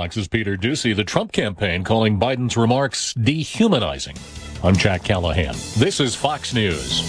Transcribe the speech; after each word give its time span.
Fox's 0.00 0.28
Peter 0.28 0.56
Doocy, 0.56 0.96
the 0.96 1.04
Trump 1.04 1.30
campaign 1.30 1.84
calling 1.84 2.18
Biden's 2.18 2.56
remarks 2.56 3.12
dehumanizing. 3.12 4.16
I'm 4.62 4.74
Jack 4.74 5.04
Callahan. 5.04 5.54
This 5.76 6.00
is 6.00 6.14
Fox 6.14 6.54
News. 6.54 7.00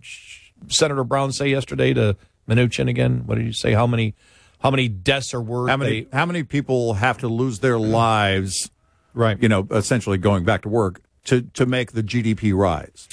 Senator 0.67 1.03
Brown 1.03 1.31
say 1.31 1.49
yesterday 1.49 1.93
to 1.93 2.15
Mnuchin 2.47 2.89
again? 2.89 3.23
What 3.25 3.35
did 3.35 3.45
he 3.45 3.51
say? 3.53 3.73
How 3.73 3.87
many 3.87 4.15
how 4.59 4.71
many 4.71 4.87
deaths 4.87 5.33
are 5.33 5.41
worth? 5.41 5.69
How 5.69 5.77
many 5.77 6.01
they- 6.03 6.17
how 6.17 6.25
many 6.25 6.43
people 6.43 6.93
have 6.95 7.17
to 7.19 7.27
lose 7.27 7.59
their 7.59 7.77
lives, 7.77 8.69
right? 9.13 9.41
you 9.41 9.49
know, 9.49 9.67
essentially 9.71 10.17
going 10.17 10.45
back 10.45 10.61
to 10.63 10.69
work 10.69 11.01
to 11.25 11.41
to 11.53 11.65
make 11.65 11.91
the 11.91 12.01
GDP 12.03 12.53
rise? 12.55 13.07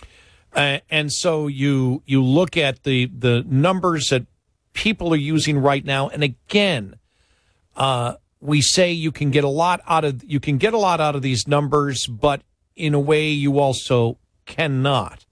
Uh, 0.55 0.79
and 0.89 1.13
so 1.13 1.49
you 1.49 2.03
you 2.07 2.23
look 2.23 2.57
at 2.57 2.85
the 2.85 3.07
the 3.07 3.45
numbers 3.49 4.11
that 4.11 4.27
people 4.73 5.13
are 5.13 5.17
using 5.17 5.59
right 5.59 5.85
now, 5.85 6.09
and 6.09 6.23
again, 6.23 6.95
uh, 7.77 8.15
we 8.45 8.61
say 8.61 8.93
you 8.93 9.11
can 9.11 9.31
get 9.31 9.43
a 9.43 9.49
lot 9.49 9.81
out 9.87 10.05
of 10.05 10.23
you 10.23 10.39
can 10.39 10.59
get 10.59 10.75
a 10.75 10.79
lot 10.79 11.01
out 11.01 11.17
of 11.17 11.23
these 11.23 11.49
numbers, 11.49 12.07
but 12.07 12.43
in 12.77 12.93
a 12.93 13.01
way 13.01 13.31
you 13.31 13.59
also 13.59 14.19
cannot. 14.45 15.25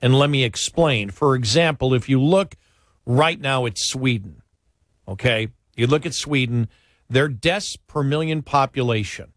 And 0.00 0.16
let 0.16 0.30
me 0.30 0.44
explain. 0.44 1.10
For 1.10 1.34
example, 1.34 1.92
if 1.92 2.08
you 2.08 2.22
look 2.22 2.54
right 3.04 3.40
now 3.40 3.66
at 3.66 3.76
Sweden, 3.76 4.42
okay, 5.08 5.48
you 5.74 5.88
look 5.88 6.06
at 6.06 6.14
Sweden, 6.14 6.68
their 7.08 7.28
deaths 7.28 7.76
per 7.76 8.04
million 8.04 8.40
population 8.40 9.32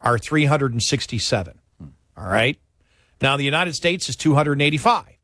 are 0.00 0.18
367. 0.18 1.60
All 2.16 2.28
right. 2.28 2.58
Now, 3.22 3.36
the 3.36 3.44
United 3.44 3.74
States 3.74 4.08
is 4.08 4.16
285. 4.16 5.15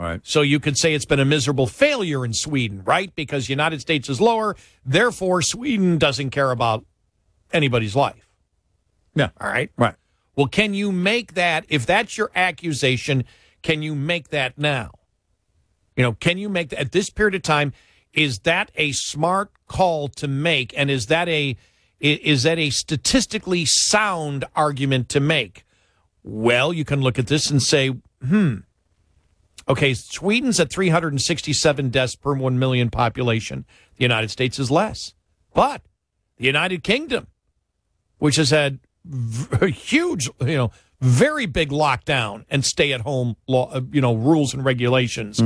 Right. 0.00 0.20
So 0.24 0.40
you 0.40 0.60
could 0.60 0.78
say 0.78 0.94
it's 0.94 1.04
been 1.04 1.20
a 1.20 1.26
miserable 1.26 1.66
failure 1.66 2.24
in 2.24 2.32
Sweden, 2.32 2.82
right? 2.84 3.14
Because 3.14 3.50
United 3.50 3.82
States 3.82 4.08
is 4.08 4.18
lower. 4.18 4.56
Therefore, 4.82 5.42
Sweden 5.42 5.98
doesn't 5.98 6.30
care 6.30 6.50
about 6.52 6.86
anybody's 7.52 7.94
life. 7.94 8.26
Yeah. 9.14 9.28
All 9.38 9.48
right. 9.48 9.70
Right. 9.76 9.94
Well, 10.36 10.46
can 10.46 10.72
you 10.72 10.90
make 10.90 11.34
that, 11.34 11.66
if 11.68 11.84
that's 11.84 12.16
your 12.16 12.30
accusation, 12.34 13.24
can 13.62 13.82
you 13.82 13.94
make 13.94 14.28
that 14.28 14.56
now? 14.56 14.92
You 15.96 16.04
know, 16.04 16.12
can 16.14 16.38
you 16.38 16.48
make 16.48 16.70
that 16.70 16.80
at 16.80 16.92
this 16.92 17.10
period 17.10 17.34
of 17.34 17.42
time? 17.42 17.74
Is 18.14 18.38
that 18.40 18.70
a 18.76 18.92
smart 18.92 19.50
call 19.68 20.08
to 20.08 20.26
make? 20.26 20.72
And 20.78 20.90
is 20.90 21.06
that 21.06 21.28
a 21.28 21.58
is 22.00 22.44
that 22.44 22.58
a 22.58 22.70
statistically 22.70 23.66
sound 23.66 24.46
argument 24.56 25.10
to 25.10 25.20
make? 25.20 25.66
Well, 26.22 26.72
you 26.72 26.86
can 26.86 27.02
look 27.02 27.18
at 27.18 27.26
this 27.26 27.50
and 27.50 27.62
say, 27.62 27.88
hmm. 28.26 28.60
Okay, 29.70 29.94
Sweden's 29.94 30.58
at 30.58 30.70
367 30.70 31.90
deaths 31.90 32.16
per 32.16 32.34
1 32.34 32.58
million 32.58 32.90
population. 32.90 33.64
The 33.96 34.02
United 34.04 34.30
States 34.30 34.58
is 34.58 34.70
less. 34.70 35.14
But 35.54 35.82
the 36.38 36.46
United 36.46 36.82
Kingdom, 36.82 37.28
which 38.18 38.36
has 38.36 38.50
had 38.50 38.80
v- 39.04 39.70
huge, 39.90 40.28
you 40.40 40.56
know, 40.56 40.70
very 41.00 41.46
big 41.46 41.70
lockdown 41.70 42.44
and 42.50 42.64
stay 42.64 42.92
at 42.92 43.02
home 43.02 43.36
law, 43.46 43.70
uh, 43.72 43.80
you 43.92 44.00
know, 44.00 44.14
rules 44.14 44.52
and 44.54 44.64
regulations 44.64 45.40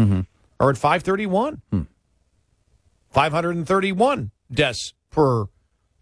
are 0.59 0.71
at 0.71 0.79
531. 0.79 1.61
531 3.11 4.31
deaths 4.51 4.95
per 5.11 5.47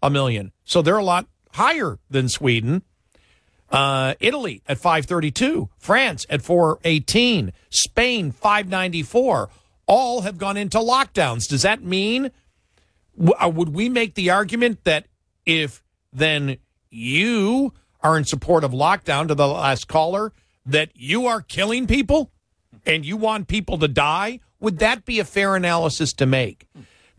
a 0.01 0.09
million. 0.09 0.51
So 0.63 0.81
they're 0.81 0.97
a 0.97 1.03
lot 1.03 1.27
higher 1.51 1.99
than 2.09 2.29
Sweden. 2.29 2.83
Uh, 3.73 4.13
Italy 4.19 4.61
at 4.67 4.77
532, 4.77 5.67
France 5.79 6.27
at 6.29 6.43
418, 6.43 7.51
Spain 7.71 8.31
594. 8.31 9.49
All 9.87 10.21
have 10.21 10.37
gone 10.37 10.57
into 10.57 10.77
lockdowns. 10.77 11.47
Does 11.47 11.63
that 11.63 11.83
mean 11.83 12.29
uh, 13.39 13.51
would 13.53 13.69
we 13.69 13.89
make 13.89 14.13
the 14.13 14.29
argument 14.29 14.83
that 14.83 15.07
if 15.47 15.83
then 16.11 16.57
you 16.91 17.73
are 18.01 18.15
in 18.15 18.25
support 18.25 18.63
of 18.63 18.71
lockdown 18.71 19.27
to 19.27 19.35
the 19.35 19.47
last 19.47 19.87
caller 19.87 20.33
that 20.65 20.91
you 20.93 21.25
are 21.25 21.41
killing 21.41 21.87
people 21.87 22.31
and 22.85 23.05
you 23.05 23.17
want 23.17 23.47
people 23.47 23.79
to 23.79 23.87
die? 23.87 24.39
Would 24.59 24.79
that 24.79 25.03
be 25.03 25.19
a 25.19 25.25
fair 25.25 25.55
analysis 25.55 26.13
to 26.13 26.27
make? 26.27 26.67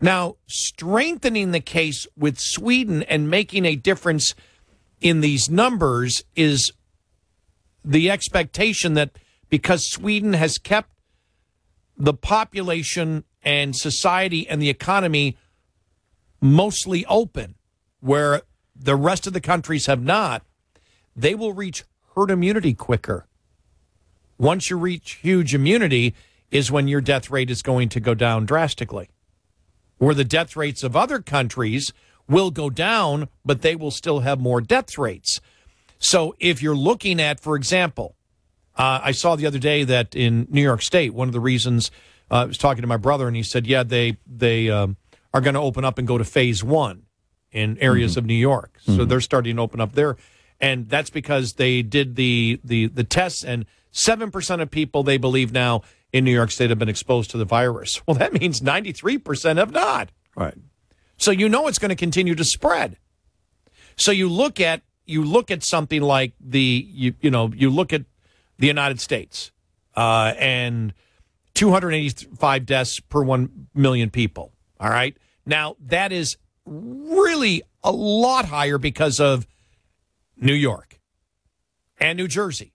Now, 0.01 0.35
strengthening 0.47 1.51
the 1.51 1.59
case 1.59 2.07
with 2.17 2.39
Sweden 2.39 3.03
and 3.03 3.29
making 3.29 3.65
a 3.65 3.75
difference 3.75 4.35
in 5.01 5.21
these 5.21 5.49
numbers 5.49 6.23
is 6.35 6.71
the 7.83 8.09
expectation 8.09 8.93
that 8.95 9.11
because 9.49 9.87
Sweden 9.87 10.33
has 10.33 10.57
kept 10.57 10.89
the 11.97 12.13
population 12.13 13.23
and 13.43 13.75
society 13.75 14.47
and 14.47 14.61
the 14.61 14.69
economy 14.69 15.37
mostly 16.41 17.05
open, 17.05 17.55
where 17.99 18.41
the 18.75 18.95
rest 18.95 19.27
of 19.27 19.33
the 19.33 19.41
countries 19.41 19.85
have 19.85 20.01
not, 20.01 20.43
they 21.15 21.35
will 21.35 21.53
reach 21.53 21.83
herd 22.15 22.31
immunity 22.31 22.73
quicker. 22.73 23.27
Once 24.37 24.69
you 24.69 24.77
reach 24.77 25.19
herd 25.23 25.53
immunity, 25.53 26.13
is 26.51 26.71
when 26.71 26.87
your 26.87 27.01
death 27.01 27.29
rate 27.29 27.49
is 27.49 27.61
going 27.61 27.89
to 27.89 27.99
go 27.99 28.13
down 28.13 28.45
drastically. 28.45 29.09
where 29.97 30.13
the 30.13 30.25
death 30.25 30.55
rates 30.55 30.83
of 30.83 30.95
other 30.95 31.19
countries 31.19 31.93
will 32.27 32.51
go 32.51 32.69
down, 32.69 33.29
but 33.43 33.61
they 33.61 33.75
will 33.75 33.91
still 33.91 34.19
have 34.21 34.39
more 34.39 34.61
death 34.61 34.97
rates. 34.97 35.41
So 35.99 36.35
if 36.39 36.61
you're 36.61 36.75
looking 36.75 37.21
at, 37.21 37.39
for 37.39 37.55
example, 37.55 38.15
uh, 38.75 38.99
I 39.03 39.11
saw 39.11 39.35
the 39.35 39.45
other 39.45 39.59
day 39.59 39.83
that 39.83 40.15
in 40.15 40.47
New 40.49 40.61
York 40.61 40.81
State, 40.81 41.13
one 41.13 41.27
of 41.27 41.33
the 41.33 41.39
reasons 41.39 41.91
uh, 42.29 42.35
I 42.35 42.45
was 42.45 42.57
talking 42.57 42.81
to 42.81 42.87
my 42.87 42.97
brother, 42.97 43.27
and 43.27 43.35
he 43.35 43.43
said, 43.43 43.67
"Yeah, 43.67 43.83
they 43.83 44.17
they 44.25 44.69
um, 44.69 44.97
are 45.33 45.41
going 45.41 45.53
to 45.53 45.59
open 45.59 45.85
up 45.85 45.97
and 45.97 46.07
go 46.07 46.17
to 46.17 46.23
phase 46.23 46.63
one 46.63 47.03
in 47.51 47.77
areas 47.79 48.11
mm-hmm. 48.11 48.19
of 48.19 48.25
New 48.25 48.33
York. 48.33 48.77
So 48.81 48.91
mm-hmm. 48.91 49.05
they're 49.05 49.21
starting 49.21 49.55
to 49.55 49.61
open 49.61 49.79
up 49.79 49.93
there, 49.93 50.17
and 50.59 50.89
that's 50.89 51.09
because 51.09 51.53
they 51.53 51.81
did 51.81 52.15
the 52.15 52.59
the 52.63 52.87
the 52.87 53.03
tests, 53.03 53.43
and 53.43 53.65
seven 53.91 54.31
percent 54.31 54.61
of 54.61 54.71
people 54.71 55.03
they 55.03 55.17
believe 55.17 55.51
now 55.51 55.83
in 56.11 56.23
New 56.23 56.31
York 56.33 56.51
State 56.51 56.69
have 56.69 56.79
been 56.79 56.89
exposed 56.89 57.31
to 57.31 57.37
the 57.37 57.45
virus. 57.45 58.01
Well, 58.07 58.17
that 58.17 58.33
means 58.33 58.61
ninety 58.61 58.91
three 58.91 59.17
percent 59.17 59.59
have 59.59 59.71
not. 59.71 60.09
Right. 60.35 60.55
So 61.17 61.31
you 61.31 61.49
know 61.49 61.67
it's 61.67 61.79
going 61.79 61.89
to 61.89 61.95
continue 61.95 62.35
to 62.35 62.43
spread. 62.43 62.97
So 63.95 64.11
you 64.11 64.29
look 64.29 64.59
at 64.59 64.81
you 65.05 65.23
look 65.23 65.51
at 65.51 65.63
something 65.63 66.01
like 66.01 66.33
the 66.39 66.87
you 66.89 67.13
you 67.21 67.31
know 67.31 67.51
you 67.55 67.69
look 67.69 67.93
at 67.93 68.03
the 68.57 68.67
United 68.67 68.99
States 68.99 69.51
uh, 69.95 70.33
and 70.37 70.93
285 71.53 72.65
deaths 72.65 72.99
per 72.99 73.23
1 73.23 73.67
million 73.73 74.09
people. 74.09 74.51
All 74.79 74.89
right. 74.89 75.17
Now, 75.45 75.77
that 75.79 76.11
is 76.11 76.37
really 76.65 77.63
a 77.83 77.91
lot 77.91 78.45
higher 78.45 78.77
because 78.77 79.19
of 79.19 79.47
New 80.37 80.53
York 80.53 80.99
and 81.97 82.17
New 82.17 82.27
Jersey, 82.27 82.73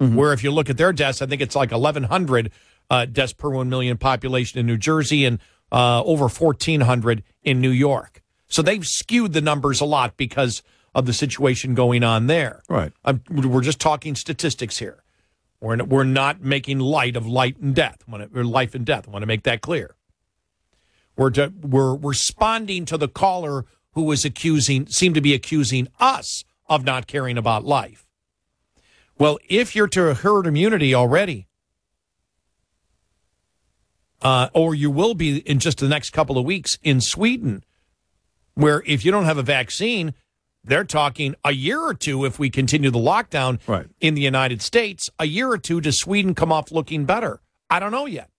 mm-hmm. 0.00 0.16
where 0.16 0.32
if 0.32 0.42
you 0.42 0.50
look 0.50 0.68
at 0.68 0.76
their 0.76 0.92
deaths, 0.92 1.22
I 1.22 1.26
think 1.26 1.40
it's 1.40 1.54
like 1.54 1.70
1,100 1.70 2.50
uh, 2.90 3.04
deaths 3.04 3.32
per 3.32 3.50
1 3.50 3.68
million 3.68 3.98
population 3.98 4.58
in 4.58 4.66
New 4.66 4.78
Jersey 4.78 5.24
and 5.24 5.38
uh, 5.72 6.02
over 6.04 6.28
1,400 6.28 7.22
in 7.42 7.60
New 7.60 7.70
York. 7.70 8.22
So 8.48 8.62
they've 8.62 8.86
skewed 8.86 9.32
the 9.32 9.40
numbers 9.40 9.80
a 9.80 9.84
lot 9.84 10.16
because 10.16 10.62
of 10.94 11.06
the 11.06 11.12
situation 11.12 11.74
going 11.74 12.02
on 12.02 12.26
there. 12.26 12.62
Right. 12.68 12.92
I'm, 13.04 13.22
we're 13.30 13.60
just 13.60 13.80
talking 13.80 14.14
statistics 14.14 14.78
here. 14.78 15.02
We're, 15.60 15.82
we're 15.84 16.04
not 16.04 16.40
making 16.40 16.78
light 16.78 17.16
of 17.16 17.26
light 17.26 17.58
and 17.58 17.74
death, 17.74 17.98
or 18.10 18.44
life 18.44 18.74
and 18.74 18.86
death. 18.86 19.06
I 19.06 19.10
want 19.10 19.22
to 19.22 19.26
make 19.26 19.42
that 19.42 19.60
clear. 19.60 19.96
We're, 21.16 21.30
to, 21.30 21.52
we're 21.60 21.96
responding 21.96 22.84
to 22.86 22.96
the 22.96 23.08
caller 23.08 23.66
who 23.92 24.04
was 24.04 24.24
accusing, 24.24 24.86
seemed 24.86 25.16
to 25.16 25.20
be 25.20 25.34
accusing 25.34 25.88
us 25.98 26.44
of 26.68 26.84
not 26.84 27.06
caring 27.06 27.36
about 27.36 27.64
life. 27.64 28.06
Well, 29.18 29.38
if 29.48 29.74
you're 29.74 29.88
to 29.88 30.14
herd 30.14 30.46
immunity 30.46 30.94
already, 30.94 31.47
uh, 34.22 34.48
or 34.54 34.74
you 34.74 34.90
will 34.90 35.14
be 35.14 35.38
in 35.38 35.58
just 35.58 35.78
the 35.78 35.88
next 35.88 36.10
couple 36.10 36.38
of 36.38 36.44
weeks 36.44 36.78
in 36.82 37.00
Sweden, 37.00 37.64
where 38.54 38.82
if 38.86 39.04
you 39.04 39.10
don't 39.10 39.24
have 39.24 39.38
a 39.38 39.42
vaccine, 39.42 40.14
they're 40.64 40.84
talking 40.84 41.34
a 41.44 41.52
year 41.52 41.80
or 41.80 41.94
two 41.94 42.24
if 42.24 42.38
we 42.38 42.50
continue 42.50 42.90
the 42.90 42.98
lockdown 42.98 43.58
right. 43.66 43.86
in 44.00 44.14
the 44.14 44.20
United 44.20 44.60
States. 44.60 45.08
A 45.18 45.26
year 45.26 45.50
or 45.50 45.58
two 45.58 45.80
does 45.80 45.98
Sweden 45.98 46.34
come 46.34 46.52
off 46.52 46.72
looking 46.72 47.04
better? 47.04 47.40
I 47.70 47.80
don't 47.80 47.92
know 47.92 48.06
yet. 48.06 48.30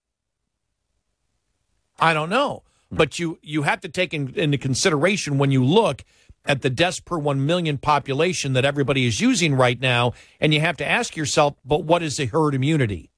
I 2.00 2.14
don't 2.14 2.30
know. 2.30 2.64
Hmm. 2.90 2.98
But 2.98 3.20
you 3.20 3.40
you 3.42 3.64
have 3.64 3.82
to 3.82 3.90
take 3.90 4.14
in, 4.14 4.34
into 4.36 4.58
consideration 4.58 5.38
when 5.38 5.52
you 5.52 5.64
look 5.64 6.04
at 6.46 6.62
the 6.62 6.70
deaths 6.70 7.00
per 7.00 7.18
1 7.18 7.46
million 7.46 7.78
population 7.78 8.54
that 8.54 8.66
everybody 8.66 9.06
is 9.06 9.20
using 9.20 9.54
right 9.54 9.80
now 9.80 10.14
and 10.40 10.54
you 10.54 10.62
have 10.62 10.78
to 10.78 10.88
ask 10.88 11.16
yourself 11.16 11.56
but 11.66 11.84
what 11.84 12.02
is 12.02 12.18
the 12.18 12.26
herd 12.26 12.56
immunity 12.56 13.12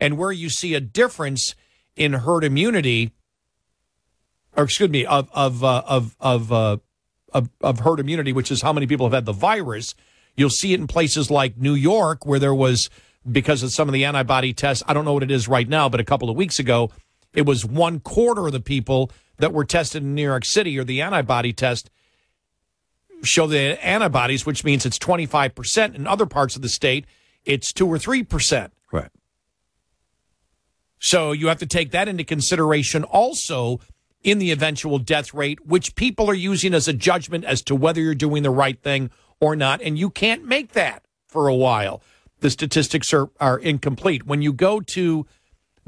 and 0.00 0.18
where 0.18 0.32
you 0.32 0.50
see 0.50 0.74
a 0.74 0.80
difference 0.80 1.54
in 1.98 2.14
herd 2.14 2.44
immunity 2.44 3.12
or 4.58 4.64
excuse 4.64 4.90
me 4.90 5.06
of 5.06 5.30
of 5.32 5.62
uh, 5.62 5.82
of 5.86 6.16
of 6.20 6.52
uh, 6.52 6.76
of, 7.32 7.48
of 7.60 7.80
herd 7.80 8.00
immunity, 8.00 8.32
which 8.32 8.50
is 8.50 8.62
how 8.62 8.72
many 8.72 8.86
people 8.86 9.06
have 9.06 9.12
had 9.12 9.24
the 9.24 9.32
virus. 9.32 9.94
You'll 10.36 10.50
see 10.50 10.72
it 10.72 10.80
in 10.80 10.86
places 10.86 11.30
like 11.30 11.56
New 11.56 11.74
York, 11.74 12.26
where 12.26 12.38
there 12.38 12.54
was, 12.54 12.90
because 13.30 13.62
of 13.62 13.72
some 13.72 13.88
of 13.88 13.92
the 13.92 14.04
antibody 14.04 14.52
tests, 14.52 14.82
I 14.86 14.94
don't 14.94 15.04
know 15.04 15.12
what 15.12 15.22
it 15.22 15.30
is 15.30 15.48
right 15.48 15.68
now, 15.68 15.88
but 15.88 16.00
a 16.00 16.04
couple 16.04 16.30
of 16.30 16.36
weeks 16.36 16.58
ago, 16.58 16.90
it 17.34 17.44
was 17.44 17.64
one 17.64 18.00
quarter 18.00 18.46
of 18.46 18.52
the 18.52 18.60
people 18.60 19.10
that 19.38 19.52
were 19.52 19.64
tested 19.64 20.02
in 20.02 20.14
New 20.14 20.22
York 20.22 20.44
City 20.44 20.78
or 20.78 20.84
the 20.84 21.02
antibody 21.02 21.52
test 21.52 21.90
show 23.22 23.46
the 23.46 23.84
antibodies, 23.84 24.46
which 24.46 24.64
means 24.64 24.86
it's 24.86 24.98
25%. 24.98 25.94
In 25.94 26.06
other 26.06 26.26
parts 26.26 26.56
of 26.56 26.62
the 26.62 26.68
state, 26.68 27.04
it's 27.44 27.72
2 27.72 27.86
or 27.86 27.98
3%. 27.98 28.70
So 30.98 31.32
you 31.32 31.48
have 31.48 31.58
to 31.58 31.66
take 31.66 31.90
that 31.92 32.08
into 32.08 32.24
consideration 32.24 33.04
also 33.04 33.80
in 34.22 34.38
the 34.38 34.50
eventual 34.50 34.98
death 34.98 35.32
rate, 35.32 35.64
which 35.66 35.94
people 35.94 36.28
are 36.28 36.34
using 36.34 36.74
as 36.74 36.88
a 36.88 36.92
judgment 36.92 37.44
as 37.44 37.62
to 37.62 37.74
whether 37.74 38.00
you're 38.00 38.14
doing 38.14 38.42
the 38.42 38.50
right 38.50 38.80
thing 38.82 39.10
or 39.40 39.54
not. 39.54 39.80
And 39.80 39.98
you 39.98 40.10
can't 40.10 40.44
make 40.44 40.72
that 40.72 41.04
for 41.26 41.48
a 41.48 41.54
while. 41.54 42.02
The 42.40 42.50
statistics 42.50 43.12
are, 43.12 43.30
are 43.40 43.58
incomplete. 43.58 44.26
When 44.26 44.42
you 44.42 44.52
go 44.52 44.80
to 44.80 45.26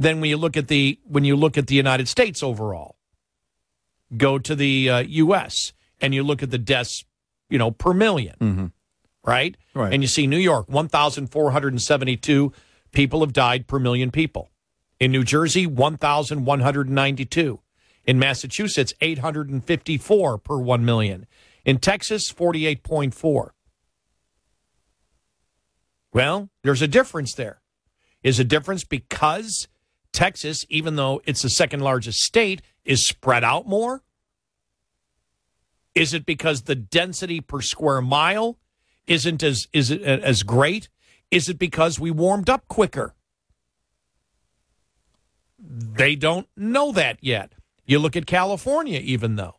then 0.01 0.21
when 0.21 0.31
you 0.31 0.39
look 0.39 0.57
at 0.57 0.69
the 0.69 0.99
when 1.05 1.25
you 1.25 1.37
look 1.37 1.59
at 1.59 1.67
the 1.67 1.75
United 1.75 2.09
States 2.09 2.43
overall, 2.43 2.97
go 4.17 4.39
to 4.39 4.55
the 4.55 4.89
uh, 4.89 4.99
U.S. 5.01 5.75
and 6.01 6.15
you 6.15 6.23
look 6.23 6.43
at 6.43 6.51
the 6.51 6.59
deaths, 6.59 7.05
you 7.51 7.59
know, 7.59 7.71
per 7.71 7.93
1000000 7.93 8.39
mm-hmm. 8.39 8.67
right? 9.25 9.57
Right. 9.75 9.93
And 9.93 10.03
you 10.03 10.09
see 10.09 10.27
New 10.27 10.39
York, 10.39 10.71
one 10.71 10.89
thousand 10.89 11.27
four 11.27 11.51
hundred 11.51 11.75
and 11.75 11.83
seventy-two 11.83 12.53
people 12.93 13.21
have 13.21 13.35
died 13.35 13.67
per 13.67 13.79
million 13.79 14.11
people. 14.11 14.51
In 15.01 15.11
New 15.11 15.25
Jersey, 15.25 15.67
one 15.67 15.97
thousand 15.97 16.45
one 16.45 16.61
hundred 16.61 16.91
ninety-two. 16.91 17.61
In 18.05 18.19
Massachusetts, 18.19 18.95
854 19.01 20.39
per 20.39 20.59
1 20.59 20.85
million. 20.85 21.27
In 21.65 21.79
Texas, 21.79 22.33
48.4. 22.33 23.51
Well, 26.13 26.49
there's 26.63 26.83
a 26.83 26.89
difference 26.89 27.35
there. 27.35 27.61
Is 28.23 28.41
a 28.41 28.45
difference 28.45 28.85
because 28.85 29.69
Texas, 30.13 30.65
even 30.69 30.97
though 30.97 31.23
it's 31.25 31.43
the 31.43 31.51
second 31.51 31.81
largest 31.81 32.21
state, 32.21 32.63
is 32.85 33.07
spread 33.07 33.45
out 33.45 33.67
more? 33.69 34.03
Is 35.95 36.15
it 36.15 36.27
because 36.27 36.63
the 36.63 36.75
density 36.75 37.41
per 37.41 37.61
square 37.61 38.01
mile 38.01 38.59
isn't 39.07 39.43
as 39.43 39.69
is 39.73 39.91
as 39.91 40.43
great? 40.43 40.89
Is 41.31 41.49
it 41.49 41.59
because 41.59 42.01
we 42.01 42.11
warmed 42.11 42.51
up 42.51 42.67
quicker? 42.69 43.15
They 45.61 46.17
don't 46.17 46.49
know 46.57 46.93
that 46.93 47.19
yet. 47.21 47.53
You 47.85 47.99
look 47.99 48.17
at 48.17 48.27
California, 48.27 49.01
even 49.03 49.37
though. 49.37 49.57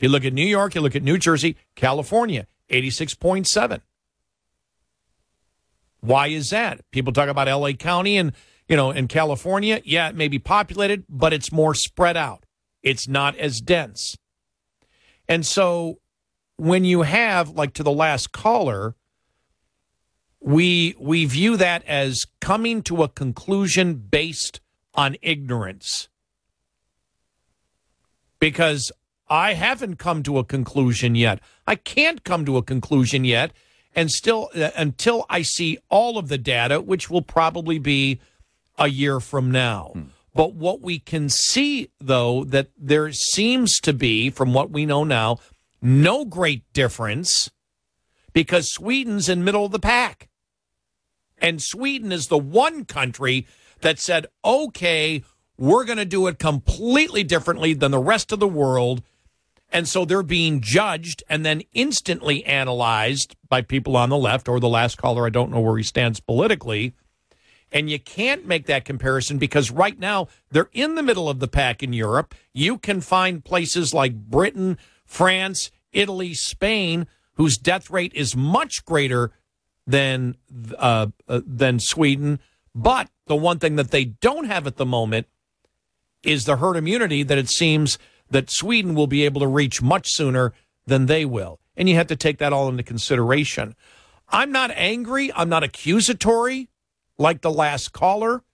You 0.00 0.08
look 0.08 0.24
at 0.24 0.32
New 0.32 0.46
York, 0.46 0.74
you 0.74 0.80
look 0.80 0.96
at 0.96 1.02
New 1.02 1.18
Jersey, 1.18 1.56
California, 1.74 2.46
86.7. 2.70 3.80
Why 6.00 6.28
is 6.28 6.50
that? 6.50 6.80
People 6.92 7.12
talk 7.12 7.28
about 7.28 7.48
LA 7.48 7.72
County 7.72 8.16
and, 8.16 8.32
you 8.68 8.76
know, 8.76 8.90
in 8.90 9.08
California. 9.08 9.80
Yeah, 9.84 10.08
it 10.08 10.14
may 10.14 10.28
be 10.28 10.38
populated, 10.38 11.04
but 11.08 11.32
it's 11.32 11.50
more 11.50 11.74
spread 11.74 12.16
out. 12.16 12.46
It's 12.82 13.08
not 13.08 13.36
as 13.36 13.60
dense. 13.60 14.16
And 15.28 15.44
so 15.44 15.98
when 16.56 16.84
you 16.84 17.02
have, 17.02 17.50
like 17.50 17.74
to 17.74 17.82
the 17.82 17.92
last 17.92 18.32
caller, 18.32 18.94
we 20.40 20.94
we 21.00 21.24
view 21.24 21.56
that 21.56 21.84
as 21.84 22.24
coming 22.40 22.82
to 22.82 23.02
a 23.02 23.08
conclusion 23.08 23.94
based 23.96 24.60
on 24.94 25.16
ignorance 25.22 26.08
because 28.38 28.92
I 29.28 29.54
haven't 29.54 29.96
come 29.96 30.22
to 30.24 30.38
a 30.38 30.44
conclusion 30.44 31.14
yet. 31.14 31.40
I 31.66 31.74
can't 31.74 32.24
come 32.24 32.44
to 32.46 32.56
a 32.56 32.62
conclusion 32.62 33.24
yet. 33.24 33.52
And 33.94 34.10
still, 34.10 34.50
uh, 34.54 34.70
until 34.76 35.26
I 35.28 35.42
see 35.42 35.78
all 35.88 36.18
of 36.18 36.28
the 36.28 36.38
data, 36.38 36.80
which 36.80 37.10
will 37.10 37.22
probably 37.22 37.78
be 37.78 38.20
a 38.78 38.88
year 38.88 39.18
from 39.18 39.50
now. 39.50 39.90
Hmm. 39.94 40.02
But 40.34 40.54
what 40.54 40.80
we 40.80 41.00
can 41.00 41.28
see, 41.28 41.90
though, 41.98 42.44
that 42.44 42.68
there 42.78 43.10
seems 43.12 43.80
to 43.80 43.92
be, 43.92 44.30
from 44.30 44.54
what 44.54 44.70
we 44.70 44.86
know 44.86 45.02
now, 45.02 45.38
no 45.82 46.24
great 46.24 46.62
difference 46.72 47.50
because 48.32 48.72
Sweden's 48.72 49.28
in 49.28 49.42
middle 49.42 49.64
of 49.64 49.72
the 49.72 49.80
pack. 49.80 50.28
And 51.38 51.62
Sweden 51.62 52.12
is 52.12 52.26
the 52.26 52.38
one 52.38 52.84
country 52.84 53.46
that 53.80 53.98
said, 53.98 54.26
okay, 54.44 55.22
we're 55.56 55.84
going 55.84 55.98
to 55.98 56.04
do 56.04 56.26
it 56.26 56.38
completely 56.38 57.24
differently 57.24 57.74
than 57.74 57.90
the 57.90 57.98
rest 57.98 58.32
of 58.32 58.40
the 58.40 58.48
world. 58.48 59.02
And 59.70 59.86
so 59.86 60.04
they're 60.04 60.22
being 60.22 60.60
judged 60.60 61.22
and 61.28 61.44
then 61.44 61.62
instantly 61.74 62.44
analyzed 62.44 63.36
by 63.48 63.60
people 63.62 63.96
on 63.96 64.08
the 64.08 64.16
left 64.16 64.48
or 64.48 64.60
the 64.60 64.68
last 64.68 64.96
caller. 64.96 65.26
I 65.26 65.30
don't 65.30 65.50
know 65.50 65.60
where 65.60 65.76
he 65.76 65.82
stands 65.82 66.20
politically. 66.20 66.94
And 67.70 67.90
you 67.90 67.98
can't 67.98 68.46
make 68.46 68.66
that 68.66 68.86
comparison 68.86 69.36
because 69.36 69.70
right 69.70 69.98
now 69.98 70.28
they're 70.50 70.70
in 70.72 70.94
the 70.94 71.02
middle 71.02 71.28
of 71.28 71.38
the 71.38 71.48
pack 71.48 71.82
in 71.82 71.92
Europe. 71.92 72.34
You 72.54 72.78
can 72.78 73.02
find 73.02 73.44
places 73.44 73.92
like 73.92 74.14
Britain, 74.14 74.78
France, 75.04 75.70
Italy, 75.92 76.32
Spain, 76.32 77.06
whose 77.34 77.58
death 77.58 77.90
rate 77.90 78.12
is 78.14 78.34
much 78.34 78.84
greater 78.86 79.32
than 79.86 80.36
uh, 80.78 81.08
uh, 81.28 81.40
than 81.46 81.78
Sweden. 81.78 82.40
But 82.78 83.10
the 83.26 83.34
one 83.34 83.58
thing 83.58 83.74
that 83.74 83.90
they 83.90 84.04
don't 84.04 84.44
have 84.44 84.64
at 84.68 84.76
the 84.76 84.86
moment 84.86 85.26
is 86.22 86.44
the 86.44 86.58
herd 86.58 86.76
immunity 86.76 87.24
that 87.24 87.36
it 87.36 87.48
seems 87.48 87.98
that 88.30 88.50
Sweden 88.50 88.94
will 88.94 89.08
be 89.08 89.24
able 89.24 89.40
to 89.40 89.48
reach 89.48 89.82
much 89.82 90.06
sooner 90.10 90.52
than 90.86 91.06
they 91.06 91.24
will. 91.24 91.58
And 91.76 91.88
you 91.88 91.96
have 91.96 92.06
to 92.06 92.14
take 92.14 92.38
that 92.38 92.52
all 92.52 92.68
into 92.68 92.84
consideration. 92.84 93.74
I'm 94.28 94.52
not 94.52 94.70
angry. 94.70 95.32
I'm 95.34 95.48
not 95.48 95.64
accusatory 95.64 96.68
like 97.18 97.40
the 97.40 97.50
last 97.50 97.92
caller. 97.92 98.44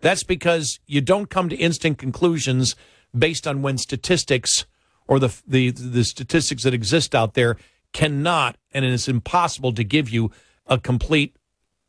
That's 0.00 0.22
because 0.22 0.80
you 0.86 1.02
don't 1.02 1.28
come 1.28 1.50
to 1.50 1.56
instant 1.56 1.98
conclusions 1.98 2.76
based 3.16 3.46
on 3.46 3.60
when 3.60 3.76
statistics 3.76 4.64
or 5.06 5.18
the, 5.18 5.42
the, 5.46 5.72
the 5.72 6.04
statistics 6.04 6.62
that 6.62 6.72
exist 6.72 7.14
out 7.14 7.34
there 7.34 7.58
cannot, 7.92 8.56
and 8.72 8.82
it 8.82 8.92
is 8.92 9.08
impossible 9.08 9.74
to 9.74 9.84
give 9.84 10.08
you 10.08 10.30
a 10.66 10.78
complete 10.78 11.36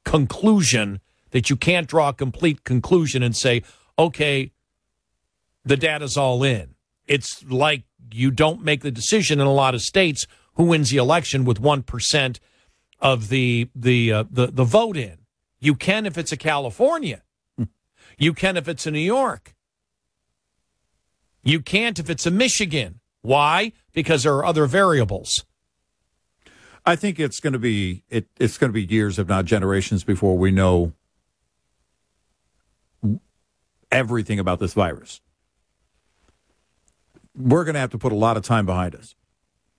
conclusion 0.03 0.99
that 1.35 1.49
you 1.49 1.57
can't 1.57 1.89
draw 1.89 2.07
a 2.07 2.13
complete 2.13 2.63
conclusion 2.63 3.21
and 3.21 3.35
say, 3.35 3.61
okay, 3.99 4.53
the 5.65 5.75
data's 5.75 6.15
all 6.15 6.45
in. 6.45 6.75
It's 7.07 7.43
like 7.43 7.83
you 8.13 8.31
don't 8.31 8.63
make 8.63 8.83
the 8.83 8.89
decision 8.89 9.41
in 9.41 9.45
a 9.45 9.51
lot 9.51 9.75
of 9.75 9.81
states 9.81 10.27
who 10.53 10.63
wins 10.63 10.91
the 10.91 10.95
election 10.95 11.43
with 11.43 11.61
1% 11.61 12.39
of 13.01 13.27
the, 13.27 13.69
the, 13.75 14.13
uh, 14.13 14.23
the, 14.31 14.47
the 14.47 14.63
vote 14.63 14.95
in. 14.95 15.17
You 15.59 15.75
can 15.75 16.05
if 16.05 16.17
it's 16.17 16.31
a 16.31 16.37
California. 16.37 17.21
You 18.17 18.33
can 18.33 18.55
if 18.55 18.69
it's 18.69 18.87
a 18.87 18.91
New 18.91 18.99
York. 18.99 19.55
You 21.43 21.59
can't 21.59 21.99
if 21.99 22.09
it's 22.09 22.25
a 22.25 22.31
Michigan. 22.31 23.01
Why? 23.23 23.73
Because 23.91 24.23
there 24.23 24.35
are 24.35 24.45
other 24.45 24.67
variables. 24.67 25.43
I 26.85 26.95
think 26.95 27.19
it's 27.19 27.41
going 27.41 27.51
to 27.51 27.59
be 27.59 28.03
it, 28.09 28.29
it's 28.39 28.57
going 28.57 28.69
to 28.69 28.73
be 28.73 28.85
years, 28.85 29.19
if 29.19 29.27
not 29.27 29.43
generations, 29.43 30.05
before 30.05 30.37
we 30.37 30.49
know 30.49 30.93
everything 33.95 34.39
about 34.39 34.59
this 34.59 34.73
virus. 34.73 35.21
We're 37.33 37.63
going 37.63 37.75
to 37.75 37.79
have 37.79 37.91
to 37.91 37.97
put 37.97 38.11
a 38.11 38.15
lot 38.15 38.35
of 38.35 38.43
time 38.43 38.65
behind 38.65 38.93
us 38.93 39.15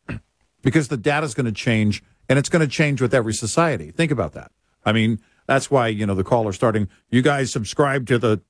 because 0.63 0.89
the 0.89 0.97
data 0.97 1.27
is 1.27 1.35
going 1.35 1.47
to 1.47 1.53
change, 1.53 2.03
and 2.29 2.39
it's 2.39 2.49
going 2.49 2.61
to 2.61 2.71
change 2.71 3.03
with 3.03 3.13
every 3.13 3.35
society. 3.35 3.91
Think 3.91 4.11
about 4.11 4.33
that. 4.33 4.51
I 4.87 4.93
mean, 4.93 5.21
that's 5.47 5.71
why 5.71 5.89
you 5.89 6.07
know 6.07 6.15
the 6.15 6.25
caller 6.25 6.53
starting. 6.53 6.89
You 7.11 7.21
guys 7.21 7.53
subscribe 7.53 8.07
to 8.07 8.19
the. 8.19 8.41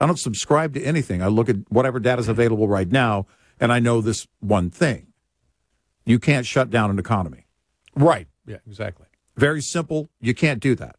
I 0.00 0.06
don't 0.06 0.18
subscribe 0.18 0.74
to 0.74 0.82
anything. 0.82 1.22
I 1.22 1.26
look 1.26 1.48
at 1.48 1.56
whatever 1.68 1.98
data 1.98 2.20
is 2.20 2.28
available 2.28 2.68
right 2.68 2.90
now, 2.90 3.26
and 3.58 3.72
I 3.72 3.80
know 3.80 4.00
this 4.00 4.28
one 4.38 4.70
thing: 4.70 5.08
you 6.06 6.18
can't 6.18 6.46
shut 6.46 6.70
down 6.70 6.90
an 6.90 6.98
economy. 6.98 7.46
Right. 7.96 8.28
Yeah, 8.46 8.58
exactly. 8.66 9.06
Very 9.36 9.60
simple. 9.60 10.08
You 10.20 10.34
can't 10.34 10.60
do 10.60 10.74
that. 10.76 10.96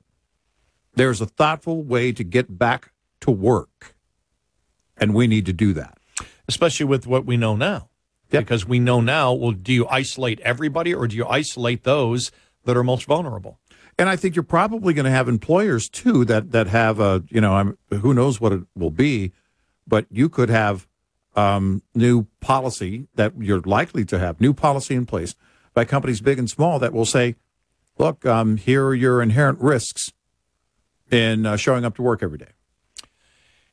There's 0.96 1.22
a 1.22 1.26
thoughtful 1.26 1.84
way 1.84 2.12
to 2.12 2.24
get 2.24 2.58
back 2.58 2.92
to 3.22 3.32
work. 3.32 3.91
And 5.02 5.14
we 5.14 5.28
need 5.28 5.46
to 5.48 5.54
do 5.54 5.74
that. 5.74 5.98
Especially 6.48 6.86
with 6.86 7.06
what 7.06 7.26
we 7.26 7.36
know 7.36 7.56
now. 7.58 7.90
Yep. 8.32 8.44
Because 8.44 8.66
we 8.66 8.80
know 8.80 9.02
now, 9.02 9.34
well, 9.34 9.52
do 9.52 9.74
you 9.74 9.88
isolate 9.90 10.40
everybody 10.40 10.94
or 10.94 11.08
do 11.08 11.18
you 11.18 11.26
isolate 11.28 11.84
those 11.84 12.32
that 12.64 12.78
are 12.78 12.84
most 12.84 13.06
vulnerable? 13.06 13.60
And 13.98 14.08
I 14.08 14.16
think 14.16 14.36
you're 14.36 14.44
probably 14.44 14.94
going 14.94 15.06
to 15.06 15.12
have 15.12 15.28
employers 15.28 15.90
too 15.90 16.24
that 16.26 16.52
that 16.52 16.68
have 16.68 17.00
a 17.00 17.24
you 17.30 17.42
know 17.42 17.56
I'm, 17.56 17.78
who 17.90 18.14
knows 18.14 18.40
what 18.40 18.54
it 18.54 18.62
will 18.74 18.92
be, 18.92 19.34
but 19.86 20.06
you 20.10 20.30
could 20.30 20.50
have 20.50 20.88
um, 21.36 21.84
new 21.94 22.28
policy 22.40 23.08
that 23.16 23.34
you're 23.38 23.62
likely 23.62 24.06
to 24.06 24.20
have 24.20 24.40
new 24.40 24.54
policy 24.54 24.96
in 24.96 25.06
place 25.06 25.36
by 25.74 25.86
companies 25.86 26.22
big 26.22 26.40
and 26.40 26.50
small 26.50 26.80
that 26.80 26.94
will 26.94 27.06
say, 27.06 27.36
look, 27.98 28.26
um, 28.26 28.58
here 28.58 28.86
are 28.88 28.96
your 28.96 29.22
inherent 29.22 29.60
risks 29.60 30.12
in 31.10 31.46
uh, 31.46 31.58
showing 31.58 31.86
up 31.86 31.96
to 31.96 32.02
work 32.02 32.24
every 32.24 32.38
day. 32.38 32.52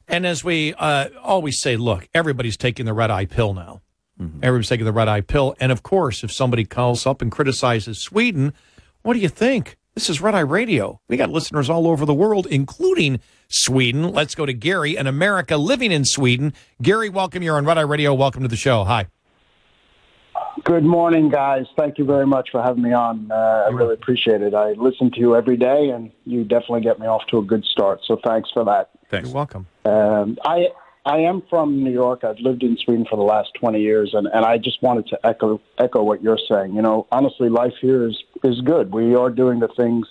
And 0.09 0.27
as 0.27 0.43
we 0.43 0.75
uh, 0.75 1.11
always 1.23 1.59
say, 1.59 1.77
look, 1.77 2.09
everybody's 2.15 2.57
taking 2.57 2.87
the 2.87 2.95
red 2.95 3.11
eye 3.11 3.27
pill 3.27 3.53
now. 3.53 3.83
Mm-hmm. 4.21 4.39
Everybody's 4.43 4.69
taking 4.69 4.87
the 4.87 4.93
red 4.93 5.07
eye 5.09 5.21
pill. 5.21 5.55
And 5.61 5.71
of 5.71 5.83
course, 5.83 6.25
if 6.25 6.33
somebody 6.33 6.65
calls 6.65 7.07
up 7.07 7.23
and 7.23 7.31
criticizes 7.31 7.99
Sweden, 7.99 8.55
what 9.03 9.15
do 9.15 9.21
you 9.21 9.29
think? 9.29 9.77
This 9.95 10.09
is 10.09 10.21
Red 10.21 10.35
Eye 10.35 10.41
Radio. 10.41 11.01
We 11.09 11.17
got 11.17 11.29
listeners 11.31 11.69
all 11.69 11.89
over 11.89 12.07
the 12.07 12.15
world, 12.15 12.47
including 12.47 13.21
Sweden. 13.49 14.13
Let's 14.13 14.35
go 14.35 14.47
to 14.47 14.53
Gary, 14.53 14.97
an 14.97 15.09
America 15.09 15.57
living 15.57 15.91
in 15.91 16.05
Sweden. 16.05 16.55
Gary, 16.81 17.09
welcome. 17.09 17.43
You're 17.43 17.57
on 17.57 17.65
Red 17.65 17.79
Eye 17.79 17.83
Radio. 17.83 18.15
Welcome 18.15 18.43
to 18.43 18.49
the 18.49 18.57
show. 18.57 18.85
Hi. 18.85 19.09
Good 20.65 20.85
morning, 20.85 21.31
guys. 21.31 21.67
Thank 21.77 21.99
you 21.99 22.05
very 22.05 22.27
much 22.27 22.51
for 22.51 22.63
having 22.63 22.83
me 22.83 22.93
on. 22.93 23.31
Uh, 23.31 23.67
I 23.67 23.71
really 23.71 23.95
appreciate 23.95 24.43
it. 24.43 24.55
I 24.55 24.73
listen 24.73 25.11
to 25.13 25.19
you 25.19 25.37
every 25.37 25.57
day, 25.57 25.91
and 25.91 26.11
you 26.25 26.45
definitely 26.45 26.81
get 26.83 26.99
me 26.99 27.07
off 27.07 27.27
to 27.31 27.39
a 27.39 27.43
good 27.43 27.65
start. 27.65 28.01
So 28.05 28.21
thanks 28.25 28.51
for 28.53 28.65
that. 28.65 28.91
Thanks. 29.11 29.29
You're 29.29 29.35
welcome. 29.35 29.67
Um, 29.85 30.39
I 30.45 30.69
I 31.05 31.19
am 31.21 31.43
from 31.49 31.83
New 31.83 31.93
York. 31.93 32.23
I've 32.25 32.39
lived 32.39 32.63
in 32.63 32.77
Sweden 32.77 33.07
for 33.09 33.17
the 33.17 33.23
last 33.23 33.51
20 33.59 33.81
years, 33.81 34.11
and, 34.13 34.27
and 34.27 34.45
I 34.45 34.59
just 34.59 34.83
wanted 34.83 35.07
to 35.09 35.27
echo 35.27 35.61
echo 35.79 36.03
what 36.03 36.23
you're 36.23 36.39
saying. 36.49 36.75
You 36.75 36.83
know, 36.83 37.07
honestly, 37.11 37.49
life 37.49 37.73
here 37.81 38.07
is 38.07 38.23
is 38.45 38.61
good. 38.61 38.93
We 38.93 39.15
are 39.15 39.31
doing 39.31 39.61
the 39.61 39.69
things 39.69 40.07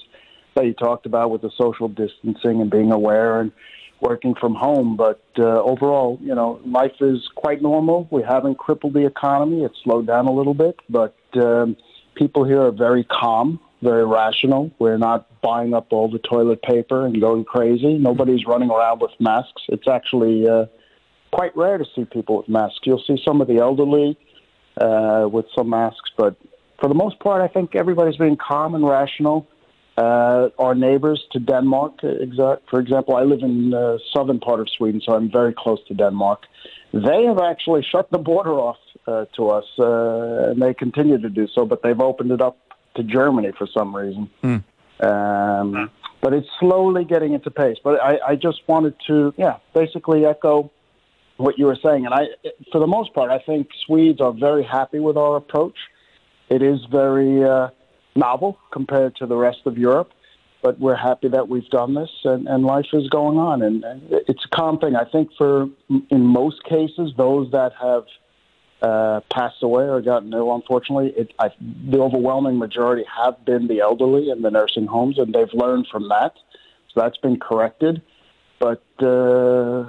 that 0.56 0.66
you 0.66 0.74
talked 0.74 1.06
about 1.06 1.30
with 1.30 1.42
the 1.42 1.52
social 1.56 1.88
distancing 1.88 2.62
and 2.62 2.72
being 2.72 2.92
aware 2.92 3.40
and 3.40 3.52
working 4.02 4.34
from 4.34 4.56
home. 4.56 4.98
But 4.98 5.22
uh, 5.38 5.62
overall, 5.62 6.18
you 6.22 6.34
know, 6.34 6.60
life 6.66 6.96
is 7.00 7.28
quite 7.36 7.62
normal. 7.62 8.08
We 8.10 8.24
haven't 8.24 8.58
crippled 8.58 8.94
the 8.94 9.06
economy. 9.06 9.64
It's 9.64 9.78
slowed 9.84 10.08
down 10.08 10.26
a 10.26 10.32
little 10.32 10.54
bit, 10.54 10.80
but 10.90 11.16
um, 11.36 11.78
people 12.16 12.44
here 12.44 12.62
are 12.62 12.72
very 12.72 13.04
calm, 13.04 13.60
very 13.82 14.06
rational. 14.06 14.72
We're 14.80 14.98
not 14.98 15.42
buying 15.42 15.74
up 15.74 15.88
all 15.92 16.10
the 16.10 16.20
toilet 16.20 16.62
paper 16.62 17.06
and 17.06 17.20
going 17.22 17.46
crazy. 17.46 17.98
Nobody's 17.98 18.46
running 18.46 18.70
around 18.70 19.02
with 19.02 19.12
masks. 19.20 19.64
It's 19.70 19.88
actually 19.88 20.48
uh, 20.48 20.66
quite 21.32 21.56
rare 21.56 21.78
to 21.78 21.86
see 21.96 22.06
people 22.06 22.38
with 22.38 22.50
masks. 22.50 22.80
You'll 22.84 23.04
see 23.06 23.22
some 23.24 23.42
of 23.42 23.48
the 23.48 23.58
elderly 23.58 24.18
uh, 24.80 25.28
with 25.32 25.46
some 25.56 25.70
masks, 25.70 26.12
but 26.18 26.36
for 26.80 26.88
the 26.88 26.96
most 26.96 27.20
part, 27.20 27.42
I 27.42 27.48
think 27.48 27.76
everybody's 27.76 28.18
being 28.18 28.38
calm 28.38 28.76
and 28.76 28.88
rational. 28.88 29.48
Uh, 29.98 30.50
our 30.60 30.76
neighbors 30.76 31.26
to 31.32 31.40
Denmark, 31.40 32.04
uh, 32.04 32.08
exa- 32.08 32.60
for 32.70 32.80
example, 32.80 33.16
I 33.16 33.24
live 33.24 33.42
in 33.42 33.72
the 33.72 34.00
southern 34.14 34.40
part 34.40 34.60
of 34.60 34.70
Sweden, 34.70 35.02
so 35.04 35.14
I'm 35.14 35.32
very 35.32 35.56
close 35.58 35.80
to 35.88 35.96
Denmark. 35.96 36.44
They 36.94 37.24
have 37.26 37.40
actually 37.40 37.82
shut 37.82 38.12
the 38.12 38.20
border 38.20 38.54
off 38.54 38.78
uh, 39.08 39.26
to 39.36 39.50
us, 39.50 39.66
uh, 39.80 40.52
and 40.52 40.62
they 40.62 40.76
continue 40.76 41.18
to 41.18 41.30
do 41.30 41.48
so, 41.48 41.66
but 41.66 41.82
they've 41.82 42.00
opened 42.00 42.32
it 42.32 42.42
up 42.42 42.60
to 42.98 43.04
Germany 43.04 43.52
for 43.58 43.68
some 43.68 43.96
reason. 43.96 44.30
Um, 45.00 45.90
but 46.22 46.34
it's 46.34 46.48
slowly 46.60 47.06
getting 47.06 47.34
into 47.34 47.52
pace. 47.52 47.78
But 47.84 48.02
I, 48.02 48.20
I 48.30 48.36
just 48.36 48.62
wanted 48.68 48.96
to, 49.08 49.34
yeah, 49.38 49.58
basically 49.74 50.26
echo 50.26 50.72
what 51.38 51.58
you 51.60 51.68
were 51.68 51.78
saying. 51.84 52.06
And 52.06 52.14
I, 52.14 52.24
for 52.72 52.80
the 52.80 52.88
most 52.88 53.14
part, 53.14 53.32
I 53.32 53.40
think 53.40 53.70
Swedes 53.86 54.20
are 54.20 54.34
very 54.34 54.64
happy 54.64 55.00
with 55.00 55.18
our 55.18 55.38
approach. 55.38 55.78
It 56.50 56.62
is 56.62 56.80
very 56.92 57.44
uh, 57.44 57.70
novel 58.16 58.58
compared 58.72 59.16
to 59.18 59.26
the 59.26 59.36
rest 59.36 59.60
of 59.66 59.78
Europe, 59.78 60.12
but 60.64 60.80
we're 60.80 60.96
happy 60.96 61.28
that 61.30 61.48
we've 61.48 61.70
done 61.70 61.94
this, 61.94 62.10
and, 62.24 62.48
and 62.48 62.66
life 62.66 62.88
is 62.94 63.08
going 63.10 63.38
on. 63.38 63.62
And, 63.62 63.84
and 63.84 64.02
it's 64.28 64.44
a 64.46 64.56
calm 64.56 64.80
thing. 64.80 64.96
I 64.96 65.06
think 65.06 65.30
for 65.38 65.68
in 66.10 66.22
most 66.22 66.64
cases, 66.64 67.12
those 67.18 67.52
that 67.52 67.74
have 67.80 68.06
uh, 68.82 69.22
passed 69.32 69.64
away 69.64 69.86
or 69.86 70.02
gotten 70.02 70.34
ill, 70.34 70.54
unfortunately, 70.54 71.14
it, 71.18 71.34
I, 71.40 71.50
the 71.60 72.00
overwhelming 72.00 72.58
majority 72.58 73.06
have 73.18 73.44
been 73.46 73.68
the 73.68 73.80
elderly 73.80 74.30
in 74.30 74.42
the 74.42 74.52
nursing 74.52 74.86
homes, 74.86 75.18
and 75.18 75.34
they've 75.34 75.54
learned 75.54 75.88
from 75.92 76.10
that. 76.10 76.34
So 76.94 77.02
that's 77.02 77.18
been 77.18 77.40
corrected. 77.40 78.02
But 78.60 78.84
uh, 79.00 79.86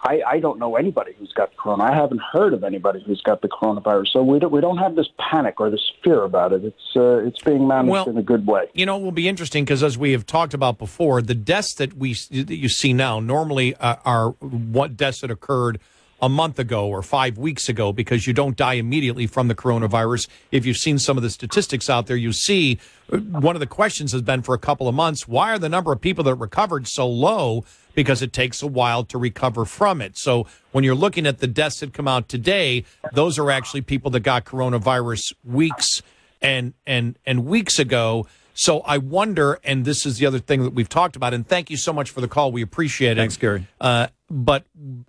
I, 0.00 0.22
I 0.26 0.40
don't 0.40 0.58
know 0.58 0.76
anybody 0.76 1.12
who's 1.18 1.32
got 1.32 1.56
corona. 1.56 1.84
I 1.84 1.94
haven't 1.94 2.20
heard 2.20 2.52
of 2.52 2.64
anybody 2.64 3.02
who's 3.04 3.20
got 3.22 3.42
the 3.42 3.48
coronavirus. 3.48 4.08
So 4.08 4.22
we 4.22 4.38
don't, 4.38 4.52
we 4.52 4.60
don't 4.60 4.78
have 4.78 4.96
this 4.96 5.08
panic 5.18 5.60
or 5.60 5.70
this 5.70 5.92
fear 6.02 6.22
about 6.22 6.52
it. 6.52 6.64
It's 6.64 6.96
uh, 6.96 7.18
it's 7.18 7.40
being 7.40 7.68
managed 7.68 7.90
Well, 7.90 8.08
in 8.08 8.18
a 8.18 8.22
good 8.22 8.46
way. 8.46 8.66
You 8.74 8.86
know, 8.86 8.98
it 8.98 9.02
will 9.02 9.12
be 9.12 9.28
interesting 9.28 9.64
because 9.64 9.82
as 9.82 9.96
we 9.96 10.12
have 10.12 10.26
talked 10.26 10.54
about 10.54 10.78
before, 10.78 11.22
the 11.22 11.34
deaths 11.34 11.74
that 11.74 11.94
we 11.94 12.14
that 12.14 12.56
you 12.56 12.68
see 12.68 12.92
now 12.92 13.20
normally 13.20 13.74
uh, 13.76 13.96
are 14.04 14.30
what 14.30 14.96
deaths 14.96 15.20
that 15.20 15.30
occurred 15.30 15.80
a 16.22 16.28
month 16.28 16.60
ago 16.60 16.88
or 16.88 17.02
five 17.02 17.36
weeks 17.36 17.68
ago 17.68 17.92
because 17.92 18.28
you 18.28 18.32
don't 18.32 18.56
die 18.56 18.74
immediately 18.74 19.26
from 19.26 19.48
the 19.48 19.54
coronavirus. 19.56 20.28
If 20.52 20.64
you've 20.64 20.76
seen 20.76 21.00
some 21.00 21.16
of 21.16 21.24
the 21.24 21.30
statistics 21.30 21.90
out 21.90 22.06
there, 22.06 22.16
you 22.16 22.32
see 22.32 22.78
uh, 23.12 23.18
one 23.18 23.56
of 23.56 23.60
the 23.60 23.66
questions 23.66 24.12
has 24.12 24.22
been 24.22 24.40
for 24.42 24.54
a 24.54 24.58
couple 24.58 24.86
of 24.86 24.94
months 24.94 25.26
why 25.26 25.50
are 25.50 25.58
the 25.58 25.68
number 25.68 25.92
of 25.92 26.00
people 26.00 26.22
that 26.24 26.36
recovered 26.36 26.86
so 26.86 27.08
low? 27.08 27.64
Because 27.94 28.22
it 28.22 28.32
takes 28.32 28.62
a 28.62 28.66
while 28.66 29.04
to 29.04 29.18
recover 29.18 29.64
from 29.66 30.00
it. 30.00 30.16
So 30.16 30.46
when 30.70 30.84
you're 30.84 30.94
looking 30.94 31.26
at 31.26 31.40
the 31.40 31.46
deaths 31.46 31.80
that 31.80 31.92
come 31.92 32.08
out 32.08 32.28
today, 32.28 32.84
those 33.12 33.38
are 33.38 33.50
actually 33.50 33.82
people 33.82 34.10
that 34.12 34.20
got 34.20 34.44
coronavirus 34.46 35.34
weeks 35.44 36.02
and 36.40 36.72
and 36.86 37.18
and 37.26 37.44
weeks 37.44 37.78
ago. 37.78 38.26
So 38.54 38.80
I 38.80 38.98
wonder, 38.98 39.58
and 39.64 39.84
this 39.84 40.04
is 40.04 40.18
the 40.18 40.26
other 40.26 40.38
thing 40.38 40.62
that 40.62 40.74
we've 40.74 40.88
talked 40.88 41.16
about. 41.16 41.34
And 41.34 41.46
thank 41.46 41.70
you 41.70 41.76
so 41.76 41.92
much 41.92 42.10
for 42.10 42.20
the 42.20 42.28
call. 42.28 42.52
We 42.52 42.62
appreciate 42.62 43.12
it. 43.12 43.20
Thanks, 43.20 43.36
Gary. 43.36 43.66
Uh, 43.80 44.08
but 44.30 44.64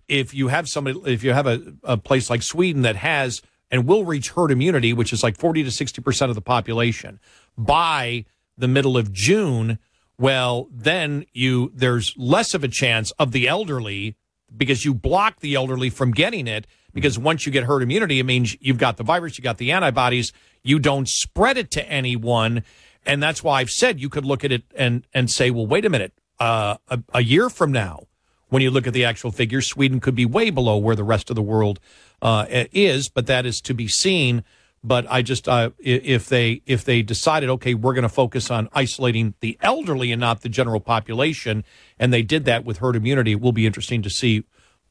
if 0.08 0.34
you 0.34 0.48
have 0.48 0.70
somebody, 0.70 1.00
if 1.06 1.24
you 1.24 1.34
have 1.34 1.48
a, 1.48 1.62
a 1.84 1.98
place 1.98 2.30
like 2.30 2.42
Sweden 2.42 2.84
that 2.84 2.96
has 2.96 3.42
and 3.72 3.88
will 3.88 4.06
reach 4.06 4.30
herd 4.32 4.52
immunity, 4.52 4.94
which 4.94 5.14
is 5.14 5.24
like 5.24 5.38
40 5.38 5.64
to 5.64 5.72
60 5.72 6.02
percent 6.02 6.30
of 6.30 6.36
the 6.36 6.42
population 6.42 7.20
by 7.58 8.26
the 8.58 8.68
middle 8.68 8.98
of 8.98 9.12
June, 9.12 9.80
well, 10.18 10.68
then 10.72 11.26
you 11.34 11.72
there's 11.74 12.14
less 12.18 12.54
of 12.54 12.64
a 12.64 12.68
chance 12.68 13.12
of 13.12 13.32
the 13.32 13.48
elderly 13.48 14.16
because 14.56 14.86
you 14.86 14.94
block 14.94 15.40
the 15.40 15.56
elderly 15.56 15.90
from 15.90 16.12
getting 16.12 16.48
it 16.48 16.68
because 16.94 17.18
once 17.18 17.46
you 17.46 17.52
get 17.52 17.64
herd 17.64 17.82
immunity, 17.82 18.20
it 18.20 18.24
means 18.24 18.56
you've 18.62 18.78
got 18.78 18.98
the 18.98 19.04
virus, 19.04 19.38
you 19.38 19.44
got 19.44 19.58
the 19.58 19.72
antibodies, 19.72 20.32
you 20.64 20.80
don't 20.80 21.10
spread 21.10 21.58
it 21.58 21.72
to 21.72 21.90
anyone. 21.90 22.64
And 23.05 23.22
that's 23.22 23.43
why 23.43 23.60
I've 23.60 23.72
said 23.72 24.00
you 24.00 24.10
could 24.10 24.25
look 24.25 24.43
at 24.43 24.51
it 24.51 24.63
and, 24.75 25.05
and 25.13 25.29
say, 25.29 25.51
well, 25.51 25.67
wait 25.67 25.86
a 25.86 25.89
minute, 25.89 26.13
uh, 26.39 26.77
a, 26.88 27.00
a 27.13 27.24
year 27.24 27.50
from 27.50 27.72
now, 27.72 28.07
when 28.50 28.62
you 28.62 28.69
look 28.69 28.86
at 28.86 28.93
the 28.93 29.03
actual 29.03 29.31
figures, 29.31 29.65
Sweden 29.67 30.00
could 30.00 30.13
be 30.13 30.25
way 30.25 30.51
below 30.51 30.77
where 30.77 30.95
the 30.95 31.03
rest 31.03 31.29
of 31.31 31.36
the 31.36 31.41
world 31.41 31.79
uh, 32.22 32.45
is, 32.50 33.10
but 33.10 33.25
that 33.25 33.45
is 33.45 33.60
to 33.62 33.74
be 33.74 33.88
seen. 33.88 34.43
But 34.83 35.07
I 35.10 35.22
just 35.22 35.48
uh, 35.48 35.72
if 35.79 36.27
they 36.27 36.62
if 36.65 36.83
they 36.83 37.01
decided, 37.01 37.50
okay, 37.50 37.74
we're 37.74 37.93
going 37.93 38.03
to 38.03 38.10
focus 38.10 38.51
on 38.51 38.69
isolating 38.74 39.33
the 39.39 39.57
elderly 39.62 40.12
and 40.12 40.19
not 40.19 40.41
the 40.41 40.50
general 40.50 40.81
population, 40.81 41.63
and 41.98 42.13
they 42.13 42.22
did 42.22 42.45
that 42.45 42.65
with 42.65 42.77
herd 42.77 42.95
immunity, 42.95 43.31
it 43.31 43.41
will 43.41 43.53
be 43.53 43.65
interesting 43.65 44.01
to 44.01 44.10
see 44.10 44.43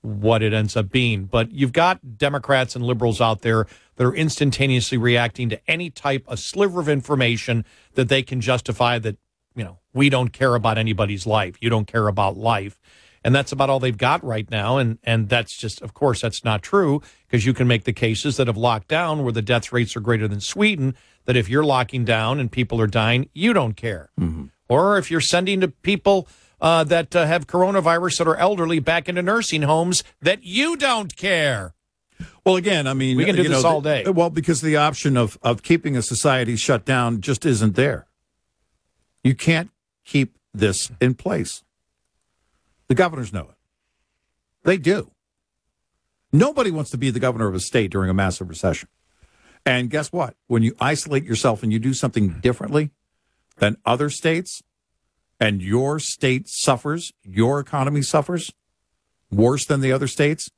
what 0.02 0.42
it 0.42 0.52
ends 0.52 0.76
up 0.76 0.90
being. 0.90 1.24
But 1.24 1.52
you've 1.52 1.72
got 1.72 2.18
Democrats 2.18 2.76
and 2.76 2.84
liberals 2.84 3.20
out 3.20 3.42
there 3.42 3.66
that 3.96 4.04
are 4.04 4.14
instantaneously 4.14 4.98
reacting 4.98 5.48
to 5.48 5.60
any 5.70 5.90
type 5.90 6.24
of 6.28 6.38
sliver 6.38 6.80
of 6.80 6.88
information 6.88 7.64
that 7.94 8.08
they 8.08 8.22
can 8.22 8.40
justify 8.40 8.98
that 8.98 9.16
you 9.54 9.64
know 9.64 9.78
we 9.94 10.08
don't 10.08 10.32
care 10.32 10.54
about 10.54 10.78
anybody's 10.78 11.26
life. 11.26 11.56
You 11.60 11.70
don't 11.70 11.86
care 11.86 12.08
about 12.08 12.36
life 12.36 12.78
and 13.24 13.34
that's 13.34 13.52
about 13.52 13.70
all 13.70 13.80
they've 13.80 13.96
got 13.96 14.22
right 14.24 14.50
now. 14.50 14.78
And 14.78 14.98
and 15.04 15.28
that's 15.28 15.56
just, 15.56 15.82
of 15.82 15.94
course, 15.94 16.20
that's 16.20 16.44
not 16.44 16.62
true 16.62 17.02
because 17.26 17.46
you 17.46 17.54
can 17.54 17.68
make 17.68 17.84
the 17.84 17.92
cases 17.92 18.36
that 18.36 18.46
have 18.46 18.56
locked 18.56 18.88
down 18.88 19.22
where 19.22 19.32
the 19.32 19.42
death 19.42 19.72
rates 19.72 19.96
are 19.96 20.00
greater 20.00 20.28
than 20.28 20.40
Sweden. 20.40 20.94
That 21.24 21.36
if 21.36 21.48
you're 21.48 21.64
locking 21.64 22.04
down 22.04 22.40
and 22.40 22.50
people 22.50 22.80
are 22.80 22.86
dying, 22.86 23.28
you 23.32 23.52
don't 23.52 23.74
care. 23.74 24.10
Mm-hmm. 24.20 24.46
Or 24.68 24.98
if 24.98 25.10
you're 25.10 25.20
sending 25.20 25.60
to 25.60 25.68
people 25.68 26.26
uh, 26.62 26.84
that 26.84 27.14
uh, 27.14 27.26
have 27.26 27.46
coronavirus 27.46 28.18
that 28.18 28.28
are 28.28 28.36
elderly 28.36 28.78
back 28.78 29.08
into 29.08 29.20
nursing 29.20 29.62
homes, 29.62 30.04
that 30.22 30.44
you 30.44 30.76
don't 30.76 31.16
care. 31.16 31.74
Well, 32.46 32.56
again, 32.56 32.86
I 32.86 32.94
mean, 32.94 33.16
we 33.16 33.24
can 33.24 33.34
do 33.34 33.42
this 33.42 33.64
know, 33.64 33.68
all 33.68 33.80
day. 33.80 34.04
Well, 34.04 34.30
because 34.30 34.60
the 34.60 34.76
option 34.76 35.16
of 35.16 35.36
of 35.42 35.62
keeping 35.62 35.96
a 35.96 36.02
society 36.02 36.56
shut 36.56 36.84
down 36.84 37.20
just 37.20 37.44
isn't 37.44 37.74
there. 37.74 38.06
You 39.24 39.34
can't 39.34 39.70
keep 40.04 40.38
this 40.54 40.90
in 41.00 41.14
place. 41.14 41.64
The 42.86 42.94
governors 42.94 43.32
know 43.32 43.48
it. 43.50 43.56
They 44.62 44.76
do. 44.76 45.10
Nobody 46.32 46.70
wants 46.70 46.90
to 46.92 46.98
be 46.98 47.10
the 47.10 47.20
governor 47.20 47.48
of 47.48 47.54
a 47.54 47.60
state 47.60 47.90
during 47.90 48.08
a 48.08 48.14
massive 48.14 48.48
recession. 48.48 48.88
And 49.66 49.90
guess 49.90 50.12
what? 50.12 50.34
When 50.46 50.62
you 50.62 50.74
isolate 50.80 51.24
yourself 51.24 51.62
and 51.62 51.72
you 51.72 51.78
do 51.78 51.94
something 51.94 52.40
differently 52.40 52.90
than 53.58 53.76
other 53.84 54.10
states, 54.10 54.62
and 55.40 55.62
your 55.62 55.98
state 55.98 56.48
suffers, 56.48 57.12
your 57.22 57.60
economy 57.60 58.02
suffers 58.02 58.52
worse 59.30 59.64
than 59.64 59.80
the 59.80 59.92
other 59.92 60.06
states, 60.06 60.50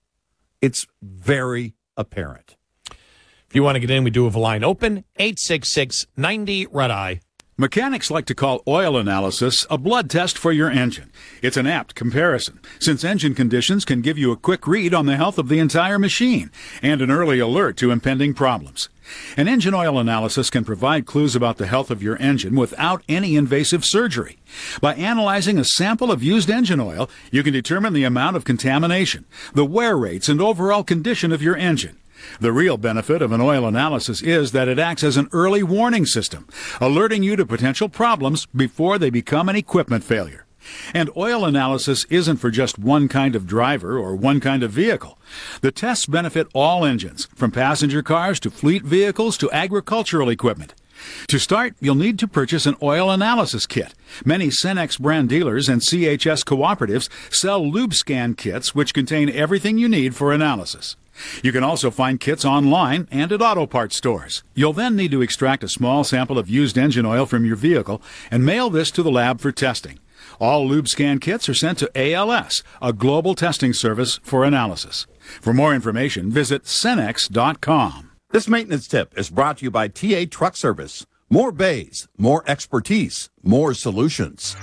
it's 0.61 0.87
very 1.03 1.75
apparent. 1.97 2.57
If 2.91 3.55
you 3.55 3.63
want 3.63 3.77
to 3.77 3.81
get 3.81 3.91
in, 3.91 4.05
we 4.05 4.11
do 4.11 4.25
have 4.25 4.35
a 4.35 4.41
line 4.41 4.65
open 4.65 5.05
866 5.17 6.07
90 6.17 6.67
Red 6.67 6.91
Eye. 6.91 7.21
Mechanics 7.57 8.11
like 8.11 8.27
to 8.27 8.35
call 8.35 8.65
oil 8.67 8.97
analysis 8.97 9.65
a 9.71 9.79
blood 9.79 10.11
test 10.11 10.37
for 10.37 10.51
your 10.51 10.69
engine. 10.69 11.13
It's 11.41 11.57
an 11.57 11.69
apt 11.69 11.95
comparison, 11.95 12.59
since 12.81 13.05
engine 13.05 13.33
conditions 13.33 13.85
can 13.85 14.03
give 14.03 14.19
you 14.19 14.33
a 14.33 14.37
quick 14.37 14.67
read 14.67 14.93
on 14.93 15.07
the 15.07 15.17
health 15.17 15.39
of 15.39 15.49
the 15.49 15.61
entire 15.61 15.97
machine 15.97 16.51
and 16.83 17.01
an 17.01 17.13
early 17.13 17.39
alert 17.39 17.77
to 17.77 17.93
impending 17.93 18.35
problems. 18.35 18.89
An 19.37 19.47
engine 19.47 19.73
oil 19.73 20.01
analysis 20.01 20.51
can 20.51 20.65
provide 20.65 21.07
clues 21.07 21.37
about 21.37 21.59
the 21.59 21.69
health 21.69 21.93
of 21.93 22.03
your 22.03 22.17
engine 22.21 22.57
without 22.57 23.05
any 23.09 23.37
invasive 23.37 23.85
surgery. 23.85 24.37
By 24.81 24.95
analyzing 24.95 25.57
a 25.57 25.65
sample 25.65 26.11
of 26.11 26.25
used 26.25 26.51
engine 26.51 26.81
oil, 26.81 27.09
you 27.31 27.45
can 27.45 27.53
determine 27.53 27.93
the 27.93 28.03
amount 28.03 28.35
of 28.35 28.45
contamination, 28.45 29.27
the 29.53 29.65
wear 29.65 29.97
rates, 29.97 30.29
and 30.29 30.41
overall 30.41 30.83
condition 30.83 31.31
of 31.31 31.41
your 31.41 31.55
engine. 31.55 31.99
The 32.41 32.53
real 32.53 32.77
benefit 32.77 33.23
of 33.23 33.33
an 33.33 33.41
oil 33.41 33.67
analysis 33.67 34.23
is 34.23 34.53
that 34.53 34.69
it 34.69 34.79
acts 34.79 35.05
as 35.05 35.17
an 35.17 35.29
early 35.33 35.63
warning 35.63 36.07
system, 36.07 36.47
alerting 36.81 37.23
you 37.23 37.37
to 37.37 37.47
potential 37.47 37.89
problems 37.89 38.47
before 38.47 38.99
they 38.99 39.11
become 39.11 39.49
an 39.49 39.57
equipment 39.57 40.05
failure. 40.05 40.45
And 40.93 41.11
oil 41.17 41.45
analysis 41.45 42.05
isn't 42.11 42.39
for 42.39 42.51
just 42.51 42.79
one 42.79 43.09
kind 43.09 43.37
of 43.37 43.47
driver 43.47 43.99
or 43.99 44.17
one 44.17 44.41
kind 44.41 44.63
of 44.63 44.71
vehicle. 44.71 45.19
The 45.61 45.73
tests 45.73 46.07
benefit 46.07 46.49
all 46.55 46.85
engines, 46.85 47.29
from 47.35 47.51
passenger 47.51 48.03
cars 48.03 48.41
to 48.41 48.51
fleet 48.51 48.83
vehicles 48.83 49.37
to 49.39 49.53
agricultural 49.53 50.31
equipment. 50.31 50.75
To 51.29 51.39
start, 51.39 51.75
you'll 51.81 51.97
need 51.97 52.19
to 52.21 52.29
purchase 52.29 52.67
an 52.67 52.77
oil 52.83 53.11
analysis 53.11 53.67
kit. 53.67 53.95
Many 54.25 54.49
Cenex 54.49 54.99
brand 54.99 55.29
dealers 55.29 55.69
and 55.69 55.81
CHS 55.81 56.45
cooperatives 56.45 57.09
sell 57.35 57.63
LubeScan 57.63 58.37
kits 58.37 58.75
which 58.75 58.95
contain 58.95 59.29
everything 59.29 59.77
you 59.77 59.89
need 59.89 60.15
for 60.15 60.33
analysis. 60.33 60.97
You 61.43 61.53
can 61.53 61.65
also 61.65 61.91
find 61.91 62.21
kits 62.21 62.45
online 62.45 63.09
and 63.11 63.31
at 63.33 63.43
auto 63.43 63.67
parts 63.67 63.97
stores. 63.97 64.43
You'll 64.55 64.73
then 64.73 64.97
need 64.97 65.11
to 65.13 65.23
extract 65.23 65.65
a 65.65 65.69
small 65.69 66.05
sample 66.05 66.39
of 66.39 66.51
used 66.51 66.77
engine 66.77 67.07
oil 67.07 67.27
from 67.27 67.45
your 67.45 67.57
vehicle 67.57 68.03
and 68.31 68.45
mail 68.45 68.71
this 68.71 68.91
to 68.93 69.03
the 69.03 69.11
lab 69.11 69.41
for 69.41 69.53
testing. 69.53 69.99
All 70.41 70.69
LubeScan 70.69 71.21
kits 71.21 71.49
are 71.49 71.55
sent 71.55 71.79
to 71.79 71.91
ALS, 71.95 72.63
a 72.83 72.93
global 72.93 73.35
testing 73.35 73.73
service 73.73 74.19
for 74.23 74.45
analysis. 74.45 75.07
For 75.41 75.53
more 75.53 75.75
information, 75.75 76.31
visit 76.31 76.65
Cenex.com. 76.65 78.11
This 78.31 78.49
maintenance 78.49 78.89
tip 78.89 79.17
is 79.17 79.31
brought 79.31 79.59
to 79.59 79.65
you 79.65 79.71
by 79.71 79.89
TA 79.89 80.25
Truck 80.29 80.57
Service. 80.57 81.07
More 81.31 81.53
bays, 81.53 82.07
more 82.19 82.45
expertise, 82.47 83.31
more 83.43 83.73
solutions. 83.75 84.57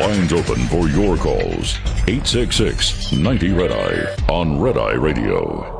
Lines 0.00 0.32
open 0.32 0.56
for 0.66 0.88
your 0.88 1.16
calls. 1.16 1.78
866 2.08 3.12
90 3.12 3.52
Red 3.52 3.72
Eye 3.72 4.16
on 4.32 4.60
Red 4.60 4.78
Eye 4.78 4.94
Radio. 4.94 5.72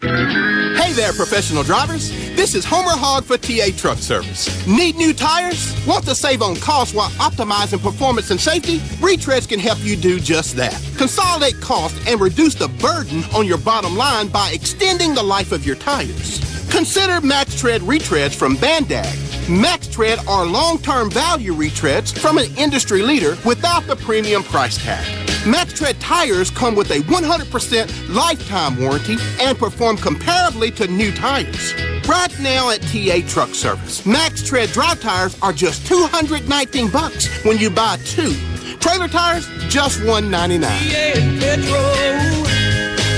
Hey 0.01 0.93
there, 0.93 1.13
professional 1.13 1.63
drivers. 1.63 2.11
This 2.41 2.55
is 2.55 2.65
Homer 2.65 2.93
Hogg 2.93 3.25
for 3.25 3.37
TA 3.37 3.69
Truck 3.77 3.99
Service. 3.99 4.67
Need 4.67 4.97
new 4.97 5.13
tires? 5.13 5.77
Want 5.87 6.07
to 6.07 6.15
save 6.15 6.41
on 6.41 6.57
costs 6.57 6.95
while 6.95 7.11
optimizing 7.21 7.83
performance 7.83 8.31
and 8.31 8.41
safety? 8.41 8.79
Retreads 8.97 9.47
can 9.47 9.61
help 9.61 9.79
you 9.83 9.95
do 9.95 10.19
just 10.19 10.57
that. 10.57 10.83
Consolidate 10.97 11.61
cost 11.61 11.95
and 12.09 12.19
reduce 12.19 12.55
the 12.55 12.69
burden 12.81 13.25
on 13.35 13.47
your 13.47 13.59
bottom 13.59 13.95
line 13.95 14.29
by 14.29 14.53
extending 14.55 15.13
the 15.13 15.23
life 15.23 15.53
of 15.53 15.67
your 15.67 15.77
tires. 15.77 16.41
Consider 16.71 17.21
Max 17.21 17.59
Tread 17.59 17.83
retreads 17.83 18.35
from 18.35 18.57
Bandag. 18.57 19.49
Max 19.49 19.89
Tread 19.89 20.19
are 20.27 20.47
long-term 20.47 21.11
value 21.11 21.53
retreads 21.53 22.17
from 22.17 22.39
an 22.39 22.47
industry 22.57 23.03
leader 23.03 23.37
without 23.45 23.87
the 23.87 23.97
premium 23.97 24.43
price 24.43 24.79
tag. 24.79 25.05
Max 25.47 25.73
Tread 25.73 25.99
tires 26.01 26.51
come 26.51 26.75
with 26.75 26.91
a 26.91 27.01
100% 27.01 28.15
lifetime 28.15 28.81
warranty 28.81 29.17
and 29.41 29.59
perform 29.59 29.97
comparably 29.97 30.75
to 30.77 30.87
new 30.87 31.13
tires. 31.13 31.75
Right 32.09 32.35
now 32.41 32.71
at 32.71 32.81
TA 32.83 33.21
Truck 33.27 33.51
Service, 33.55 34.07
Max 34.07 34.47
Tread 34.47 34.71
drive 34.71 35.01
tires 35.01 35.37
are 35.43 35.53
just 35.53 35.87
219 35.87 36.91
bucks 36.91 37.45
when 37.45 37.59
you 37.59 37.71
buy 37.71 37.97
two. 38.05 38.35
Trailer 38.79 39.09
tires, 39.09 39.47
just 39.69 39.99
199. 40.05 40.61
TA 40.71 41.13
Petro, 41.41 41.83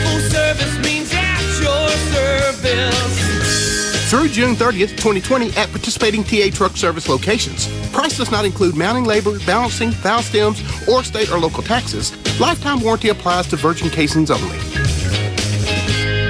full 0.05 0.21
service 0.31 0.79
means 0.85 1.13
at 1.13 1.41
your 1.61 1.89
service 2.13 3.32
through 4.13 4.29
June 4.29 4.55
30th, 4.55 4.91
2020 4.91 5.57
at 5.57 5.71
participating 5.71 6.23
TA 6.23 6.51
truck 6.53 6.77
service 6.77 7.09
locations. 7.09 7.67
Price 7.93 8.19
does 8.19 8.31
not 8.31 8.45
include 8.45 8.77
mounting 8.77 9.05
labor, 9.05 9.39
balancing, 9.47 9.91
valve 9.91 10.23
stems, 10.23 10.61
or 10.87 11.03
state 11.03 11.33
or 11.33 11.39
local 11.39 11.63
taxes. 11.63 12.13
Lifetime 12.39 12.81
warranty 12.81 13.09
applies 13.09 13.47
to 13.47 13.57
virgin 13.57 13.89
casings 13.89 14.31
only. 14.31 14.59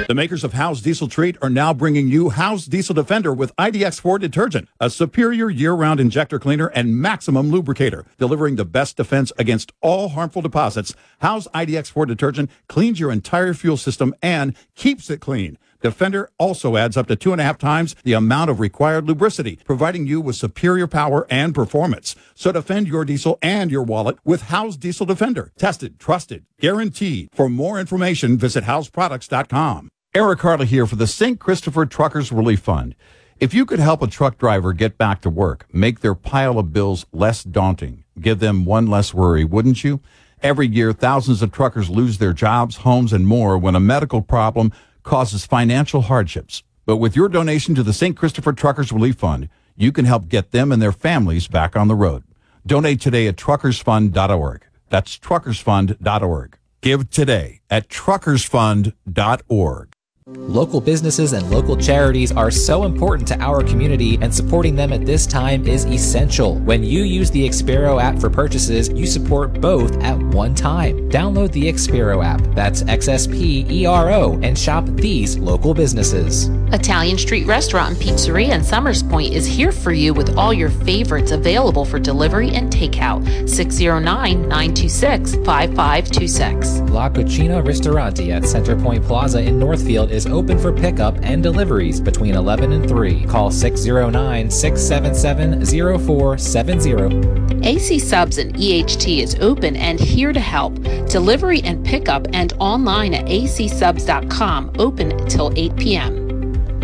The 0.07 0.15
makers 0.15 0.45
of 0.45 0.53
Howes 0.53 0.81
Diesel 0.81 1.09
Treat 1.09 1.37
are 1.41 1.49
now 1.49 1.73
bringing 1.73 2.07
you 2.07 2.29
Howes 2.29 2.67
Diesel 2.67 2.95
Defender 2.95 3.33
with 3.33 3.53
IDX4 3.57 4.17
detergent, 4.17 4.69
a 4.79 4.89
superior 4.89 5.49
year-round 5.49 5.99
injector 5.99 6.39
cleaner 6.39 6.67
and 6.67 6.97
maximum 6.97 7.51
lubricator, 7.51 8.05
delivering 8.17 8.55
the 8.55 8.63
best 8.63 8.95
defense 8.95 9.33
against 9.37 9.73
all 9.81 10.09
harmful 10.09 10.41
deposits. 10.41 10.95
Howes 11.19 11.49
IDX4 11.49 12.07
detergent 12.07 12.49
cleans 12.69 13.01
your 13.01 13.11
entire 13.11 13.53
fuel 13.53 13.75
system 13.75 14.13
and 14.21 14.55
keeps 14.75 15.09
it 15.09 15.19
clean. 15.19 15.57
Defender 15.83 16.29
also 16.39 16.77
adds 16.77 16.95
up 16.95 17.07
to 17.07 17.15
two 17.17 17.33
and 17.33 17.41
a 17.41 17.43
half 17.43 17.57
times 17.57 17.93
the 18.03 18.13
amount 18.13 18.49
of 18.49 18.61
required 18.61 19.05
lubricity, 19.05 19.59
providing 19.65 20.07
you 20.07 20.21
with 20.21 20.37
superior 20.37 20.87
power 20.87 21.27
and 21.29 21.53
performance. 21.53 22.15
So 22.35 22.53
defend 22.53 22.87
your 22.87 23.03
diesel 23.03 23.37
and 23.41 23.69
your 23.69 23.83
wallet 23.83 24.17
with 24.23 24.43
Howes 24.43 24.77
Diesel 24.77 25.05
Defender. 25.05 25.51
Tested, 25.57 25.99
trusted, 25.99 26.45
guaranteed. 26.57 27.27
For 27.33 27.49
more 27.49 27.81
information, 27.81 28.37
visit 28.37 28.63
howesproducts.com. 28.63 29.89
Eric 30.15 30.39
Harley 30.39 30.67
here 30.67 30.87
for 30.87 30.95
the 30.95 31.05
St. 31.05 31.37
Christopher 31.37 31.85
Truckers 31.85 32.31
Relief 32.31 32.61
Fund. 32.61 32.95
If 33.37 33.53
you 33.53 33.65
could 33.65 33.79
help 33.79 34.01
a 34.01 34.07
truck 34.07 34.37
driver 34.37 34.71
get 34.71 34.97
back 34.97 35.19
to 35.23 35.29
work, 35.29 35.65
make 35.73 35.99
their 35.99 36.15
pile 36.15 36.59
of 36.59 36.71
bills 36.71 37.05
less 37.11 37.43
daunting, 37.43 38.05
give 38.21 38.39
them 38.39 38.63
one 38.63 38.87
less 38.87 39.13
worry, 39.13 39.43
wouldn't 39.43 39.83
you? 39.83 39.99
Every 40.41 40.67
year, 40.67 40.93
thousands 40.93 41.41
of 41.41 41.51
truckers 41.51 41.89
lose 41.89 42.19
their 42.19 42.31
jobs, 42.31 42.77
homes, 42.77 43.11
and 43.11 43.27
more 43.27 43.57
when 43.57 43.75
a 43.75 43.81
medical 43.81 44.21
problem 44.21 44.71
causes 45.03 45.45
financial 45.45 46.01
hardships. 46.01 46.63
But 46.85 46.97
with 46.97 47.15
your 47.15 47.29
donation 47.29 47.75
to 47.75 47.83
the 47.83 47.93
St. 47.93 48.17
Christopher 48.17 48.53
Truckers 48.53 48.91
Relief 48.91 49.17
Fund, 49.17 49.49
you 49.75 49.91
can 49.91 50.05
help 50.05 50.29
get 50.29 50.51
them 50.51 50.71
and 50.71 50.79
their 50.81 50.91
families 50.91 51.47
back 51.47 51.75
on 51.75 51.87
the 51.87 51.95
road. 51.95 52.23
Donate 52.65 53.01
today 53.01 53.27
at 53.27 53.35
truckersfund.org. 53.35 54.65
That's 54.89 55.17
truckersfund.org. 55.17 56.57
Give 56.81 57.09
today 57.09 57.61
at 57.69 57.89
truckersfund.org. 57.89 59.92
Local 60.27 60.79
businesses 60.79 61.33
and 61.33 61.51
local 61.51 61.75
charities 61.75 62.31
are 62.31 62.49
so 62.49 62.85
important 62.85 63.27
to 63.27 63.37
our 63.41 63.61
community, 63.61 64.17
and 64.21 64.33
supporting 64.33 64.73
them 64.73 64.93
at 64.93 65.05
this 65.05 65.27
time 65.27 65.67
is 65.67 65.83
essential. 65.83 66.59
When 66.59 66.81
you 66.81 67.03
use 67.03 67.29
the 67.29 67.45
Xspero 67.45 68.01
app 68.01 68.19
for 68.19 68.29
purchases, 68.29 68.87
you 68.87 69.05
support 69.05 69.59
both 69.59 70.01
at 70.01 70.17
one 70.17 70.55
time. 70.55 71.09
Download 71.09 71.51
the 71.51 71.65
Xspero 71.65 72.23
app, 72.23 72.41
that's 72.55 72.83
X 72.83 73.09
S 73.09 73.27
P 73.27 73.65
E 73.69 73.85
R 73.85 74.11
O, 74.11 74.39
and 74.41 74.57
shop 74.57 74.85
these 74.85 75.37
local 75.37 75.73
businesses. 75.73 76.47
Italian 76.71 77.17
Street 77.17 77.45
Restaurant 77.45 77.89
and 77.89 78.01
Pizzeria 78.01 78.53
in 78.53 78.63
Somers 78.63 79.03
Point 79.03 79.33
is 79.33 79.45
here 79.45 79.73
for 79.73 79.91
you 79.91 80.13
with 80.13 80.37
all 80.37 80.53
your 80.53 80.69
favorites 80.69 81.31
available 81.31 81.83
for 81.83 81.99
delivery 81.99 82.49
and 82.51 82.71
takeout. 82.71 83.49
609 83.49 84.41
926 84.47 85.35
5526. 85.35 86.79
La 86.91 87.09
Cucina 87.09 87.63
Ristorante 87.63 88.31
at 88.31 88.45
Center 88.45 88.75
Point 88.77 89.03
Plaza 89.03 89.41
in 89.41 89.59
Northfield 89.59 90.12
is 90.13 90.27
open 90.27 90.57
for 90.57 90.71
pickup 90.71 91.17
and 91.23 91.43
deliveries 91.43 91.99
between 91.99 92.35
11 92.35 92.71
and 92.71 92.87
3. 92.87 93.25
Call 93.25 93.51
609 93.51 94.49
677 94.49 95.65
0470. 95.65 97.67
AC 97.67 97.99
Subs 97.99 98.37
and 98.37 98.55
EHT 98.55 99.21
is 99.21 99.35
open 99.41 99.75
and 99.75 99.99
here 99.99 100.31
to 100.31 100.39
help. 100.39 100.75
Delivery 101.09 101.61
and 101.63 101.85
pickup 101.85 102.27
and 102.33 102.53
online 102.59 103.13
at 103.13 103.25
acsubs.com, 103.25 104.71
open 104.77 105.25
till 105.27 105.51
8 105.55 105.75
p.m. 105.77 106.22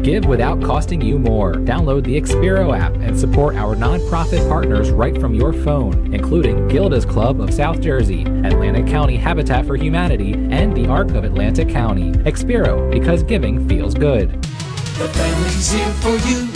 Give 0.04 0.26
without 0.26 0.62
costing 0.64 1.02
you 1.02 1.20
more. 1.20 1.54
Download 1.54 2.04
the 2.04 2.20
Xspero 2.20 2.78
app 2.78 2.94
and 2.96 3.20
support 3.20 3.56
our 3.56 3.76
nonprofit 3.76 4.48
partners 4.48 4.92
right 4.92 5.20
from 5.20 5.34
your 5.34 5.52
phone, 5.52 6.14
including 6.14 6.68
Gilda's 6.68 7.06
Club 7.06 7.42
of 7.42 7.54
South 7.54 7.82
Jersey, 7.82 8.24
Atlantic 8.24 8.88
County 8.88 9.18
Habitat 9.18 9.66
for 9.66 9.76
Humanity, 9.76 10.34
and 10.34 10.76
the 10.76 10.88
Arc 10.88 11.12
of 11.12 11.24
Atlantic 11.24 11.70
County. 11.70 12.12
Xspero, 12.12 12.92
because 12.92 13.24
giving 13.24 13.68
feels 13.68 13.94
good. 13.94 14.42
The 14.42 15.10
family's 15.10 15.72
here 15.72 15.94
for 16.02 16.18
you. 16.28 16.48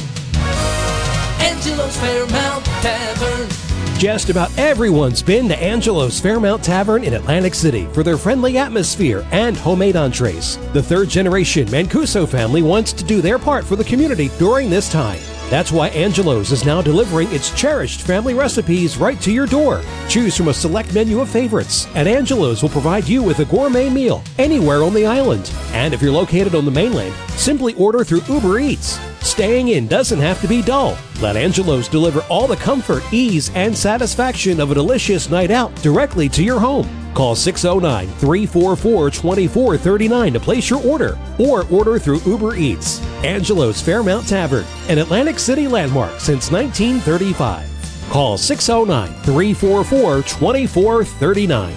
Angelo's 1.46 1.98
Fairmount 1.98 2.66
Tavern. 2.66 3.63
Just 3.98 4.30
about 4.30 4.56
everyone's 4.58 5.24
been 5.24 5.48
to 5.48 5.56
Angelo's 5.56 6.20
Fairmount 6.20 6.62
Tavern 6.62 7.06
in 7.06 7.14
Atlantic 7.14 7.54
City 7.56 7.86
for 7.94 8.04
their 8.04 8.18
friendly 8.18 8.58
atmosphere 8.58 9.26
and 9.32 9.56
homemade 9.56 9.96
entrees. 9.96 10.58
The 10.74 10.84
third 10.84 11.08
generation 11.08 11.68
Mancuso 11.68 12.28
family 12.28 12.62
wants 12.62 12.92
to 12.94 13.04
do 13.06 13.22
their 13.22 13.40
part 13.40 13.64
for 13.64 13.78
the 13.78 13.84
community 13.86 14.30
during 14.40 14.70
this 14.70 14.92
time. 14.92 15.20
That's 15.50 15.72
why 15.72 15.88
Angelo's 15.90 16.52
is 16.52 16.66
now 16.66 16.82
delivering 16.82 17.32
its 17.32 17.56
cherished 17.58 18.02
family 18.02 18.34
recipes 18.34 18.98
right 18.98 19.22
to 19.22 19.32
your 19.32 19.46
door. 19.46 19.82
Choose 20.10 20.36
from 20.36 20.50
a 20.50 20.54
select 20.54 20.94
menu 20.94 21.22
of 21.22 21.30
favorites, 21.30 21.88
and 21.96 22.08
Angelo's 22.08 22.62
will 22.62 22.70
provide 22.70 23.08
you 23.08 23.24
with 23.24 23.40
a 23.40 23.46
gourmet 23.46 23.90
meal 23.90 24.22
anywhere 24.38 24.84
on 24.84 24.94
the 24.94 25.06
island. 25.06 25.50
And 25.72 25.94
if 25.94 26.02
you're 26.02 26.12
located 26.12 26.56
on 26.56 26.66
the 26.66 26.72
mainland, 26.72 27.14
simply 27.38 27.74
order 27.76 28.04
through 28.04 28.24
Uber 28.28 28.60
Eats. 28.60 29.00
Staying 29.24 29.70
in 29.70 29.88
doesn't 29.88 30.20
have 30.20 30.42
to 30.42 30.48
be 30.48 30.62
dull. 30.62 30.98
Let 31.22 31.38
Angelo's 31.38 31.88
deliver 31.88 32.22
all 32.30 32.46
the 32.46 32.58
comfort, 32.58 33.04
ease, 33.14 33.50
and 33.56 33.76
satisfaction 33.76 34.60
of 34.60 34.70
a 34.70 34.76
delicious 34.76 35.30
night 35.30 35.50
out 35.50 35.74
directly 35.78 36.28
to 36.30 36.44
your 36.44 36.60
home. 36.60 36.88
Call 37.14 37.34
609 37.34 38.08
344 38.08 39.10
2439 39.10 40.34
to 40.34 40.40
place 40.40 40.70
your 40.70 40.84
order 40.84 41.18
or 41.40 41.66
order 41.72 41.98
through 41.98 42.20
Uber 42.26 42.56
Eats. 42.56 43.02
Angelo's 43.24 43.82
Fairmount 43.82 44.28
Tavern, 44.28 44.66
an 44.90 44.98
Atlantic 44.98 45.40
City 45.40 45.68
landmark 45.70 46.20
since 46.20 46.52
1935. 46.52 47.70
Call 48.10 48.38
609 48.38 49.08
344 49.24 50.24
2439. 50.24 51.74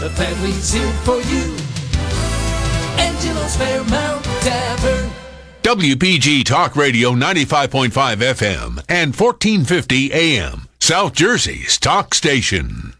The 0.00 0.10
family's 0.10 0.72
here 0.72 0.92
for 1.04 1.20
you. 1.22 1.56
Angelo's 2.98 3.56
Fairmount 3.56 4.24
Tavern. 4.42 5.07
WPG 5.68 6.46
Talk 6.46 6.76
Radio 6.76 7.12
95.5 7.12 7.90
FM 7.90 8.82
and 8.88 9.14
1450 9.14 10.14
AM. 10.14 10.66
South 10.80 11.12
Jersey's 11.12 11.76
talk 11.76 12.14
station. 12.14 12.94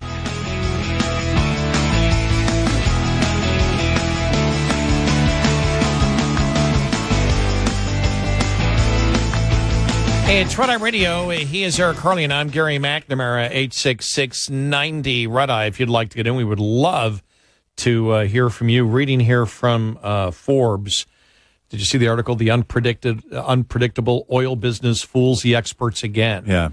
Hey, 10.26 10.42
it's 10.42 10.58
Red 10.58 10.68
Eye 10.68 10.74
Radio. 10.74 11.30
He 11.30 11.64
is 11.64 11.80
Eric 11.80 11.96
Harley, 11.96 12.24
and 12.24 12.34
I'm 12.34 12.50
Gary 12.50 12.78
McNamara, 12.78 13.48
86690 13.50 15.26
Red 15.26 15.48
Eye. 15.48 15.64
If 15.64 15.80
you'd 15.80 15.88
like 15.88 16.10
to 16.10 16.16
get 16.18 16.26
in, 16.26 16.34
we 16.34 16.44
would 16.44 16.60
love 16.60 17.22
to 17.76 18.10
uh, 18.10 18.24
hear 18.26 18.50
from 18.50 18.68
you. 18.68 18.84
Reading 18.84 19.20
here 19.20 19.46
from 19.46 19.98
uh, 20.02 20.32
Forbes. 20.32 21.06
Did 21.70 21.80
you 21.80 21.86
see 21.86 21.98
the 21.98 22.08
article? 22.08 22.34
The 22.34 22.48
unpredicted, 22.48 23.30
uh, 23.32 23.44
unpredictable 23.46 24.26
oil 24.32 24.56
business 24.56 25.02
fools 25.02 25.42
the 25.42 25.54
experts 25.54 26.02
again. 26.02 26.44
Yeah. 26.46 26.70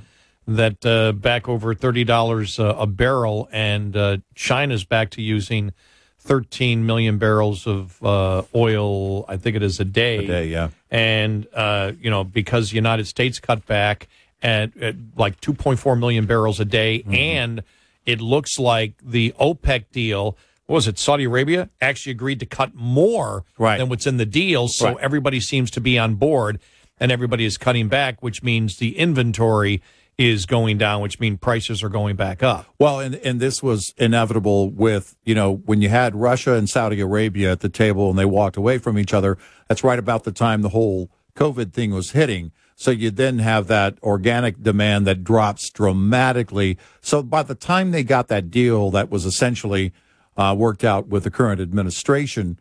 That 0.48 0.86
uh, 0.86 1.12
back 1.14 1.50
over 1.50 1.74
$30 1.74 2.60
uh, 2.60 2.76
a 2.78 2.86
barrel, 2.86 3.50
and 3.52 3.98
uh, 3.98 4.18
China's 4.36 4.84
back 4.84 5.10
to 5.12 5.22
using 5.22 5.74
13 6.20 6.86
million 6.86 7.18
barrels 7.18 7.66
of 7.68 8.02
uh, 8.04 8.44
oil, 8.54 9.26
I 9.28 9.38
think 9.38 9.56
it 9.56 9.64
is 9.64 9.80
a 9.80 9.86
day. 9.86 10.18
A 10.20 10.28
day, 10.28 10.48
yeah. 10.48 10.70
And, 10.92 11.48
uh, 11.54 11.94
you 12.00 12.10
know, 12.12 12.24
because 12.24 12.70
the 12.70 12.76
United 12.76 13.08
States 13.08 13.40
cut 13.40 13.66
back 13.66 14.08
at, 14.42 14.76
at 14.78 14.96
like 15.18 15.42
2.4 15.42 16.00
million 16.00 16.26
barrels 16.28 16.60
a 16.60 16.66
day, 16.66 17.00
Mm-hmm. 17.00 17.14
and 17.16 17.64
it 18.06 18.22
looks 18.22 18.60
like 18.60 18.94
the 19.04 19.34
OPEC 19.40 19.86
deal, 19.92 20.38
what 20.68 20.76
was 20.76 20.88
it, 20.88 20.98
Saudi 20.98 21.26
Arabia, 21.26 21.70
actually 21.80 22.12
agreed 22.12 22.40
to 22.40 22.46
cut 22.46 22.74
more 22.74 23.44
than 23.78 23.90
what's 23.90 24.08
in 24.08 24.18
the 24.18 24.26
deal. 24.26 24.68
So 24.68 24.88
Right. 24.88 24.98
everybody 25.00 25.40
seems 25.40 25.70
to 25.72 25.82
be 25.82 25.98
on 26.00 26.16
board, 26.16 26.60
and 27.00 27.12
everybody 27.12 27.46
is 27.46 27.58
cutting 27.58 27.88
back, 27.88 28.24
which 28.24 28.42
means 28.42 28.78
the 28.78 28.98
inventory 28.98 29.82
is 30.18 30.46
going 30.46 30.78
down, 30.78 31.02
which 31.02 31.20
means 31.20 31.38
prices 31.40 31.84
are 31.84 31.90
going 31.90 32.16
back 32.16 32.42
up. 32.42 32.66
Well, 32.80 33.02
and 33.02 33.16
and 33.16 33.40
this 33.42 33.62
was 33.62 33.94
inevitable 33.98 34.70
with 34.70 35.16
you 35.26 35.36
know 35.36 35.54
when 35.66 35.82
you 35.82 35.90
had 35.90 36.16
Russia 36.16 36.54
and 36.54 36.70
Saudi 36.70 37.02
Arabia 37.02 37.52
at 37.52 37.60
the 37.60 37.68
table 37.70 38.10
and 38.10 38.18
they 38.18 38.26
walked 38.26 38.56
away 38.56 38.78
from 38.78 38.98
each 38.98 39.14
other. 39.14 39.38
That's 39.68 39.84
right 39.84 40.00
about 40.00 40.24
the 40.24 40.32
time 40.32 40.62
the 40.62 40.70
whole 40.70 41.10
COVID 41.36 41.74
thing 41.74 41.92
was 41.94 42.12
hitting. 42.12 42.54
So 42.78 42.92
you 42.92 43.12
then 43.12 43.40
have 43.40 43.68
that 43.68 43.98
organic 44.04 44.64
demand 44.64 45.06
that 45.08 45.24
drops 45.24 45.70
dramatically. 45.70 46.78
So 47.02 47.22
by 47.22 47.44
the 47.44 47.56
time 47.56 47.92
they 47.92 48.04
got 48.04 48.28
that 48.30 48.50
deal 48.50 48.92
that 48.92 49.10
was 49.10 49.26
essentially 49.26 49.92
uh, 50.38 50.56
worked 50.58 50.84
out 50.84 51.08
with 51.08 51.24
the 51.24 51.32
current 51.32 51.62
administration, 51.62 52.60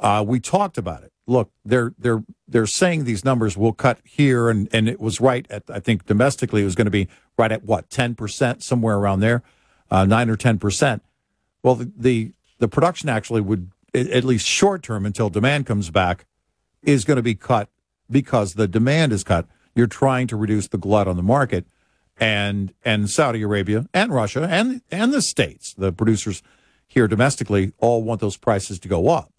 uh, 0.00 0.24
we 0.26 0.40
talked 0.40 0.78
about 0.78 1.02
it. 1.02 1.12
Look, 1.26 1.50
they're 1.64 1.92
they're 1.98 2.24
they're 2.46 2.66
saying 2.66 3.04
these 3.04 3.24
numbers 3.24 3.56
will 3.56 3.72
cut 3.72 3.98
here, 4.04 4.48
and 4.48 4.68
and 4.72 4.88
it 4.88 5.00
was 5.00 5.20
right 5.20 5.46
at 5.50 5.64
I 5.68 5.80
think 5.80 6.06
domestically 6.06 6.62
it 6.62 6.64
was 6.64 6.74
going 6.74 6.86
to 6.86 6.90
be 6.90 7.08
right 7.36 7.52
at 7.52 7.64
what 7.64 7.90
ten 7.90 8.14
percent 8.14 8.62
somewhere 8.62 8.96
around 8.96 9.20
there, 9.20 9.42
uh, 9.90 10.04
nine 10.04 10.30
or 10.30 10.36
ten 10.36 10.58
percent. 10.58 11.02
Well, 11.62 11.74
the, 11.74 11.92
the 11.96 12.32
the 12.58 12.68
production 12.68 13.08
actually 13.08 13.42
would 13.42 13.70
at 13.94 14.24
least 14.24 14.46
short 14.46 14.82
term 14.82 15.04
until 15.04 15.28
demand 15.28 15.66
comes 15.66 15.90
back 15.90 16.24
is 16.82 17.04
going 17.04 17.16
to 17.16 17.22
be 17.22 17.34
cut 17.34 17.68
because 18.10 18.54
the 18.54 18.68
demand 18.68 19.12
is 19.12 19.24
cut. 19.24 19.46
You're 19.74 19.86
trying 19.86 20.26
to 20.28 20.36
reduce 20.36 20.68
the 20.68 20.78
glut 20.78 21.08
on 21.08 21.16
the 21.16 21.22
market, 21.22 21.66
and 22.18 22.72
and 22.84 23.10
Saudi 23.10 23.42
Arabia 23.42 23.86
and 23.92 24.12
Russia 24.12 24.48
and 24.50 24.80
and 24.90 25.12
the 25.12 25.22
states, 25.22 25.74
the 25.74 25.92
producers 25.92 26.42
here 26.88 27.06
domestically, 27.06 27.72
all 27.78 28.02
want 28.02 28.20
those 28.20 28.36
prices 28.36 28.78
to 28.80 28.88
go 28.88 29.08
up. 29.08 29.32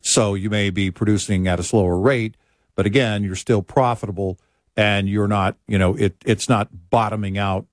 So 0.00 0.34
you 0.34 0.50
may 0.50 0.70
be 0.70 0.90
producing 0.90 1.46
at 1.46 1.60
a 1.60 1.62
slower 1.62 1.98
rate, 1.98 2.36
but 2.74 2.86
again, 2.86 3.22
you're 3.22 3.36
still 3.36 3.62
profitable 3.62 4.38
and 4.76 5.08
you're 5.08 5.28
not, 5.28 5.56
you 5.68 5.78
know, 5.78 5.94
it 5.94 6.16
it's 6.26 6.48
not 6.48 6.68
bottoming 6.90 7.38
out 7.38 7.66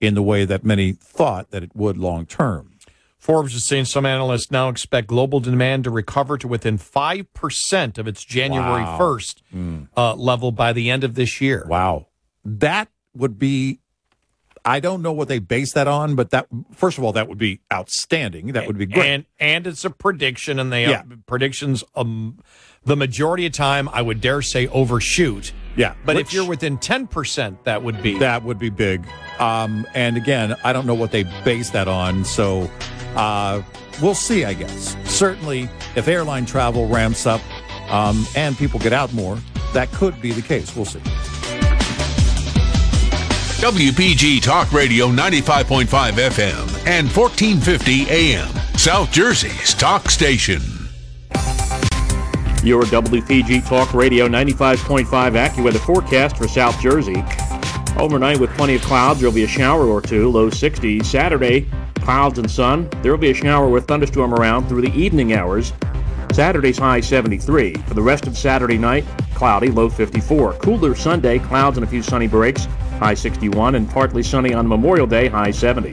in 0.00 0.14
the 0.14 0.22
way 0.22 0.44
that 0.44 0.64
many 0.64 0.92
thought 0.92 1.50
that 1.50 1.62
it 1.62 1.74
would 1.74 1.96
long 1.98 2.26
term. 2.26 2.70
Forbes 3.18 3.54
is 3.54 3.64
saying 3.66 3.86
some 3.86 4.04
analysts 4.04 4.50
now 4.50 4.68
expect 4.68 5.06
global 5.08 5.40
demand 5.40 5.84
to 5.84 5.90
recover 5.90 6.36
to 6.36 6.46
within 6.46 6.76
5% 6.76 7.98
of 7.98 8.06
its 8.06 8.22
January 8.22 8.82
Wow. 8.82 8.98
1st 9.00 9.88
uh, 9.96 10.14
level 10.14 10.52
by 10.52 10.74
the 10.74 10.90
end 10.90 11.04
of 11.04 11.14
this 11.14 11.40
year. 11.40 11.64
Wow. 11.66 12.08
That 12.44 12.88
would 13.14 13.38
be 13.38 13.80
I 14.66 14.80
don't 14.80 15.02
know 15.02 15.12
what 15.12 15.28
they 15.28 15.38
base 15.40 15.72
that 15.74 15.86
on, 15.86 16.14
but 16.14 16.30
that 16.30 16.46
first 16.72 16.96
of 16.98 17.04
all, 17.04 17.12
that 17.12 17.28
would 17.28 17.38
be 17.38 17.60
outstanding. 17.72 18.48
That 18.52 18.66
would 18.66 18.78
be 18.78 18.86
great. 18.86 19.06
And 19.06 19.24
and 19.38 19.66
it's 19.66 19.84
a 19.84 19.90
prediction, 19.90 20.58
and 20.58 20.72
they 20.72 20.86
Yeah. 20.88 21.02
predictions 21.26 21.84
um, 21.94 22.38
the 22.84 22.96
majority 22.96 23.44
of 23.46 23.52
time 23.52 23.88
I 23.92 24.00
would 24.02 24.20
dare 24.20 24.42
say 24.42 24.66
overshoot. 24.68 25.52
Yeah, 25.76 25.94
But 26.04 26.16
which- 26.16 26.28
if 26.28 26.32
you're 26.34 26.46
within 26.46 26.78
10%, 26.78 27.64
that 27.64 27.82
would 27.82 28.02
be. 28.02 28.18
That 28.18 28.42
would 28.44 28.58
be 28.58 28.70
big. 28.70 29.06
Um, 29.38 29.86
and 29.94 30.16
again, 30.16 30.54
I 30.64 30.72
don't 30.72 30.86
know 30.86 30.94
what 30.94 31.10
they 31.10 31.24
base 31.44 31.70
that 31.70 31.88
on. 31.88 32.24
So 32.24 32.70
uh, 33.16 33.62
we'll 34.00 34.14
see, 34.14 34.44
I 34.44 34.52
guess. 34.54 34.96
Certainly, 35.04 35.68
if 35.96 36.08
airline 36.08 36.46
travel 36.46 36.86
ramps 36.88 37.26
up, 37.26 37.40
um, 37.90 38.26
and 38.36 38.56
people 38.56 38.78
get 38.80 38.92
out 38.92 39.12
more, 39.12 39.38
that 39.72 39.90
could 39.92 40.20
be 40.22 40.32
the 40.32 40.42
case. 40.42 40.74
We'll 40.76 40.84
see. 40.84 41.00
WPG 43.64 44.42
Talk 44.42 44.70
Radio 44.74 45.08
95.5 45.08 45.86
FM 45.86 46.86
and 46.86 47.10
1450 47.10 48.10
AM, 48.10 48.46
South 48.76 49.10
Jersey's 49.10 49.72
talk 49.72 50.10
station. 50.10 50.60
Your 52.62 52.82
WPG 52.82 53.66
Talk 53.66 53.94
Radio 53.94 54.28
95.5 54.28 55.06
AccuWeather 55.06 55.78
forecast 55.78 56.36
for 56.36 56.46
South 56.46 56.78
Jersey. 56.78 57.24
Overnight 57.96 58.38
with 58.38 58.50
plenty 58.50 58.74
of 58.74 58.82
clouds, 58.82 59.20
there'll 59.20 59.34
be 59.34 59.44
a 59.44 59.48
shower 59.48 59.86
or 59.86 60.02
two, 60.02 60.28
low 60.28 60.50
60s. 60.50 61.02
Saturday, 61.06 61.66
clouds 61.94 62.38
and 62.38 62.50
sun. 62.50 62.86
There 63.00 63.12
will 63.12 63.18
be 63.18 63.30
a 63.30 63.34
shower 63.34 63.70
with 63.70 63.86
thunderstorm 63.88 64.34
around 64.34 64.68
through 64.68 64.82
the 64.82 64.92
evening 64.92 65.32
hours. 65.32 65.72
Saturday's 66.34 66.76
high 66.76 67.00
73. 67.00 67.72
For 67.74 67.94
the 67.94 68.02
rest 68.02 68.26
of 68.26 68.36
Saturday 68.36 68.76
night, 68.76 69.06
cloudy, 69.34 69.70
low 69.70 69.88
54. 69.88 70.52
Cooler 70.54 70.94
Sunday, 70.94 71.38
clouds 71.38 71.78
and 71.78 71.86
a 71.86 71.88
few 71.88 72.02
sunny 72.02 72.26
breaks, 72.26 72.68
high 72.98 73.14
61, 73.14 73.74
and 73.74 73.88
partly 73.88 74.22
sunny 74.22 74.54
on 74.54 74.66
Memorial 74.66 75.06
Day, 75.06 75.28
high 75.28 75.50
70. 75.50 75.92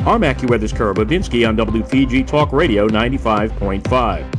I'm 0.00 0.22
AccuWeather's 0.22 0.72
Kara 0.72 0.94
Babinski 0.94 1.48
on 1.48 1.56
WPG 1.56 2.26
Talk 2.26 2.52
Radio 2.52 2.88
95.5. 2.88 4.38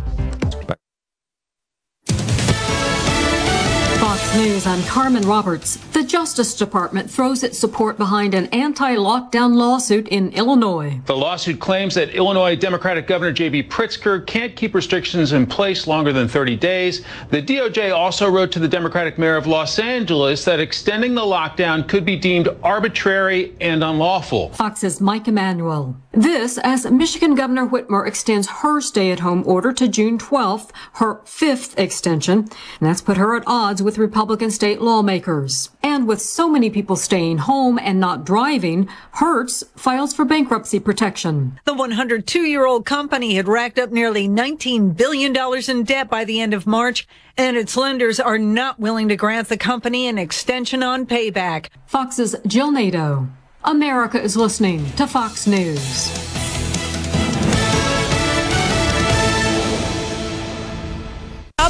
Fox 4.00 4.36
News, 4.36 4.68
I'm 4.68 4.84
Carmen 4.84 5.24
Roberts. 5.24 5.78
The 6.04 6.10
Justice 6.10 6.54
Department 6.54 7.10
throws 7.10 7.44
its 7.44 7.58
support 7.58 7.98
behind 7.98 8.34
an 8.34 8.48
anti 8.48 8.98
lockdown 8.98 9.56
lawsuit 9.56 10.10
in 10.10 10.34
Illinois. 10.34 11.00
The 11.06 11.16
lawsuit 11.16 11.62
claims 11.62 11.96
that 11.96 12.10
Illinois 12.10 12.58
Democratic 12.58 13.08
Governor 13.08 13.32
J.B. 13.32 13.64
Pritzker 13.64 14.28
can't 14.28 14.54
keep 14.54 14.76
restrictions 14.76 15.32
in 15.32 15.46
place 15.46 15.88
longer 15.88 16.12
than 16.12 16.28
30 16.28 16.58
days. 16.58 17.06
The 17.30 17.42
DOJ 17.42 17.96
also 17.96 18.30
wrote 18.30 18.52
to 18.52 18.60
the 18.60 18.68
Democratic 18.68 19.18
mayor 19.18 19.38
of 19.38 19.48
Los 19.48 19.80
Angeles 19.80 20.44
that 20.44 20.60
extending 20.60 21.16
the 21.16 21.22
lockdown 21.22 21.88
could 21.88 22.04
be 22.04 22.18
deemed 22.18 22.50
arbitrary 22.64 23.56
and 23.62 23.82
unlawful. 23.82 24.50
Fox's 24.50 25.00
Mike 25.00 25.30
Emanuel. 25.30 25.96
This 26.16 26.60
as 26.60 26.86
Michigan 26.92 27.34
Governor 27.34 27.66
Whitmer 27.66 28.06
extends 28.06 28.48
her 28.48 28.82
stay 28.82 29.12
at 29.12 29.22
home 29.22 29.42
order 29.48 29.74
to 29.74 29.88
June 29.88 30.20
12th, 30.20 30.70
her 30.94 31.22
fifth 31.26 31.80
extension. 31.80 32.40
And 32.40 32.50
that's 32.82 33.02
put 33.02 33.18
her 33.18 33.36
at 33.36 33.44
odds 33.48 33.82
with 33.82 33.98
Republican 33.98 34.52
state 34.52 34.80
lawmakers. 34.80 35.72
And 35.82 35.93
with 36.02 36.22
so 36.22 36.50
many 36.50 36.70
people 36.70 36.96
staying 36.96 37.38
home 37.38 37.78
and 37.78 38.00
not 38.00 38.26
driving, 38.26 38.90
Hertz 39.12 39.64
files 39.76 40.14
for 40.14 40.26
bankruptcy 40.26 40.80
protection. 40.80 41.60
The 41.66 41.74
102 41.74 42.42
year 42.42 42.66
old 42.66 42.86
company 42.86 43.36
had 43.36 43.48
racked 43.48 43.78
up 43.78 43.92
nearly 43.92 44.28
$19 44.28 44.98
billion 44.98 45.36
in 45.70 45.84
debt 45.84 46.10
by 46.10 46.26
the 46.26 46.42
end 46.42 46.54
of 46.54 46.68
March, 46.68 47.08
and 47.38 47.56
its 47.56 47.78
lenders 47.78 48.20
are 48.20 48.40
not 48.40 48.80
willing 48.80 49.08
to 49.10 49.16
grant 49.16 49.50
the 49.50 49.58
company 49.58 50.08
an 50.08 50.18
extension 50.18 50.82
on 50.82 51.06
payback. 51.06 51.68
Fox's 51.86 52.36
Jill 52.48 52.72
Nato. 52.72 53.28
America 53.64 54.22
is 54.22 54.36
listening 54.36 54.86
to 54.94 55.08
Fox 55.08 55.48
News. 55.48 56.53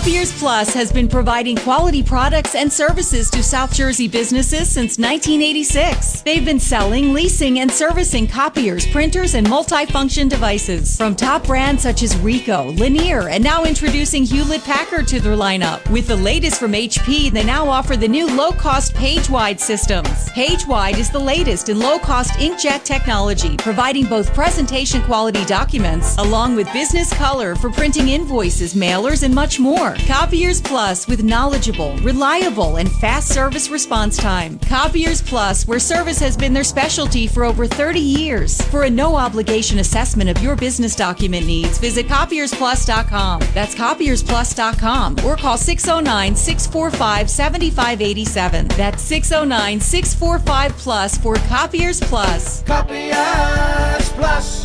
Copiers 0.03 0.37
Plus 0.37 0.73
has 0.73 0.91
been 0.91 1.07
providing 1.07 1.55
quality 1.55 2.03
products 2.03 2.55
and 2.55 2.69
services 2.71 3.29
to 3.29 3.41
South 3.41 3.73
Jersey 3.73 4.09
businesses 4.09 4.67
since 4.67 4.97
1986. 4.97 6.23
They've 6.23 6.43
been 6.43 6.59
selling, 6.59 7.13
leasing, 7.13 7.59
and 7.59 7.71
servicing 7.71 8.27
copiers, 8.27 8.85
printers, 8.85 9.33
and 9.33 9.47
multifunction 9.47 10.27
devices 10.27 10.97
from 10.97 11.15
top 11.15 11.45
brands 11.45 11.83
such 11.83 12.03
as 12.03 12.15
Ricoh, 12.15 12.77
Lanier, 12.77 13.29
and 13.29 13.41
now 13.41 13.63
introducing 13.63 14.25
Hewlett 14.25 14.65
Packard 14.65 15.07
to 15.07 15.21
their 15.21 15.37
lineup. 15.37 15.89
With 15.89 16.07
the 16.07 16.17
latest 16.17 16.59
from 16.59 16.73
HP, 16.73 17.31
they 17.31 17.45
now 17.45 17.65
offer 17.65 17.95
the 17.95 18.05
new 18.05 18.27
low-cost 18.27 18.93
PageWide 18.95 19.61
systems. 19.61 20.09
PageWide 20.31 20.97
is 20.97 21.11
the 21.11 21.17
latest 21.17 21.69
in 21.69 21.79
low-cost 21.79 22.33
inkjet 22.33 22.83
technology, 22.83 23.55
providing 23.55 24.07
both 24.07 24.33
presentation 24.33 25.01
quality 25.03 25.45
documents 25.45 26.17
along 26.17 26.57
with 26.57 26.71
business 26.73 27.13
color 27.13 27.55
for 27.55 27.69
printing 27.69 28.09
invoices, 28.09 28.73
mailers, 28.73 29.23
and 29.23 29.33
much 29.33 29.61
more. 29.61 29.92
Copiers 30.07 30.61
Plus 30.61 31.07
with 31.07 31.23
knowledgeable, 31.23 31.95
reliable, 31.97 32.77
and 32.77 32.91
fast 32.91 33.29
service 33.33 33.69
response 33.69 34.17
time. 34.17 34.59
Copiers 34.59 35.21
Plus, 35.21 35.67
where 35.67 35.79
service 35.79 36.19
has 36.19 36.35
been 36.37 36.53
their 36.53 36.63
specialty 36.63 37.27
for 37.27 37.43
over 37.43 37.65
30 37.65 37.99
years. 37.99 38.61
For 38.69 38.83
a 38.83 38.89
no 38.89 39.15
obligation 39.15 39.79
assessment 39.79 40.29
of 40.29 40.41
your 40.41 40.55
business 40.55 40.95
document 40.95 41.45
needs, 41.45 41.77
visit 41.77 42.07
copiersplus.com. 42.07 43.41
That's 43.53 43.75
copiersplus.com 43.75 45.17
or 45.25 45.35
call 45.35 45.57
609 45.57 46.35
645 46.35 47.29
7587. 47.29 48.67
That's 48.69 49.01
609 49.01 49.79
645 49.79 50.71
Plus 50.77 51.17
for 51.17 51.35
Copiers 51.35 51.99
Plus. 51.99 52.63
Copiers 52.63 54.09
Plus. 54.13 54.63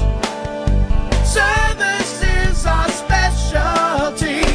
Service 1.29 2.23
is 2.23 2.65
our 2.67 2.89
specialty. 2.89 4.48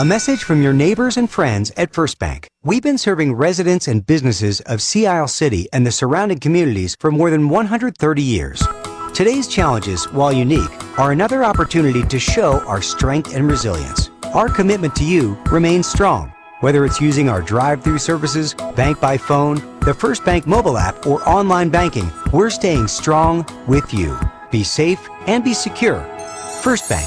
A 0.00 0.04
message 0.04 0.44
from 0.44 0.62
your 0.62 0.72
neighbors 0.72 1.18
and 1.18 1.30
friends 1.30 1.70
at 1.76 1.92
First 1.92 2.18
Bank. 2.18 2.48
We've 2.64 2.82
been 2.82 2.96
serving 2.96 3.34
residents 3.34 3.86
and 3.86 4.06
businesses 4.06 4.62
of 4.62 4.80
Sea 4.80 5.06
Isle 5.06 5.28
City 5.28 5.68
and 5.74 5.86
the 5.86 5.92
surrounding 5.92 6.38
communities 6.38 6.96
for 6.98 7.12
more 7.12 7.28
than 7.28 7.50
130 7.50 8.22
years. 8.22 8.66
Today's 9.12 9.46
challenges, 9.46 10.06
while 10.06 10.32
unique, 10.32 10.70
are 10.98 11.12
another 11.12 11.44
opportunity 11.44 12.02
to 12.02 12.18
show 12.18 12.60
our 12.60 12.80
strength 12.80 13.36
and 13.36 13.46
resilience. 13.46 14.08
Our 14.32 14.48
commitment 14.48 14.96
to 14.96 15.04
you 15.04 15.36
remains 15.52 15.86
strong. 15.86 16.32
Whether 16.60 16.86
it's 16.86 17.02
using 17.02 17.28
our 17.28 17.42
drive 17.42 17.84
through 17.84 17.98
services, 17.98 18.54
bank 18.74 19.00
by 19.00 19.18
phone, 19.18 19.56
the 19.80 19.92
First 19.92 20.24
Bank 20.24 20.46
mobile 20.46 20.78
app, 20.78 21.06
or 21.06 21.22
online 21.28 21.68
banking, 21.68 22.10
we're 22.32 22.48
staying 22.48 22.88
strong 22.88 23.44
with 23.68 23.92
you. 23.92 24.18
Be 24.50 24.64
safe 24.64 25.06
and 25.26 25.44
be 25.44 25.52
secure. 25.52 26.00
First 26.62 26.88
Bank, 26.88 27.06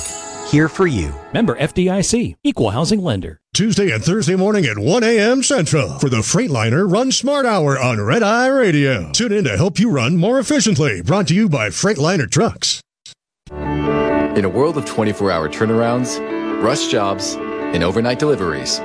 here 0.53 0.69
for 0.69 0.85
you. 0.85 1.11
Member 1.33 1.55
FDIC, 1.55 2.35
Equal 2.43 2.69
Housing 2.69 3.03
Lender. 3.03 3.39
Tuesday 3.55 3.89
and 3.89 4.03
Thursday 4.03 4.35
morning 4.35 4.65
at 4.65 4.77
1 4.77 5.03
a.m. 5.03 5.41
Central 5.41 5.97
for 5.97 6.09
the 6.09 6.17
Freightliner 6.17 6.89
Run 6.89 7.11
Smart 7.11 7.47
Hour 7.47 7.79
on 7.79 7.99
Red 7.99 8.21
Eye 8.21 8.47
Radio. 8.47 9.11
Tune 9.13 9.31
in 9.31 9.45
to 9.45 9.57
help 9.57 9.79
you 9.79 9.89
run 9.89 10.15
more 10.15 10.37
efficiently. 10.37 11.01
Brought 11.01 11.27
to 11.29 11.33
you 11.33 11.49
by 11.49 11.69
Freightliner 11.69 12.29
Trucks. 12.29 12.81
In 13.51 14.45
a 14.45 14.49
world 14.49 14.77
of 14.77 14.85
24 14.85 15.31
hour 15.31 15.49
turnarounds, 15.49 16.19
rush 16.63 16.87
jobs, 16.87 17.33
and 17.33 17.83
overnight 17.83 18.19
deliveries, 18.19 18.79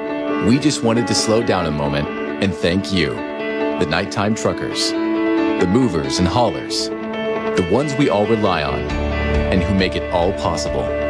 we 0.47 0.59
just 0.59 0.83
wanted 0.83 1.07
to 1.07 1.15
slow 1.15 1.43
down 1.43 1.67
a 1.67 1.71
moment 1.71 2.09
and 2.43 2.55
thank 2.55 2.95
you, 2.95 3.11
the 3.11 3.87
nighttime 3.87 4.35
truckers, 4.35 4.91
the 4.91 5.69
movers 5.69 6.19
and 6.19 6.29
haulers, 6.29 6.89
the 6.89 7.69
ones 7.71 7.95
we 7.97 8.09
all 8.09 8.27
rely 8.27 8.63
on, 8.63 8.81
and 8.81 9.63
who 9.63 9.75
make 9.75 9.97
it 9.97 10.11
all 10.15 10.33
possible. 10.35 11.08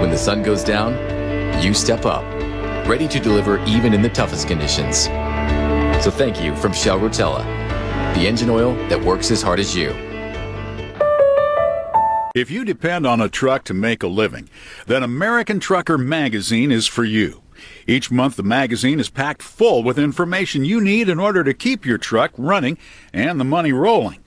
When 0.00 0.08
the 0.08 0.16
sun 0.16 0.42
goes 0.42 0.64
down, 0.64 0.94
you 1.62 1.74
step 1.74 2.06
up, 2.06 2.24
ready 2.88 3.06
to 3.06 3.20
deliver 3.20 3.62
even 3.66 3.92
in 3.92 4.00
the 4.00 4.08
toughest 4.08 4.48
conditions. 4.48 5.04
So 6.02 6.10
thank 6.10 6.42
you 6.42 6.56
from 6.56 6.72
Shell 6.72 7.00
Rotella, 7.00 7.44
the 8.14 8.26
engine 8.26 8.48
oil 8.48 8.72
that 8.88 8.98
works 8.98 9.30
as 9.30 9.42
hard 9.42 9.60
as 9.60 9.76
you. 9.76 9.90
If 12.34 12.50
you 12.50 12.64
depend 12.64 13.06
on 13.06 13.20
a 13.20 13.28
truck 13.28 13.64
to 13.64 13.74
make 13.74 14.02
a 14.02 14.06
living, 14.06 14.48
then 14.86 15.02
American 15.02 15.60
Trucker 15.60 15.98
Magazine 15.98 16.72
is 16.72 16.86
for 16.86 17.04
you. 17.04 17.42
Each 17.86 18.10
month, 18.10 18.36
the 18.36 18.42
magazine 18.42 19.00
is 19.00 19.10
packed 19.10 19.42
full 19.42 19.82
with 19.82 19.98
information 19.98 20.64
you 20.64 20.80
need 20.80 21.10
in 21.10 21.20
order 21.20 21.44
to 21.44 21.52
keep 21.52 21.84
your 21.84 21.98
truck 21.98 22.30
running 22.38 22.78
and 23.12 23.38
the 23.38 23.44
money 23.44 23.72
rolling. 23.72 24.24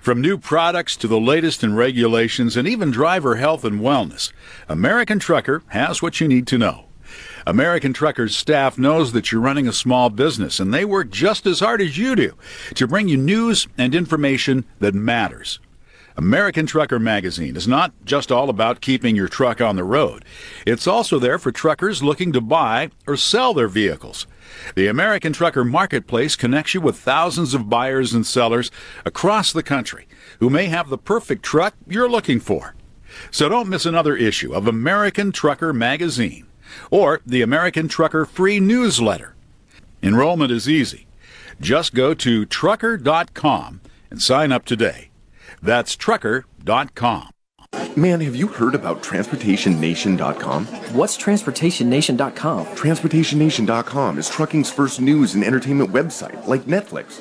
From 0.00 0.20
new 0.20 0.38
products 0.38 0.96
to 0.98 1.08
the 1.08 1.20
latest 1.20 1.64
in 1.64 1.74
regulations 1.74 2.56
and 2.56 2.68
even 2.68 2.90
driver 2.90 3.36
health 3.36 3.64
and 3.64 3.80
wellness, 3.80 4.32
American 4.68 5.18
Trucker 5.18 5.62
has 5.68 6.02
what 6.02 6.20
you 6.20 6.28
need 6.28 6.46
to 6.48 6.58
know. 6.58 6.84
American 7.46 7.92
Trucker's 7.92 8.36
staff 8.36 8.76
knows 8.76 9.12
that 9.12 9.32
you're 9.32 9.40
running 9.40 9.66
a 9.66 9.72
small 9.72 10.10
business 10.10 10.60
and 10.60 10.72
they 10.72 10.84
work 10.84 11.10
just 11.10 11.46
as 11.46 11.60
hard 11.60 11.80
as 11.80 11.96
you 11.96 12.14
do 12.14 12.34
to 12.74 12.86
bring 12.86 13.08
you 13.08 13.16
news 13.16 13.66
and 13.78 13.94
information 13.94 14.64
that 14.80 14.94
matters. 14.94 15.58
American 16.18 16.66
Trucker 16.66 16.98
Magazine 16.98 17.56
is 17.56 17.68
not 17.68 17.92
just 18.04 18.32
all 18.32 18.50
about 18.50 18.80
keeping 18.80 19.14
your 19.14 19.28
truck 19.28 19.60
on 19.60 19.76
the 19.76 19.84
road. 19.84 20.24
It's 20.66 20.88
also 20.88 21.20
there 21.20 21.38
for 21.38 21.52
truckers 21.52 22.02
looking 22.02 22.32
to 22.32 22.40
buy 22.40 22.90
or 23.06 23.16
sell 23.16 23.54
their 23.54 23.68
vehicles. 23.68 24.26
The 24.74 24.86
American 24.86 25.32
Trucker 25.32 25.64
Marketplace 25.64 26.36
connects 26.36 26.74
you 26.74 26.80
with 26.80 26.96
thousands 26.96 27.54
of 27.54 27.68
buyers 27.68 28.12
and 28.12 28.26
sellers 28.26 28.70
across 29.04 29.52
the 29.52 29.62
country 29.62 30.06
who 30.40 30.50
may 30.50 30.66
have 30.66 30.88
the 30.88 30.98
perfect 30.98 31.42
truck 31.42 31.74
you're 31.86 32.08
looking 32.08 32.40
for. 32.40 32.74
So 33.30 33.48
don't 33.48 33.68
miss 33.68 33.86
another 33.86 34.16
issue 34.16 34.52
of 34.52 34.66
American 34.66 35.32
Trucker 35.32 35.72
Magazine 35.72 36.46
or 36.90 37.20
the 37.26 37.42
American 37.42 37.88
Trucker 37.88 38.24
Free 38.24 38.60
Newsletter. 38.60 39.34
Enrollment 40.02 40.52
is 40.52 40.68
easy. 40.68 41.06
Just 41.60 41.94
go 41.94 42.14
to 42.14 42.44
trucker.com 42.46 43.80
and 44.10 44.22
sign 44.22 44.52
up 44.52 44.64
today. 44.64 45.10
That's 45.60 45.96
trucker.com. 45.96 47.30
Man, 47.98 48.20
have 48.20 48.36
you 48.36 48.46
heard 48.46 48.76
about 48.76 49.02
TransportationNation.com? 49.02 50.66
What's 50.94 51.16
TransportationNation.com? 51.16 52.66
TransportationNation.com 52.66 54.18
is 54.18 54.30
trucking's 54.30 54.70
first 54.70 55.00
news 55.00 55.34
and 55.34 55.42
entertainment 55.42 55.90
website, 55.90 56.46
like 56.46 56.62
Netflix. 56.62 57.20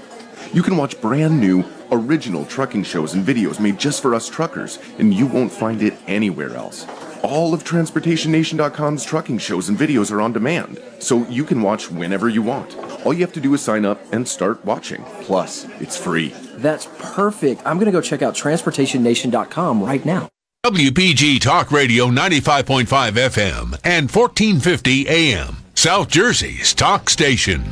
You 0.53 0.61
can 0.61 0.77
watch 0.77 1.01
brand 1.01 1.39
new, 1.39 1.63
original 1.91 2.45
trucking 2.45 2.83
shows 2.83 3.15
and 3.15 3.25
videos 3.25 3.59
made 3.59 3.79
just 3.79 4.03
for 4.03 4.13
us 4.13 4.29
truckers, 4.29 4.77
and 4.99 5.13
you 5.13 5.25
won't 5.25 5.51
find 5.51 5.81
it 5.81 5.95
anywhere 6.05 6.55
else. 6.55 6.85
All 7.23 7.55
of 7.55 7.63
TransportationNation.com's 7.63 9.03
trucking 9.03 9.39
shows 9.39 9.69
and 9.69 9.77
videos 9.79 10.11
are 10.11 10.21
on 10.21 10.31
demand, 10.31 10.79
so 10.99 11.27
you 11.27 11.43
can 11.43 11.63
watch 11.63 11.89
whenever 11.89 12.29
you 12.29 12.43
want. 12.43 12.77
All 13.03 13.13
you 13.13 13.21
have 13.21 13.33
to 13.33 13.41
do 13.41 13.53
is 13.55 13.61
sign 13.63 13.83
up 13.83 13.99
and 14.13 14.27
start 14.27 14.63
watching. 14.63 15.03
Plus, 15.23 15.65
it's 15.81 15.97
free. 15.97 16.29
That's 16.57 16.87
perfect. 16.99 17.63
I'm 17.65 17.77
going 17.77 17.87
to 17.87 17.91
go 17.91 18.01
check 18.01 18.21
out 18.21 18.35
TransportationNation.com 18.35 19.83
right 19.83 20.05
now. 20.05 20.29
WPG 20.67 21.39
Talk 21.39 21.71
Radio 21.71 22.07
95.5 22.07 22.85
FM 22.85 23.79
and 23.85 24.11
1450 24.11 25.07
AM, 25.07 25.55
South 25.75 26.09
Jersey's 26.09 26.73
talk 26.73 27.09
station. 27.09 27.63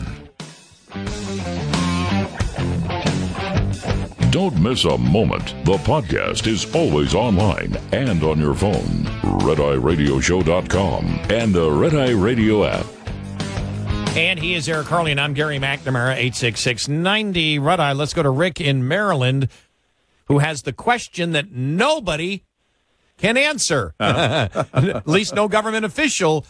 Don't 4.29 4.57
miss 4.61 4.85
a 4.85 4.97
moment. 4.97 5.47
The 5.65 5.77
podcast 5.79 6.47
is 6.47 6.73
always 6.73 7.13
online 7.15 7.75
and 7.91 8.23
on 8.23 8.39
your 8.39 8.53
phone. 8.53 9.03
RedEyeRadioshow.com 9.41 11.05
and 11.31 11.53
the 11.53 11.69
Red 11.71 11.95
Eye 11.95 12.11
Radio 12.11 12.63
app. 12.63 12.85
And 14.15 14.39
he 14.39 14.53
is 14.53 14.69
Eric 14.69 14.87
Harley, 14.87 15.11
and 15.11 15.19
I'm 15.19 15.33
Gary 15.33 15.59
McNamara, 15.59 16.15
86690 16.15 17.59
Red 17.59 17.79
Eye. 17.81 17.91
Let's 17.91 18.13
go 18.13 18.23
to 18.23 18.29
Rick 18.29 18.61
in 18.61 18.87
Maryland, 18.87 19.49
who 20.27 20.39
has 20.39 20.61
the 20.61 20.71
question 20.71 21.33
that 21.33 21.51
nobody 21.51 22.43
can 23.17 23.37
answer. 23.37 23.93
At 23.99 25.07
least 25.07 25.35
no 25.35 25.47
government 25.47 25.85
official 25.85 26.45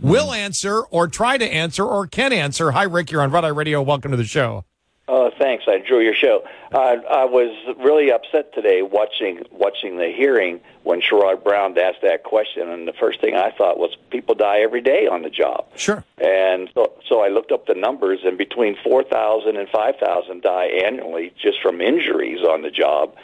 will 0.00 0.32
answer 0.32 0.82
or 0.82 1.08
try 1.08 1.38
to 1.38 1.44
answer 1.44 1.84
or 1.84 2.06
can 2.06 2.32
answer. 2.32 2.72
Hi, 2.72 2.84
Rick. 2.84 3.10
You're 3.10 3.22
on 3.22 3.30
Red 3.30 3.44
Eye 3.44 3.48
Radio. 3.48 3.82
Welcome 3.82 4.10
to 4.10 4.16
the 4.16 4.24
show. 4.24 4.64
Oh, 5.08 5.30
thanks. 5.38 5.64
I 5.68 5.74
enjoy 5.74 6.00
your 6.00 6.14
show. 6.14 6.42
Uh, 6.72 6.96
I 7.08 7.24
was 7.26 7.54
really 7.78 8.10
upset 8.10 8.52
today 8.52 8.82
watching 8.82 9.44
watching 9.52 9.98
the 9.98 10.08
hearing 10.08 10.60
when 10.82 11.00
Sherrod 11.00 11.44
Brown 11.44 11.78
asked 11.78 12.02
that 12.02 12.24
question, 12.24 12.68
and 12.68 12.88
the 12.88 12.92
first 12.92 13.20
thing 13.20 13.36
I 13.36 13.52
thought 13.52 13.78
was 13.78 13.96
people 14.10 14.34
die 14.34 14.60
every 14.60 14.80
day 14.80 15.06
on 15.06 15.22
the 15.22 15.30
job. 15.30 15.66
Sure. 15.76 16.02
And 16.18 16.68
so, 16.74 16.92
so 17.08 17.20
I 17.20 17.28
looked 17.28 17.52
up 17.52 17.66
the 17.66 17.74
numbers, 17.74 18.20
and 18.24 18.36
between 18.36 18.76
4,000 18.82 19.56
and 19.56 19.68
5,000 19.68 20.42
die 20.42 20.66
annually 20.66 21.32
just 21.40 21.62
from 21.62 21.80
injuries 21.80 22.40
on 22.40 22.62
the 22.62 22.70
job. 22.70 23.14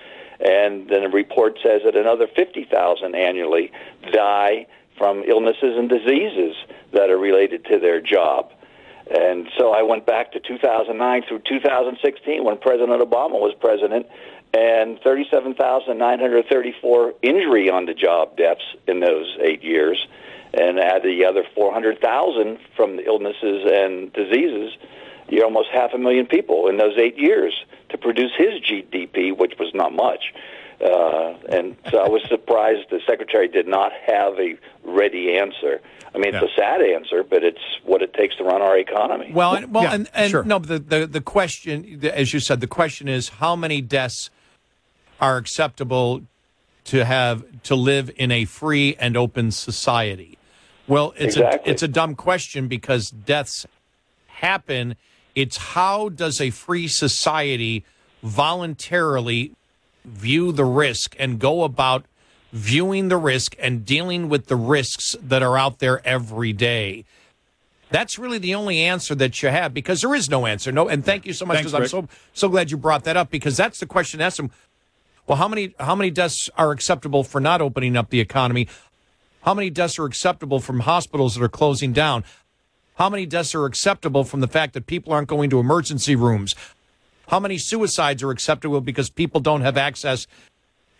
And 0.44 0.88
then 0.88 1.02
the 1.02 1.08
report 1.08 1.58
says 1.62 1.82
that 1.84 1.96
another 1.96 2.26
50,000 2.26 3.14
annually 3.14 3.70
die 4.12 4.66
from 4.98 5.22
illnesses 5.22 5.78
and 5.78 5.88
diseases 5.88 6.56
that 6.92 7.10
are 7.10 7.18
related 7.18 7.64
to 7.66 7.78
their 7.78 8.00
job. 8.00 8.50
And 9.10 9.48
so 9.56 9.72
I 9.72 9.82
went 9.82 10.06
back 10.06 10.32
to 10.32 10.40
2009 10.40 11.22
through 11.28 11.40
2016 11.40 12.44
when 12.44 12.56
President 12.58 13.00
Obama 13.00 13.40
was 13.40 13.54
president, 13.60 14.06
and 14.54 15.00
37,934 15.00 17.14
injury 17.22 17.70
on 17.70 17.86
the 17.86 17.94
job 17.94 18.36
deaths 18.36 18.76
in 18.86 19.00
those 19.00 19.38
eight 19.40 19.62
years, 19.62 20.06
and 20.54 20.78
add 20.78 21.02
the 21.02 21.24
other 21.24 21.44
400,000 21.54 22.58
from 22.76 22.96
the 22.96 23.06
illnesses 23.06 23.66
and 23.70 24.12
diseases. 24.12 24.76
You're 25.28 25.44
almost 25.44 25.70
half 25.72 25.94
a 25.94 25.98
million 25.98 26.26
people 26.26 26.68
in 26.68 26.76
those 26.76 26.98
eight 26.98 27.18
years 27.18 27.54
to 27.92 27.98
produce 27.98 28.32
his 28.36 28.60
GDP, 28.60 29.36
which 29.36 29.54
was 29.58 29.72
not 29.74 29.92
much. 29.92 30.34
Uh, 30.80 31.34
and 31.48 31.76
so 31.90 31.98
I 31.98 32.08
was 32.08 32.22
surprised 32.28 32.90
the 32.90 33.00
secretary 33.06 33.46
did 33.46 33.68
not 33.68 33.92
have 34.06 34.38
a 34.38 34.56
ready 34.82 35.36
answer. 35.36 35.80
I 36.14 36.18
mean, 36.18 36.34
it's 36.34 36.44
a 36.44 36.54
sad 36.54 36.82
answer, 36.82 37.22
but 37.22 37.42
it's 37.42 37.62
what 37.84 38.02
it 38.02 38.12
takes 38.12 38.36
to 38.36 38.44
run 38.44 38.60
our 38.60 38.76
economy. 38.76 39.30
Well, 39.32 39.54
and, 39.54 39.72
well, 39.72 39.86
and, 39.86 40.10
and 40.12 40.46
no, 40.46 40.58
the, 40.58 40.78
the 40.78 41.06
the 41.06 41.20
question, 41.22 42.04
as 42.04 42.34
you 42.34 42.40
said, 42.40 42.60
the 42.60 42.66
question 42.66 43.08
is 43.08 43.30
how 43.30 43.56
many 43.56 43.80
deaths 43.80 44.28
are 45.20 45.38
acceptable 45.38 46.22
to 46.84 47.04
have 47.04 47.44
to 47.62 47.74
live 47.74 48.10
in 48.16 48.30
a 48.30 48.44
free 48.44 48.94
and 48.98 49.16
open 49.16 49.52
society? 49.52 50.36
Well, 50.86 51.14
it's 51.16 51.36
Exactly. 51.36 51.70
a 51.70 51.72
it's 51.72 51.82
a 51.82 51.88
dumb 51.88 52.14
question 52.14 52.68
because 52.68 53.10
deaths 53.10 53.66
happen. 54.26 54.96
It's 55.34 55.56
how 55.56 56.08
does 56.08 56.40
a 56.40 56.50
free 56.50 56.88
society 56.88 57.84
voluntarily 58.22 59.52
view 60.04 60.52
the 60.52 60.64
risk 60.64 61.14
and 61.18 61.38
go 61.38 61.64
about 61.64 62.04
viewing 62.52 63.08
the 63.08 63.16
risk 63.16 63.56
and 63.58 63.84
dealing 63.84 64.28
with 64.28 64.46
the 64.46 64.56
risks 64.56 65.16
that 65.22 65.42
are 65.42 65.56
out 65.56 65.78
there 65.78 66.06
every 66.06 66.52
day. 66.52 67.04
That's 67.90 68.18
really 68.18 68.38
the 68.38 68.54
only 68.54 68.80
answer 68.80 69.14
that 69.14 69.42
you 69.42 69.48
have 69.48 69.74
because 69.74 70.00
there 70.00 70.14
is 70.14 70.30
no 70.30 70.46
answer. 70.46 70.72
No, 70.72 70.88
and 70.88 71.04
thank 71.04 71.26
you 71.26 71.32
so 71.32 71.44
much 71.44 71.58
because 71.58 71.74
I'm 71.74 71.88
so 71.88 72.08
so 72.32 72.48
glad 72.48 72.70
you 72.70 72.76
brought 72.76 73.04
that 73.04 73.16
up 73.16 73.30
because 73.30 73.56
that's 73.56 73.80
the 73.80 73.86
question. 73.86 74.20
Ask 74.20 74.38
them. 74.38 74.50
Well, 75.26 75.36
how 75.36 75.46
many 75.46 75.74
how 75.78 75.94
many 75.94 76.10
deaths 76.10 76.48
are 76.56 76.70
acceptable 76.70 77.22
for 77.22 77.40
not 77.40 77.60
opening 77.60 77.96
up 77.96 78.10
the 78.10 78.20
economy? 78.20 78.66
How 79.42 79.54
many 79.54 79.70
deaths 79.70 79.98
are 79.98 80.04
acceptable 80.04 80.58
from 80.60 80.80
hospitals 80.80 81.34
that 81.34 81.42
are 81.42 81.48
closing 81.48 81.92
down? 81.92 82.24
How 83.02 83.10
many 83.10 83.26
deaths 83.26 83.52
are 83.56 83.66
acceptable 83.66 84.22
from 84.22 84.38
the 84.38 84.46
fact 84.46 84.74
that 84.74 84.86
people 84.86 85.12
aren't 85.12 85.26
going 85.26 85.50
to 85.50 85.58
emergency 85.58 86.14
rooms? 86.14 86.54
How 87.26 87.40
many 87.40 87.58
suicides 87.58 88.22
are 88.22 88.30
acceptable 88.30 88.80
because 88.80 89.10
people 89.10 89.40
don't 89.40 89.62
have 89.62 89.76
access 89.76 90.28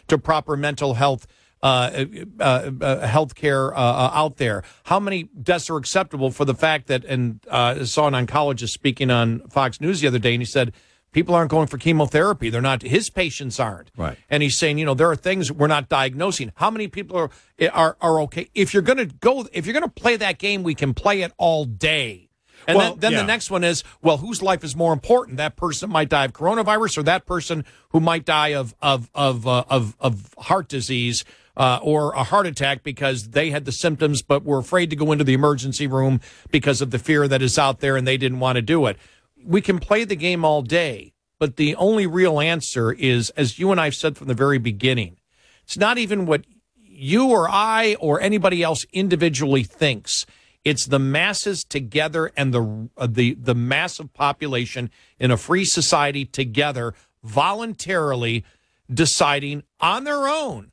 to 0.09 0.19
proper 0.19 0.57
mental 0.57 0.95
health 0.95 1.29
uh, 1.63 2.07
uh, 2.41 2.73
uh, 2.81 3.07
health 3.07 3.37
care 3.37 3.73
uh, 3.73 3.81
uh, 3.81 4.11
out 4.15 4.39
there? 4.39 4.65
How 4.83 4.99
many 4.99 5.29
deaths 5.41 5.71
are 5.71 5.77
acceptable 5.77 6.33
for 6.33 6.45
the 6.45 6.57
fact 6.57 6.89
that, 6.89 7.05
and 7.05 7.39
uh, 7.49 7.77
I 7.79 7.85
saw 7.85 8.09
an 8.09 8.15
oncologist 8.15 8.71
speaking 8.71 9.13
on 9.13 9.39
Fox 9.49 9.81
News 9.81 10.01
the 10.01 10.09
other 10.09 10.19
day, 10.19 10.35
and 10.35 10.43
he 10.43 10.47
said, 10.47 10.73
people 11.13 11.35
aren't 11.35 11.51
going 11.51 11.69
for 11.69 11.79
chemotherapy. 11.79 12.51
They're 12.51 12.61
not, 12.61 12.83
his 12.83 13.11
patients 13.11 13.61
aren't. 13.61 13.91
Right. 13.97 14.19
And 14.29 14.43
he's 14.43 14.57
saying, 14.57 14.79
you 14.79 14.85
know, 14.85 14.95
there 14.95 15.11
are 15.11 15.17
things 15.17 15.53
we're 15.53 15.69
not 15.69 15.89
diagnosing. 15.89 16.53
How 16.57 16.71
many 16.71 16.89
people 16.89 17.17
are, 17.17 17.31
are, 17.73 17.97
are 18.01 18.21
okay? 18.23 18.49
If 18.55 18.75
you're 18.75 18.83
going 18.83 18.99
to 18.99 19.07
go, 19.07 19.47
if 19.53 19.67
you're 19.67 19.75
going 19.75 19.85
to 19.85 19.89
play 19.89 20.17
that 20.17 20.39
game, 20.39 20.63
we 20.63 20.75
can 20.75 20.95
play 20.95 21.23
it 21.23 21.33
all 21.37 21.65
day. 21.65 22.31
And 22.67 22.79
Well, 22.79 22.91
then, 22.91 23.01
then 23.01 23.13
yeah. 23.13 23.19
the 23.19 23.27
next 23.27 23.51
one 23.51 23.65
is, 23.65 23.83
well, 24.03 24.19
whose 24.19 24.41
life 24.41 24.63
is 24.63 24.77
more 24.77 24.93
important? 24.93 25.37
That 25.37 25.57
person 25.57 25.91
might 25.91 26.09
die 26.09 26.25
of 26.25 26.33
coronavirus, 26.33 26.99
or 26.99 27.03
that 27.05 27.27
person 27.27 27.65
who 27.91 28.01
might 28.01 28.25
die 28.25 28.55
of 28.55 28.75
of 28.81 29.11
of 29.15 29.47
uh, 29.49 29.65
of, 29.69 29.97
of 29.99 30.33
heart 30.39 30.69
disease 30.69 31.25
uh, 31.57 31.81
or 31.83 32.13
a 32.13 32.23
heart 32.23 32.47
attack 32.47 32.83
because 32.83 33.31
they 33.31 33.51
had 33.51 33.65
the 33.65 33.73
symptoms 33.73 34.23
but 34.23 34.45
were 34.45 34.59
afraid 34.59 34.91
to 34.91 34.97
go 34.97 35.13
into 35.13 35.25
the 35.25 35.35
emergency 35.35 35.87
room 35.87 36.21
because 36.51 36.81
of 36.81 36.91
the 36.91 36.99
fear 36.99 37.29
that 37.29 37.43
is 37.43 37.59
out 37.59 37.81
there 37.81 37.97
and 37.97 38.07
they 38.07 38.17
didn't 38.17 38.41
want 38.41 38.57
to 38.57 38.63
do 38.63 38.87
it. 38.87 38.97
We 39.45 39.61
can 39.61 39.79
play 39.79 40.05
the 40.05 40.17
game 40.17 40.45
all 40.45 40.63
day, 40.63 41.13
but 41.39 41.57
the 41.57 41.75
only 41.77 42.07
real 42.07 42.41
answer 42.41 42.93
is, 42.93 43.31
as 43.31 43.59
you 43.59 43.71
and 43.71 43.81
I've 43.81 43.95
said 43.95 44.17
from 44.17 44.29
the 44.29 44.35
very 44.35 44.59
beginning, 44.59 45.19
it's 45.65 45.77
not 45.77 45.99
even 45.99 46.27
what 46.27 46.45
you 46.77 47.31
or 47.31 47.49
I 47.49 47.97
or 48.01 48.21
anybody 48.21 48.63
else 48.63 48.85
individually 48.93 49.65
thinks. 49.65 50.27
It's 50.65 50.87
the 50.87 50.99
masses 50.99 51.65
together 51.65 52.31
and 52.37 52.55
the 52.55 52.89
uh, 52.97 53.09
the 53.11 53.35
the 53.35 53.55
massive 53.55 54.13
population 54.13 54.91
in 55.19 55.31
a 55.31 55.37
free 55.37 55.65
society 55.65 56.25
together 56.25 56.95
voluntarily 57.25 58.45
deciding 58.93 59.63
on 59.81 60.05
their 60.05 60.29
own 60.29 60.71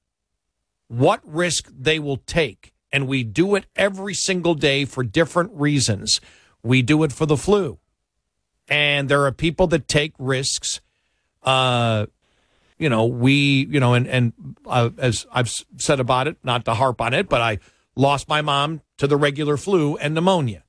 what 0.87 1.21
risk 1.23 1.71
they 1.75 1.99
will 1.99 2.17
take. 2.17 2.73
And 2.91 3.07
we 3.07 3.23
do 3.23 3.55
it 3.55 3.65
every 3.75 4.13
single 4.13 4.55
day 4.55 4.85
for 4.85 5.03
different 5.03 5.51
reasons. 5.53 6.19
We 6.63 6.81
do 6.81 7.03
it 7.03 7.13
for 7.13 7.25
the 7.25 7.37
flu. 7.37 7.79
And 8.69 9.09
there 9.09 9.25
are 9.25 9.31
people 9.31 9.67
that 9.67 9.87
take 9.87 10.13
risks. 10.19 10.81
Uh, 11.43 12.05
you 12.77 12.89
know, 12.89 13.05
we, 13.05 13.65
you 13.69 13.79
know, 13.79 13.93
and, 13.93 14.07
and 14.07 14.33
uh, 14.65 14.91
as 14.97 15.25
I've 15.31 15.49
said 15.77 15.99
about 15.99 16.27
it, 16.27 16.37
not 16.43 16.65
to 16.65 16.73
harp 16.73 17.01
on 17.01 17.13
it, 17.13 17.27
but 17.27 17.41
I 17.41 17.59
lost 17.95 18.29
my 18.29 18.41
mom 18.41 18.81
to 18.97 19.07
the 19.07 19.17
regular 19.17 19.57
flu 19.57 19.97
and 19.97 20.13
pneumonia 20.13 20.63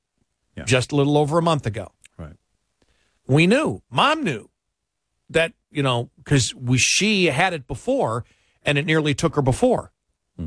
just 0.65 0.93
a 0.93 0.97
little 0.97 1.17
over 1.17 1.39
a 1.39 1.43
month 1.43 1.67
ago. 1.67 1.93
Right. 2.19 2.37
We 3.27 3.47
knew, 3.47 3.83
mom 3.91 4.25
knew 4.25 4.51
that, 5.29 5.53
you 5.71 5.83
know, 5.83 6.11
because 6.17 6.55
we 6.55 6.79
she 6.79 7.27
had 7.27 7.53
it 7.53 7.67
before 7.67 8.25
and 8.65 8.77
it 8.77 8.87
nearly 8.87 9.15
took 9.15 9.37
her 9.37 9.43
before. 9.43 9.93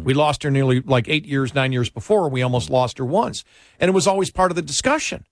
We 0.04 0.16
lost 0.16 0.41
her 0.41 0.49
nearly 0.49 0.82
like 0.82 1.08
eight 1.08 1.26
years, 1.26 1.54
nine 1.54 1.72
years 1.72 1.89
before. 1.89 2.28
We 2.28 2.41
almost 2.41 2.72
lost 2.72 2.97
her 2.97 3.06
once. 3.06 3.43
And 3.80 3.89
it 3.89 3.93
was 3.93 4.08
always 4.08 4.32
part 4.32 4.51
of 4.51 4.56
the 4.56 4.64
discussion. 4.64 5.28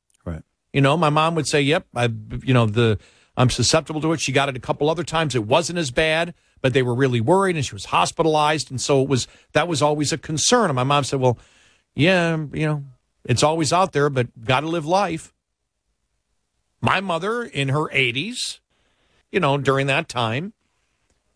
You 0.73 0.81
know, 0.81 0.95
my 0.97 1.09
mom 1.09 1.35
would 1.35 1.47
say, 1.47 1.61
"Yep, 1.61 1.87
I, 1.95 2.09
you 2.43 2.53
know, 2.53 2.65
the 2.65 2.97
I'm 3.35 3.49
susceptible 3.49 4.01
to 4.01 4.13
it." 4.13 4.21
She 4.21 4.31
got 4.31 4.49
it 4.49 4.55
a 4.55 4.59
couple 4.59 4.89
other 4.89 5.03
times. 5.03 5.35
It 5.35 5.45
wasn't 5.45 5.79
as 5.79 5.91
bad, 5.91 6.33
but 6.61 6.73
they 6.73 6.81
were 6.81 6.95
really 6.95 7.21
worried, 7.21 7.55
and 7.55 7.65
she 7.65 7.75
was 7.75 7.85
hospitalized, 7.85 8.71
and 8.71 8.79
so 8.79 9.01
it 9.01 9.09
was 9.09 9.27
that 9.53 9.67
was 9.67 9.81
always 9.81 10.13
a 10.13 10.17
concern. 10.17 10.69
And 10.69 10.75
my 10.75 10.83
mom 10.83 11.03
said, 11.03 11.19
"Well, 11.19 11.37
yeah, 11.93 12.37
you 12.53 12.65
know, 12.65 12.83
it's 13.25 13.43
always 13.43 13.73
out 13.73 13.91
there, 13.91 14.09
but 14.09 14.45
got 14.45 14.61
to 14.61 14.67
live 14.67 14.85
life." 14.85 15.33
My 16.81 16.99
mother, 16.99 17.43
in 17.43 17.69
her 17.69 17.89
80s, 17.89 18.59
you 19.31 19.39
know, 19.39 19.57
during 19.59 19.85
that 19.87 20.09
time, 20.09 20.53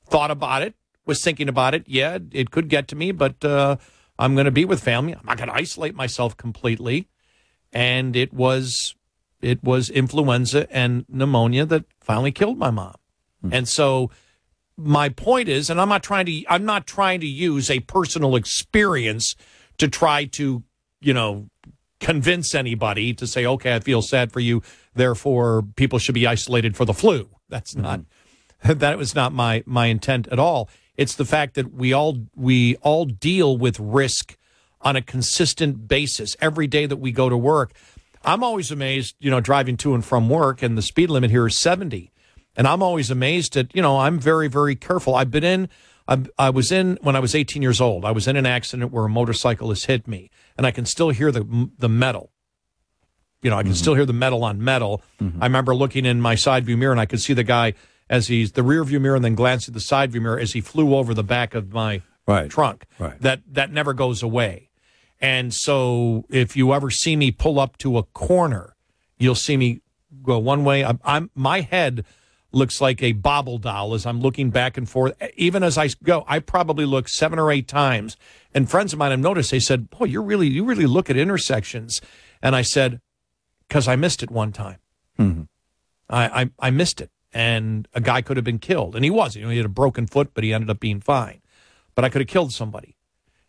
thought 0.07 0.31
about 0.31 0.63
it, 0.63 0.73
was 1.05 1.23
thinking 1.23 1.47
about 1.47 1.75
it. 1.75 1.83
Yeah, 1.87 2.17
it 2.31 2.51
could 2.51 2.67
get 2.67 2.87
to 2.89 2.95
me, 2.95 3.11
but 3.11 3.45
uh, 3.45 3.77
I'm 4.17 4.33
going 4.33 4.45
to 4.45 4.51
be 4.51 4.65
with 4.65 4.81
family. 4.81 5.13
I'm 5.13 5.25
not 5.25 5.37
going 5.37 5.49
to 5.49 5.55
isolate 5.55 5.95
myself 5.95 6.35
completely. 6.35 7.07
And 7.71 8.15
it 8.15 8.33
was 8.33 8.95
it 9.45 9.63
was 9.63 9.89
influenza 9.89 10.67
and 10.75 11.05
pneumonia 11.07 11.65
that 11.65 11.85
finally 12.01 12.31
killed 12.31 12.57
my 12.57 12.71
mom. 12.71 12.95
Hmm. 13.41 13.53
And 13.53 13.67
so 13.67 14.09
my 14.77 15.09
point 15.09 15.47
is, 15.47 15.69
and 15.69 15.79
I'm 15.79 15.89
not 15.89 16.03
trying 16.03 16.25
to 16.25 16.43
I'm 16.49 16.65
not 16.65 16.87
trying 16.87 17.21
to 17.21 17.27
use 17.27 17.69
a 17.69 17.79
personal 17.81 18.35
experience 18.35 19.35
to 19.77 19.87
try 19.87 20.25
to, 20.25 20.63
you 20.99 21.13
know, 21.13 21.49
convince 21.99 22.55
anybody 22.55 23.13
to 23.13 23.27
say, 23.27 23.45
okay, 23.45 23.75
I 23.75 23.79
feel 23.79 24.01
sad 24.01 24.31
for 24.31 24.39
you, 24.39 24.61
therefore 24.93 25.63
people 25.75 25.99
should 25.99 26.15
be 26.15 26.27
isolated 26.27 26.75
for 26.75 26.85
the 26.85 26.93
flu. 26.93 27.29
That's 27.49 27.73
mm-hmm. 27.73 27.83
not 27.83 28.01
that 28.79 28.97
was 28.97 29.15
not 29.15 29.31
my 29.31 29.63
my 29.65 29.87
intent 29.87 30.27
at 30.29 30.39
all. 30.39 30.69
It's 30.97 31.15
the 31.15 31.25
fact 31.25 31.55
that 31.55 31.73
we 31.73 31.93
all 31.93 32.17
we 32.35 32.75
all 32.77 33.05
deal 33.05 33.57
with 33.57 33.79
risk 33.79 34.37
on 34.81 34.95
a 34.95 35.01
consistent 35.01 35.87
basis 35.87 36.35
every 36.41 36.67
day 36.67 36.85
that 36.85 36.97
we 36.97 37.11
go 37.11 37.29
to 37.29 37.37
work. 37.37 37.73
I'm 38.25 38.43
always 38.43 38.71
amazed, 38.71 39.15
you 39.19 39.29
know, 39.31 39.39
driving 39.39 39.77
to 39.77 39.93
and 39.93 40.03
from 40.03 40.29
work, 40.29 40.61
and 40.61 40.77
the 40.77 40.81
speed 40.81 41.09
limit 41.09 41.31
here 41.31 41.45
is 41.47 41.57
70. 41.57 42.11
And 42.57 42.67
I'm 42.67 42.81
always 42.81 43.11
amazed 43.11 43.57
at, 43.57 43.75
you 43.75 43.81
know, 43.81 43.97
I'm 43.99 44.19
very, 44.19 44.47
very 44.47 44.75
careful. 44.75 45.15
I've 45.15 45.31
been 45.31 45.43
in, 45.43 45.69
I, 46.07 46.23
I 46.37 46.49
was 46.49 46.71
in 46.71 46.97
when 47.01 47.15
I 47.15 47.19
was 47.19 47.35
18 47.35 47.61
years 47.61 47.81
old. 47.81 48.05
I 48.05 48.11
was 48.11 48.27
in 48.27 48.35
an 48.35 48.45
accident 48.45 48.91
where 48.91 49.05
a 49.05 49.09
motorcyclist 49.09 49.85
hit 49.87 50.07
me, 50.07 50.29
and 50.57 50.65
I 50.65 50.71
can 50.71 50.85
still 50.85 51.09
hear 51.09 51.31
the 51.31 51.69
the 51.77 51.89
metal. 51.89 52.31
You 53.41 53.49
know, 53.51 53.57
I 53.57 53.63
can 53.63 53.73
mm-hmm. 53.73 53.77
still 53.77 53.93
hear 53.93 54.05
the 54.05 54.13
metal 54.13 54.43
on 54.43 54.63
metal. 54.63 55.03
Mm-hmm. 55.21 55.43
I 55.43 55.45
remember 55.45 55.75
looking 55.75 56.05
in 56.05 56.21
my 56.21 56.35
side 56.35 56.65
view 56.65 56.77
mirror, 56.77 56.91
and 56.91 57.01
I 57.01 57.05
could 57.05 57.21
see 57.21 57.33
the 57.33 57.43
guy 57.43 57.73
as 58.09 58.27
he's 58.27 58.53
the 58.53 58.63
rear 58.63 58.83
view 58.83 58.99
mirror, 58.99 59.15
and 59.15 59.25
then 59.25 59.35
glanced 59.35 59.67
at 59.67 59.73
the 59.73 59.79
side 59.79 60.11
view 60.11 60.21
mirror 60.21 60.39
as 60.39 60.53
he 60.53 60.61
flew 60.61 60.95
over 60.95 61.13
the 61.13 61.23
back 61.23 61.53
of 61.53 61.73
my 61.73 62.01
Right. 62.27 62.49
trunk. 62.49 62.85
Right. 62.97 63.19
That 63.21 63.41
that 63.51 63.71
never 63.71 63.93
goes 63.93 64.23
away. 64.23 64.69
And 65.21 65.53
so, 65.53 66.25
if 66.29 66.55
you 66.57 66.73
ever 66.73 66.89
see 66.89 67.15
me 67.15 67.31
pull 67.31 67.59
up 67.59 67.77
to 67.79 67.97
a 67.97 68.03
corner, 68.03 68.75
you'll 69.17 69.35
see 69.35 69.57
me 69.57 69.81
go 70.23 70.37
one 70.37 70.63
way. 70.63 70.83
I'm, 70.83 70.99
I'm 71.03 71.31
my 71.35 71.61
head 71.61 72.05
looks 72.55 72.79
like 72.79 73.03
a 73.03 73.11
bobble 73.11 73.57
doll 73.57 73.93
as 73.93 74.05
I'm 74.05 74.21
looking 74.21 74.49
back 74.49 74.77
and 74.77 74.89
forth. 74.89 75.13
Even 75.35 75.61
as 75.61 75.77
I 75.77 75.89
go, 76.03 76.23
I 76.27 76.39
probably 76.39 76.85
look 76.85 77.07
seven 77.09 77.37
or 77.37 77.51
eight 77.51 77.67
times. 77.67 78.15
And 78.53 78.69
friends 78.69 78.93
of 78.93 78.99
mine 78.99 79.11
have 79.11 79.19
noticed. 79.19 79.51
They 79.51 79.59
said, 79.59 79.89
"Boy, 79.89 80.05
you're 80.05 80.23
really 80.23 80.47
you 80.47 80.63
really 80.63 80.85
look 80.85 81.09
at 81.09 81.17
intersections." 81.17 82.01
And 82.41 82.55
I 82.55 82.61
said, 82.61 83.01
"Because 83.67 83.87
I 83.87 83.95
missed 83.95 84.23
it 84.23 84.31
one 84.31 84.51
time. 84.51 84.79
Mm-hmm. 85.19 85.43
I, 86.09 86.41
I 86.41 86.49
I 86.59 86.69
missed 86.71 87.01
it, 87.01 87.11
and 87.33 87.87
a 87.93 88.01
guy 88.01 88.21
could 88.21 88.37
have 88.37 88.45
been 88.45 88.59
killed, 88.59 88.95
and 88.95 89.03
he 89.03 89.11
was. 89.11 89.35
You 89.35 89.43
know, 89.43 89.49
he 89.49 89.57
had 89.57 89.65
a 89.65 89.69
broken 89.69 90.07
foot, 90.07 90.31
but 90.33 90.43
he 90.43 90.53
ended 90.53 90.69
up 90.69 90.79
being 90.79 91.01
fine. 91.01 91.41
But 91.93 92.05
I 92.05 92.09
could 92.09 92.21
have 92.21 92.29
killed 92.29 92.53
somebody." 92.53 92.94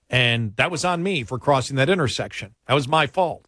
And 0.09 0.55
that 0.57 0.71
was 0.71 0.85
on 0.85 1.03
me 1.03 1.25
for 1.25 1.39
crossing 1.39 1.77
that 1.77 1.89
intersection. 1.91 2.55
That 2.67 2.75
was 2.75 2.87
my 2.87 3.07
fault. 3.07 3.47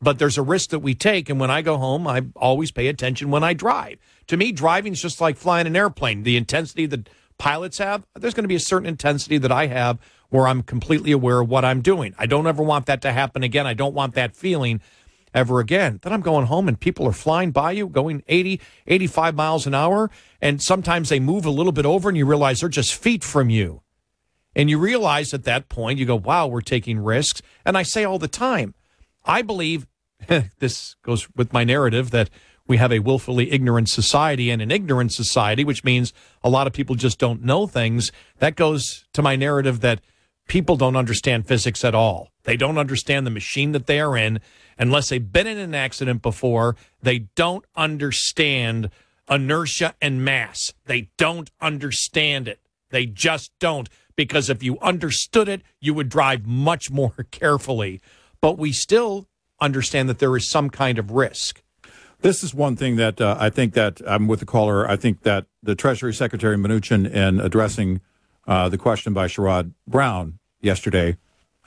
But 0.00 0.18
there's 0.18 0.38
a 0.38 0.42
risk 0.42 0.70
that 0.70 0.80
we 0.80 0.94
take. 0.94 1.28
And 1.28 1.38
when 1.38 1.50
I 1.50 1.62
go 1.62 1.76
home, 1.76 2.06
I 2.06 2.22
always 2.34 2.70
pay 2.70 2.88
attention 2.88 3.30
when 3.30 3.44
I 3.44 3.52
drive. 3.52 3.98
To 4.28 4.36
me, 4.36 4.50
driving 4.50 4.92
is 4.92 5.02
just 5.02 5.20
like 5.20 5.36
flying 5.36 5.66
an 5.66 5.76
airplane. 5.76 6.22
The 6.22 6.36
intensity 6.36 6.86
that 6.86 7.08
pilots 7.38 7.78
have, 7.78 8.04
there's 8.14 8.34
going 8.34 8.44
to 8.44 8.48
be 8.48 8.54
a 8.54 8.60
certain 8.60 8.88
intensity 8.88 9.38
that 9.38 9.52
I 9.52 9.66
have 9.66 9.98
where 10.30 10.48
I'm 10.48 10.62
completely 10.62 11.12
aware 11.12 11.40
of 11.40 11.48
what 11.48 11.64
I'm 11.64 11.82
doing. 11.82 12.14
I 12.18 12.26
don't 12.26 12.46
ever 12.46 12.62
want 12.62 12.86
that 12.86 13.02
to 13.02 13.12
happen 13.12 13.42
again. 13.42 13.66
I 13.66 13.74
don't 13.74 13.94
want 13.94 14.14
that 14.14 14.34
feeling 14.34 14.80
ever 15.34 15.60
again. 15.60 16.00
Then 16.02 16.12
I'm 16.12 16.20
going 16.20 16.46
home 16.46 16.68
and 16.68 16.78
people 16.78 17.06
are 17.06 17.12
flying 17.12 17.50
by 17.50 17.72
you, 17.72 17.86
going 17.86 18.22
80, 18.28 18.60
85 18.86 19.34
miles 19.34 19.66
an 19.66 19.74
hour. 19.74 20.10
And 20.40 20.60
sometimes 20.60 21.10
they 21.10 21.20
move 21.20 21.44
a 21.44 21.50
little 21.50 21.72
bit 21.72 21.86
over 21.86 22.08
and 22.08 22.18
you 22.18 22.26
realize 22.26 22.60
they're 22.60 22.68
just 22.68 22.94
feet 22.94 23.22
from 23.22 23.50
you. 23.50 23.82
And 24.54 24.68
you 24.68 24.78
realize 24.78 25.32
at 25.32 25.44
that 25.44 25.68
point, 25.68 25.98
you 25.98 26.06
go, 26.06 26.16
wow, 26.16 26.46
we're 26.46 26.60
taking 26.60 26.98
risks. 26.98 27.42
And 27.64 27.76
I 27.76 27.82
say 27.82 28.04
all 28.04 28.18
the 28.18 28.28
time, 28.28 28.74
I 29.24 29.42
believe 29.42 29.86
this 30.58 30.96
goes 31.02 31.28
with 31.34 31.52
my 31.52 31.64
narrative 31.64 32.10
that 32.10 32.30
we 32.66 32.76
have 32.76 32.92
a 32.92 33.00
willfully 33.00 33.50
ignorant 33.50 33.88
society 33.88 34.50
and 34.50 34.62
an 34.62 34.70
ignorant 34.70 35.12
society, 35.12 35.64
which 35.64 35.84
means 35.84 36.12
a 36.42 36.48
lot 36.48 36.66
of 36.66 36.72
people 36.72 36.94
just 36.94 37.18
don't 37.18 37.42
know 37.42 37.66
things. 37.66 38.12
That 38.38 38.56
goes 38.56 39.04
to 39.14 39.22
my 39.22 39.36
narrative 39.36 39.80
that 39.80 40.00
people 40.48 40.76
don't 40.76 40.96
understand 40.96 41.46
physics 41.46 41.84
at 41.84 41.94
all. 41.94 42.28
They 42.44 42.56
don't 42.56 42.78
understand 42.78 43.26
the 43.26 43.30
machine 43.30 43.72
that 43.72 43.86
they 43.86 44.00
are 44.00 44.16
in. 44.16 44.40
Unless 44.78 45.08
they've 45.08 45.32
been 45.32 45.46
in 45.46 45.58
an 45.58 45.74
accident 45.74 46.22
before, 46.22 46.76
they 47.02 47.20
don't 47.34 47.64
understand 47.76 48.90
inertia 49.28 49.94
and 50.00 50.24
mass. 50.24 50.72
They 50.86 51.10
don't 51.16 51.50
understand 51.60 52.48
it. 52.48 52.60
They 52.90 53.06
just 53.06 53.52
don't. 53.58 53.88
Because 54.16 54.50
if 54.50 54.62
you 54.62 54.78
understood 54.80 55.48
it, 55.48 55.62
you 55.80 55.94
would 55.94 56.08
drive 56.08 56.46
much 56.46 56.90
more 56.90 57.14
carefully. 57.30 58.00
But 58.40 58.58
we 58.58 58.72
still 58.72 59.28
understand 59.60 60.08
that 60.08 60.18
there 60.18 60.36
is 60.36 60.48
some 60.48 60.70
kind 60.70 60.98
of 60.98 61.10
risk. 61.12 61.62
This 62.20 62.44
is 62.44 62.54
one 62.54 62.76
thing 62.76 62.96
that 62.96 63.20
uh, 63.20 63.36
I 63.38 63.50
think 63.50 63.74
that 63.74 64.00
I'm 64.06 64.28
with 64.28 64.40
the 64.40 64.46
caller. 64.46 64.88
I 64.88 64.96
think 64.96 65.22
that 65.22 65.46
the 65.62 65.74
Treasury 65.74 66.14
Secretary 66.14 66.56
Mnuchin, 66.56 67.10
in 67.10 67.40
addressing 67.40 68.00
uh, 68.46 68.68
the 68.68 68.78
question 68.78 69.12
by 69.12 69.26
Sherrod 69.26 69.72
Brown 69.88 70.38
yesterday, 70.60 71.16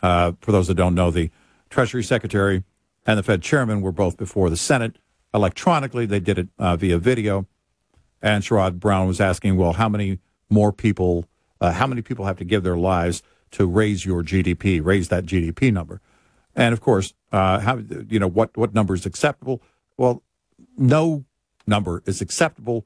uh, 0.01 0.33
for 0.39 0.53
those 0.53 0.67
that 0.67 0.75
don't 0.75 0.95
know, 0.95 1.11
the 1.11 1.29
Treasury 1.69 2.03
Secretary 2.03 2.63
and 3.05 3.19
the 3.19 3.23
Fed 3.23 3.41
Chairman 3.41 3.81
were 3.81 3.91
both 3.91 4.15
before 4.17 4.49
the 4.49 4.57
Senate 4.57 4.97
electronically. 5.33 6.05
They 6.05 6.21
did 6.21 6.39
it 6.39 6.47
uh, 6.57 6.77
via 6.77 6.99
video, 6.99 7.47
and 8.21 8.41
Sherrod 8.41 8.79
Brown 8.79 9.07
was 9.07 9.19
asking, 9.19 9.57
"Well, 9.57 9.73
how 9.73 9.89
many 9.89 10.19
more 10.49 10.71
people? 10.71 11.25
Uh, 11.61 11.71
how 11.71 11.87
many 11.87 12.01
people 12.01 12.25
have 12.25 12.37
to 12.37 12.45
give 12.45 12.63
their 12.63 12.77
lives 12.77 13.23
to 13.51 13.65
raise 13.65 14.05
your 14.05 14.23
GDP, 14.23 14.83
raise 14.83 15.09
that 15.09 15.25
GDP 15.25 15.71
number?" 15.71 16.01
And 16.55 16.73
of 16.73 16.81
course, 16.81 17.13
uh, 17.31 17.59
how 17.59 17.77
you 18.09 18.19
know 18.19 18.27
what 18.27 18.55
what 18.57 18.73
number 18.73 18.93
is 18.93 19.05
acceptable? 19.05 19.61
Well, 19.97 20.23
no 20.77 21.25
number 21.67 22.03
is 22.05 22.21
acceptable, 22.21 22.85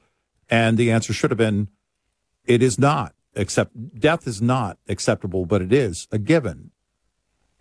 and 0.50 0.78
the 0.78 0.92
answer 0.92 1.14
should 1.14 1.32
have 1.32 1.38
been, 1.38 1.70
it 2.46 2.64
is 2.64 2.80
not. 2.80 3.14
Except 3.36 4.00
death 4.00 4.28
is 4.28 4.42
not 4.42 4.80
acceptable, 4.88 5.46
but 5.46 5.62
it 5.62 5.72
is 5.72 6.08
a 6.12 6.18
given, 6.18 6.72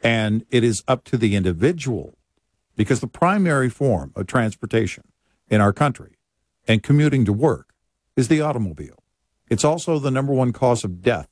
and 0.03 0.45
it 0.51 0.65
is 0.65 0.83
up 0.89 1.05
to 1.05 1.19
the 1.19 1.37
individual, 1.37 2.17
because 2.75 3.01
the 3.01 3.07
primary 3.07 3.69
form 3.69 4.13
of 4.17 4.27
transportation 4.27 5.05
in 5.51 5.61
our 5.61 5.73
country 5.73 6.17
and 6.67 6.83
commuting 6.83 7.25
to 7.27 7.33
work 7.33 7.75
is 8.17 8.29
the 8.29 8.41
automobile. 8.41 8.98
It's 9.51 9.65
also 9.65 9.99
the 9.99 10.11
number 10.11 10.33
one 10.33 10.53
cause 10.53 10.85
of 10.85 11.03
death 11.03 11.29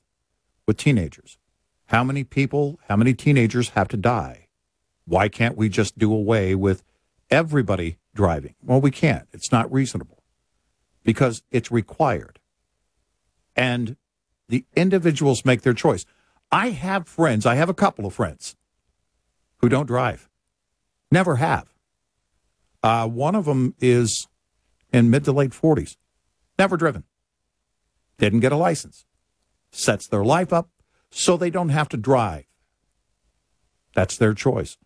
with 0.67 0.77
teenagers. 0.77 1.39
How 1.87 2.03
many 2.03 2.25
people, 2.25 2.81
how 2.89 2.97
many 2.97 3.15
teenagers 3.15 3.71
have 3.71 3.89
to 3.89 3.97
die? 3.97 4.49
Why 5.05 5.29
can't 5.29 5.57
we 5.57 5.69
just 5.69 5.99
do 5.99 6.13
away 6.13 6.55
with 6.55 6.83
everybody 7.31 7.99
driving? 8.15 8.55
Well, 8.63 8.81
we 8.81 8.91
can't. 8.91 9.29
It's 9.33 9.53
not 9.53 9.73
reasonable 9.73 10.23
because 11.05 11.43
it's 11.51 11.71
required. 11.71 12.41
And 13.55 13.97
the 14.49 14.65
individuals 14.75 15.45
make 15.45 15.63
their 15.63 15.75
choice. 15.75 16.05
I 16.51 16.71
have 16.71 17.09
friends, 17.09 17.47
I 17.47 17.55
have 17.55 17.69
a 17.69 17.75
couple 17.75 18.07
of 18.07 18.15
friends 18.15 18.57
who 19.59 19.69
don't 19.69 19.87
drive, 19.87 20.29
never 21.11 21.37
have. 21.37 21.73
Uh, 22.83 23.09
one 23.09 23.35
of 23.35 23.47
them 23.47 23.75
is 23.81 24.29
in 24.93 25.11
mid 25.11 25.25
to 25.25 25.33
late 25.33 25.51
40s, 25.51 25.97
never 26.59 26.77
driven, 26.77 27.05
didn't 28.19 28.41
get 28.41 28.53
a 28.53 28.57
license, 28.57 29.05
sets 29.71 30.07
their 30.07 30.25
life 30.25 30.53
up 30.53 30.71
so 31.11 31.37
they 31.37 31.51
don't 31.51 31.71
have 31.71 31.89
to 31.91 31.97
drive. 31.97 32.45
That's 33.95 34.17
their 34.17 34.35
choice. 34.35 34.77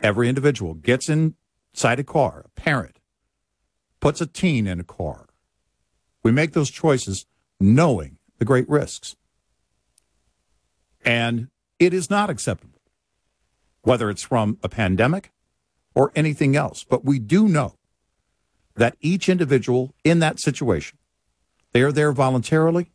Every 0.00 0.28
individual 0.28 0.74
gets 0.74 1.08
inside 1.08 1.98
a 1.98 2.04
car, 2.04 2.44
a 2.46 2.60
parent, 2.60 3.00
puts 4.00 4.20
a 4.20 4.26
teen 4.26 4.66
in 4.66 4.78
a 4.78 4.84
car. 4.84 5.26
We 6.22 6.32
make 6.32 6.52
those 6.52 6.70
choices 6.70 7.26
knowing 7.58 8.18
the 8.38 8.44
great 8.44 8.68
risks. 8.68 9.16
And 11.04 11.48
it 11.78 11.94
is 11.94 12.10
not 12.10 12.30
acceptable, 12.30 12.80
whether 13.82 14.10
it's 14.10 14.22
from 14.22 14.58
a 14.62 14.68
pandemic 14.68 15.32
or 15.94 16.12
anything 16.14 16.56
else. 16.56 16.84
But 16.84 17.04
we 17.04 17.18
do 17.18 17.48
know 17.48 17.76
that 18.74 18.96
each 19.00 19.28
individual 19.28 19.94
in 20.04 20.18
that 20.18 20.38
situation, 20.38 20.95
they 21.76 21.82
are 21.82 21.92
there 21.92 22.10
voluntarily. 22.10 22.90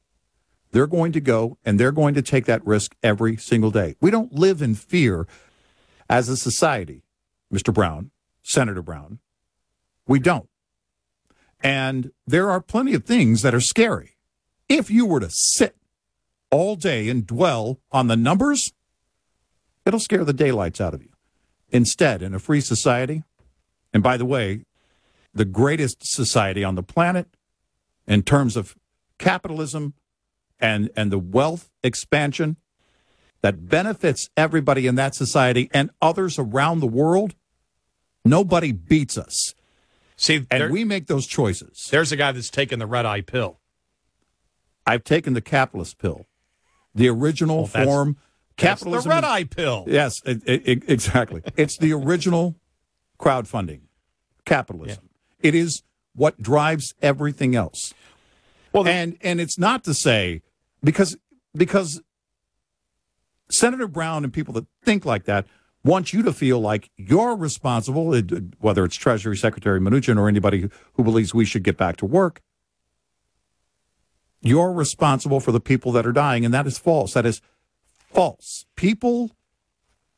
They're 0.71 0.87
going 0.87 1.11
to 1.11 1.21
go 1.21 1.59
and 1.63 1.79
they're 1.79 1.91
going 1.91 2.15
to 2.15 2.23
take 2.23 2.45
that 2.45 2.65
risk 2.65 2.95
every 3.03 3.37
single 3.37 3.69
day. 3.69 3.95
We 4.01 4.09
don't 4.09 4.33
live 4.33 4.59
in 4.59 4.73
fear 4.73 5.27
as 6.09 6.29
a 6.29 6.35
society, 6.35 7.03
Mr. 7.53 7.71
Brown, 7.71 8.09
Senator 8.41 8.81
Brown. 8.81 9.19
We 10.07 10.17
don't. 10.17 10.49
And 11.61 12.09
there 12.25 12.49
are 12.49 12.59
plenty 12.59 12.95
of 12.95 13.05
things 13.05 13.43
that 13.43 13.53
are 13.53 13.61
scary. 13.61 14.15
If 14.67 14.89
you 14.89 15.05
were 15.05 15.19
to 15.19 15.29
sit 15.29 15.75
all 16.49 16.75
day 16.75 17.07
and 17.07 17.27
dwell 17.27 17.81
on 17.91 18.07
the 18.07 18.17
numbers, 18.17 18.73
it'll 19.85 19.99
scare 19.99 20.25
the 20.25 20.33
daylights 20.33 20.81
out 20.81 20.95
of 20.95 21.03
you. 21.03 21.11
Instead, 21.69 22.23
in 22.23 22.33
a 22.33 22.39
free 22.39 22.61
society, 22.61 23.21
and 23.93 24.01
by 24.01 24.17
the 24.17 24.25
way, 24.25 24.65
the 25.35 25.45
greatest 25.45 25.97
society 26.01 26.63
on 26.63 26.73
the 26.73 26.81
planet 26.81 27.27
in 28.07 28.23
terms 28.23 28.55
of 28.57 28.75
capitalism 29.17 29.93
and 30.59 30.89
and 30.95 31.11
the 31.11 31.19
wealth 31.19 31.69
expansion 31.83 32.57
that 33.41 33.67
benefits 33.67 34.29
everybody 34.37 34.85
in 34.87 34.95
that 34.95 35.15
society 35.15 35.69
and 35.73 35.89
others 36.01 36.37
around 36.37 36.79
the 36.79 36.87
world, 36.87 37.33
nobody 38.23 38.71
beats 38.71 39.17
us. 39.17 39.53
See, 40.15 40.35
and 40.35 40.47
there- 40.49 40.71
we 40.71 40.83
make 40.83 41.07
those 41.07 41.25
choices. 41.25 41.87
There's 41.89 42.11
a 42.11 42.15
guy 42.15 42.31
that's 42.31 42.49
taken 42.51 42.77
the 42.79 42.85
red 42.85 43.05
eye 43.05 43.21
pill. 43.21 43.59
I've 44.85 45.03
taken 45.03 45.33
the 45.33 45.41
capitalist 45.41 45.97
pill, 45.97 46.25
the 46.93 47.07
original 47.09 47.65
that's- 47.67 47.85
form. 47.85 48.17
That's 48.57 48.81
the 48.81 48.85
Capitalism. 48.85 49.09
red 49.09 49.23
eye 49.23 49.43
pill. 49.45 49.85
Yes, 49.87 50.21
it, 50.25 50.43
it- 50.45 50.83
exactly. 50.87 51.41
it's 51.57 51.77
the 51.77 51.93
original 51.93 52.55
crowdfunding, 53.19 53.81
capitalism. 54.45 55.09
It 55.39 55.55
is 55.55 55.81
what 56.15 56.41
drives 56.41 56.93
everything 57.01 57.55
else. 57.55 57.93
Well, 58.73 58.87
and 58.87 59.17
and 59.21 59.41
it's 59.41 59.57
not 59.57 59.83
to 59.85 59.93
say 59.93 60.41
because 60.83 61.17
because 61.55 62.01
Senator 63.49 63.87
Brown 63.87 64.23
and 64.23 64.31
people 64.31 64.53
that 64.55 64.65
think 64.83 65.05
like 65.05 65.25
that 65.25 65.45
want 65.83 66.13
you 66.13 66.21
to 66.23 66.31
feel 66.31 66.59
like 66.59 66.89
you're 66.95 67.35
responsible, 67.35 68.15
whether 68.59 68.85
it's 68.85 68.95
Treasury 68.95 69.35
Secretary 69.35 69.79
Mnuchin 69.79 70.17
or 70.17 70.27
anybody 70.27 70.69
who 70.93 71.03
believes 71.03 71.33
we 71.33 71.45
should 71.45 71.63
get 71.63 71.77
back 71.77 71.97
to 71.97 72.05
work. 72.05 72.41
You're 74.41 74.71
responsible 74.71 75.39
for 75.39 75.51
the 75.51 75.59
people 75.59 75.91
that 75.91 76.05
are 76.05 76.11
dying, 76.11 76.45
and 76.45 76.53
that 76.53 76.65
is 76.65 76.77
false. 76.77 77.13
That 77.13 77.25
is 77.25 77.41
false. 77.93 78.65
People 78.75 79.31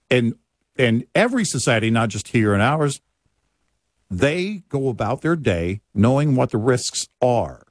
in 0.09 0.35
in 0.77 1.05
every 1.13 1.45
society, 1.45 1.89
not 1.89 2.09
just 2.09 2.29
here 2.29 2.53
in 2.53 2.61
ours, 2.61 3.01
they 4.19 4.63
go 4.69 4.89
about 4.89 5.21
their 5.21 5.35
day 5.35 5.81
knowing 5.93 6.35
what 6.35 6.51
the 6.51 6.57
risks 6.57 7.07
are. 7.21 7.63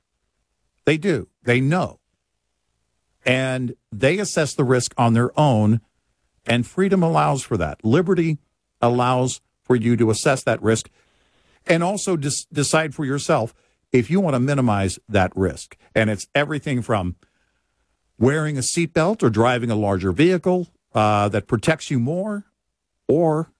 They 0.84 0.97
do. 0.97 1.28
They 1.45 1.61
know. 1.61 2.01
And 3.24 3.74
they 3.93 4.18
assess 4.18 4.55
the 4.55 4.64
risk 4.64 4.93
on 4.99 5.14
their 5.14 5.38
own, 5.38 5.80
and 6.45 6.66
freedom 6.66 7.03
allows 7.03 7.43
for 7.43 7.57
that. 7.57 7.84
Liberty 7.84 8.38
allows 8.80 9.40
for 9.62 9.76
you 9.76 9.97
to 9.97 10.11
assess 10.11 10.43
that 10.43 10.61
risk 10.61 10.90
and 11.66 11.84
also 11.84 12.16
dis- 12.16 12.47
decide 12.47 12.95
for 12.95 13.05
yourself 13.05 13.55
if 13.93 14.11
you 14.11 14.20
want 14.20 14.34
to 14.34 14.40
minimize 14.40 14.99
that 15.09 15.30
risk. 15.36 15.76
And 15.95 16.11
it's 16.11 16.26
everything 16.34 16.82
from 16.82 17.14
wearing 18.18 18.57
a 18.57 18.62
seatbelt 18.62 19.22
or 19.22 19.30
driving 19.30 19.70
a 19.70 19.76
larger 19.76 20.11
vehicle 20.11 20.66
uh, 20.95 21.28
that 21.28 21.47
protects 21.47 21.90
you 21.90 22.01
more, 22.01 22.47
or 23.07 23.53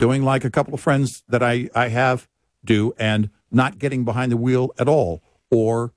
doing 0.00 0.24
like 0.24 0.44
a 0.44 0.50
couple 0.50 0.74
of 0.74 0.80
friends 0.80 1.22
that 1.28 1.42
I, 1.42 1.68
I 1.74 1.88
have 1.88 2.26
do 2.64 2.92
and 2.98 3.30
not 3.52 3.78
getting 3.78 4.04
behind 4.04 4.32
the 4.32 4.36
wheel 4.36 4.72
at 4.78 4.88
all, 4.88 5.22
or 5.50 5.92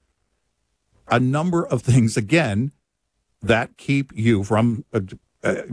a 1.08 1.20
number 1.20 1.66
of 1.66 1.82
things, 1.90 2.16
again, 2.16 2.72
that 3.42 3.78
keep 3.78 4.12
you 4.16 4.44
from 4.44 4.86
uh, 4.94 5.02
uh, 5.44 5.64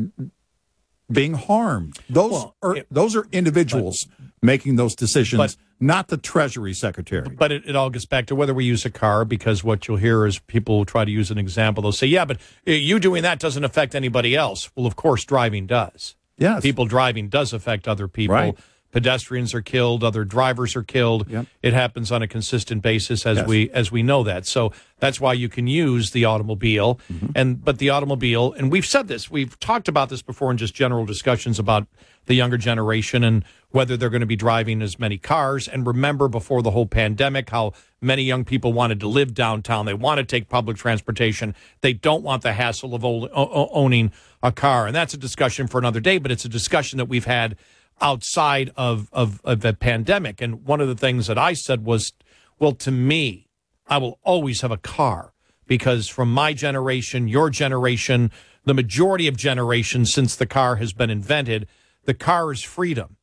being 1.11 1.35
harmed. 1.35 1.99
Those 2.09 2.47
are 2.63 2.79
those 2.91 3.17
are 3.17 3.27
individuals 3.33 4.07
making 4.43 4.77
those 4.77 4.95
decisions, 4.95 5.39
but- 5.39 5.57
not 5.83 6.09
the 6.09 6.17
Treasury 6.19 6.75
Secretary. 6.75 7.29
But 7.29 7.53
it, 7.53 7.63
it 7.67 7.75
all 7.75 7.89
gets 7.89 8.05
back 8.05 8.27
to 8.27 8.35
whether 8.35 8.53
we 8.53 8.65
use 8.67 8.85
a 8.85 8.91
car 8.91 9.25
because 9.25 9.65
what 9.65 9.89
you'll 9.89 9.97
hear 9.97 10.27
is 10.27 10.39
people 10.39 10.85
try 10.85 11.05
to 11.07 11.11
use 11.11 11.31
an 11.31 11.39
example. 11.39 11.83
They'll 11.83 11.93
say, 11.93 12.07
yeah, 12.07 12.27
but 12.27 12.37
uh, 12.69 12.73
you 12.73 12.99
doing 13.01 13.23
that 13.23 13.39
doesn't 13.39 13.65
affect 13.65 13.95
anybody 13.95 14.37
else. 14.37 14.71
Well, 14.77 14.87
of 14.87 14.97
course, 14.97 15.25
driving 15.25 15.67
does. 15.67 16.17
Yes. 16.41 16.63
People 16.63 16.87
driving 16.87 17.29
does 17.29 17.53
affect 17.53 17.87
other 17.87 18.09
people. 18.09 18.35
Right. 18.35 18.57
Pedestrians 18.93 19.55
are 19.55 19.63
killed, 19.63 20.03
other 20.03 20.25
drivers 20.25 20.75
are 20.75 20.83
killed. 20.83 21.31
It 21.63 21.73
happens 21.75 22.11
on 22.11 22.23
a 22.23 22.27
consistent 22.27 22.83
basis 22.83 23.25
as 23.25 23.37
Yes. 23.39 23.47
we 23.47 23.71
as 23.71 23.93
we 23.93 24.03
know 24.03 24.25
that. 24.25 24.47
So 24.47 24.73
that's 24.99 25.21
why 25.21 25.33
you 25.35 25.49
can 25.49 25.69
use 25.69 26.11
the 26.11 26.25
automobile 26.25 26.99
Mm-hmm. 27.13 27.27
and 27.37 27.65
but 27.65 27.79
the 27.79 27.91
automobile 27.91 28.53
and 28.55 28.73
we've 28.73 28.85
said 28.87 29.07
this, 29.07 29.31
we've 29.31 29.57
talked 29.61 29.87
about 29.87 30.09
this 30.09 30.23
before 30.23 30.51
in 30.51 30.57
just 30.57 30.75
general 30.75 31.07
discussions 31.07 31.61
about 31.61 31.87
the 32.27 32.35
younger 32.35 32.57
generation 32.59 33.23
and 33.23 33.45
whether 33.71 33.97
they're 33.97 34.11
going 34.11 34.21
to 34.21 34.27
be 34.27 34.37
driving 34.37 34.83
as 34.83 34.99
many 34.99 35.17
cars 35.17 35.69
and 35.69 35.87
remember 35.87 36.29
before 36.29 36.63
the 36.63 36.73
whole 36.73 36.87
pandemic 36.87 37.51
how 37.51 37.73
many 38.01 38.23
young 38.23 38.45
people 38.45 38.73
wanted 38.73 39.01
to 39.01 39.09
live 39.09 39.33
downtown. 39.35 39.87
They 39.87 39.95
want 39.95 40.19
to 40.19 40.25
take 40.25 40.49
public 40.49 40.77
transportation. 40.77 41.55
They 41.81 41.93
don't 41.93 42.23
want 42.23 42.43
the 42.43 42.53
hassle 42.53 42.95
of 42.95 43.05
owning 43.05 44.13
a 44.43 44.53
car. 44.53 44.87
And 44.87 44.95
that's 44.95 45.15
a 45.15 45.19
discussion 45.19 45.67
for 45.67 45.79
another 45.79 46.01
day, 46.01 46.19
but 46.19 46.33
it's 46.33 46.45
a 46.45 46.49
discussion 46.49 46.97
that 46.99 47.07
we've 47.07 47.27
had 47.27 47.57
outside 48.01 48.73
of, 48.77 49.09
of, 49.13 49.41
of 49.45 49.61
the 49.61 49.73
pandemic. 49.73 50.41
And 50.41 50.65
one 50.65 50.81
of 50.81 50.89
the 50.89 50.95
things 50.95 51.27
that 51.27 51.39
I 51.39 51.53
said 51.53 51.85
was, 51.85 52.13
well, 52.59 52.73
to 52.73 52.91
me, 52.91 53.49
I 53.87 53.99
will 53.99 54.19
always 54.23 54.63
have 54.63 54.71
a 54.71 54.79
car 54.79 55.33
because 55.67 56.09
from 56.09 56.33
my 56.33 56.53
generation, 56.53 57.29
your 57.29 57.51
generation, 57.51 58.33
the 58.65 58.75
majority 58.75 59.29
of 59.29 59.37
generations 59.37 60.13
since 60.13 60.35
the 60.35 60.47
car 60.47 60.77
has 60.77 60.93
been 60.93 61.11
invented, 61.11 61.69
the 62.05 62.15
car 62.15 62.51
is 62.51 62.63
freedom. 62.63 63.17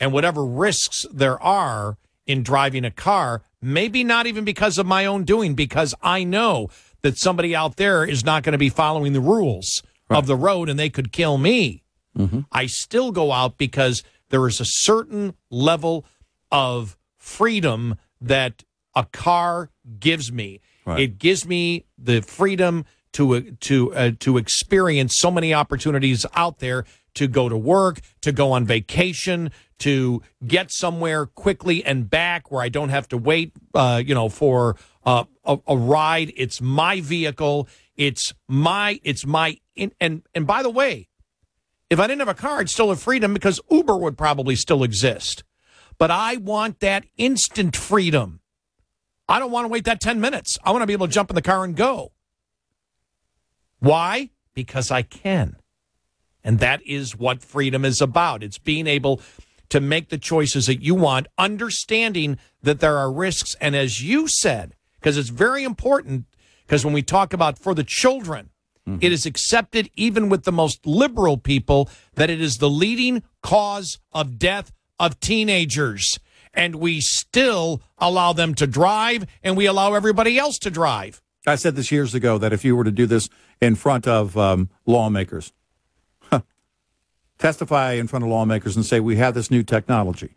And 0.00 0.12
whatever 0.12 0.44
risks 0.44 1.06
there 1.12 1.40
are 1.42 1.98
in 2.26 2.42
driving 2.42 2.84
a 2.84 2.90
car, 2.90 3.42
maybe 3.60 4.02
not 4.02 4.26
even 4.26 4.44
because 4.44 4.78
of 4.78 4.86
my 4.86 5.04
own 5.04 5.24
doing, 5.24 5.54
because 5.54 5.94
I 6.02 6.24
know 6.24 6.70
that 7.02 7.18
somebody 7.18 7.54
out 7.54 7.76
there 7.76 8.04
is 8.04 8.24
not 8.24 8.42
going 8.42 8.52
to 8.52 8.58
be 8.58 8.70
following 8.70 9.12
the 9.12 9.20
rules 9.20 9.82
of 10.18 10.26
the 10.26 10.36
road 10.36 10.68
and 10.68 10.78
they 10.78 10.90
could 10.90 11.12
kill 11.12 11.38
me. 11.38 11.84
I 12.50 12.66
still 12.66 13.12
go 13.12 13.30
out 13.30 13.56
because 13.58 14.02
there 14.30 14.46
is 14.48 14.60
a 14.60 14.64
certain 14.64 15.34
level 15.50 16.04
of 16.50 16.96
freedom 17.16 17.96
that 18.20 18.64
a 18.96 19.04
car 19.04 19.70
gives 20.00 20.32
me. 20.32 20.60
It 20.98 21.18
gives 21.18 21.46
me 21.46 21.84
the 21.96 22.20
freedom 22.22 22.84
to 23.12 23.52
to 23.52 23.94
uh, 23.94 24.10
to 24.20 24.36
experience 24.38 25.16
so 25.16 25.30
many 25.30 25.54
opportunities 25.54 26.26
out 26.34 26.58
there 26.58 26.84
to 27.14 27.28
go 27.28 27.48
to 27.48 27.56
work, 27.56 28.00
to 28.22 28.32
go 28.32 28.52
on 28.52 28.64
vacation, 28.66 29.50
to 29.80 30.22
get 30.46 30.70
somewhere 30.70 31.26
quickly 31.26 31.84
and 31.84 32.08
back 32.08 32.50
where 32.50 32.62
I 32.62 32.68
don't 32.68 32.90
have 32.90 33.08
to 33.08 33.18
wait, 33.18 33.52
uh, 33.74 34.02
you 34.04 34.14
know, 34.14 34.28
for 34.28 34.76
uh, 35.04 35.24
a, 35.44 35.58
a 35.66 35.76
ride. 35.76 36.32
It's 36.36 36.60
my 36.60 37.00
vehicle. 37.00 37.68
It's 37.96 38.32
my 38.48 39.00
it's 39.02 39.26
my 39.26 39.58
in, 39.76 39.92
and 40.00 40.22
and 40.34 40.46
by 40.46 40.62
the 40.62 40.70
way, 40.70 41.08
if 41.90 41.98
I 41.98 42.06
didn't 42.06 42.20
have 42.20 42.28
a 42.28 42.34
car, 42.34 42.60
I'd 42.60 42.70
still 42.70 42.90
have 42.90 43.02
freedom 43.02 43.34
because 43.34 43.60
Uber 43.70 43.96
would 43.96 44.16
probably 44.16 44.56
still 44.56 44.82
exist. 44.82 45.44
But 45.98 46.10
I 46.10 46.36
want 46.36 46.80
that 46.80 47.04
instant 47.18 47.76
freedom. 47.76 48.40
I 49.28 49.38
don't 49.38 49.50
want 49.50 49.64
to 49.64 49.68
wait 49.68 49.84
that 49.84 50.00
10 50.00 50.20
minutes. 50.20 50.56
I 50.64 50.70
want 50.70 50.82
to 50.82 50.86
be 50.86 50.92
able 50.92 51.06
to 51.06 51.12
jump 51.12 51.30
in 51.30 51.34
the 51.34 51.42
car 51.42 51.62
and 51.62 51.76
go. 51.76 52.12
Why? 53.80 54.30
Because 54.54 54.90
I 54.90 55.02
can. 55.02 55.56
And 56.42 56.58
that 56.60 56.80
is 56.86 57.16
what 57.16 57.42
freedom 57.42 57.84
is 57.84 58.00
about. 58.00 58.42
It's 58.42 58.58
being 58.58 58.86
able 58.86 59.20
to 59.70 59.80
make 59.80 60.08
the 60.08 60.18
choices 60.18 60.66
that 60.66 60.82
you 60.82 60.94
want, 60.94 61.26
understanding 61.38 62.38
that 62.62 62.80
there 62.80 62.96
are 62.96 63.10
risks. 63.10 63.56
And 63.60 63.74
as 63.74 64.02
you 64.02 64.28
said, 64.28 64.74
because 65.00 65.16
it's 65.16 65.30
very 65.30 65.64
important, 65.64 66.26
because 66.66 66.84
when 66.84 66.94
we 66.94 67.02
talk 67.02 67.32
about 67.32 67.58
for 67.58 67.74
the 67.74 67.84
children, 67.84 68.50
it 69.00 69.12
is 69.12 69.24
accepted 69.24 69.88
even 69.94 70.28
with 70.28 70.42
the 70.42 70.50
most 70.50 70.84
liberal 70.84 71.36
people 71.36 71.88
that 72.14 72.28
it 72.28 72.40
is 72.40 72.58
the 72.58 72.70
leading 72.70 73.22
cause 73.40 74.00
of 74.12 74.36
death 74.36 74.72
of 74.98 75.20
teenagers. 75.20 76.18
And 76.52 76.74
we 76.76 77.00
still 77.00 77.82
allow 77.98 78.32
them 78.32 78.54
to 78.56 78.66
drive 78.66 79.26
and 79.44 79.56
we 79.56 79.66
allow 79.66 79.94
everybody 79.94 80.38
else 80.38 80.58
to 80.60 80.70
drive. 80.70 81.22
I 81.46 81.54
said 81.54 81.76
this 81.76 81.92
years 81.92 82.14
ago 82.14 82.36
that 82.38 82.52
if 82.52 82.64
you 82.64 82.74
were 82.74 82.82
to 82.84 82.90
do 82.90 83.06
this 83.06 83.28
in 83.60 83.76
front 83.76 84.08
of 84.08 84.36
um, 84.36 84.70
lawmakers, 84.86 85.52
testify 87.40 87.92
in 87.92 88.06
front 88.06 88.24
of 88.24 88.30
lawmakers 88.30 88.76
and 88.76 88.84
say, 88.84 89.00
we 89.00 89.16
have 89.16 89.34
this 89.34 89.50
new 89.50 89.62
technology, 89.62 90.36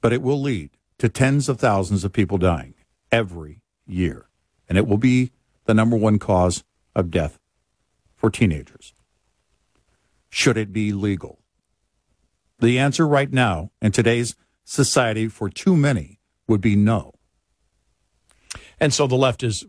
but 0.00 0.12
it 0.12 0.22
will 0.22 0.40
lead 0.40 0.70
to 0.98 1.08
tens 1.08 1.48
of 1.48 1.58
thousands 1.58 2.04
of 2.04 2.12
people 2.12 2.38
dying 2.38 2.74
every 3.10 3.62
year. 3.86 4.28
And 4.68 4.76
it 4.78 4.86
will 4.86 4.98
be 4.98 5.32
the 5.64 5.74
number 5.74 5.96
one 5.96 6.18
cause 6.18 6.62
of 6.94 7.10
death 7.10 7.38
for 8.14 8.30
teenagers. 8.30 8.92
Should 10.28 10.58
it 10.58 10.72
be 10.72 10.92
legal? 10.92 11.40
The 12.58 12.78
answer 12.78 13.06
right 13.06 13.32
now 13.32 13.70
in 13.80 13.92
today's 13.92 14.36
society 14.64 15.28
for 15.28 15.48
too 15.48 15.76
many 15.76 16.20
would 16.46 16.60
be 16.60 16.76
no. 16.76 17.15
And 18.78 18.92
so 18.92 19.06
the 19.06 19.14
left 19.16 19.42
is 19.42 19.64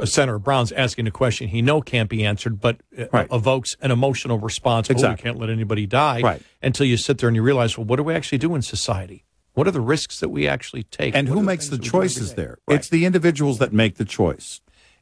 uh, 0.00 0.04
Senator 0.04 0.38
Brown's 0.38 0.72
asking 0.72 1.06
a 1.06 1.10
question 1.12 1.48
he 1.48 1.62
know 1.62 1.80
can't 1.80 2.08
be 2.10 2.24
answered, 2.24 2.60
but 2.60 2.78
uh, 2.98 3.04
Right. 3.12 3.28
evokes 3.32 3.76
an 3.80 3.90
emotional 3.92 4.38
response. 4.38 4.90
Oh, 4.90 4.92
Exactly. 4.92 5.22
we 5.22 5.22
can't 5.30 5.38
let 5.40 5.48
anybody 5.50 5.86
die. 5.86 6.20
Right. 6.22 6.42
Until 6.62 6.86
you 6.86 6.96
sit 6.96 7.18
there 7.18 7.28
and 7.28 7.36
you 7.36 7.42
realize, 7.42 7.78
well, 7.78 7.84
what 7.86 7.96
do 7.96 8.02
we 8.02 8.14
actually 8.14 8.38
do 8.38 8.54
in 8.56 8.62
society? 8.62 9.24
What 9.54 9.66
are 9.68 9.70
the 9.72 9.80
risks 9.80 10.18
that 10.20 10.28
we 10.30 10.48
actually 10.48 10.82
take? 10.84 11.14
And 11.14 11.28
What 11.28 11.34
who 11.34 11.40
are 11.40 11.44
makes 11.44 11.68
the 11.68 11.76
things 11.78 11.90
that 11.92 11.98
we 11.98 11.98
do 11.98 11.98
every 11.98 12.08
choices 12.08 12.30
day? 12.30 12.36
there? 12.42 12.58
It's 12.68 12.88
the 12.88 13.04
individuals 13.04 13.58
that 13.58 13.72
make 13.72 13.94
the 13.96 14.04
choice. 14.04 14.60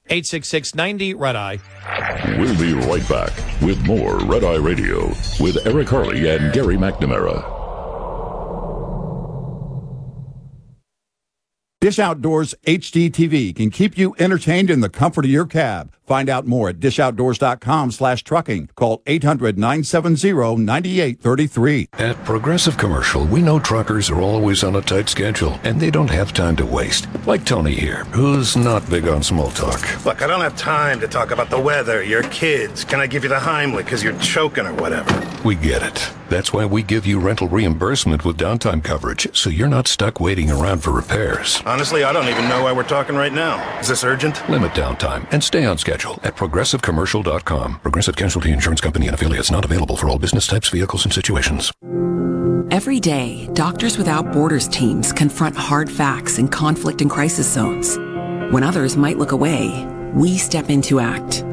866 0.09 0.74
90 0.74 1.14
Red 1.14 1.34
Eye. 1.36 1.59
We'll 2.38 2.59
be 2.59 2.74
right 2.74 3.09
back 3.09 3.32
with 3.62 3.84
more 3.86 4.18
Red 4.20 4.44
Eye 4.44 4.54
Radio 4.57 5.09
with 5.40 5.66
Eric 5.66 5.88
Harley 5.88 6.28
and 6.30 6.52
Gary 6.52 6.76
McNamara. 6.76 7.55
Dish 11.87 12.01
Outdoors 12.01 12.53
HD 12.66 13.09
TV 13.12 13.55
can 13.55 13.70
keep 13.70 13.97
you 13.97 14.16
entertained 14.18 14.70
in 14.70 14.80
the 14.80 14.89
comfort 14.89 15.24
of 15.24 15.30
your 15.30 15.47
cab. 15.47 15.95
Find 16.07 16.28
out 16.28 16.46
more 16.46 16.68
at 16.68 16.78
dishoutdoors.com 16.78 17.90
slash 17.90 18.22
trucking. 18.22 18.70
Call 18.76 19.02
800-970-9833. 19.07 21.88
At 21.94 22.24
Progressive 22.24 22.78
Commercial, 22.78 23.24
we 23.26 23.42
know 23.42 23.59
truckers 23.59 24.09
are 24.09 24.20
always 24.20 24.62
on 24.62 24.76
a 24.76 24.80
tight 24.80 25.09
schedule, 25.09 25.59
and 25.64 25.80
they 25.80 25.90
don't 25.90 26.11
have 26.11 26.32
time 26.32 26.54
to 26.57 26.64
waste. 26.64 27.09
Like 27.26 27.44
Tony 27.44 27.74
here, 27.74 28.04
who's 28.07 28.57
not 28.57 28.88
big 28.88 29.09
on 29.09 29.24
small 29.24 29.50
talk. 29.50 29.80
Look, 30.07 30.22
I 30.22 30.28
don't 30.28 30.42
have 30.42 30.57
time 30.57 31.00
to 31.00 31.09
talk 31.09 31.32
about 31.32 31.50
the 31.50 31.61
weather, 31.61 32.04
your 32.04 32.22
kids. 32.24 32.84
Can 32.84 33.00
I 33.00 33.09
give 33.09 33.24
you 33.24 33.28
the 33.28 33.34
Heimlich 33.36 33.78
because 33.78 34.04
you're 34.04 34.16
choking 34.18 34.64
or 34.66 34.74
whatever? 34.74 35.12
We 35.44 35.57
get 35.57 35.82
it. 35.82 36.11
That's 36.28 36.52
why 36.52 36.66
we 36.66 36.82
give 36.82 37.07
you 37.07 37.20
rental 37.20 37.46
reimbursement 37.48 38.24
with 38.24 38.36
downtime 38.36 38.82
coverage, 38.82 39.28
so 39.36 39.48
you're 39.48 39.68
not 39.68 39.86
stuck 39.86 40.18
waiting 40.20 40.50
around 40.50 40.82
for 40.82 40.90
repairs. 40.90 41.62
Honestly, 41.64 42.02
I 42.02 42.12
don't 42.12 42.28
even 42.28 42.48
know 42.48 42.64
why 42.64 42.72
we're 42.72 42.82
talking 42.82 43.14
right 43.14 43.32
now. 43.32 43.78
Is 43.78 43.86
this 43.88 44.02
urgent? 44.02 44.48
Limit 44.50 44.72
downtime 44.72 45.26
and 45.32 45.42
stay 45.42 45.64
on 45.64 45.78
schedule 45.78 45.95
at 46.05 46.36
progressivecommercial.com. 46.36 47.80
Progressive 47.80 48.16
Casualty 48.16 48.53
Insurance 48.53 48.80
Company 48.80 49.07
and 49.07 49.14
affiliates 49.14 49.51
not 49.51 49.64
available 49.64 49.97
for 49.97 50.09
all 50.09 50.18
business 50.18 50.47
types, 50.47 50.68
vehicles, 50.68 51.05
and 51.05 51.12
situations. 51.12 51.72
Every 52.70 53.01
day, 53.01 53.49
Doctors 53.53 53.97
Without 53.97 54.32
Borders 54.32 54.68
teams 54.68 55.12
confront 55.12 55.57
hard 55.57 55.90
facts 55.90 56.38
in 56.38 56.49
conflict 56.49 57.01
and 57.01 57.11
crisis 57.11 57.51
zones. 57.51 57.97
When 58.53 58.62
others 58.62 58.97
might 58.97 59.18
look 59.18 59.32
away, 59.32 59.86
we 60.14 60.36
step 60.36 60.68
in 60.68 60.82
to 60.82 61.01
act. 61.01 61.44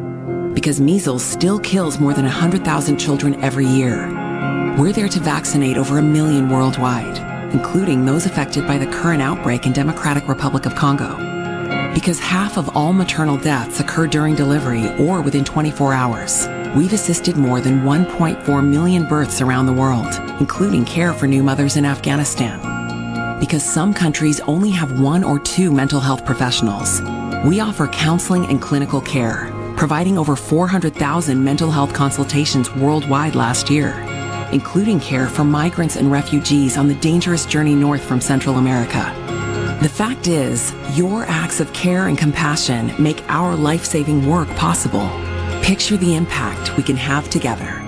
Because 0.54 0.82
measles 0.82 1.24
still 1.24 1.60
kills 1.60 2.00
more 2.00 2.14
than 2.14 2.26
100,000 2.26 2.98
children 2.98 3.36
every 3.42 3.68
year. 3.68 4.10
We're 4.78 4.92
there 4.92 5.08
to 5.08 5.20
vaccinate 5.20 5.78
over 5.78 6.00
a 6.00 6.02
million 6.02 6.50
worldwide, 6.50 7.54
including 7.54 8.06
those 8.06 8.26
affected 8.26 8.68
by 8.68 8.78
the 8.78 8.88
current 8.88 9.22
outbreak 9.22 9.66
in 9.66 9.72
Democratic 9.72 10.28
Republic 10.28 10.66
of 10.66 10.76
Congo. 10.76 11.33
Because 11.94 12.20
half 12.20 12.58
of 12.58 12.76
all 12.76 12.92
maternal 12.92 13.38
deaths 13.38 13.80
occur 13.80 14.08
during 14.08 14.34
delivery 14.34 14.90
or 14.98 15.22
within 15.22 15.46
24 15.46 15.94
hours. 15.94 16.48
We've 16.76 16.92
assisted 16.92 17.38
more 17.38 17.62
than 17.62 17.84
1.4 17.84 18.68
million 18.68 19.08
births 19.08 19.42
around 19.42 19.68
the 19.68 19.74
world, 19.74 20.12
including 20.40 20.86
care 20.86 21.14
for 21.14 21.28
new 21.28 21.44
mothers 21.44 21.78
in 21.78 21.86
Afghanistan. 21.86 22.60
Because 23.40 23.64
some 23.64 23.94
countries 23.94 24.40
only 24.42 24.72
have 24.72 25.00
one 25.00 25.24
or 25.24 25.40
two 25.40 25.72
mental 25.72 26.00
health 26.00 26.26
professionals, 26.26 27.02
we 27.46 27.60
offer 27.60 27.88
counseling 27.88 28.48
and 28.48 28.60
clinical 28.60 29.00
care, 29.00 29.52
providing 29.78 30.18
over 30.18 30.36
400,000 30.36 31.44
mental 31.44 31.70
health 31.70 31.94
consultations 31.94 32.74
worldwide 32.74 33.36
last 33.36 33.70
year, 33.70 33.92
including 34.52 35.00
care 35.00 35.28
for 35.28 35.44
migrants 35.44 35.96
and 35.96 36.12
refugees 36.12 36.76
on 36.76 36.88
the 36.88 36.96
dangerous 36.96 37.46
journey 37.46 37.76
north 37.76 38.04
from 38.04 38.20
Central 38.20 38.58
America. 38.58 39.23
The 39.84 39.90
fact 39.90 40.30
is, 40.30 40.74
your 40.94 41.26
acts 41.26 41.60
of 41.60 41.74
care 41.74 42.08
and 42.08 42.18
compassion 42.18 42.94
make 42.98 43.22
our 43.28 43.54
life 43.54 43.84
saving 43.84 44.26
work 44.30 44.48
possible. 44.56 45.10
Picture 45.62 45.98
the 45.98 46.16
impact 46.16 46.78
we 46.78 46.84
can 46.84 46.96
have 46.96 47.30
together. 47.30 47.82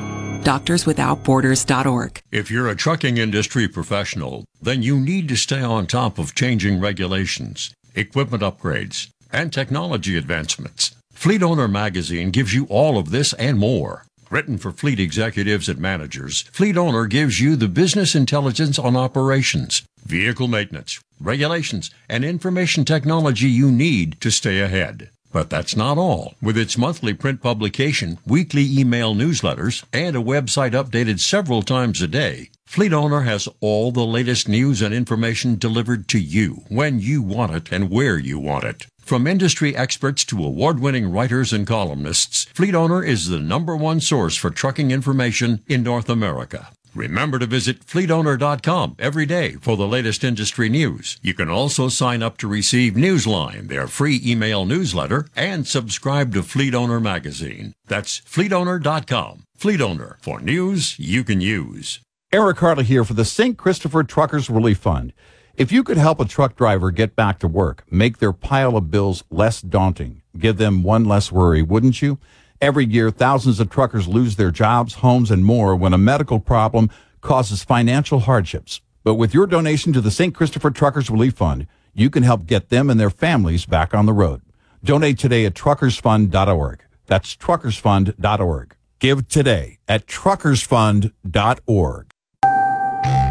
DoctorsWithoutBorders.org. 0.43 2.21
If 2.33 2.51
you're 2.51 2.67
a 2.67 2.75
trucking 2.75 3.15
industry 3.15 3.69
professional, 3.69 4.43
then 4.61 4.83
you 4.83 4.99
need 4.99 5.29
to 5.29 5.37
stay 5.37 5.61
on 5.61 5.87
top 5.87 6.19
of 6.19 6.35
changing 6.35 6.81
regulations, 6.81 7.73
equipment 7.95 8.43
upgrades, 8.43 9.07
and 9.31 9.53
technology 9.53 10.17
advancements. 10.17 10.93
Fleet 11.13 11.41
Owner 11.41 11.69
Magazine 11.69 12.29
gives 12.29 12.53
you 12.53 12.65
all 12.69 12.97
of 12.97 13.11
this 13.11 13.31
and 13.35 13.57
more. 13.57 14.03
Written 14.29 14.57
for 14.57 14.73
fleet 14.73 14.99
executives 14.99 15.69
and 15.69 15.79
managers, 15.79 16.41
Fleet 16.51 16.75
Owner 16.75 17.05
gives 17.05 17.39
you 17.39 17.55
the 17.55 17.69
business 17.69 18.15
intelligence 18.15 18.77
on 18.77 18.97
operations, 18.97 19.83
vehicle 20.05 20.47
maintenance, 20.47 21.01
regulations, 21.19 21.91
and 22.07 22.23
information 22.23 22.85
technology 22.85 23.49
you 23.49 23.71
need 23.71 24.21
to 24.21 24.31
stay 24.31 24.61
ahead. 24.61 25.09
But 25.31 25.49
that's 25.49 25.75
not 25.75 25.97
all. 25.97 26.35
With 26.41 26.57
its 26.57 26.77
monthly 26.77 27.13
print 27.13 27.41
publication, 27.41 28.19
weekly 28.25 28.79
email 28.79 29.13
newsletters, 29.13 29.83
and 29.91 30.15
a 30.15 30.19
website 30.19 30.71
updated 30.71 31.19
several 31.19 31.61
times 31.61 32.01
a 32.01 32.07
day, 32.07 32.51
Fleet 32.65 32.93
Owner 32.93 33.21
has 33.21 33.49
all 33.59 33.91
the 33.91 34.05
latest 34.05 34.47
news 34.47 34.81
and 34.81 34.93
information 34.93 35.57
delivered 35.57 36.07
to 36.09 36.19
you 36.19 36.63
when 36.69 36.99
you 36.99 37.21
want 37.21 37.53
it 37.53 37.71
and 37.71 37.89
where 37.89 38.17
you 38.17 38.39
want 38.39 38.63
it. 38.63 38.85
From 39.01 39.27
industry 39.27 39.75
experts 39.75 40.23
to 40.25 40.43
award-winning 40.43 41.11
writers 41.11 41.53
and 41.53 41.67
columnists, 41.67 42.45
Fleet 42.53 42.73
Owner 42.73 43.03
is 43.03 43.27
the 43.27 43.39
number 43.39 43.75
one 43.75 43.99
source 43.99 44.35
for 44.35 44.49
trucking 44.49 44.89
information 44.89 45.63
in 45.67 45.83
North 45.83 46.09
America. 46.09 46.69
Remember 46.95 47.37
to 47.39 47.45
visit 47.45 47.85
fleetowner.com 47.85 48.95
every 48.99 49.25
day 49.25 49.57
for 49.61 49.75
the 49.75 49.87
latest 49.87 50.23
industry 50.23 50.69
news. 50.69 51.19
You 51.21 51.33
can 51.33 51.49
also 51.49 51.89
sign 51.89 52.23
up 52.23 52.37
to 52.37 52.47
receive 52.47 52.93
Newsline, 52.93 53.67
their 53.67 53.87
free 53.87 54.21
email 54.25 54.65
newsletter, 54.65 55.27
and 55.35 55.67
subscribe 55.67 56.33
to 56.33 56.41
Fleet 56.41 56.73
Owner 56.73 57.01
magazine. 57.01 57.73
That's 57.87 58.21
fleetowner.com. 58.21 59.43
Fleet 59.57 59.81
Owner 59.81 60.17
for 60.21 60.39
news 60.39 60.97
you 60.97 61.25
can 61.25 61.41
use. 61.41 61.99
Eric 62.31 62.59
Harley 62.59 62.85
here 62.85 63.03
for 63.03 63.13
the 63.13 63.25
St. 63.25 63.57
Christopher 63.57 64.03
Truckers 64.03 64.49
Relief 64.49 64.77
Fund. 64.77 65.11
If 65.57 65.71
you 65.71 65.83
could 65.83 65.97
help 65.97 66.19
a 66.19 66.25
truck 66.25 66.55
driver 66.55 66.91
get 66.91 67.15
back 67.15 67.39
to 67.39 67.47
work, 67.47 67.83
make 67.89 68.17
their 68.17 68.33
pile 68.33 68.75
of 68.75 68.91
bills 68.91 69.23
less 69.29 69.61
daunting, 69.61 70.21
give 70.37 70.57
them 70.57 70.83
one 70.83 71.05
less 71.05 71.31
worry, 71.31 71.61
wouldn't 71.61 72.01
you? 72.01 72.19
Every 72.61 72.85
year, 72.85 73.11
thousands 73.11 73.59
of 73.59 73.69
truckers 73.69 74.07
lose 74.07 74.37
their 74.37 74.51
jobs, 74.51 74.95
homes, 74.95 75.29
and 75.29 75.45
more 75.45 75.75
when 75.75 75.93
a 75.93 75.97
medical 75.97 76.39
problem 76.39 76.89
causes 77.21 77.63
financial 77.63 78.19
hardships. 78.19 78.81
But 79.03 79.15
with 79.15 79.33
your 79.33 79.45
donation 79.45 79.93
to 79.93 80.01
the 80.01 80.11
St. 80.11 80.33
Christopher 80.33 80.71
Truckers 80.71 81.09
Relief 81.09 81.35
Fund, 81.35 81.67
you 81.93 82.09
can 82.09 82.23
help 82.23 82.45
get 82.45 82.69
them 82.69 82.89
and 82.89 82.99
their 82.99 83.09
families 83.09 83.65
back 83.65 83.93
on 83.93 84.05
the 84.05 84.13
road. 84.13 84.41
Donate 84.83 85.19
today 85.19 85.45
at 85.45 85.53
truckersfund.org. 85.53 86.83
That's 87.07 87.35
truckersfund.org. 87.35 88.75
Give 88.99 89.27
today 89.27 89.79
at 89.87 90.07
truckersfund.org. 90.07 92.11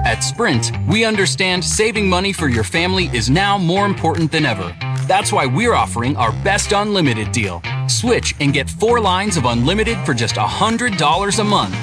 At 0.07 0.20
Sprint, 0.20 0.70
we 0.89 1.05
understand 1.05 1.64
saving 1.64 2.09
money 2.09 2.33
for 2.33 2.49
your 2.49 2.62
family 2.62 3.07
is 3.14 3.31
now 3.31 3.57
more 3.57 3.87
important 3.87 4.31
than 4.31 4.45
ever. 4.45 4.77
That's 5.09 5.33
why 5.33 5.47
we're 5.47 5.75
offering 5.75 6.16
our 6.16 6.33
best 6.45 6.72
unlimited 6.72 7.33
deal. 7.33 7.62
Switch 7.89 8.35
and 8.41 8.53
get 8.53 8.68
four 8.68 9.01
lines 9.01 9.37
of 9.37 9.45
unlimited 9.45 9.99
for 10.07 10.14
just 10.14 10.37
$100 10.37 11.39
a 11.39 11.45
month. 11.45 11.74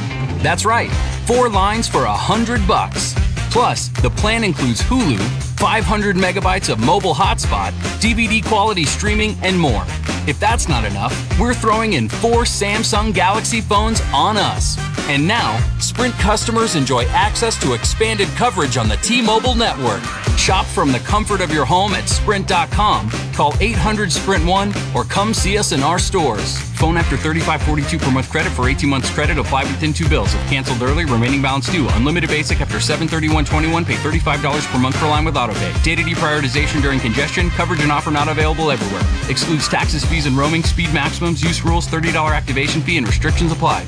That's 0.41 0.65
right, 0.65 0.91
four 1.25 1.49
lines 1.49 1.87
for 1.87 2.05
a 2.05 2.13
hundred 2.13 2.67
bucks. 2.67 3.13
Plus, 3.51 3.89
the 4.01 4.09
plan 4.09 4.43
includes 4.43 4.81
Hulu, 4.81 5.19
500 5.61 6.15
megabytes 6.15 6.71
of 6.73 6.79
mobile 6.79 7.13
hotspot, 7.13 7.69
DVD 8.01 8.43
quality 8.43 8.83
streaming, 8.83 9.37
and 9.43 9.57
more. 9.57 9.85
If 10.25 10.39
that's 10.39 10.67
not 10.67 10.85
enough, 10.85 11.13
we're 11.39 11.53
throwing 11.53 11.93
in 11.93 12.09
four 12.09 12.45
Samsung 12.45 13.13
Galaxy 13.13 13.61
phones 13.61 14.01
on 14.11 14.37
us. 14.37 14.75
And 15.07 15.27
now, 15.27 15.59
Sprint 15.79 16.15
customers 16.15 16.75
enjoy 16.75 17.05
access 17.09 17.61
to 17.61 17.73
expanded 17.73 18.27
coverage 18.29 18.75
on 18.75 18.89
the 18.89 18.95
T 18.97 19.21
Mobile 19.21 19.53
network. 19.53 20.01
Shop 20.35 20.65
from 20.65 20.91
the 20.91 20.99
comfort 20.99 21.41
of 21.41 21.53
your 21.53 21.65
home 21.65 21.93
at 21.93 22.09
Sprint.com, 22.09 23.11
call 23.33 23.53
800 23.59 24.11
Sprint 24.11 24.43
1, 24.43 24.73
or 24.95 25.03
come 25.03 25.31
see 25.31 25.59
us 25.59 25.71
in 25.71 25.83
our 25.83 25.99
stores. 25.99 26.57
Phone 26.81 26.97
after 26.97 27.15
3542 27.15 27.99
per 28.03 28.09
month 28.09 28.29
credit 28.31 28.51
for 28.53 28.67
18 28.67 28.89
months 28.89 29.09
credit 29.11 29.37
applied 29.37 29.67
within 29.67 29.93
two 29.93 30.09
bills. 30.09 30.33
If 30.33 30.49
canceled 30.49 30.81
early, 30.81 31.05
remaining 31.05 31.39
balance 31.39 31.71
due. 31.71 31.87
Unlimited 31.89 32.31
basic 32.31 32.59
after 32.59 32.79
73121, 32.79 33.85
pay 33.85 33.95
$35 33.95 34.71
per 34.71 34.79
month 34.79 34.97
per 34.97 35.07
line 35.07 35.23
with 35.23 35.37
autopay. 35.51 35.83
Data 35.83 36.01
deprioritization 36.01 36.81
during 36.81 36.99
congestion, 36.99 37.49
coverage 37.51 37.81
and 37.81 37.91
offer 37.91 38.11
not 38.11 38.27
available 38.27 38.71
everywhere. 38.71 39.03
Excludes 39.29 39.67
taxes, 39.67 40.05
fees, 40.05 40.25
and 40.25 40.37
roaming, 40.37 40.63
speed 40.63 40.93
maximums, 40.93 41.43
use 41.43 41.63
rules, 41.63 41.87
$30 41.87 42.13
activation 42.35 42.81
fee, 42.81 42.97
and 42.97 43.07
restrictions 43.07 43.51
apply. 43.51 43.85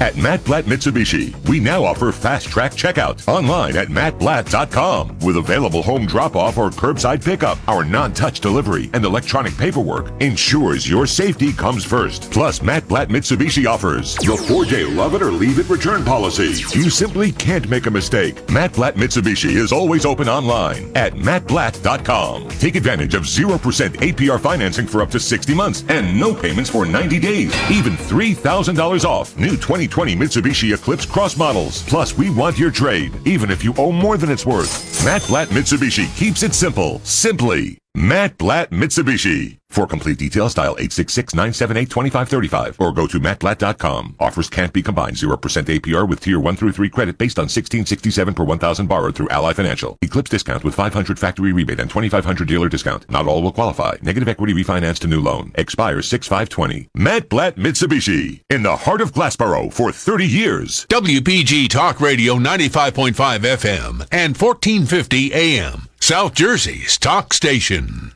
At 0.00 0.16
Matt 0.16 0.44
Blatt 0.44 0.66
Mitsubishi, 0.66 1.34
we 1.48 1.58
now 1.58 1.82
offer 1.82 2.12
fast 2.12 2.46
track 2.46 2.70
checkout 2.72 3.26
online 3.26 3.76
at 3.76 3.88
mattblatt.com. 3.88 5.18
With 5.18 5.38
available 5.38 5.82
home 5.82 6.06
drop 6.06 6.36
off 6.36 6.56
or 6.56 6.70
curbside 6.70 7.24
pickup, 7.24 7.58
our 7.66 7.84
non 7.84 8.12
touch 8.12 8.38
delivery 8.38 8.90
and 8.94 9.04
electronic 9.04 9.56
paperwork 9.56 10.12
ensures 10.22 10.88
your 10.88 11.04
safety 11.04 11.52
comes 11.52 11.84
first. 11.84 12.30
Plus, 12.30 12.62
Matt 12.62 12.86
Blatt 12.86 13.08
Mitsubishi 13.08 13.68
offers 13.68 14.14
the 14.16 14.36
four 14.36 14.64
day 14.64 14.84
love 14.84 15.14
it 15.14 15.22
or 15.22 15.32
leave 15.32 15.58
it 15.58 15.68
return 15.68 16.04
policy. 16.04 16.62
You 16.78 16.90
simply 16.90 17.32
can't 17.32 17.68
make 17.68 17.86
a 17.86 17.90
mistake. 17.90 18.48
Matt 18.50 18.74
Blatt 18.74 18.94
Mitsubishi 18.94 19.56
is 19.56 19.72
always 19.72 20.06
open 20.06 20.28
online 20.28 20.92
at 20.94 21.14
mattblatt.com. 21.14 22.48
Take 22.50 22.76
advantage 22.76 23.14
of 23.14 23.24
0% 23.24 23.58
APR 23.58 24.38
financing 24.38 24.86
for 24.86 25.02
up 25.02 25.10
to 25.10 25.18
60 25.18 25.54
months 25.54 25.82
and 25.88 26.18
no 26.20 26.32
payments 26.32 26.70
for 26.70 26.86
90 26.86 27.18
days. 27.18 27.52
Even 27.68 27.94
$3,000 27.94 29.04
off 29.04 29.36
new 29.36 29.56
2020 29.88 30.16
Mitsubishi 30.16 30.74
Eclipse 30.74 31.06
Cross 31.06 31.36
models. 31.36 31.82
Plus, 31.84 32.16
we 32.16 32.30
want 32.30 32.58
your 32.58 32.70
trade, 32.70 33.12
even 33.24 33.50
if 33.50 33.64
you 33.64 33.74
owe 33.78 33.92
more 33.92 34.16
than 34.16 34.30
it's 34.30 34.46
worth. 34.46 35.04
Matt 35.04 35.26
Blatt 35.26 35.48
Mitsubishi 35.48 36.14
keeps 36.16 36.42
it 36.42 36.54
simple, 36.54 37.00
simply 37.04 37.77
Matt 37.98 38.38
Blatt 38.38 38.70
Mitsubishi. 38.70 39.58
For 39.70 39.86
complete 39.86 40.18
details, 40.18 40.54
dial 40.54 40.76
866-978-2535 40.76 42.80
or 42.80 42.92
go 42.92 43.08
to 43.08 43.18
mattblatt.com. 43.18 44.14
Offers 44.20 44.48
can't 44.48 44.72
be 44.72 44.82
combined. 44.82 45.16
0% 45.16 45.36
APR 45.36 46.08
with 46.08 46.20
tier 46.20 46.38
1 46.38 46.56
through 46.56 46.70
3 46.72 46.88
credit 46.90 47.18
based 47.18 47.40
on 47.40 47.46
1667 47.46 48.34
per 48.34 48.44
1000 48.44 48.86
borrowed 48.86 49.16
through 49.16 49.28
Ally 49.30 49.52
Financial. 49.52 49.98
Eclipse 50.00 50.30
discount 50.30 50.62
with 50.62 50.76
500 50.76 51.18
factory 51.18 51.52
rebate 51.52 51.80
and 51.80 51.90
2500 51.90 52.46
dealer 52.46 52.68
discount. 52.68 53.10
Not 53.10 53.26
all 53.26 53.42
will 53.42 53.50
qualify. 53.52 53.96
Negative 54.00 54.28
equity 54.28 54.54
refinance 54.54 55.00
to 55.00 55.08
new 55.08 55.20
loan. 55.20 55.50
Expires 55.56 56.08
6520. 56.08 56.88
Matt 56.94 57.28
Blatt 57.28 57.56
Mitsubishi. 57.56 58.42
In 58.48 58.62
the 58.62 58.76
heart 58.76 59.00
of 59.00 59.12
Glassboro 59.12 59.72
for 59.72 59.90
30 59.90 60.24
years. 60.24 60.86
WPG 60.88 61.68
Talk 61.68 62.00
Radio 62.00 62.36
95.5 62.36 63.12
FM 63.12 64.06
and 64.12 64.36
1450 64.36 65.34
AM. 65.34 65.88
South 66.08 66.32
Jersey's 66.32 66.96
talk 66.96 67.34
station. 67.34 68.14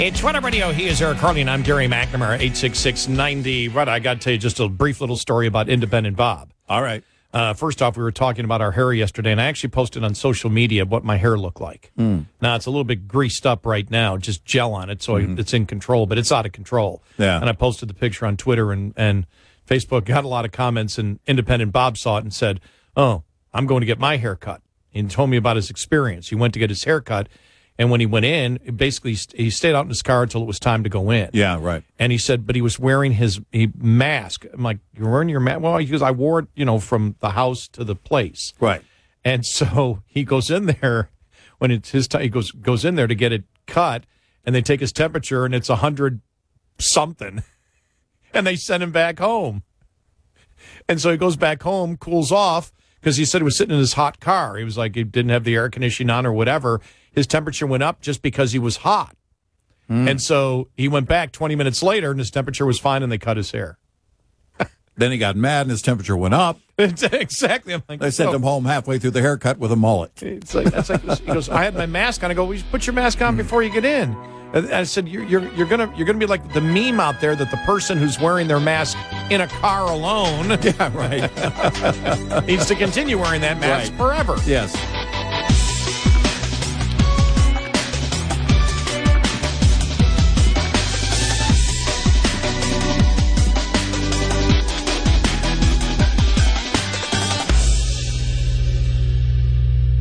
It's 0.00 0.22
Red 0.22 0.36
Eye 0.36 0.38
Radio. 0.38 0.70
He 0.70 0.86
is 0.86 1.02
Eric 1.02 1.18
Harley, 1.18 1.40
and 1.40 1.50
I'm 1.50 1.64
Gary 1.64 1.88
McNamara, 1.88 2.38
86690. 2.38 3.66
Red 3.66 3.88
Eye, 3.88 3.94
I 3.96 3.98
got 3.98 4.14
to 4.14 4.20
tell 4.20 4.32
you 4.34 4.38
just 4.38 4.60
a 4.60 4.68
brief 4.68 5.00
little 5.00 5.16
story 5.16 5.48
about 5.48 5.68
Independent 5.68 6.16
Bob. 6.16 6.52
All 6.68 6.80
right. 6.82 7.02
Uh, 7.34 7.52
first 7.52 7.82
off, 7.82 7.96
we 7.96 8.02
were 8.04 8.12
talking 8.12 8.44
about 8.44 8.60
our 8.60 8.70
hair 8.70 8.92
yesterday, 8.92 9.32
and 9.32 9.40
I 9.40 9.46
actually 9.46 9.70
posted 9.70 10.04
on 10.04 10.14
social 10.14 10.50
media 10.50 10.84
what 10.84 11.02
my 11.02 11.16
hair 11.16 11.36
looked 11.36 11.60
like. 11.60 11.90
Mm. 11.98 12.26
Now, 12.40 12.54
it's 12.54 12.66
a 12.66 12.70
little 12.70 12.84
bit 12.84 13.08
greased 13.08 13.44
up 13.44 13.66
right 13.66 13.90
now, 13.90 14.16
just 14.18 14.44
gel 14.44 14.72
on 14.72 14.88
it, 14.88 15.02
so 15.02 15.14
Mhm. 15.14 15.36
it's 15.36 15.52
in 15.52 15.66
control, 15.66 16.06
but 16.06 16.16
it's 16.16 16.30
out 16.30 16.46
of 16.46 16.52
control. 16.52 17.02
Yeah. 17.18 17.40
And 17.40 17.48
I 17.50 17.52
posted 17.54 17.88
the 17.90 17.94
picture 17.94 18.24
on 18.24 18.36
Twitter 18.36 18.70
and, 18.70 18.94
and 18.96 19.26
Facebook, 19.68 20.04
got 20.04 20.24
a 20.24 20.28
lot 20.28 20.44
of 20.44 20.52
comments, 20.52 20.96
and 20.96 21.18
Independent 21.26 21.72
Bob 21.72 21.98
saw 21.98 22.18
it 22.18 22.22
and 22.22 22.32
said, 22.32 22.60
Oh, 22.96 23.24
I'm 23.52 23.66
going 23.66 23.80
to 23.80 23.86
get 23.86 23.98
my 23.98 24.16
hair 24.16 24.36
cut. 24.36 24.62
And 24.94 25.10
told 25.10 25.30
me 25.30 25.36
about 25.36 25.54
his 25.56 25.70
experience. 25.70 26.28
He 26.28 26.34
went 26.34 26.54
to 26.54 26.58
get 26.58 26.70
his 26.70 26.82
hair 26.82 27.00
cut, 27.00 27.28
and 27.78 27.90
when 27.90 28.00
he 28.00 28.06
went 28.06 28.26
in, 28.26 28.58
basically 28.74 29.16
he 29.34 29.50
stayed 29.50 29.74
out 29.74 29.82
in 29.82 29.88
his 29.88 30.02
car 30.02 30.24
until 30.24 30.42
it 30.42 30.46
was 30.46 30.58
time 30.58 30.82
to 30.82 30.88
go 30.88 31.10
in. 31.10 31.30
Yeah, 31.32 31.58
right. 31.60 31.84
And 31.98 32.10
he 32.10 32.18
said, 32.18 32.44
but 32.44 32.56
he 32.56 32.62
was 32.62 32.78
wearing 32.78 33.12
his 33.12 33.40
he, 33.52 33.70
mask. 33.76 34.44
I'm 34.52 34.64
like, 34.64 34.78
you're 34.96 35.08
wearing 35.08 35.28
your 35.28 35.38
mask? 35.38 35.60
Well, 35.60 35.76
he 35.76 35.86
goes, 35.86 36.02
I 36.02 36.10
wore 36.10 36.40
it, 36.40 36.48
you 36.56 36.64
know, 36.64 36.80
from 36.80 37.14
the 37.20 37.30
house 37.30 37.68
to 37.68 37.84
the 37.84 37.94
place. 37.94 38.52
Right. 38.58 38.82
And 39.24 39.46
so 39.46 40.02
he 40.06 40.24
goes 40.24 40.50
in 40.50 40.66
there 40.66 41.10
when 41.58 41.70
it's 41.70 41.90
his 41.90 42.08
time. 42.08 42.22
He 42.22 42.28
goes 42.28 42.50
goes 42.50 42.84
in 42.84 42.96
there 42.96 43.06
to 43.06 43.14
get 43.14 43.32
it 43.32 43.44
cut, 43.68 44.04
and 44.44 44.56
they 44.56 44.62
take 44.62 44.80
his 44.80 44.92
temperature, 44.92 45.44
and 45.44 45.54
it's 45.54 45.68
a 45.68 45.76
hundred 45.76 46.20
something, 46.80 47.44
and 48.34 48.44
they 48.44 48.56
send 48.56 48.82
him 48.82 48.90
back 48.90 49.20
home. 49.20 49.62
And 50.88 51.00
so 51.00 51.12
he 51.12 51.16
goes 51.16 51.36
back 51.36 51.62
home, 51.62 51.96
cools 51.96 52.32
off 52.32 52.72
because 53.00 53.16
he 53.16 53.24
said 53.24 53.40
he 53.40 53.44
was 53.44 53.56
sitting 53.56 53.74
in 53.74 53.78
his 53.80 53.94
hot 53.94 54.20
car. 54.20 54.56
He 54.56 54.64
was 54.64 54.76
like 54.76 54.94
he 54.94 55.04
didn't 55.04 55.30
have 55.30 55.44
the 55.44 55.54
air 55.54 55.68
conditioning 55.68 56.10
on 56.10 56.26
or 56.26 56.32
whatever. 56.32 56.80
His 57.12 57.26
temperature 57.26 57.66
went 57.66 57.82
up 57.82 58.00
just 58.00 58.22
because 58.22 58.52
he 58.52 58.58
was 58.58 58.78
hot. 58.78 59.16
Hmm. 59.88 60.06
And 60.08 60.20
so 60.20 60.68
he 60.76 60.88
went 60.88 61.08
back 61.08 61.32
20 61.32 61.56
minutes 61.56 61.82
later 61.82 62.10
and 62.10 62.18
his 62.18 62.30
temperature 62.30 62.66
was 62.66 62.78
fine 62.78 63.02
and 63.02 63.10
they 63.10 63.18
cut 63.18 63.36
his 63.36 63.50
hair. 63.50 63.78
Then 64.96 65.12
he 65.12 65.18
got 65.18 65.36
mad 65.36 65.62
and 65.62 65.70
his 65.70 65.80
temperature 65.80 66.16
went 66.16 66.34
up. 66.34 66.58
exactly. 66.78 67.72
I'm 67.72 67.84
like, 67.88 68.00
They 68.00 68.10
sent 68.10 68.30
"Oh." 68.30 68.34
him 68.34 68.42
home 68.42 68.64
halfway 68.64 68.98
through 68.98 69.12
the 69.12 69.20
haircut 69.20 69.58
with 69.58 69.70
a 69.70 69.76
mullet. 69.76 70.20
It's 70.22 70.54
like, 70.54 70.66
that's 70.66 70.90
like 70.90 71.02
he 71.20 71.26
goes. 71.26 71.48
I 71.48 71.62
had 71.62 71.74
my 71.74 71.86
mask 71.86 72.24
on. 72.24 72.32
I 72.32 72.34
go. 72.34 72.44
Well, 72.44 72.54
you 72.54 72.64
put 72.72 72.84
your 72.84 72.94
mask 72.94 73.22
on 73.22 73.34
hmm. 73.34 73.38
before 73.38 73.62
you 73.62 73.70
get 73.70 73.84
in. 73.84 74.16
And 74.54 74.72
I 74.72 74.84
said, 74.84 75.08
you're, 75.08 75.24
you're 75.24 75.52
you're 75.54 75.66
gonna 75.66 75.92
you're 75.94 76.06
gonna 76.06 76.18
be 76.18 76.24
like 76.26 76.54
the 76.54 76.60
meme 76.62 77.00
out 77.00 77.20
there 77.20 77.36
that 77.36 77.50
the 77.50 77.58
person 77.58 77.98
who's 77.98 78.18
wearing 78.18 78.48
their 78.48 78.60
mask 78.60 78.96
in 79.30 79.42
a 79.42 79.46
car 79.46 79.90
alone, 79.90 80.48
yeah, 80.62 80.90
right, 80.96 82.44
needs 82.46 82.64
to 82.66 82.74
continue 82.74 83.18
wearing 83.18 83.42
that 83.42 83.60
mask 83.60 83.92
Right. 83.92 83.98
forever. 83.98 84.36
Yes. 84.46 84.74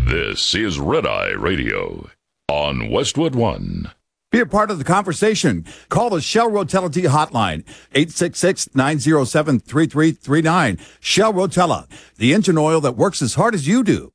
This 0.06 0.56
is 0.56 0.80
Red 0.80 1.06
Eye 1.06 1.32
Radio 1.32 2.10
on 2.48 2.89
Westwood 2.89 3.36
One. 3.36 3.91
Be 4.30 4.41
a 4.41 4.45
part 4.45 4.69
of 4.69 4.78
the 4.78 4.84
conversation. 4.84 5.63
Call 5.88 6.09
the 6.09 6.19
Shell 6.19 6.51
Rotelity 6.51 7.07
hotline, 7.07 7.63
866-907-3339. 7.93 10.82
Shell 10.99 11.34
Rotella, 11.34 11.88
the 12.17 12.34
engine 12.34 12.57
oil 12.57 12.82
that 12.82 12.97
works 12.97 13.21
as 13.21 13.36
hard 13.36 13.55
as 13.55 13.69
you 13.69 13.86
do. 13.86 14.11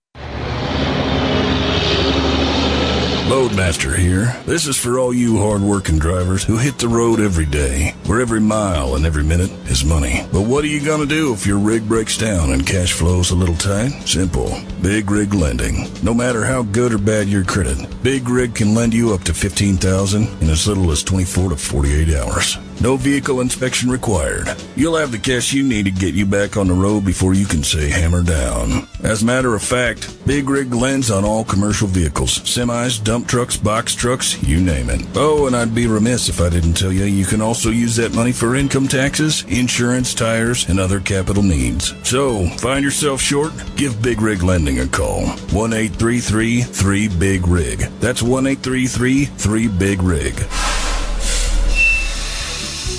Loadmaster 3.27 3.97
here. 3.97 4.37
This 4.47 4.67
is 4.67 4.77
for 4.77 4.99
all 4.99 5.15
you 5.15 5.39
hard-working 5.39 6.01
drivers 6.01 6.43
who 6.43 6.59
hit 6.59 6.79
the 6.79 6.89
road 6.89 7.21
every 7.21 7.47
day, 7.47 7.95
where 8.07 8.21
every 8.21 8.41
mile 8.41 8.97
and 8.97 9.07
every 9.07 9.23
minute 9.23 9.51
is 9.71 9.85
money. 9.85 10.27
But 10.33 10.43
what 10.43 10.65
are 10.65 10.69
you 10.69 10.85
gonna 10.85 11.07
do 11.07 11.33
if 11.33 11.47
your 11.47 11.59
rig 11.59 11.89
breaks 11.89 12.19
down 12.19 12.51
and 12.51 12.67
cash 12.67 12.93
flow's 12.93 13.31
a 13.31 13.37
little 13.37 13.55
tight? 13.55 13.91
Simple. 14.07 14.61
Big 14.83 15.09
Rig 15.09 15.33
Lending. 15.35 15.89
No 16.03 16.13
matter 16.13 16.45
how 16.45 16.65
good 16.65 16.93
or 16.93 16.99
bad 16.99 17.29
your 17.29 17.45
credit, 17.45 17.79
Big 18.03 18.29
Rig 18.29 18.57
can 18.57 18.75
lend 18.75 18.93
you 18.93 19.15
up 19.15 19.23
to 19.23 19.33
15000 19.33 20.43
in 20.43 20.51
as 20.51 20.67
little 20.67 20.91
as 20.91 21.05
24 21.05 21.51
to 21.51 21.57
48 21.57 22.17
hours. 22.17 22.59
No 22.81 22.97
vehicle 22.97 23.41
inspection 23.41 23.89
required. 23.89 24.49
You'll 24.75 24.97
have 24.97 25.13
the 25.13 25.19
cash 25.19 25.53
you 25.53 25.63
need 25.63 25.85
to 25.85 25.93
get 25.93 26.15
you 26.15 26.27
back 26.27 26.57
on 26.57 26.67
the 26.67 26.75
road 26.75 27.05
before 27.05 27.33
you 27.33 27.47
can 27.47 27.63
say 27.63 27.89
hammer 27.89 28.25
down. 28.25 28.89
As 29.05 29.23
a 29.23 29.27
matter 29.27 29.55
of 29.55 29.63
fact, 29.63 30.27
Big 30.27 30.49
Rig 30.49 30.75
lends 30.75 31.09
on 31.09 31.25
all 31.25 31.45
commercial 31.45 31.87
vehicles 31.87 32.41
semis, 32.41 33.03
dump 33.03 33.22
trucks, 33.27 33.57
box 33.57 33.95
trucks, 33.95 34.43
you 34.43 34.61
name 34.61 34.91
it. 34.91 35.01
Oh, 35.15 35.47
and 35.47 35.57
I'd 35.57 35.75
be 35.75 35.87
remiss 35.87 36.29
if 36.29 36.41
I 36.41 36.49
didn't 36.49 36.75
tell 36.75 36.93
you 36.93 37.05
you 37.05 37.25
can 37.25 37.41
also 37.41 37.71
use 37.71 37.97
that 37.97 38.15
money 38.15 38.33
for 38.33 38.55
income 38.55 38.89
taxes, 38.89 39.45
insurance, 39.49 40.15
tires, 40.15 40.69
and 40.69 40.79
other 40.79 41.01
capital 41.01 41.43
needs. 41.43 41.95
So, 42.09 42.49
find 42.59 42.85
yourself 42.85 43.21
short? 43.21 43.53
Give 43.77 44.01
Big 44.03 44.21
Rig 44.21 44.43
Lending 44.43 44.81
a 44.81 44.87
call. 44.87 45.27
1 45.27 45.73
833 45.73 46.63
3 46.63 47.09
Big 47.09 47.47
Rig. 47.47 47.79
That's 48.01 48.23
1 48.23 48.47
833 48.47 49.25
3 49.25 49.69
Big 49.69 50.03
Rig. 50.03 50.35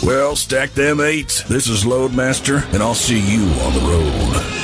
Well, 0.03 0.35
stack 0.35 0.71
them 0.71 0.99
eights. 0.99 1.43
This 1.43 1.67
is 1.67 1.85
Loadmaster, 1.85 2.61
and 2.73 2.83
I'll 2.83 2.93
see 2.93 3.19
you 3.19 3.43
on 3.61 3.73
the 3.73 3.79
road. 3.79 4.63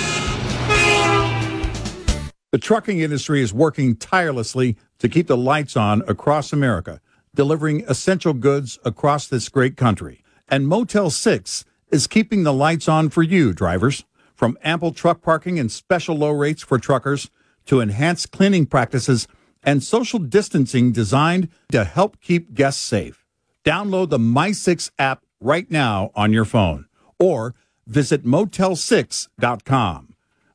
The 2.52 2.58
trucking 2.58 3.00
industry 3.00 3.42
is 3.42 3.54
working 3.54 3.96
tirelessly 3.96 4.76
to 5.00 5.10
keep 5.10 5.28
the 5.28 5.38
lights 5.38 5.76
on 5.76 6.04
across 6.08 6.54
America, 6.54 7.02
delivering 7.34 7.84
essential 7.88 8.34
goods 8.34 8.80
across 8.86 9.28
this 9.28 9.50
great 9.50 9.76
country. 9.76 10.24
And 10.48 10.68
Motel 10.68 11.10
6 11.10 11.66
is 11.92 12.08
keeping 12.08 12.44
the 12.44 12.54
lights 12.54 12.88
on 12.88 13.10
for 13.10 13.24
you, 13.24 13.54
drivers. 13.54 14.06
From 14.36 14.58
ample 14.64 14.94
truck 14.94 15.22
parking 15.22 15.60
and 15.60 15.72
special 15.72 16.16
low 16.16 16.32
rates 16.32 16.64
for 16.64 16.78
truckers 16.80 17.30
to 17.66 17.82
enhanced 17.82 18.32
cleaning 18.32 18.66
practices 18.66 19.28
and 19.64 19.84
social 19.84 20.20
distancing 20.20 20.92
designed 20.92 21.50
to 21.72 21.84
help 21.84 22.22
keep 22.22 22.54
guests 22.54 22.82
safe. 22.82 23.26
Download 23.66 24.10
the 24.10 24.18
My6 24.18 24.92
app 24.98 25.26
right 25.42 25.70
now 25.70 26.12
on 26.16 26.32
your 26.32 26.46
phone 26.46 26.86
or 27.20 27.56
visit 27.86 28.24
motel6.com. 28.24 30.09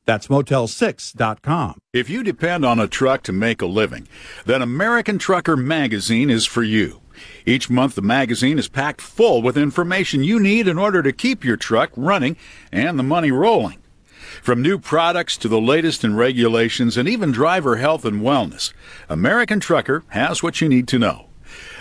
That's 0.05 0.27
motel6.com. 0.27 1.79
If 1.93 2.09
you 2.09 2.23
depend 2.23 2.63
on 2.63 2.79
a 2.79 2.87
truck 2.87 3.23
to 3.23 3.33
make 3.33 3.61
a 3.61 3.65
living, 3.65 4.07
then 4.45 4.61
American 4.61 5.17
Trucker 5.17 5.57
Magazine 5.57 6.29
is 6.29 6.45
for 6.45 6.63
you. 6.63 7.01
Each 7.45 7.69
month, 7.69 7.95
the 7.95 8.01
magazine 8.01 8.59
is 8.59 8.67
packed 8.67 9.01
full 9.01 9.41
with 9.41 9.57
information 9.57 10.23
you 10.23 10.39
need 10.39 10.67
in 10.67 10.77
order 10.77 11.01
to 11.01 11.13
keep 11.13 11.43
your 11.43 11.57
truck 11.57 11.91
running 11.95 12.37
and 12.71 12.99
the 12.99 13.03
money 13.03 13.31
rolling. 13.31 13.79
From 14.41 14.61
new 14.61 14.77
products 14.77 15.37
to 15.37 15.47
the 15.47 15.61
latest 15.61 16.03
in 16.03 16.15
regulations 16.15 16.97
and 16.97 17.07
even 17.07 17.31
driver 17.31 17.77
health 17.77 18.05
and 18.05 18.21
wellness, 18.21 18.73
American 19.09 19.59
Trucker 19.59 20.03
has 20.09 20.43
what 20.43 20.59
you 20.61 20.69
need 20.69 20.87
to 20.89 20.99
know. 20.99 21.27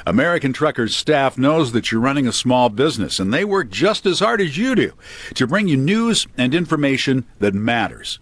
American 0.06 0.52
Trucker's 0.52 0.94
staff 0.94 1.38
knows 1.38 1.72
that 1.72 1.90
you're 1.90 2.00
running 2.00 2.26
a 2.26 2.32
small 2.32 2.68
business 2.68 3.18
and 3.18 3.32
they 3.32 3.42
work 3.42 3.70
just 3.70 4.04
as 4.04 4.20
hard 4.20 4.38
as 4.42 4.58
you 4.58 4.74
do 4.74 4.92
to 5.32 5.46
bring 5.46 5.66
you 5.66 5.78
news 5.78 6.26
and 6.36 6.54
information 6.54 7.24
that 7.38 7.54
matters. 7.54 8.18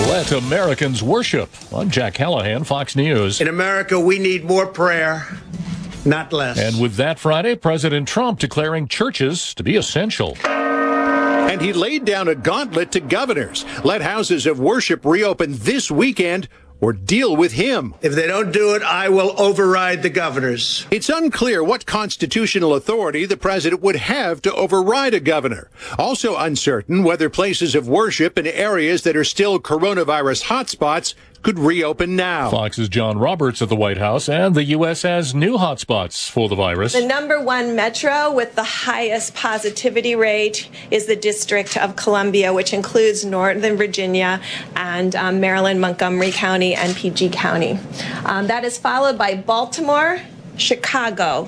Let 0.07 0.31
Americans 0.31 1.03
worship. 1.03 1.49
I'm 1.73 1.89
Jack 1.89 2.13
Callahan, 2.13 2.63
Fox 2.63 2.95
News. 2.95 3.41
In 3.41 3.49
America, 3.49 3.99
we 3.99 4.19
need 4.19 4.45
more 4.45 4.65
prayer, 4.65 5.27
not 6.05 6.31
less. 6.31 6.57
And 6.57 6.81
with 6.81 6.95
that 6.95 7.19
Friday, 7.19 7.55
President 7.55 8.07
Trump 8.07 8.39
declaring 8.39 8.87
churches 8.87 9.53
to 9.55 9.63
be 9.63 9.75
essential. 9.75 10.37
And 10.45 11.61
he 11.61 11.73
laid 11.73 12.05
down 12.05 12.29
a 12.29 12.35
gauntlet 12.35 12.93
to 12.93 13.01
governors. 13.01 13.65
Let 13.83 14.01
houses 14.01 14.45
of 14.45 14.61
worship 14.61 15.03
reopen 15.03 15.57
this 15.57 15.91
weekend 15.91 16.47
or 16.85 16.93
deal 16.93 17.35
with 17.35 17.53
him. 17.53 17.95
If 18.03 18.13
they 18.13 18.27
don't 18.27 18.51
do 18.51 18.75
it, 18.75 18.83
I 18.83 19.09
will 19.09 19.33
override 19.41 20.03
the 20.03 20.09
governors. 20.11 20.85
It's 20.91 21.09
unclear 21.09 21.63
what 21.63 21.87
constitutional 21.87 22.75
authority 22.75 23.25
the 23.25 23.37
president 23.37 23.81
would 23.81 23.95
have 23.95 24.39
to 24.43 24.53
override 24.53 25.15
a 25.15 25.19
governor. 25.19 25.71
Also 25.97 26.37
uncertain 26.37 27.03
whether 27.03 27.27
places 27.27 27.73
of 27.73 27.87
worship 27.87 28.37
in 28.37 28.45
areas 28.45 29.01
that 29.01 29.17
are 29.17 29.23
still 29.23 29.59
coronavirus 29.59 30.43
hotspots 30.43 31.15
could 31.45 31.59
reopen 31.59 32.15
now. 32.15 32.49
Fox's 32.49 32.89
John 32.89 33.19
Roberts 33.19 33.61
at 33.61 33.69
the 33.69 33.75
White 33.75 33.99
House, 33.99 34.27
and 34.27 34.55
the 34.55 34.63
U.S. 34.63 35.03
has 35.03 35.35
new 35.35 35.57
hotspots 35.57 36.27
for 36.27 36.49
the 36.49 36.55
virus. 36.55 36.93
The 36.93 37.05
number 37.05 37.39
one 37.39 37.75
metro 37.75 38.33
with 38.33 38.55
the 38.55 38.63
highest 38.63 39.35
positivity 39.35 40.15
rate 40.15 40.67
is 40.89 41.05
the 41.05 41.15
District 41.15 41.77
of 41.77 41.95
Columbia, 41.95 42.51
which 42.51 42.73
includes 42.73 43.23
Northern 43.23 43.77
Virginia 43.77 44.41
and 44.75 45.15
um, 45.15 45.39
Maryland, 45.39 45.79
Montgomery 45.79 46.31
County, 46.31 46.73
and 46.73 46.95
PG 46.95 47.29
County. 47.29 47.77
Um, 48.25 48.47
that 48.47 48.65
is 48.65 48.79
followed 48.79 49.15
by 49.15 49.35
Baltimore, 49.35 50.21
Chicago, 50.57 51.47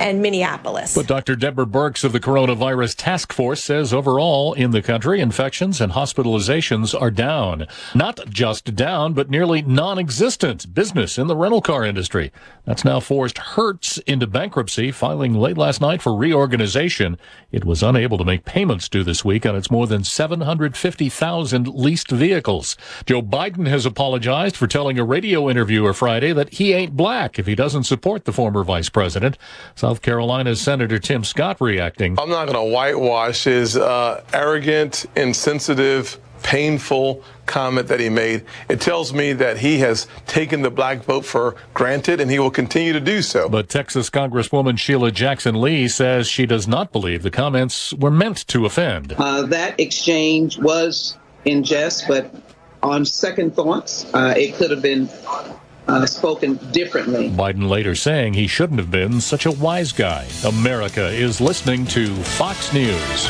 and 0.00 0.22
Minneapolis. 0.22 0.94
But 0.94 1.06
Dr. 1.06 1.36
Deborah 1.36 1.66
Birx 1.66 2.04
of 2.04 2.12
the 2.12 2.20
Coronavirus 2.20 2.94
Task 2.96 3.32
Force 3.32 3.62
says 3.62 3.92
overall 3.92 4.52
in 4.54 4.70
the 4.70 4.82
country, 4.82 5.20
infections 5.20 5.80
and 5.80 5.92
hospitalizations 5.92 7.00
are 7.00 7.10
down. 7.10 7.66
Not 7.94 8.28
just 8.28 8.74
down, 8.74 9.14
but 9.14 9.30
nearly 9.30 9.62
non-existent. 9.62 10.74
Business 10.74 11.18
in 11.18 11.26
the 11.26 11.36
rental 11.36 11.60
car 11.60 11.84
industry. 11.84 12.32
That's 12.64 12.84
now 12.84 13.00
forced 13.00 13.38
Hertz 13.38 13.98
into 13.98 14.26
bankruptcy, 14.26 14.90
filing 14.90 15.34
late 15.34 15.56
last 15.56 15.80
night 15.80 16.02
for 16.02 16.14
reorganization. 16.14 17.18
It 17.50 17.64
was 17.64 17.82
unable 17.82 18.18
to 18.18 18.24
make 18.24 18.44
payments 18.44 18.88
due 18.88 19.04
this 19.04 19.24
week 19.24 19.46
on 19.46 19.56
its 19.56 19.70
more 19.70 19.86
than 19.86 20.04
750,000 20.04 21.68
leased 21.68 22.10
vehicles. 22.10 22.76
Joe 23.06 23.22
Biden 23.22 23.66
has 23.68 23.86
apologized 23.86 24.56
for 24.56 24.66
telling 24.66 24.98
a 24.98 25.04
radio 25.04 25.48
interviewer 25.48 25.94
Friday 25.94 26.32
that 26.32 26.54
he 26.54 26.72
ain't 26.72 26.96
black 26.96 27.38
if 27.38 27.46
he 27.46 27.54
doesn't 27.54 27.84
support 27.84 28.24
the 28.24 28.32
former 28.32 28.62
vice 28.64 28.88
president. 28.90 29.38
South 29.88 30.02
Carolina's 30.02 30.60
Senator 30.60 30.98
Tim 30.98 31.24
Scott 31.24 31.62
reacting. 31.62 32.18
I'm 32.18 32.28
not 32.28 32.46
going 32.46 32.62
to 32.62 32.74
whitewash 32.74 33.44
his 33.44 33.74
uh, 33.74 34.22
arrogant, 34.34 35.06
insensitive, 35.16 36.18
painful 36.42 37.24
comment 37.46 37.88
that 37.88 37.98
he 37.98 38.10
made. 38.10 38.44
It 38.68 38.82
tells 38.82 39.14
me 39.14 39.32
that 39.32 39.56
he 39.56 39.78
has 39.78 40.06
taken 40.26 40.60
the 40.60 40.70
black 40.70 41.04
vote 41.04 41.24
for 41.24 41.56
granted 41.72 42.20
and 42.20 42.30
he 42.30 42.38
will 42.38 42.50
continue 42.50 42.92
to 42.92 43.00
do 43.00 43.22
so. 43.22 43.48
But 43.48 43.70
Texas 43.70 44.10
Congresswoman 44.10 44.78
Sheila 44.78 45.10
Jackson 45.10 45.58
Lee 45.58 45.88
says 45.88 46.28
she 46.28 46.44
does 46.44 46.68
not 46.68 46.92
believe 46.92 47.22
the 47.22 47.30
comments 47.30 47.94
were 47.94 48.10
meant 48.10 48.46
to 48.48 48.66
offend. 48.66 49.14
Uh, 49.16 49.44
that 49.46 49.80
exchange 49.80 50.58
was 50.58 51.16
in 51.46 51.64
jest, 51.64 52.04
but 52.06 52.30
on 52.82 53.06
second 53.06 53.56
thoughts, 53.56 54.04
uh, 54.12 54.34
it 54.36 54.54
could 54.56 54.70
have 54.70 54.82
been 54.82 55.08
uh, 55.88 56.06
spoken 56.06 56.56
differently. 56.70 57.30
Biden 57.30 57.68
later 57.68 57.94
saying 57.94 58.34
he 58.34 58.46
shouldn't 58.46 58.78
have 58.78 58.90
been 58.90 59.20
such 59.20 59.46
a 59.46 59.50
wise 59.50 59.92
guy. 59.92 60.26
America 60.44 61.08
is 61.08 61.40
listening 61.40 61.86
to 61.86 62.14
Fox 62.14 62.72
News. 62.72 63.26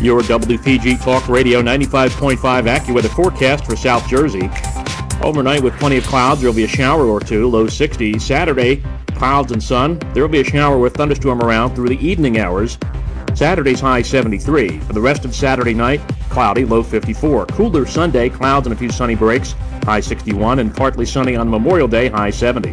Your 0.00 0.20
WPG 0.20 1.02
Talk 1.02 1.28
Radio 1.28 1.62
95.5 1.62 2.36
AccuWeather 2.36 3.14
forecast 3.14 3.64
for 3.64 3.74
South 3.74 4.06
Jersey. 4.06 4.50
Overnight 5.22 5.62
with 5.62 5.74
plenty 5.78 5.96
of 5.96 6.04
clouds, 6.04 6.40
there 6.40 6.50
will 6.50 6.56
be 6.56 6.64
a 6.64 6.68
shower 6.68 7.06
or 7.06 7.20
two, 7.20 7.48
low 7.48 7.66
60. 7.66 8.18
Saturday, 8.18 8.82
clouds 9.14 9.52
and 9.52 9.62
sun. 9.62 9.98
There 10.12 10.22
will 10.22 10.28
be 10.28 10.40
a 10.40 10.44
shower 10.44 10.76
with 10.76 10.94
thunderstorm 10.94 11.40
around 11.40 11.74
through 11.74 11.88
the 11.88 12.06
evening 12.06 12.38
hours. 12.38 12.76
Saturday's 13.34 13.80
high 13.80 14.02
73. 14.02 14.78
For 14.80 14.92
the 14.92 15.00
rest 15.00 15.24
of 15.24 15.34
Saturday 15.34 15.74
night, 15.74 16.00
cloudy, 16.30 16.64
low 16.64 16.82
54. 16.82 17.46
Cooler 17.46 17.86
Sunday, 17.86 18.28
clouds 18.28 18.66
and 18.66 18.74
a 18.74 18.78
few 18.78 18.90
sunny 18.90 19.14
breaks, 19.14 19.52
high 19.84 20.00
61, 20.00 20.60
and 20.60 20.74
partly 20.74 21.04
sunny 21.04 21.36
on 21.36 21.50
Memorial 21.50 21.88
Day, 21.88 22.08
high 22.08 22.30
70. 22.30 22.70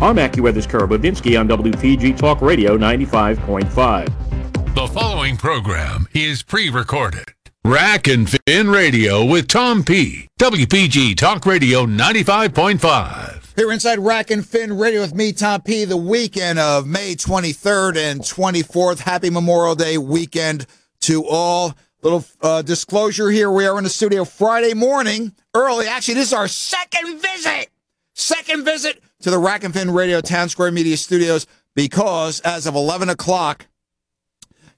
I'm 0.00 0.16
AccuWeather's 0.16 0.66
Kara 0.66 0.88
Budinski 0.88 1.38
on 1.38 1.48
WPG 1.48 2.16
Talk 2.16 2.40
Radio 2.40 2.76
95.5. 2.76 4.74
The 4.74 4.86
following 4.88 5.36
program 5.36 6.08
is 6.14 6.42
pre-recorded. 6.42 7.32
Rack 7.64 8.08
and 8.08 8.28
Fin 8.46 8.70
Radio 8.70 9.24
with 9.24 9.46
Tom 9.46 9.84
P. 9.84 10.28
WPG 10.40 11.16
Talk 11.16 11.44
Radio 11.44 11.84
95.5. 11.84 13.39
Here 13.60 13.70
inside 13.72 13.98
Rack 13.98 14.30
and 14.30 14.48
Fin 14.48 14.78
Radio 14.78 15.02
with 15.02 15.14
me, 15.14 15.34
Tom 15.34 15.60
P. 15.60 15.84
The 15.84 15.94
weekend 15.94 16.58
of 16.58 16.86
May 16.86 17.14
23rd 17.14 17.98
and 17.98 18.22
24th. 18.22 19.00
Happy 19.00 19.28
Memorial 19.28 19.74
Day 19.74 19.98
weekend 19.98 20.64
to 21.02 21.26
all. 21.26 21.74
Little 22.00 22.24
uh, 22.40 22.62
disclosure 22.62 23.28
here. 23.28 23.50
We 23.50 23.66
are 23.66 23.76
in 23.76 23.84
the 23.84 23.90
studio 23.90 24.24
Friday 24.24 24.72
morning 24.72 25.34
early. 25.52 25.86
Actually, 25.86 26.14
this 26.14 26.28
is 26.28 26.32
our 26.32 26.48
second 26.48 27.20
visit. 27.20 27.68
Second 28.14 28.64
visit 28.64 29.02
to 29.20 29.30
the 29.30 29.38
Rack 29.38 29.62
and 29.62 29.74
Fin 29.74 29.90
Radio 29.90 30.22
Town 30.22 30.48
Square 30.48 30.72
Media 30.72 30.96
Studios 30.96 31.46
because 31.74 32.40
as 32.40 32.66
of 32.66 32.74
11 32.76 33.10
o'clock, 33.10 33.66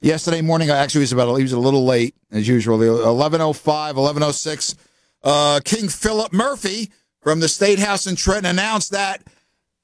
yesterday 0.01 0.41
morning. 0.41 0.73
I 0.73 0.79
actually, 0.79 1.03
he 1.03 1.03
was 1.03 1.13
about 1.13 1.37
he 1.37 1.45
was 1.45 1.53
a 1.53 1.61
little 1.61 1.85
late 1.85 2.17
as 2.33 2.49
usual. 2.49 2.83
Eleven 2.83 3.41
oh 3.41 3.53
five, 3.53 3.97
eleven 3.97 4.25
oh 4.25 4.33
six. 4.33 4.75
Uh, 5.23 5.61
King 5.65 5.89
Philip 5.89 6.33
Murphy 6.33 6.91
from 7.23 7.41
the 7.41 7.49
State 7.49 7.79
House 7.79 8.07
in 8.07 8.17
Trenton 8.17 8.47
announced 8.47 8.91
that 8.91 9.23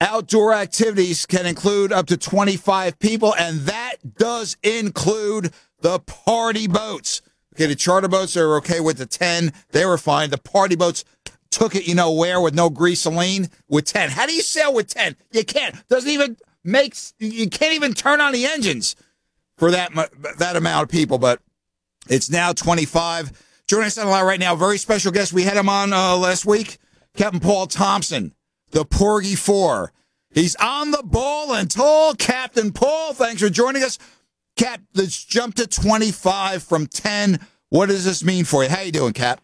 outdoor 0.01 0.53
activities 0.53 1.25
can 1.25 1.47
include 1.47 1.93
up 1.93 2.07
to 2.07 2.17
25 2.17 2.99
people, 2.99 3.35
and 3.37 3.61
that 3.61 3.97
does 4.17 4.57
include 4.63 5.53
the 5.81 6.01
party 6.01 6.67
boats. 6.67 7.23
Okay, 7.55 7.67
the 7.67 7.75
charter 7.75 8.09
boats 8.09 8.37
are 8.37 8.57
okay 8.57 8.81
with 8.81 8.99
the 8.99 9.07
10. 9.07 9.53
They 9.71 9.87
were 9.87 9.99
fine. 9.99 10.31
The 10.31 10.39
party 10.39 10.77
boats 10.77 11.05
took 11.51 11.75
it, 11.75 11.89
you 11.89 11.95
know 11.95 12.13
where, 12.13 12.41
with 12.41 12.55
no 12.55 12.71
greasoline 12.71 13.51
with 13.69 13.87
10. 13.87 14.11
How 14.11 14.27
do 14.27 14.33
you 14.33 14.43
sail 14.43 14.75
with 14.75 14.89
10? 14.89 15.17
You 15.33 15.45
can't. 15.45 15.87
Doesn't 15.89 16.11
even 16.11 16.37
make, 16.63 16.95
you 17.19 17.49
can't 17.49 17.75
even 17.75 17.95
turn 17.95 18.21
on 18.21 18.33
the 18.33 18.47
engines 18.47 18.95
for 19.57 19.71
that 19.73 19.91
that 20.39 20.57
amount 20.57 20.85
of 20.85 20.89
people, 20.89 21.19
but 21.19 21.41
it's 22.09 22.31
now 22.31 22.53
25. 22.53 23.33
Joining 23.67 23.87
us 23.87 23.99
on 23.99 24.07
the 24.07 24.13
line 24.13 24.25
right 24.25 24.41
now, 24.41 24.55
very 24.55 24.79
special 24.79 25.13
guest. 25.13 25.33
We 25.33 25.43
had 25.43 25.57
him 25.57 25.69
on 25.69 25.93
uh, 25.93 26.17
last 26.17 26.47
week, 26.47 26.79
Captain 27.19 27.41
Paul 27.41 27.67
Thompson, 27.67 28.33
the 28.71 28.85
Porgy 28.85 29.35
Four. 29.35 29.93
He's 30.31 30.55
on 30.55 30.93
the 30.93 31.03
ball 31.03 31.53
and 31.53 31.69
tall, 31.69 32.15
Captain 32.15 32.71
Paul. 32.71 33.13
Thanks 33.13 33.43
for 33.43 33.51
joining 33.51 33.83
us. 33.83 33.99
Cap, 34.57 34.83
let's 34.95 35.25
jump 35.25 35.57
to 35.57 35.67
25 35.67 36.63
from 36.63 36.87
10. 36.87 37.41
What 37.71 37.87
does 37.87 38.05
this 38.05 38.23
mean 38.23 38.45
for 38.45 38.63
you? 38.63 38.69
How 38.69 38.83
you 38.83 38.93
doing, 38.93 39.15
Cap? 39.15 39.41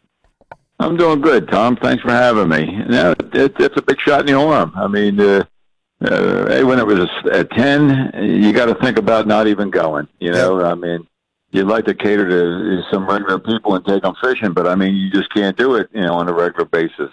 I'm 0.78 0.96
doing 0.96 1.20
good, 1.20 1.48
Tom. 1.48 1.74
Thanks 1.74 2.00
for 2.04 2.12
having 2.12 2.48
me. 2.48 2.64
Now, 2.86 3.10
it, 3.10 3.56
it's 3.58 3.76
a 3.76 3.82
big 3.82 3.98
shot 3.98 4.20
in 4.20 4.26
the 4.26 4.34
arm. 4.34 4.72
I 4.76 4.86
mean, 4.86 5.18
uh, 5.18 5.42
uh, 6.00 6.62
when 6.62 6.78
it 6.78 6.86
was 6.86 7.08
at 7.32 7.50
10, 7.50 8.12
you 8.22 8.52
got 8.52 8.66
to 8.66 8.76
think 8.84 8.98
about 8.98 9.26
not 9.26 9.48
even 9.48 9.70
going. 9.70 10.06
You 10.20 10.30
know, 10.30 10.64
I 10.64 10.76
mean, 10.76 11.08
you'd 11.50 11.66
like 11.66 11.86
to 11.86 11.94
cater 11.94 12.28
to 12.28 12.82
some 12.92 13.08
regular 13.08 13.40
people 13.40 13.74
and 13.74 13.84
take 13.84 14.04
them 14.04 14.14
fishing, 14.22 14.52
but 14.52 14.68
I 14.68 14.76
mean, 14.76 14.94
you 14.94 15.10
just 15.10 15.34
can't 15.34 15.56
do 15.56 15.74
it, 15.74 15.88
you 15.92 16.02
know, 16.02 16.14
on 16.14 16.28
a 16.28 16.32
regular 16.32 16.66
basis. 16.66 17.10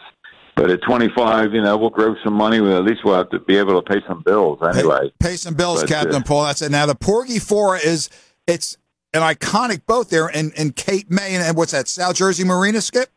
But 0.55 0.69
at 0.69 0.81
25, 0.83 1.53
you 1.53 1.61
know, 1.61 1.77
we'll 1.77 1.89
grow 1.89 2.15
some 2.23 2.33
money. 2.33 2.59
Well, 2.61 2.77
at 2.77 2.83
least 2.83 3.01
we'll 3.05 3.15
have 3.15 3.29
to 3.29 3.39
be 3.39 3.57
able 3.57 3.81
to 3.81 3.89
pay 3.93 4.01
some 4.07 4.21
bills 4.21 4.59
anyway. 4.61 5.11
Pay, 5.19 5.29
pay 5.29 5.35
some 5.35 5.53
bills, 5.53 5.81
But, 5.81 5.89
Captain 5.89 6.15
uh, 6.21 6.23
Paul. 6.25 6.45
That's 6.45 6.61
it. 6.61 6.71
Now, 6.71 6.85
the 6.85 6.95
Porgy 6.95 7.39
Four 7.39 7.77
is, 7.77 8.09
it's 8.47 8.77
an 9.13 9.21
iconic 9.21 9.85
boat 9.85 10.09
there 10.09 10.29
in, 10.29 10.51
in 10.57 10.71
Cape 10.73 11.09
May 11.09 11.35
and, 11.35 11.43
and 11.43 11.55
what's 11.57 11.71
that, 11.71 11.87
South 11.87 12.15
Jersey 12.15 12.43
Marina, 12.43 12.81
Skip? 12.81 13.09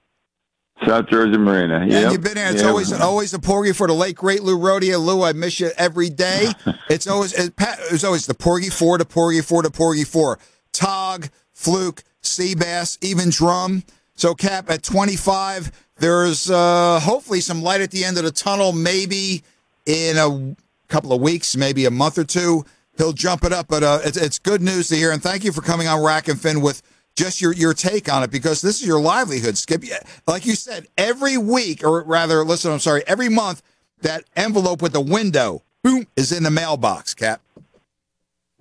South 0.87 1.07
Jersey 1.09 1.39
Marina. 1.39 1.87
Yeah, 1.89 2.11
you've 2.11 2.23
been 2.23 2.35
there. 2.35 2.51
It's 2.53 2.63
Yeah. 2.63 2.69
always 2.69 2.93
always 2.93 3.33
a 3.33 3.39
porgy 3.39 3.73
for 3.73 3.87
the 3.87 3.95
late 3.95 4.17
great 4.17 4.43
Lou 4.43 4.59
Rodia. 4.59 5.01
Lou, 5.01 5.23
I 5.23 5.33
miss 5.33 5.61
you 5.61 5.71
every 5.79 6.11
day. 6.11 6.49
it's 6.91 7.07
always 7.07 7.33
it, 7.33 7.55
Pat, 7.57 7.79
it's 7.93 8.03
always 8.05 8.27
the 8.27 8.35
porgy 8.35 8.71
four, 8.71 8.99
the 8.99 9.05
porgy 9.05 9.41
four, 9.41 9.63
the 9.63 9.71
porgy 9.71 10.05
four. 10.05 10.39
Tog, 10.73 11.29
fluke, 11.53 12.03
sea 12.23 12.55
bass, 12.57 12.99
even 13.01 13.31
drum. 13.31 13.85
So 14.15 14.35
Cap 14.35 14.71
at 14.71 14.83
twenty 14.83 15.17
five. 15.17 15.71
There's 15.97 16.51
uh, 16.51 17.01
hopefully 17.01 17.41
some 17.41 17.63
light 17.63 17.81
at 17.81 17.91
the 17.91 18.05
end 18.05 18.19
of 18.19 18.25
the 18.25 18.33
tunnel. 18.33 18.73
Maybe 18.73 19.43
in 19.87 20.17
a 20.17 20.57
couple 20.89 21.13
of 21.13 21.21
weeks, 21.21 21.57
maybe 21.57 21.85
a 21.85 21.91
month 21.91 22.19
or 22.19 22.25
two, 22.25 22.65
he'll 22.97 23.13
jump 23.13 23.45
it 23.45 23.53
up. 23.53 23.69
But 23.69 23.83
uh, 23.83 24.01
it's, 24.05 24.17
it's 24.17 24.39
good 24.39 24.63
news 24.63 24.89
to 24.89 24.97
hear. 24.97 25.13
And 25.13 25.23
thank 25.23 25.45
you 25.45 25.53
for 25.53 25.63
coming 25.63 25.87
on 25.87 26.03
Rack 26.03 26.29
and 26.29 26.41
Fin 26.41 26.61
with 26.61 26.83
just 27.17 27.41
your, 27.41 27.53
your 27.53 27.75
take 27.75 28.13
on 28.13 28.25
it 28.25 28.31
because 28.33 28.61
this 28.61 28.81
is 28.81 28.87
your 28.87 29.01
livelihood, 29.01 29.57
Skip. 29.57 29.85
Like 30.27 30.47
you 30.47 30.57
said, 30.57 30.89
every 30.99 31.39
week, 31.39 31.85
or 31.85 32.03
rather, 32.03 32.45
listen, 32.45 32.73
I'm 32.73 32.81
sorry, 32.81 33.05
every 33.07 33.29
month, 33.29 33.63
that 34.01 34.25
envelope 34.35 34.83
with 34.83 34.93
the 34.93 35.01
window, 35.01 35.63
boom, 35.83 36.07
is 36.17 36.33
in 36.33 36.43
the 36.43 36.51
mailbox, 36.51 37.15
Cap. 37.15 37.41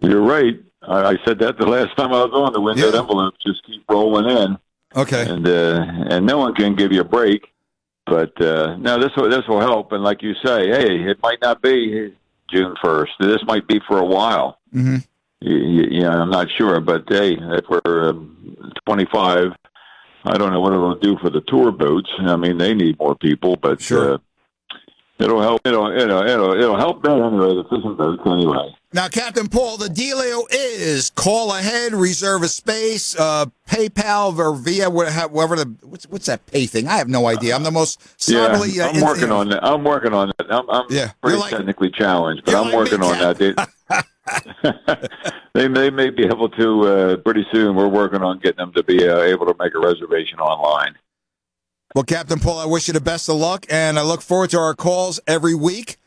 You're 0.01 0.21
right. 0.21 0.59
I, 0.83 1.13
I 1.13 1.17
said 1.25 1.39
that 1.39 1.57
the 1.57 1.65
last 1.65 1.97
time 1.97 2.13
I 2.13 2.23
was 2.23 2.31
on. 2.31 2.53
The 2.53 2.61
windowed 2.61 2.93
envelopes 2.93 3.37
just 3.43 3.65
keep 3.65 3.83
rolling 3.89 4.29
in. 4.29 4.57
Okay. 4.95 5.27
And 5.27 5.47
uh, 5.47 5.85
and 6.09 6.25
no 6.25 6.37
one 6.37 6.53
can 6.53 6.75
give 6.75 6.91
you 6.91 7.01
a 7.01 7.05
break. 7.05 7.49
But 8.05 8.39
uh, 8.41 8.75
no, 8.77 8.99
this 8.99 9.11
will 9.15 9.29
this 9.29 9.47
will 9.47 9.61
help. 9.61 9.91
And 9.91 10.03
like 10.03 10.21
you 10.21 10.33
say, 10.43 10.67
hey, 10.67 11.09
it 11.09 11.21
might 11.21 11.41
not 11.41 11.61
be 11.61 12.13
June 12.51 12.75
first. 12.83 13.13
This 13.19 13.43
might 13.45 13.67
be 13.67 13.79
for 13.87 13.97
a 13.97 14.05
while. 14.05 14.59
Mm-hmm. 14.73 14.97
Yeah, 15.45 16.09
I'm 16.09 16.29
not 16.29 16.49
sure, 16.51 16.79
but 16.79 17.03
hey, 17.07 17.37
if 17.37 17.65
we're 17.67 18.09
um, 18.09 18.71
25, 18.85 19.51
I 20.25 20.37
don't 20.37 20.53
know 20.53 20.61
what 20.61 20.71
it'll 20.71 20.95
do 20.95 21.17
for 21.17 21.29
the 21.29 21.41
tour 21.41 21.71
boats. 21.71 22.09
I 22.19 22.37
mean, 22.37 22.57
they 22.57 22.73
need 22.73 22.97
more 22.97 23.13
people, 23.15 23.57
but 23.57 23.81
Sure. 23.81 24.13
uh, 24.13 24.17
it'll 25.23 25.41
help. 25.41 25.61
It'll 25.65 25.87
it'll 25.91 26.21
it'll 26.27 26.53
it'll 26.53 26.77
help 26.77 27.03
them 27.03 27.21
anyway. 27.23 27.55
The 27.55 27.63
fishing 27.69 27.95
boats 27.95 28.21
anyway. 28.25 28.75
Now, 28.95 29.07
Captain 29.07 29.47
Paul, 29.47 29.77
the 29.77 29.87
dealio 29.87 30.43
is 30.51 31.09
call 31.09 31.51
ahead, 31.55 31.93
reserve 31.95 32.43
a 32.43 32.47
space, 32.47 33.15
uh, 33.19 33.47
PayPal 33.67 34.37
or 34.37 34.55
via 34.55 34.87
whatever 34.87 35.55
the 35.55 35.73
what's 35.81 36.05
what's 36.07 36.27
that 36.27 36.45
pay 36.45 36.67
thing? 36.67 36.87
I 36.87 36.97
have 36.97 37.07
no 37.09 37.25
idea. 37.25 37.55
I'm 37.55 37.63
the 37.63 37.71
most 37.71 37.99
Yeah, 38.27 38.41
uh, 38.41 38.61
I'm 38.61 38.95
in- 38.97 39.01
working 39.03 39.31
on 39.31 39.49
that. 39.49 39.63
I'm 39.65 39.83
working 39.83 40.13
on 40.13 40.31
that. 40.37 40.51
I'm, 40.53 40.69
I'm 40.69 40.85
Yeah, 40.91 41.11
pretty 41.23 41.39
like- 41.39 41.51
technically 41.51 41.89
challenged, 41.89 42.45
but 42.45 42.53
I'm 42.53 42.71
working 42.71 43.01
on 43.01 43.17
that. 43.17 43.37
They, 43.39 43.55
they 45.53 45.67
may 45.67 45.89
may 45.89 46.09
be 46.11 46.25
able 46.25 46.49
to 46.49 46.81
uh, 46.87 47.17
pretty 47.17 47.45
soon. 47.51 47.75
We're 47.75 47.87
working 47.87 48.21
on 48.21 48.39
getting 48.39 48.57
them 48.57 48.73
to 48.73 48.83
be 48.83 49.07
uh, 49.07 49.21
able 49.21 49.45
to 49.47 49.55
make 49.59 49.73
a 49.75 49.79
reservation 49.79 50.39
online. 50.39 50.95
Well, 51.93 52.03
Captain 52.03 52.39
Paul, 52.39 52.57
I 52.57 52.65
wish 52.65 52.87
you 52.87 52.93
the 52.93 53.01
best 53.01 53.29
of 53.29 53.35
luck, 53.35 53.67
and 53.69 53.99
I 53.99 54.01
look 54.01 54.23
forward 54.23 54.49
to 54.51 54.59
our 54.59 54.73
calls 54.73 55.19
every 55.27 55.53
week 55.53 55.97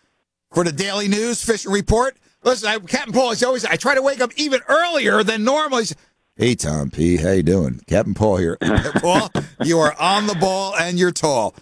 for 0.53 0.65
the 0.65 0.73
daily 0.73 1.07
news 1.07 1.45
fishing 1.45 1.71
report. 1.71 2.17
Listen, 2.43 2.69
I, 2.69 2.79
Captain 2.81 3.13
Paul 3.13 3.31
is 3.31 3.43
always. 3.45 3.65
I 3.65 3.77
try 3.77 3.95
to 3.95 4.03
wake 4.03 4.21
up 4.21 4.33
even 4.37 4.61
earlier 4.69 5.23
than 5.23 5.45
normal. 5.45 5.79
He's, 5.79 5.95
hey, 6.35 6.57
Tom 6.57 6.91
P, 6.91 7.19
how 7.19 7.31
you 7.31 7.45
doing? 7.45 7.81
Captain 7.87 8.15
Paul 8.15 8.39
here. 8.39 8.59
Paul, 8.97 9.31
you 9.63 9.79
are 9.79 9.95
on 10.01 10.27
the 10.27 10.35
ball 10.35 10.75
and 10.77 10.99
you're 10.99 11.13
tall. 11.13 11.55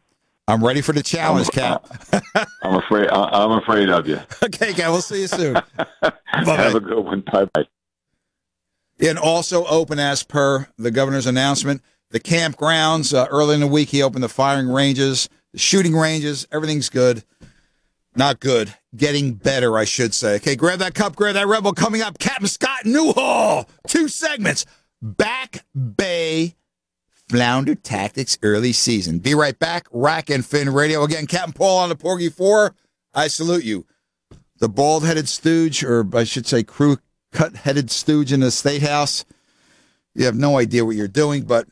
I'm 0.49 0.63
ready 0.63 0.81
for 0.81 0.93
the 0.93 1.03
challenge, 1.03 1.49
Cap. 1.51 1.85
I'm 2.63 2.75
afraid. 2.75 3.07
I'm 3.11 3.51
afraid 3.51 3.87
of 3.89 4.07
you. 4.07 4.19
okay, 4.43 4.73
Cap, 4.73 4.89
we'll 4.89 5.01
see 5.01 5.21
you 5.21 5.27
soon. 5.27 5.55
Have 6.25 6.75
a 6.75 6.79
good 6.79 7.05
one. 7.05 7.23
Bye 7.31 7.45
bye. 7.53 7.67
And 8.99 9.19
also 9.19 9.65
open 9.67 9.99
as 9.99 10.23
per 10.23 10.67
the 10.75 10.89
governor's 10.89 11.27
announcement. 11.27 11.83
The 12.09 12.19
campgrounds, 12.19 13.15
uh, 13.15 13.27
early 13.29 13.53
in 13.53 13.59
the 13.59 13.67
week, 13.67 13.89
he 13.89 14.01
opened 14.01 14.23
the 14.23 14.29
firing 14.29 14.67
ranges, 14.69 15.29
the 15.53 15.59
shooting 15.59 15.95
ranges. 15.95 16.47
Everything's 16.51 16.89
good. 16.89 17.23
Not 18.15 18.39
good. 18.39 18.73
Getting 18.97 19.35
better, 19.35 19.77
I 19.77 19.85
should 19.85 20.15
say. 20.15 20.37
Okay, 20.37 20.55
grab 20.55 20.79
that 20.79 20.95
cup, 20.95 21.15
grab 21.15 21.35
that 21.35 21.45
rebel. 21.45 21.73
Coming 21.73 22.01
up, 22.01 22.17
Captain 22.17 22.47
Scott 22.47 22.85
Newhall. 22.85 23.69
Two 23.87 24.07
segments. 24.07 24.65
Back 24.99 25.63
Bay 25.75 26.55
Flounder 27.29 27.75
Tactics 27.75 28.37
early 28.41 28.73
season. 28.73 29.19
Be 29.19 29.35
right 29.35 29.57
back. 29.57 29.87
Rack 29.91 30.29
and 30.29 30.45
Fin 30.45 30.69
Radio. 30.69 31.03
Again, 31.03 31.27
Captain 31.27 31.53
Paul 31.53 31.77
on 31.77 31.89
the 31.89 31.95
Porgy 31.95 32.29
4. 32.29 32.75
I 33.13 33.27
salute 33.27 33.63
you. 33.63 33.85
The 34.57 34.69
bald 34.69 35.05
headed 35.05 35.29
stooge, 35.29 35.83
or 35.83 36.05
I 36.13 36.23
should 36.23 36.47
say, 36.47 36.63
crew 36.63 36.97
cut 37.31 37.57
headed 37.57 37.91
stooge 37.91 38.33
in 38.33 38.39
the 38.39 38.51
State 38.51 38.81
House. 38.81 39.23
You 40.15 40.25
have 40.25 40.35
no 40.35 40.57
idea 40.57 40.83
what 40.83 40.95
you're 40.95 41.07
doing, 41.07 41.43
but 41.43 41.67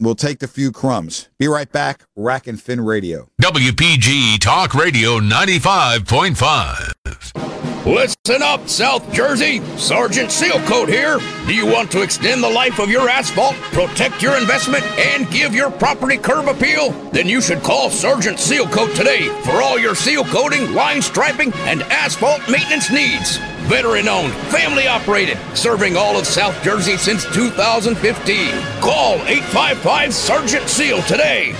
we'll 0.00 0.14
take 0.14 0.38
the 0.38 0.48
few 0.48 0.72
crumbs. 0.72 1.28
Be 1.38 1.46
right 1.46 1.70
back. 1.70 2.04
Rack 2.16 2.46
and 2.46 2.60
Fin 2.60 2.80
Radio. 2.80 3.30
WPG 3.40 4.40
Talk 4.40 4.74
Radio 4.74 5.20
95.5. 5.20 7.57
Listen 7.88 8.42
up, 8.42 8.68
South 8.68 9.10
Jersey. 9.14 9.62
Sergeant 9.78 10.28
Sealcoat 10.28 10.88
here. 10.88 11.18
Do 11.46 11.54
you 11.54 11.64
want 11.64 11.90
to 11.92 12.02
extend 12.02 12.42
the 12.42 12.50
life 12.50 12.78
of 12.80 12.90
your 12.90 13.08
asphalt, 13.08 13.54
protect 13.72 14.20
your 14.22 14.36
investment, 14.36 14.84
and 14.98 15.28
give 15.30 15.54
your 15.54 15.70
property 15.70 16.18
curb 16.18 16.48
appeal? 16.48 16.90
Then 17.12 17.26
you 17.26 17.40
should 17.40 17.62
call 17.62 17.88
Sergeant 17.88 18.36
Sealcoat 18.36 18.94
today 18.94 19.28
for 19.42 19.62
all 19.62 19.78
your 19.78 19.94
seal 19.94 20.24
coating, 20.24 20.74
line 20.74 21.00
striping, 21.00 21.50
and 21.60 21.82
asphalt 21.84 22.46
maintenance 22.50 22.90
needs. 22.90 23.38
Veteran 23.70 24.06
owned, 24.06 24.34
family 24.52 24.86
operated, 24.86 25.38
serving 25.54 25.96
all 25.96 26.18
of 26.18 26.26
South 26.26 26.62
Jersey 26.62 26.98
since 26.98 27.24
2015. 27.34 28.50
Call 28.82 29.14
855 29.14 30.12
Sergeant 30.12 30.68
Seal 30.68 31.00
today. 31.04 31.52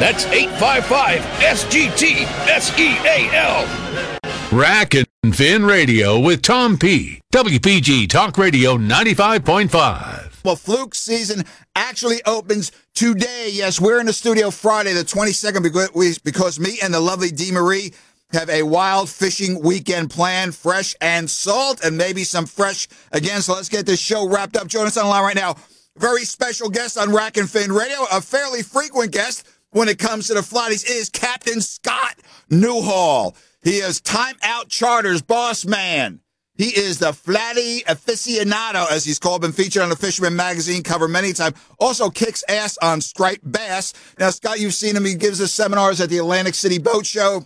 That's 0.00 0.26
855 0.26 1.20
SGT 1.42 2.26
SEAL. 2.60 4.15
Rack 4.56 4.94
and 4.94 5.36
Fin 5.36 5.66
Radio 5.66 6.18
with 6.18 6.40
Tom 6.40 6.78
P. 6.78 7.20
WPG 7.30 8.08
Talk 8.08 8.38
Radio 8.38 8.78
95.5. 8.78 10.44
Well, 10.44 10.56
Fluke 10.56 10.94
season 10.94 11.44
actually 11.74 12.22
opens 12.24 12.72
today. 12.94 13.50
Yes, 13.52 13.78
we're 13.78 14.00
in 14.00 14.06
the 14.06 14.14
studio 14.14 14.50
Friday, 14.50 14.94
the 14.94 15.02
22nd, 15.02 16.22
because, 16.24 16.58
me 16.58 16.78
and 16.82 16.94
the 16.94 17.00
lovely 17.00 17.30
Dee 17.30 17.52
Marie 17.52 17.92
have 18.32 18.48
a 18.48 18.62
wild 18.62 19.10
fishing 19.10 19.60
weekend 19.60 20.08
planned, 20.08 20.54
fresh 20.54 20.94
and 21.02 21.28
salt, 21.28 21.84
and 21.84 21.98
maybe 21.98 22.24
some 22.24 22.46
fresh 22.46 22.88
again. 23.12 23.42
So 23.42 23.52
let's 23.52 23.68
get 23.68 23.84
this 23.84 24.00
show 24.00 24.26
wrapped 24.26 24.56
up. 24.56 24.68
Join 24.68 24.86
us 24.86 24.96
online 24.96 25.22
right 25.22 25.36
now. 25.36 25.56
Very 25.98 26.24
special 26.24 26.70
guest 26.70 26.96
on 26.96 27.12
Rack 27.12 27.36
and 27.36 27.50
Fin 27.50 27.72
Radio, 27.72 28.06
a 28.10 28.22
fairly 28.22 28.62
frequent 28.62 29.12
guest 29.12 29.46
when 29.72 29.90
it 29.90 29.98
comes 29.98 30.28
to 30.28 30.34
the 30.34 30.40
Flatties 30.40 30.88
is 30.88 31.10
Captain 31.10 31.60
Scott 31.60 32.14
Newhall. 32.48 33.36
He 33.66 33.78
is 33.78 34.00
Time 34.00 34.36
Out 34.44 34.68
Charters 34.68 35.22
boss 35.22 35.64
man. 35.64 36.20
He 36.54 36.66
is 36.66 37.00
the 37.00 37.12
flatty 37.12 37.80
aficionado, 37.80 38.88
as 38.88 39.04
he's 39.04 39.18
called, 39.18 39.40
been 39.40 39.50
featured 39.50 39.82
on 39.82 39.88
the 39.88 39.96
Fisherman 39.96 40.36
magazine 40.36 40.84
cover 40.84 41.08
many 41.08 41.32
times. 41.32 41.56
Also 41.80 42.08
kicks 42.08 42.44
ass 42.48 42.78
on 42.78 43.00
striped 43.00 43.50
bass. 43.50 43.92
Now, 44.20 44.30
Scott, 44.30 44.60
you've 44.60 44.72
seen 44.72 44.94
him. 44.94 45.04
He 45.04 45.16
gives 45.16 45.40
us 45.40 45.50
seminars 45.50 46.00
at 46.00 46.10
the 46.10 46.18
Atlantic 46.18 46.54
City 46.54 46.78
Boat 46.78 47.06
Show, 47.06 47.44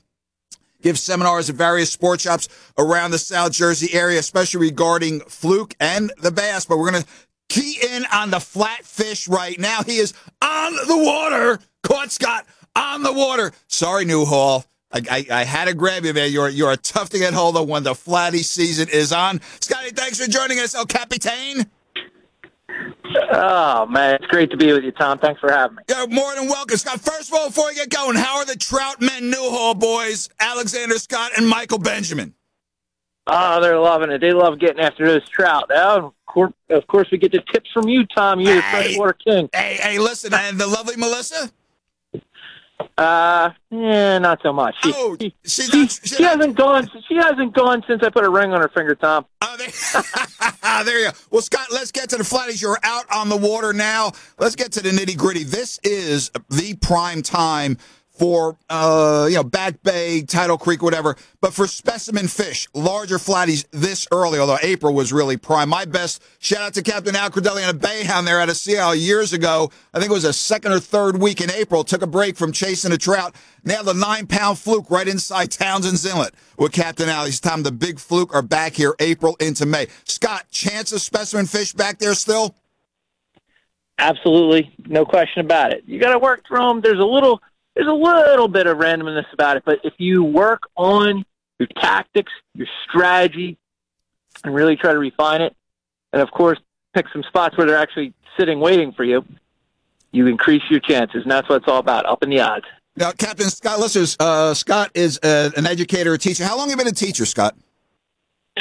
gives 0.82 1.02
seminars 1.02 1.48
at 1.48 1.56
various 1.56 1.90
sport 1.90 2.20
shops 2.20 2.50
around 2.76 3.12
the 3.12 3.18
South 3.18 3.52
Jersey 3.52 3.94
area, 3.94 4.18
especially 4.18 4.60
regarding 4.60 5.20
fluke 5.20 5.74
and 5.80 6.12
the 6.20 6.30
bass. 6.30 6.66
But 6.66 6.76
we're 6.76 6.90
going 6.90 7.02
to 7.02 7.08
key 7.48 7.78
in 7.94 8.04
on 8.12 8.30
the 8.30 8.40
flatfish 8.40 9.26
right 9.26 9.58
now. 9.58 9.84
He 9.84 9.96
is 9.96 10.12
on 10.42 10.74
the 10.86 10.98
water. 10.98 11.60
Caught 11.82 12.10
Scott 12.12 12.46
on 12.76 13.04
the 13.04 13.12
water. 13.14 13.52
Sorry, 13.68 14.04
Newhall. 14.04 14.66
I, 14.92 15.02
I, 15.10 15.26
I 15.40 15.44
had 15.44 15.66
to 15.66 15.74
grab 15.74 16.04
you, 16.04 16.12
man. 16.12 16.32
You're 16.32 16.48
you're 16.48 16.72
a 16.72 16.76
tough 16.76 17.10
to 17.10 17.18
get 17.18 17.32
hold 17.32 17.56
of 17.56 17.68
when 17.68 17.82
the 17.82 17.94
flatty 17.94 18.42
season 18.42 18.88
is 18.88 19.12
on. 19.12 19.40
Scotty, 19.60 19.90
thanks 19.90 20.18
for 20.18 20.30
joining 20.30 20.58
us, 20.58 20.74
El 20.74 20.86
Capitan. 20.86 21.70
Oh 23.32 23.86
man, 23.86 24.14
it's 24.14 24.26
great 24.26 24.50
to 24.50 24.56
be 24.56 24.72
with 24.72 24.84
you, 24.84 24.92
Tom. 24.92 25.18
Thanks 25.18 25.40
for 25.40 25.50
having 25.50 25.76
me. 25.76 25.82
You're 25.88 26.06
more 26.08 26.34
than 26.34 26.48
welcome, 26.48 26.76
Scott. 26.76 27.00
First 27.00 27.28
of 27.28 27.34
all, 27.34 27.48
before 27.48 27.66
we 27.66 27.74
get 27.74 27.90
going, 27.90 28.16
how 28.16 28.38
are 28.38 28.44
the 28.44 28.54
Troutmen 28.54 29.30
Newhall 29.30 29.74
boys, 29.74 30.28
Alexander 30.40 30.98
Scott 30.98 31.32
and 31.36 31.48
Michael 31.48 31.78
Benjamin? 31.78 32.34
Oh, 33.26 33.60
they're 33.60 33.78
loving 33.78 34.10
it. 34.10 34.20
They 34.20 34.32
love 34.32 34.58
getting 34.58 34.80
after 34.80 35.06
those 35.06 35.28
trout. 35.28 35.66
Now, 35.70 36.06
of 36.06 36.12
course, 36.26 36.52
of 36.68 36.86
course, 36.88 37.08
we 37.12 37.18
get 37.18 37.32
the 37.32 37.42
tips 37.52 37.70
from 37.72 37.88
you, 37.88 38.06
Tom. 38.06 38.40
You're 38.40 38.56
the 38.56 38.62
freshwater 38.62 39.12
king. 39.12 39.48
Hey, 39.52 39.78
hey, 39.80 39.98
listen, 39.98 40.34
and 40.34 40.58
the 40.58 40.66
lovely 40.66 40.96
Melissa. 40.96 41.50
Uh, 42.96 43.50
yeah, 43.70 44.18
not 44.18 44.40
so 44.42 44.52
much. 44.52 44.74
She, 44.82 44.92
oh, 44.94 45.16
she, 45.18 45.34
she, 45.44 45.86
she 45.88 46.22
hasn't 46.22 46.56
gone. 46.56 46.88
She 47.08 47.16
hasn't 47.16 47.54
gone 47.54 47.82
since 47.86 48.02
I 48.02 48.10
put 48.10 48.24
a 48.24 48.30
ring 48.30 48.52
on 48.52 48.60
her 48.60 48.68
finger, 48.68 48.94
Tom. 48.94 49.26
Oh, 49.42 49.56
there, 49.56 50.84
there 50.84 51.00
you 51.00 51.10
go. 51.10 51.16
Well, 51.30 51.42
Scott, 51.42 51.68
let's 51.72 51.92
get 51.92 52.10
to 52.10 52.16
the 52.16 52.24
flatties. 52.24 52.60
You're 52.60 52.78
out 52.82 53.04
on 53.12 53.28
the 53.28 53.36
water 53.36 53.72
now. 53.72 54.12
Let's 54.38 54.56
get 54.56 54.72
to 54.72 54.82
the 54.82 54.90
nitty 54.90 55.16
gritty. 55.16 55.44
This 55.44 55.78
is 55.82 56.30
the 56.48 56.74
prime 56.80 57.22
time 57.22 57.78
for 58.20 58.58
uh, 58.68 59.26
you 59.30 59.36
know 59.36 59.42
Back 59.42 59.82
Bay, 59.82 60.20
Tidal 60.20 60.58
Creek, 60.58 60.82
whatever. 60.82 61.16
But 61.40 61.54
for 61.54 61.66
specimen 61.66 62.28
fish, 62.28 62.68
larger 62.74 63.16
flatties 63.16 63.64
this 63.70 64.06
early, 64.12 64.38
although 64.38 64.58
April 64.62 64.92
was 64.92 65.10
really 65.10 65.38
prime. 65.38 65.70
My 65.70 65.86
best 65.86 66.22
shout 66.38 66.60
out 66.60 66.74
to 66.74 66.82
Captain 66.82 67.16
Al 67.16 67.30
Credelli 67.30 67.66
and 67.66 67.74
a 67.74 67.80
bayhound 67.80 68.26
there 68.26 68.38
out 68.38 68.50
of 68.50 68.58
Sea 68.58 68.76
Isle 68.76 68.94
years 68.94 69.32
ago. 69.32 69.70
I 69.94 70.00
think 70.00 70.10
it 70.10 70.12
was 70.12 70.24
a 70.24 70.34
second 70.34 70.72
or 70.72 70.80
third 70.80 71.18
week 71.18 71.40
in 71.40 71.50
April. 71.50 71.82
Took 71.82 72.02
a 72.02 72.06
break 72.06 72.36
from 72.36 72.52
chasing 72.52 72.92
a 72.92 72.98
trout. 72.98 73.34
Nailed 73.64 73.88
a 73.88 73.94
nine 73.94 74.26
pound 74.26 74.58
fluke 74.58 74.90
right 74.90 75.08
inside 75.08 75.50
Townsend's 75.50 76.04
Inlet 76.04 76.34
with 76.58 76.72
Captain 76.72 77.08
Al. 77.08 77.24
This 77.24 77.40
time 77.40 77.62
the 77.62 77.72
big 77.72 77.98
fluke 77.98 78.34
are 78.34 78.42
back 78.42 78.74
here 78.74 78.94
April 79.00 79.34
into 79.40 79.64
May. 79.64 79.86
Scott, 80.04 80.44
chance 80.50 80.92
of 80.92 81.00
specimen 81.00 81.46
fish 81.46 81.72
back 81.72 81.98
there 81.98 82.14
still? 82.14 82.54
Absolutely, 83.96 84.74
no 84.88 85.06
question 85.06 85.42
about 85.42 85.72
it. 85.72 85.84
You 85.86 85.98
got 85.98 86.12
to 86.12 86.18
work 86.18 86.46
through 86.46 86.66
them. 86.66 86.80
There's 86.82 86.98
a 86.98 87.04
little 87.04 87.40
there's 87.80 87.88
a 87.88 87.94
little 87.94 88.46
bit 88.46 88.66
of 88.66 88.76
randomness 88.76 89.32
about 89.32 89.56
it, 89.56 89.62
but 89.64 89.80
if 89.84 89.94
you 89.96 90.22
work 90.22 90.64
on 90.76 91.24
your 91.58 91.66
tactics, 91.76 92.30
your 92.54 92.66
strategy, 92.86 93.56
and 94.44 94.54
really 94.54 94.76
try 94.76 94.92
to 94.92 94.98
refine 94.98 95.40
it, 95.40 95.56
and 96.12 96.20
of 96.20 96.30
course, 96.30 96.58
pick 96.92 97.06
some 97.10 97.22
spots 97.22 97.56
where 97.56 97.66
they're 97.66 97.78
actually 97.78 98.12
sitting 98.38 98.60
waiting 98.60 98.92
for 98.92 99.04
you, 99.04 99.24
you 100.12 100.26
increase 100.26 100.60
your 100.68 100.80
chances, 100.80 101.22
and 101.22 101.30
that's 101.30 101.48
what 101.48 101.56
it's 101.62 101.68
all 101.68 101.78
about, 101.78 102.04
up 102.04 102.22
in 102.22 102.28
the 102.28 102.40
odds. 102.40 102.66
Now, 102.96 103.12
Captain 103.12 103.48
Scott 103.48 103.80
listeners, 103.80 104.14
uh, 104.20 104.52
Scott 104.52 104.90
is 104.94 105.18
uh, 105.22 105.50
an 105.56 105.66
educator, 105.66 106.12
a 106.12 106.18
teacher. 106.18 106.44
How 106.44 106.58
long 106.58 106.68
have 106.68 106.78
you 106.78 106.84
been 106.84 106.92
a 106.92 106.94
teacher, 106.94 107.24
Scott? 107.24 107.56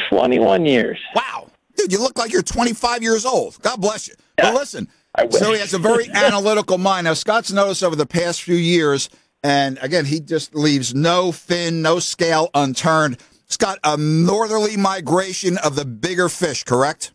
21 0.10 0.66
years. 0.66 0.98
Wow. 1.14 1.48
Dude, 1.76 1.92
you 1.92 2.00
look 2.00 2.18
like 2.18 2.32
you're 2.32 2.42
25 2.42 3.04
years 3.04 3.26
old. 3.26 3.62
God 3.62 3.82
bless 3.82 4.08
you. 4.08 4.14
Yeah. 4.38 4.52
Well, 4.52 4.60
listen, 4.60 4.88
so 5.32 5.54
he 5.54 5.60
has 5.60 5.74
a 5.74 5.80
very 5.80 6.10
analytical 6.14 6.78
mind. 6.78 7.06
Now, 7.06 7.14
Scott's 7.14 7.52
noticed 7.52 7.84
over 7.84 7.96
the 7.96 8.06
past 8.06 8.42
few 8.42 8.56
years, 8.56 9.10
and 9.44 9.78
again, 9.82 10.06
he 10.06 10.20
just 10.20 10.56
leaves 10.56 10.94
no 10.94 11.32
fin, 11.32 11.82
no 11.82 12.00
scale 12.00 12.50
unturned. 12.54 13.18
Scott, 13.48 13.80
a 13.84 13.98
northerly 13.98 14.78
migration 14.78 15.58
of 15.58 15.76
the 15.76 15.86
bigger 15.86 16.30
fish, 16.30 16.64
correct? 16.64 17.12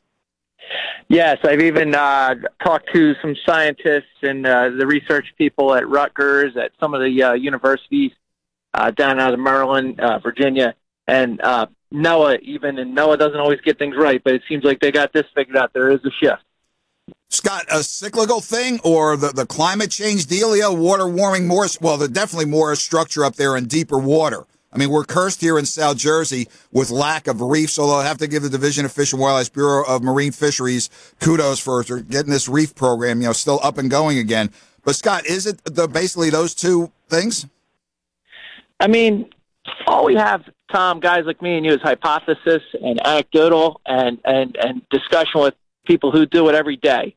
Yes, 1.09 1.39
I've 1.45 1.61
even 1.61 1.95
uh, 1.95 2.35
talked 2.65 2.93
to 2.95 3.15
some 3.21 3.37
scientists 3.47 4.23
and 4.23 4.47
uh, 4.47 4.71
the 4.71 4.87
research 4.87 5.27
people 5.37 5.75
at 5.75 5.89
Rutgers, 5.89 6.57
at 6.57 6.73
some 6.81 6.95
of 6.95 7.03
the 7.03 7.23
uh, 7.23 7.33
universities 7.35 8.11
uh, 8.73 8.91
down 8.91 9.21
out 9.21 9.35
of 9.35 9.39
Maryland, 9.39 10.01
uh, 10.01 10.19
Virginia, 10.19 10.75
and 11.07 11.41
uh, 11.43 11.67
NOAA 11.93 12.41
even. 12.41 12.79
And 12.79 12.97
NOAA 12.97 13.19
doesn't 13.19 13.39
always 13.39 13.61
get 13.61 13.79
things 13.79 13.95
right, 13.97 14.23
but 14.25 14.35
it 14.35 14.43
seems 14.49 14.65
like 14.65 14.81
they 14.81 14.91
got 14.91 15.13
this 15.13 15.27
figured 15.35 15.57
out. 15.57 15.73
There 15.73 15.91
is 15.91 16.01
a 16.05 16.11
shift. 16.11 16.43
Scott, 17.29 17.65
a 17.71 17.83
cyclical 17.83 18.41
thing 18.41 18.81
or 18.85 19.17
the, 19.17 19.29
the 19.29 19.47
climate 19.47 19.91
change 19.91 20.27
dealio, 20.27 20.77
water 20.77 21.09
warming 21.09 21.47
more? 21.47 21.67
Well, 21.81 21.97
there's 21.97 22.11
definitely 22.11 22.47
more 22.47 22.75
structure 22.77 23.25
up 23.25 23.37
there 23.37 23.57
in 23.57 23.67
deeper 23.67 23.99
water. 23.99 24.45
I 24.73 24.79
mean, 24.79 24.91
we're 24.91 25.05
cursed 25.05 25.41
here 25.41 25.57
in 25.57 25.67
South 25.67 25.97
Jersey 25.97 26.49
with 26.73 26.91
lack 26.91 27.29
of 27.29 27.41
reefs, 27.41 27.79
although 27.79 27.99
I 27.99 28.07
have 28.07 28.19
to 28.19 28.27
give 28.27 28.43
the 28.43 28.51
Division 28.51 28.85
of 28.85 28.93
Fish 28.93 29.13
and 29.13 29.21
Wildlife 29.21 29.53
Bureau 29.53 29.85
of 29.87 30.03
Marine 30.03 30.33
Fisheries 30.33 30.91
kudos 31.21 31.61
for 31.61 31.85
getting 31.85 32.33
this 32.33 32.49
reef 32.49 32.75
program, 32.75 33.21
you 33.21 33.29
know, 33.29 33.33
still 33.33 33.61
up 33.63 33.79
and 33.79 33.89
going 33.89 34.19
again. 34.19 34.51
But 34.85 34.97
Scott, 34.97 35.27
is 35.27 35.47
it 35.47 35.63
the 35.65 35.87
basically 35.87 36.31
those 36.31 36.55
two 36.55 36.91
things? 37.09 37.47
I 38.81 38.89
mean, 38.89 39.31
all 39.87 40.05
we 40.05 40.17
have, 40.17 40.43
Tom, 40.73 40.99
guys 40.99 41.25
like 41.25 41.41
me 41.41 41.57
and 41.57 41.65
you, 41.65 41.73
is 41.73 41.81
hypothesis 41.81 42.63
and 42.83 43.05
anecdotal 43.07 43.81
and, 43.87 44.19
and, 44.25 44.57
and 44.57 44.83
discussion 44.91 45.41
with 45.41 45.55
people 45.85 46.11
who 46.11 46.27
do 46.27 46.49
it 46.49 46.55
every 46.55 46.77
day. 46.77 47.15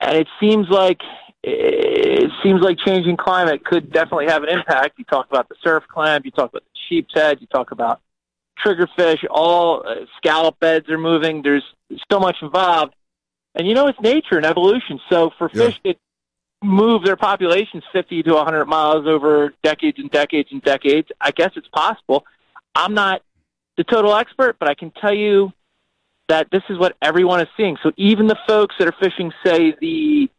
And 0.00 0.16
it 0.16 0.28
seems 0.40 0.68
like 0.68 1.00
it 1.42 2.30
seems 2.42 2.62
like 2.62 2.78
changing 2.78 3.16
climate 3.16 3.64
could 3.64 3.92
definitely 3.92 4.26
have 4.26 4.42
an 4.44 4.48
impact. 4.48 4.98
You 4.98 5.04
talk 5.04 5.26
about 5.28 5.48
the 5.48 5.56
surf 5.62 5.84
clam, 5.88 6.22
you 6.24 6.30
talk 6.30 6.50
about 6.50 6.64
the 6.64 6.80
sheep's 6.88 7.12
head, 7.14 7.38
you 7.40 7.46
talk 7.46 7.70
about 7.70 8.00
triggerfish, 8.64 9.24
all 9.30 9.86
uh, 9.86 10.06
scallop 10.16 10.58
beds 10.60 10.88
are 10.88 10.98
moving. 10.98 11.42
There's 11.42 11.64
so 12.10 12.18
much 12.18 12.36
involved. 12.40 12.94
And 13.54 13.68
you 13.68 13.74
know, 13.74 13.86
it's 13.86 14.00
nature 14.00 14.36
and 14.36 14.46
evolution. 14.46 15.00
So 15.10 15.30
for 15.38 15.50
yeah. 15.52 15.66
fish 15.66 15.80
that 15.84 15.96
move 16.62 17.04
their 17.04 17.16
populations 17.16 17.84
50 17.92 18.22
to 18.22 18.34
100 18.34 18.64
miles 18.64 19.06
over 19.06 19.52
decades 19.62 19.98
and 19.98 20.10
decades 20.10 20.48
and 20.50 20.62
decades, 20.62 21.08
I 21.20 21.30
guess 21.30 21.50
it's 21.56 21.68
possible. 21.68 22.24
I'm 22.74 22.94
not 22.94 23.22
the 23.76 23.84
total 23.84 24.14
expert, 24.14 24.56
but 24.58 24.68
I 24.68 24.74
can 24.74 24.90
tell 24.92 25.14
you 25.14 25.52
that 26.28 26.48
this 26.50 26.62
is 26.68 26.78
what 26.78 26.96
everyone 27.02 27.40
is 27.40 27.48
seeing. 27.56 27.76
So 27.82 27.92
even 27.96 28.26
the 28.26 28.38
folks 28.46 28.74
that 28.78 28.88
are 28.88 28.94
fishing, 29.00 29.32
say, 29.44 29.74
the 29.80 30.30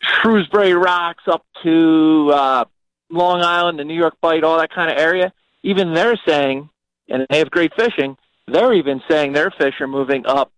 Shrewsbury 0.00 0.74
Rocks 0.74 1.24
up 1.26 1.44
to 1.62 2.30
uh, 2.32 2.64
Long 3.10 3.42
Island, 3.42 3.78
the 3.78 3.84
New 3.84 3.98
York 3.98 4.14
Bight, 4.20 4.44
all 4.44 4.58
that 4.58 4.72
kind 4.72 4.90
of 4.90 4.98
area, 4.98 5.32
even 5.62 5.94
they're 5.94 6.18
saying, 6.26 6.68
and 7.08 7.26
they 7.30 7.38
have 7.38 7.50
great 7.50 7.72
fishing, 7.74 8.16
they're 8.46 8.72
even 8.74 9.02
saying 9.08 9.32
their 9.32 9.50
fish 9.50 9.80
are 9.80 9.88
moving 9.88 10.26
up 10.26 10.52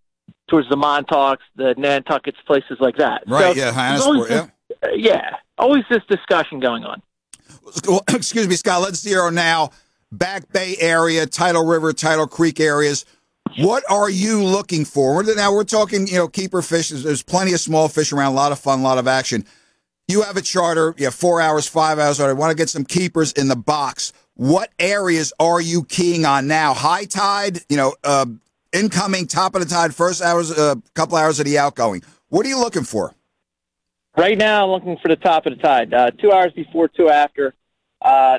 towards 0.49 0.69
the 0.69 0.77
Montauks, 0.77 1.45
the 1.55 1.75
Nantuckets, 1.77 2.39
places 2.47 2.79
like 2.81 2.97
that. 2.97 3.23
Right, 3.27 3.57
so 3.57 3.61
yeah, 3.61 3.73
Hyannisport, 3.73 4.31
yeah. 4.31 4.47
Yeah, 4.95 5.37
always 5.59 5.85
this 5.89 6.03
discussion 6.09 6.61
going 6.61 6.85
on. 6.85 7.03
Well, 7.87 8.03
excuse 8.13 8.49
me, 8.49 8.57
Scott, 8.57 8.83
let's 8.83 9.01
zero 9.01 9.31
now. 9.31 9.71
Back 10.13 10.51
Bay 10.53 10.77
area, 10.79 11.27
Tidal 11.27 11.67
River, 11.67 11.93
Tidal 11.93 12.27
Creek 12.27 12.61
areas 12.61 13.05
what 13.59 13.85
are 13.91 14.11
you 14.11 14.43
looking 14.43 14.85
for? 14.85 15.23
Now 15.23 15.53
we're 15.53 15.65
talking, 15.65 16.07
you 16.07 16.15
know, 16.15 16.29
keeper 16.29 16.63
fish. 16.63 16.91
There's 16.91 17.23
plenty 17.23 17.53
of 17.53 17.61
small 17.61 17.89
fish 17.89 18.13
around, 18.13 18.33
a 18.33 18.37
lot 18.37 18.53
of 18.53 18.59
fun, 18.59 18.81
a 18.81 18.83
lot 18.83 18.99
of 18.99 19.07
action. 19.07 19.45
You 20.09 20.23
have 20.23 20.37
a 20.37 20.43
charter, 20.43 20.95
you 20.99 21.07
have 21.07 21.15
four 21.15 21.41
hours, 21.41 21.67
five 21.67 21.99
hours. 21.99 22.21
I 22.21 22.33
want 22.33 22.51
to 22.51 22.57
get 22.57 22.69
some 22.69 22.85
keepers 22.85 23.33
in 23.33 23.49
the 23.49 23.57
box. 23.57 24.13
What 24.35 24.71
areas 24.79 25.33
are 25.41 25.61
you 25.61 25.85
keying 25.85 26.25
on 26.25 26.47
now? 26.47 26.75
High 26.75 27.07
tide, 27.07 27.61
you 27.69 27.77
know, 27.77 27.95
uh, 28.05 28.27
incoming, 28.73 29.27
top 29.27 29.55
of 29.55 29.63
the 29.63 29.69
tide, 29.69 29.95
first 29.95 30.23
hours, 30.23 30.51
a 30.51 30.63
uh, 30.63 30.75
couple 30.95 31.17
hours 31.17 31.41
of 31.41 31.47
the 31.47 31.59
outgoing. 31.59 32.03
What 32.29 32.47
are 32.47 32.49
you 32.49 32.59
looking 32.59 32.85
for? 32.85 33.15
Right 34.17 34.39
now, 34.39 34.65
I'm 34.65 34.71
looking 34.71 34.97
for 35.03 35.09
the 35.09 35.17
top 35.17 35.47
of 35.47 35.57
the 35.57 35.63
tide. 35.63 35.93
Uh, 35.93 36.11
two 36.11 36.33
hours 36.33 36.53
before, 36.53 36.89
two 36.89 37.09
after. 37.09 37.55
Uh, 38.01 38.39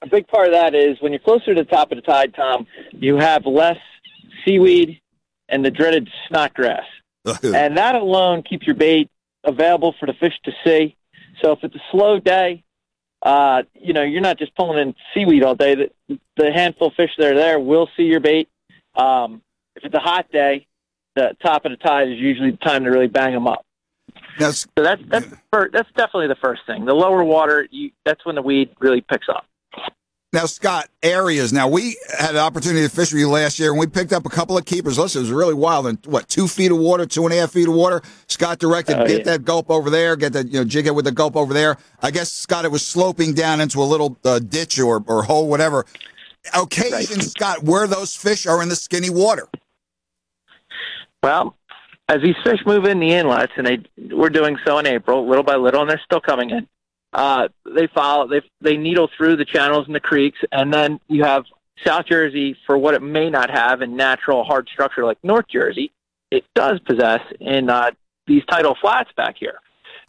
a 0.00 0.06
big 0.06 0.28
part 0.28 0.46
of 0.46 0.52
that 0.52 0.74
is 0.74 0.96
when 1.00 1.12
you're 1.12 1.18
closer 1.18 1.54
to 1.54 1.62
the 1.62 1.68
top 1.68 1.90
of 1.90 1.96
the 1.96 2.02
tide, 2.02 2.34
Tom, 2.34 2.66
you 2.92 3.16
have 3.16 3.44
less 3.44 3.78
seaweed, 4.48 5.00
and 5.48 5.64
the 5.64 5.70
dreaded 5.70 6.08
snodgrass. 6.28 6.84
and 7.42 7.76
that 7.76 7.94
alone 7.94 8.42
keeps 8.42 8.66
your 8.66 8.76
bait 8.76 9.10
available 9.44 9.94
for 9.98 10.06
the 10.06 10.14
fish 10.14 10.34
to 10.44 10.52
see. 10.64 10.96
So 11.42 11.52
if 11.52 11.58
it's 11.62 11.74
a 11.74 11.82
slow 11.90 12.18
day, 12.18 12.64
uh, 13.22 13.64
you 13.74 13.92
know, 13.92 14.02
you're 14.02 14.20
not 14.20 14.38
just 14.38 14.54
pulling 14.54 14.78
in 14.78 14.94
seaweed 15.12 15.42
all 15.42 15.54
day. 15.54 15.74
The, 15.74 16.18
the 16.36 16.52
handful 16.52 16.88
of 16.88 16.94
fish 16.94 17.10
that 17.18 17.32
are 17.32 17.34
there 17.34 17.58
will 17.58 17.88
see 17.96 18.04
your 18.04 18.20
bait. 18.20 18.48
Um, 18.94 19.42
if 19.76 19.84
it's 19.84 19.94
a 19.94 20.00
hot 20.00 20.30
day, 20.32 20.66
the 21.16 21.36
top 21.42 21.64
of 21.64 21.72
the 21.72 21.76
tide 21.76 22.08
is 22.08 22.18
usually 22.18 22.52
the 22.52 22.56
time 22.58 22.84
to 22.84 22.90
really 22.90 23.08
bang 23.08 23.32
them 23.32 23.46
up. 23.46 23.64
That's, 24.38 24.66
so 24.78 24.84
that's 24.84 25.02
that's 25.08 25.26
that's 25.50 25.90
definitely 25.96 26.28
the 26.28 26.36
first 26.40 26.62
thing. 26.66 26.84
The 26.84 26.94
lower 26.94 27.24
water, 27.24 27.66
you, 27.70 27.90
that's 28.04 28.24
when 28.24 28.36
the 28.36 28.42
weed 28.42 28.70
really 28.78 29.00
picks 29.00 29.28
up. 29.28 29.44
Now, 30.38 30.46
Scott, 30.46 30.88
areas. 31.02 31.52
Now, 31.52 31.66
we 31.66 31.96
had 32.16 32.30
an 32.30 32.36
opportunity 32.36 32.86
to 32.86 32.88
fish 32.88 33.12
with 33.12 33.18
you 33.18 33.28
last 33.28 33.58
year, 33.58 33.72
and 33.72 33.80
we 33.80 33.88
picked 33.88 34.12
up 34.12 34.24
a 34.24 34.28
couple 34.28 34.56
of 34.56 34.64
keepers. 34.64 34.96
Listen, 34.96 35.18
it 35.18 35.22
was 35.22 35.32
really 35.32 35.52
wild. 35.52 35.88
And 35.88 35.98
what, 36.06 36.28
two 36.28 36.46
feet 36.46 36.70
of 36.70 36.78
water, 36.78 37.06
two 37.06 37.24
and 37.24 37.34
a 37.34 37.38
half 37.38 37.50
feet 37.50 37.66
of 37.66 37.74
water? 37.74 38.02
Scott 38.28 38.60
directed, 38.60 39.00
oh, 39.00 39.04
get 39.04 39.26
yeah. 39.26 39.32
that 39.32 39.44
gulp 39.44 39.68
over 39.68 39.90
there, 39.90 40.14
get 40.14 40.32
that, 40.34 40.46
you 40.46 40.60
know, 40.60 40.64
jig 40.64 40.86
it 40.86 40.94
with 40.94 41.06
the 41.06 41.10
gulp 41.10 41.34
over 41.34 41.52
there. 41.52 41.76
I 42.02 42.12
guess, 42.12 42.30
Scott, 42.30 42.64
it 42.64 42.70
was 42.70 42.86
sloping 42.86 43.34
down 43.34 43.60
into 43.60 43.80
a 43.80 43.82
little 43.82 44.16
uh, 44.24 44.38
ditch 44.38 44.78
or, 44.78 45.02
or 45.08 45.24
hole, 45.24 45.48
whatever. 45.48 45.86
Occasion, 46.54 47.18
right. 47.18 47.24
Scott, 47.24 47.64
where 47.64 47.88
those 47.88 48.14
fish 48.14 48.46
are 48.46 48.62
in 48.62 48.68
the 48.68 48.76
skinny 48.76 49.10
water. 49.10 49.48
Well, 51.20 51.56
as 52.08 52.22
these 52.22 52.36
fish 52.44 52.60
move 52.64 52.84
in 52.84 53.00
the 53.00 53.10
inlets, 53.10 53.54
and 53.56 53.66
they 53.66 53.78
we're 54.14 54.30
doing 54.30 54.56
so 54.64 54.78
in 54.78 54.86
April, 54.86 55.28
little 55.28 55.42
by 55.42 55.56
little, 55.56 55.80
and 55.80 55.90
they're 55.90 56.00
still 56.04 56.20
coming 56.20 56.50
in 56.50 56.68
uh, 57.12 57.48
they 57.64 57.86
follow 57.88 58.28
they 58.28 58.42
they 58.60 58.76
needle 58.76 59.08
through 59.16 59.36
the 59.36 59.44
channels 59.44 59.86
and 59.86 59.94
the 59.94 60.00
creeks, 60.00 60.38
and 60.52 60.72
then 60.72 61.00
you 61.08 61.24
have 61.24 61.44
South 61.86 62.06
Jersey 62.06 62.56
for 62.66 62.76
what 62.76 62.94
it 62.94 63.02
may 63.02 63.30
not 63.30 63.50
have 63.50 63.82
in 63.82 63.96
natural 63.96 64.44
hard 64.44 64.68
structure 64.72 65.04
like 65.04 65.18
North 65.22 65.46
Jersey. 65.48 65.92
It 66.30 66.44
does 66.54 66.80
possess 66.80 67.20
in 67.40 67.70
uh, 67.70 67.92
these 68.26 68.42
tidal 68.50 68.76
flats 68.80 69.10
back 69.16 69.36
here, 69.38 69.60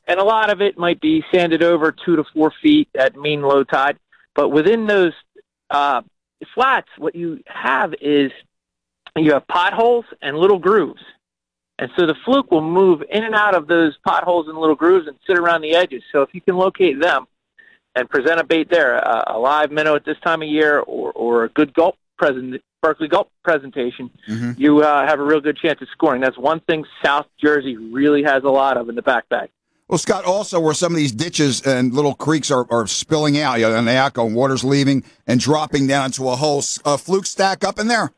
and 0.07 0.19
a 0.19 0.23
lot 0.23 0.49
of 0.49 0.61
it 0.61 0.77
might 0.77 0.99
be 0.99 1.23
sanded 1.31 1.63
over 1.63 1.93
two 1.93 2.17
to 2.17 2.25
four 2.33 2.51
feet 2.61 2.89
at 2.97 3.15
mean 3.15 3.41
low 3.41 3.63
tide. 3.63 3.97
But 4.35 4.49
within 4.49 4.85
those 4.85 5.13
uh, 5.69 6.01
flats, 6.53 6.89
what 6.97 7.15
you 7.15 7.41
have 7.47 7.93
is 8.01 8.31
you 9.15 9.33
have 9.33 9.47
potholes 9.47 10.05
and 10.21 10.37
little 10.37 10.59
grooves. 10.59 11.01
And 11.79 11.89
so 11.97 12.05
the 12.05 12.15
fluke 12.25 12.51
will 12.51 12.61
move 12.61 13.01
in 13.09 13.23
and 13.23 13.33
out 13.33 13.55
of 13.55 13.67
those 13.67 13.97
potholes 14.05 14.47
and 14.49 14.57
little 14.57 14.75
grooves 14.75 15.07
and 15.07 15.17
sit 15.25 15.37
around 15.37 15.61
the 15.61 15.75
edges. 15.75 16.03
So 16.11 16.21
if 16.21 16.29
you 16.33 16.41
can 16.41 16.57
locate 16.57 16.99
them 16.99 17.25
and 17.95 18.09
present 18.09 18.37
a 18.39 18.43
bait 18.43 18.69
there, 18.69 18.97
a, 18.97 19.23
a 19.35 19.39
live 19.39 19.71
minnow 19.71 19.95
at 19.95 20.03
this 20.03 20.17
time 20.21 20.41
of 20.41 20.49
year 20.49 20.79
or, 20.79 21.13
or 21.13 21.45
a 21.45 21.49
good 21.49 21.73
gulp 21.73 21.95
present, 22.17 22.61
Berkley 22.81 23.07
gulp 23.07 23.31
presentation, 23.43 24.09
Mm-hmm. 24.27 24.51
you 24.57 24.81
uh, 24.83 25.07
have 25.07 25.19
a 25.19 25.23
real 25.23 25.39
good 25.39 25.57
chance 25.57 25.81
of 25.81 25.87
scoring. 25.93 26.21
That's 26.21 26.37
one 26.37 26.59
thing 26.61 26.85
South 27.03 27.27
Jersey 27.41 27.77
really 27.77 28.23
has 28.23 28.43
a 28.43 28.49
lot 28.49 28.75
of 28.77 28.89
in 28.89 28.95
the 28.95 29.01
back 29.01 29.29
bag. 29.29 29.49
Well, 29.87 29.97
Scott, 29.97 30.23
also 30.25 30.59
where 30.59 30.75
some 30.75 30.91
of 30.91 30.97
these 30.97 31.11
ditches 31.13 31.61
and 31.65 31.93
little 31.93 32.13
creeks 32.13 32.51
are, 32.51 32.67
are 32.69 32.85
spilling 32.85 33.39
out, 33.39 33.59
you 33.59 33.67
know, 33.67 33.75
and 33.75 33.87
the 33.87 33.97
outgo 33.97 34.25
water's 34.25 34.63
leaving 34.63 35.03
and 35.25 35.39
dropping 35.39 35.87
down 35.87 36.07
into 36.07 36.29
a 36.29 36.35
hole, 36.35 36.61
uh, 36.85 36.95
fluke 36.97 37.25
stack 37.25 37.63
up 37.63 37.79
in 37.79 37.87
there. 37.87 38.11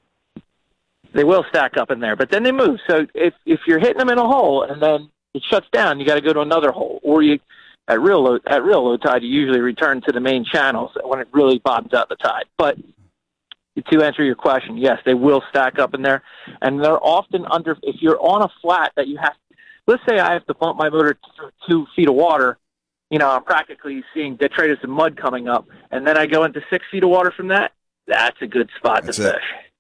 They 1.14 1.24
will 1.24 1.46
stack 1.50 1.78
up 1.78 1.92
in 1.92 2.00
there, 2.00 2.16
but 2.16 2.30
then 2.30 2.44
they 2.44 2.52
move. 2.52 2.80
So 2.88 3.06
if 3.14 3.34
if 3.46 3.62
you're 3.68 3.80
hitting 3.80 3.98
them 3.98 4.10
in 4.10 4.18
a 4.18 4.28
hole 4.28 4.64
and 4.64 4.82
then 4.82 5.10
it 5.34 5.44
shuts 5.50 5.68
down, 5.72 6.00
you 6.00 6.06
got 6.06 6.16
to 6.16 6.22
go 6.22 6.34
to 6.34 6.42
another 6.42 6.72
hole, 6.72 7.00
or 7.04 7.22
you 7.22 7.40
at 7.88 8.00
real 8.00 8.24
low 8.24 8.40
at 8.48 8.64
real 8.64 8.86
low 8.86 8.98
tide, 8.98 9.24
you 9.24 9.30
usually 9.30 9.60
return 9.60 10.02
to 10.02 10.12
the 10.12 10.20
main 10.20 10.46
channels 10.46 10.92
when 11.04 11.20
it 11.20 11.28
really 11.32 11.60
bottoms 11.60 11.94
out 11.94 12.10
the 12.10 12.16
tide. 12.16 12.46
But 12.58 12.78
to 13.90 14.04
answer 14.04 14.24
your 14.24 14.36
question, 14.36 14.78
yes, 14.78 15.00
they 15.06 15.14
will 15.14 15.44
stack 15.50 15.80
up 15.80 15.94
in 15.94 16.02
there, 16.02 16.24
and 16.62 16.84
they're 16.84 17.04
often 17.04 17.46
under. 17.50 17.78
If 17.84 18.02
you're 18.02 18.22
on 18.22 18.42
a 18.44 18.50
flat 18.62 18.94
that 18.96 19.08
you 19.08 19.18
have, 19.18 19.34
let's 19.88 20.04
say 20.08 20.20
I 20.20 20.34
have 20.34 20.46
to 20.48 20.54
pump 20.54 20.78
my 20.78 20.90
motor 20.90 21.18
through 21.38 21.52
two 21.68 21.88
feet 21.96 22.08
of 22.08 22.16
water, 22.16 22.58
you 23.10 23.20
know, 23.20 23.30
I'm 23.30 23.44
practically 23.44 24.04
seeing 24.14 24.36
detritus 24.36 24.80
and 24.84 24.92
mud 24.92 25.18
coming 25.18 25.48
up, 25.48 25.68
and 25.92 26.06
then 26.08 26.18
I 26.18 26.26
go 26.26 26.44
into 26.44 26.62
six 26.70 26.86
feet 26.92 27.04
of 27.04 27.10
water 27.10 27.32
from 27.36 27.50
that. 27.50 27.74
That's 28.08 28.38
a 28.42 28.48
good 28.48 28.70
spot 28.78 29.06
That's 29.06 29.18
to 29.18 29.30
it. 29.30 29.34
fish. 29.34 29.71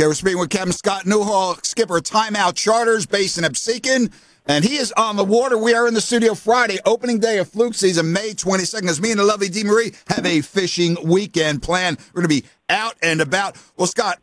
Okay, 0.00 0.06
we're 0.06 0.14
speaking 0.14 0.38
with 0.38 0.48
Captain 0.48 0.72
Scott 0.72 1.04
Newhall, 1.04 1.56
skipper 1.62 1.98
of 1.98 2.04
Timeout 2.04 2.54
Charters, 2.54 3.04
based 3.04 3.36
in 3.36 3.44
Absecon. 3.44 4.10
And 4.46 4.64
he 4.64 4.76
is 4.76 4.92
on 4.92 5.16
the 5.16 5.24
water. 5.24 5.58
We 5.58 5.74
are 5.74 5.86
in 5.86 5.92
the 5.92 6.00
studio 6.00 6.34
Friday, 6.34 6.78
opening 6.86 7.18
day 7.18 7.36
of 7.36 7.48
fluke 7.48 7.74
season, 7.74 8.10
May 8.10 8.30
22nd. 8.30 8.88
As 8.88 8.98
me 8.98 9.10
and 9.10 9.20
the 9.20 9.24
lovely 9.24 9.50
Dee 9.50 9.62
Marie 9.62 9.92
have 10.08 10.24
a 10.24 10.40
fishing 10.40 10.96
weekend 11.04 11.62
plan. 11.62 11.98
We're 12.14 12.22
going 12.22 12.30
to 12.30 12.42
be 12.42 12.48
out 12.70 12.94
and 13.02 13.20
about. 13.20 13.58
Well, 13.76 13.86
Scott, 13.86 14.22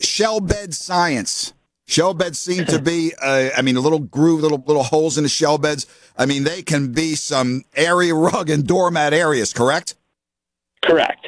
shell 0.00 0.40
bed 0.40 0.72
science. 0.72 1.52
Shell 1.86 2.14
beds 2.14 2.38
seem 2.38 2.64
to 2.64 2.80
be, 2.82 3.12
uh, 3.20 3.50
I 3.54 3.60
mean, 3.60 3.76
a 3.76 3.80
little 3.80 3.98
groove, 3.98 4.40
little 4.40 4.64
little 4.66 4.82
holes 4.82 5.18
in 5.18 5.24
the 5.24 5.28
shell 5.28 5.58
beds. 5.58 5.86
I 6.16 6.24
mean, 6.24 6.44
they 6.44 6.62
can 6.62 6.92
be 6.92 7.16
some 7.16 7.64
area 7.76 8.14
rug 8.14 8.48
and 8.48 8.66
doormat 8.66 9.12
areas, 9.12 9.52
correct? 9.52 9.94
Correct. 10.82 11.26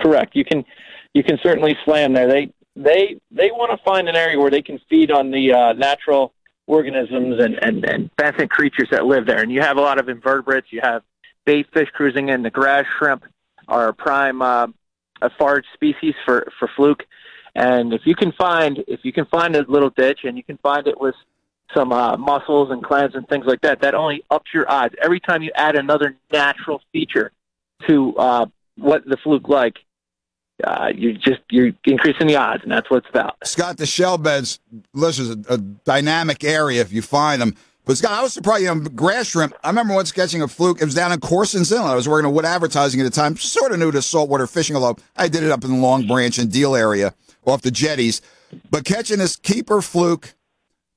Correct. 0.00 0.34
You 0.34 0.44
can 0.44 0.64
you 1.12 1.22
can 1.22 1.38
certainly 1.44 1.76
slam 1.84 2.12
there. 2.12 2.26
They 2.26 2.50
they 2.76 3.20
they 3.30 3.50
want 3.50 3.70
to 3.70 3.84
find 3.84 4.08
an 4.08 4.16
area 4.16 4.38
where 4.38 4.50
they 4.50 4.62
can 4.62 4.80
feed 4.90 5.10
on 5.10 5.30
the 5.30 5.52
uh, 5.52 5.72
natural 5.74 6.32
organisms 6.66 7.42
and, 7.42 7.62
and, 7.62 7.84
and 7.84 8.10
benthic 8.16 8.48
creatures 8.48 8.88
that 8.90 9.04
live 9.04 9.26
there. 9.26 9.42
And 9.42 9.52
you 9.52 9.60
have 9.60 9.76
a 9.76 9.80
lot 9.80 9.98
of 9.98 10.08
invertebrates. 10.08 10.68
You 10.70 10.80
have 10.82 11.02
bait 11.44 11.66
fish 11.72 11.88
cruising 11.92 12.30
in. 12.30 12.42
The 12.42 12.50
grass 12.50 12.86
shrimp 12.98 13.24
are 13.68 13.88
a 13.88 13.94
prime 13.94 14.42
uh, 14.42 14.68
a 15.22 15.30
forage 15.38 15.66
species 15.74 16.14
for, 16.24 16.50
for 16.58 16.68
fluke. 16.76 17.04
And 17.54 17.92
if 17.92 18.02
you 18.04 18.14
can 18.14 18.32
find 18.32 18.82
if 18.88 19.04
you 19.04 19.12
can 19.12 19.26
find 19.26 19.54
a 19.54 19.62
little 19.68 19.90
ditch 19.90 20.20
and 20.24 20.36
you 20.36 20.42
can 20.42 20.58
find 20.58 20.86
it 20.86 21.00
with 21.00 21.14
some 21.74 21.92
uh, 21.92 22.16
mussels 22.16 22.70
and 22.70 22.82
clams 22.82 23.14
and 23.14 23.26
things 23.28 23.46
like 23.46 23.60
that, 23.62 23.80
that 23.80 23.94
only 23.94 24.24
ups 24.30 24.52
your 24.52 24.70
odds. 24.70 24.94
Every 25.02 25.20
time 25.20 25.42
you 25.42 25.50
add 25.54 25.76
another 25.76 26.16
natural 26.32 26.80
feature 26.92 27.32
to 27.88 28.16
uh, 28.16 28.46
what 28.76 29.04
the 29.04 29.16
fluke 29.16 29.48
like, 29.48 29.76
uh, 30.62 30.92
you 30.94 31.14
just 31.14 31.40
you're 31.50 31.72
increasing 31.84 32.26
the 32.26 32.36
odds, 32.36 32.62
and 32.62 32.70
that's 32.70 32.88
what 32.90 32.98
it's 32.98 33.08
about. 33.08 33.36
Scott, 33.44 33.76
the 33.76 33.86
shell 33.86 34.18
beds, 34.18 34.60
listen, 34.92 35.24
is 35.24 35.30
a, 35.30 35.54
a 35.54 35.58
dynamic 35.58 36.44
area 36.44 36.80
if 36.80 36.92
you 36.92 37.02
find 37.02 37.42
them. 37.42 37.54
But 37.86 37.98
Scott, 37.98 38.12
I 38.12 38.22
was 38.22 38.32
surprised. 38.32 38.62
You 38.62 38.74
know, 38.74 38.80
grass 38.80 39.28
shrimp. 39.28 39.54
I 39.62 39.68
remember 39.68 39.94
once 39.94 40.12
catching 40.12 40.42
a 40.42 40.48
fluke. 40.48 40.80
It 40.80 40.84
was 40.84 40.94
down 40.94 41.12
in 41.12 41.20
Corson's 41.20 41.70
Inlet. 41.70 41.90
I 41.90 41.94
was 41.94 42.08
working 42.08 42.28
at 42.28 42.34
Wood 42.34 42.44
Advertising 42.44 43.00
at 43.00 43.04
the 43.04 43.10
time. 43.10 43.36
Sort 43.36 43.72
of 43.72 43.78
new 43.78 43.90
to 43.90 44.00
saltwater 44.00 44.46
fishing, 44.46 44.76
although 44.76 44.96
I 45.16 45.28
did 45.28 45.42
it 45.42 45.50
up 45.50 45.64
in 45.64 45.70
the 45.70 45.76
Long 45.76 46.06
Branch 46.06 46.38
and 46.38 46.50
Deal 46.50 46.74
area 46.74 47.14
off 47.44 47.62
the 47.62 47.70
jetties. 47.70 48.22
But 48.70 48.84
catching 48.84 49.18
this 49.18 49.36
keeper 49.36 49.82
fluke, 49.82 50.34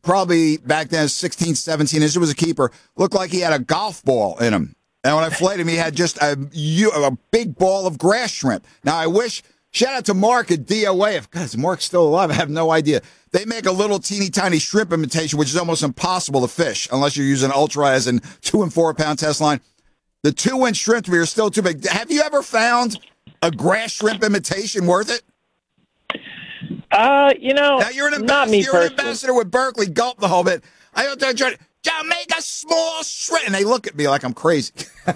probably 0.02 0.58
back 0.58 0.90
then 0.90 1.10
16, 1.10 1.56
17 1.56 2.02
inches, 2.02 2.16
it 2.16 2.20
was 2.20 2.32
a 2.32 2.36
keeper. 2.36 2.72
Looked 2.96 3.16
like 3.16 3.32
he 3.32 3.42
had 3.42 3.54
a 3.54 3.60
golf 3.60 4.04
ball 4.06 4.38
in 4.38 4.54
him. 4.54 4.76
And 5.08 5.16
when 5.16 5.24
I 5.24 5.30
filleted 5.30 5.62
him, 5.62 5.70
he 5.70 5.78
had 5.78 5.96
just 5.96 6.18
a, 6.18 6.34
a 6.34 7.18
big 7.32 7.56
ball 7.58 7.88
of 7.88 7.98
grass 7.98 8.30
shrimp. 8.30 8.68
Now, 8.84 8.98
I 8.98 9.08
wish, 9.08 9.42
shout 9.72 9.94
out 9.94 10.04
to 10.08 10.14
Mark 10.14 10.52
at 10.52 10.66
DOA. 10.66 11.16
If 11.16 11.32
God, 11.32 11.44
is 11.44 11.56
Mark 11.56 11.80
still 11.80 12.06
alive? 12.06 12.30
I 12.30 12.34
have 12.34 12.50
no 12.50 12.72
idea. 12.72 13.02
They 13.32 13.46
make 13.46 13.66
a 13.66 13.72
little 13.72 14.00
teeny 14.00 14.30
tiny 14.30 14.60
shrimp 14.60 14.92
imitation, 14.92 15.40
which 15.40 15.48
is 15.48 15.56
almost 15.56 15.82
impossible 15.82 16.42
to 16.42 16.50
fish 16.50 16.90
unless 16.92 17.16
you're 17.16 17.26
using 17.26 17.52
ultra 17.54 17.90
as 17.92 18.06
in 18.06 18.20
two 18.42 18.64
and 18.64 18.74
four 18.74 18.94
pound 18.94 19.20
test 19.20 19.40
line. 19.40 19.62
The 20.24 20.34
two 20.34 20.66
inch 20.66 20.76
shrimp 20.76 21.06
to 21.06 21.12
me 21.12 21.20
are 21.20 21.26
still 21.26 21.50
too 21.50 21.62
big. 21.62 21.88
Have 21.88 22.12
you 22.12 22.22
ever 22.24 22.44
found 22.44 23.00
a 23.42 23.50
grass 23.50 23.94
shrimp 23.94 24.26
imitation 24.26 24.88
worth 24.88 25.10
it? 25.10 25.22
Uh, 26.92 27.34
you 27.40 27.54
know, 27.54 27.78
now 27.78 27.90
you're 27.92 28.14
an, 28.14 28.26
not 28.26 28.50
me 28.50 28.62
you're 28.62 28.76
an 28.76 28.92
ambassador 28.92 29.34
with 29.34 29.50
Berkley. 29.52 29.86
Gulp 29.86 30.20
the 30.20 30.28
whole 30.28 30.44
bit. 30.44 30.66
I 30.94 31.04
don't 31.04 31.38
try 31.38 31.52
to 31.52 31.58
"John, 31.88 32.08
make 32.10 32.32
a 32.38 32.42
small 32.42 33.02
shrimp, 33.04 33.46
and 33.46 33.56
they 33.56 33.64
look 33.64 33.88
at 33.88 33.96
me 33.96 34.08
like 34.08 34.24
I'm 34.24 34.34
crazy. 34.34 34.74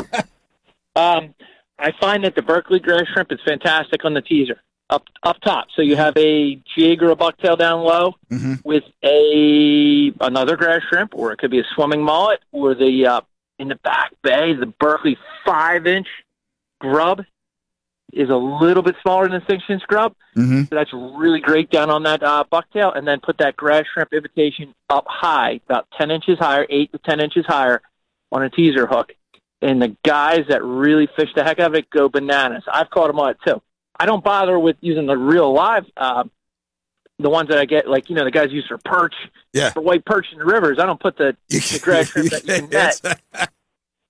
Um, 0.95 1.34
I 1.80 1.91
find 2.02 2.23
that 2.26 2.35
the 2.35 2.41
Berkley 2.41 2.80
grass 2.80 3.03
shrimp 3.14 3.31
is 3.31 3.39
fantastic 3.45 4.03
on 4.03 4.14
the 4.14 4.22
teaser 4.22 4.61
up 4.89 5.03
up 5.23 5.39
top. 5.41 5.68
So 5.73 5.81
you 5.81 5.95
have 5.95 6.15
a 6.18 6.61
jig 6.77 7.02
or 7.02 7.11
a 7.11 7.15
bucktail 7.15 7.57
down 7.57 7.81
low 7.84 8.15
Mm-hmm. 8.30 8.56
with 8.65 8.84
a 9.03 10.11
another 10.19 10.57
grass 10.57 10.81
shrimp, 10.89 11.11
or 11.15 11.31
it 11.31 11.38
could 11.39 11.49
be 11.52 11.60
a 11.60 11.64
swimming 11.76 12.03
mullet, 12.03 12.39
or 12.52 12.76
the 12.76 13.06
uh, 13.07 13.22
in 13.57 13.69
the 13.69 13.76
back 13.76 14.11
bay 14.22 14.53
the 14.53 14.65
Berkley 14.65 15.18
five 15.45 15.88
inch 15.88 16.07
grub 16.80 17.23
is 18.13 18.29
a 18.29 18.35
little 18.35 18.83
bit 18.83 18.95
smaller 19.01 19.27
than 19.27 19.41
the 19.47 19.61
inch 19.69 19.83
grub. 19.88 20.13
Mm-hmm. 20.38 20.63
So 20.63 20.75
that's 20.75 20.91
really 20.93 21.39
great 21.39 21.69
down 21.69 21.89
on 21.89 22.03
that 22.03 22.23
uh, 22.23 22.43
bucktail, 22.51 22.95
and 22.97 23.07
then 23.07 23.19
put 23.19 23.38
that 23.39 23.55
grass 23.55 23.85
shrimp 23.93 24.13
invitation 24.13 24.73
up 24.89 25.05
high, 25.07 25.61
about 25.67 25.88
ten 25.97 26.11
inches 26.11 26.38
higher, 26.39 26.65
eight 26.69 26.91
to 26.91 26.97
ten 26.99 27.19
inches 27.19 27.45
higher, 27.45 27.81
on 28.31 28.43
a 28.43 28.49
teaser 28.49 28.88
hook. 28.88 29.13
And 29.61 29.81
the 29.81 29.95
guys 30.03 30.45
that 30.49 30.63
really 30.63 31.07
fish 31.15 31.29
the 31.35 31.43
heck 31.43 31.59
out 31.59 31.71
of 31.71 31.75
it 31.75 31.89
go 31.89 32.09
bananas. 32.09 32.63
I've 32.71 32.89
caught 32.89 33.07
them 33.07 33.19
on 33.19 33.31
it 33.31 33.38
too. 33.45 33.61
I 33.99 34.05
don't 34.05 34.23
bother 34.23 34.57
with 34.57 34.77
using 34.81 35.05
the 35.05 35.17
real 35.17 35.53
live, 35.53 35.85
uh, 35.95 36.23
the 37.19 37.29
ones 37.29 37.49
that 37.49 37.59
I 37.59 37.65
get, 37.65 37.88
like 37.88 38.09
you 38.09 38.15
know, 38.15 38.23
the 38.23 38.31
guys 38.31 38.51
use 38.51 38.65
for 38.67 38.79
perch, 38.79 39.13
Yeah. 39.53 39.69
for 39.69 39.81
white 39.81 40.03
perch 40.05 40.25
in 40.31 40.39
the 40.39 40.45
rivers. 40.45 40.79
I 40.79 40.88
don't 40.88 40.99
put 40.99 41.17
the, 41.17 41.38
the 41.49 41.79
grass 41.83 42.07
shrimp 42.07 42.31
that 42.31 42.47
you 42.47 42.55
can 42.55 42.69
net. 42.69 43.49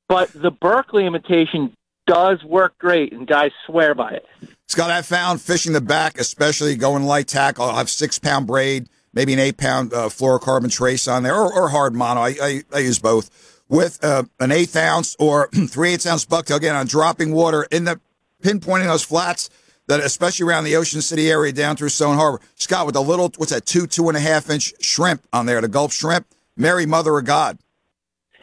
But 0.08 0.32
the 0.34 0.52
Berkley 0.52 1.06
imitation 1.06 1.74
does 2.08 2.44
work 2.44 2.78
great, 2.78 3.14
and 3.14 3.28
guys 3.28 3.52
swear 3.66 3.96
by 3.96 4.12
it. 4.12 4.26
Scott, 4.68 4.90
I 4.90 5.02
found 5.02 5.42
fishing 5.42 5.74
the 5.74 5.82
back, 5.82 6.20
especially 6.20 6.76
going 6.76 7.04
light 7.04 7.28
tackle. 7.28 7.66
I'll 7.66 7.76
have 7.76 7.90
six 7.90 8.20
pound 8.20 8.48
braid, 8.48 8.90
maybe 9.14 9.34
an 9.34 9.40
eight 9.40 9.58
pound 9.58 9.94
uh, 9.94 10.08
fluorocarbon 10.08 10.72
trace 10.72 11.08
on 11.08 11.24
there, 11.24 11.36
or, 11.36 11.54
or 11.54 11.70
hard 11.70 11.94
mono. 11.94 12.22
I, 12.22 12.36
I, 12.42 12.64
I 12.74 12.80
use 12.80 13.00
both 13.00 13.64
with 13.68 14.04
uh, 14.04 14.24
an 14.40 14.52
eighth 14.52 14.76
ounce 14.76 15.16
or 15.20 15.50
three 15.68 15.94
eighths 15.94 16.06
ounce 16.06 16.26
bucktail. 16.26 16.58
Again, 16.58 16.76
on 16.76 16.88
dropping 16.88 17.34
water 17.34 17.68
in 17.72 17.86
the 17.86 18.00
pinpointing 18.42 18.86
those 18.86 19.04
flats 19.04 19.50
that, 19.88 20.00
especially 20.00 20.46
around 20.46 20.64
the 20.64 20.76
Ocean 20.76 21.02
City 21.02 21.30
area 21.30 21.52
down 21.52 21.76
through 21.76 21.90
Stone 21.90 22.16
Harbor. 22.16 22.42
Scott, 22.56 22.86
with 22.86 22.96
a 22.96 23.02
little, 23.02 23.32
what's 23.38 23.52
that, 23.52 23.66
two, 23.66 23.88
two 23.88 24.08
and 24.08 24.18
a 24.18 24.22
half 24.22 24.50
inch 24.50 24.74
shrimp 24.80 25.26
on 25.34 25.46
there, 25.46 25.62
the 25.62 25.68
Gulp 25.68 25.92
shrimp. 25.92 26.28
Mary, 26.56 26.86
Mother 26.86 27.18
of 27.18 27.26
God. 27.26 27.58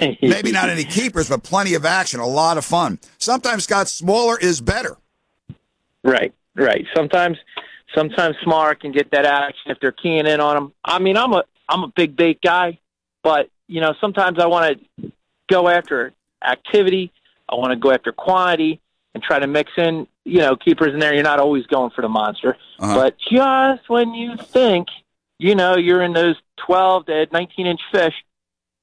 Maybe 0.01 0.53
not 0.53 0.69
any 0.69 0.85
keepers, 0.85 1.29
but 1.29 1.43
plenty 1.43 1.75
of 1.75 1.85
action, 1.85 2.21
a 2.21 2.27
lot 2.27 2.59
of 2.59 2.65
fun. 2.65 2.99
Sometimes, 3.19 3.65
Scott, 3.65 3.89
smaller 3.89 4.39
is 4.39 4.61
better. 4.61 4.97
Right, 6.05 6.33
right. 6.55 6.87
Sometimes, 6.95 7.37
sometimes 7.95 8.37
smaller 8.43 8.75
can 8.75 8.93
get 8.93 9.11
that 9.11 9.25
action 9.27 9.71
if 9.71 9.81
they're 9.81 9.93
keying 9.93 10.27
in 10.27 10.41
on 10.41 10.55
them. 10.55 10.73
I 10.85 10.99
mean, 10.99 11.17
I'm 11.17 11.33
a 11.33 11.45
I'm 11.69 11.83
a 11.85 11.89
big 11.89 12.17
bait 12.17 12.41
guy, 12.43 12.79
but 13.23 13.51
you 13.67 13.81
know, 13.81 13.95
sometimes 14.01 14.39
I 14.39 14.47
want 14.47 14.81
to 15.01 15.13
go 15.51 15.69
after 15.69 16.13
activity. 16.43 17.13
I 17.49 17.55
want 17.57 17.71
to 17.73 17.77
go 17.77 17.91
after 17.91 18.13
quantity 18.13 18.81
and 19.15 19.23
try 19.23 19.39
to 19.39 19.47
mix 19.47 19.73
in, 19.77 20.07
you 20.25 20.39
know, 20.39 20.55
keepers 20.57 20.93
in 20.95 21.01
there. 21.01 21.15
You're 21.15 21.23
not 21.25 21.41
always 21.41 21.67
going 21.67 21.91
for 21.91 22.03
the 22.03 22.09
monster, 22.09 22.57
Uh-huh. 22.79 22.95
but 22.95 23.17
just 23.19 23.89
when 23.89 24.15
you 24.15 24.37
think, 24.37 24.89
you 25.39 25.55
know, 25.55 25.77
you're 25.77 26.03
in 26.03 26.13
those 26.13 26.37
12 26.67 27.07
to 27.07 27.27
19 27.33 27.67
inch 27.67 27.81
fish, 27.91 28.15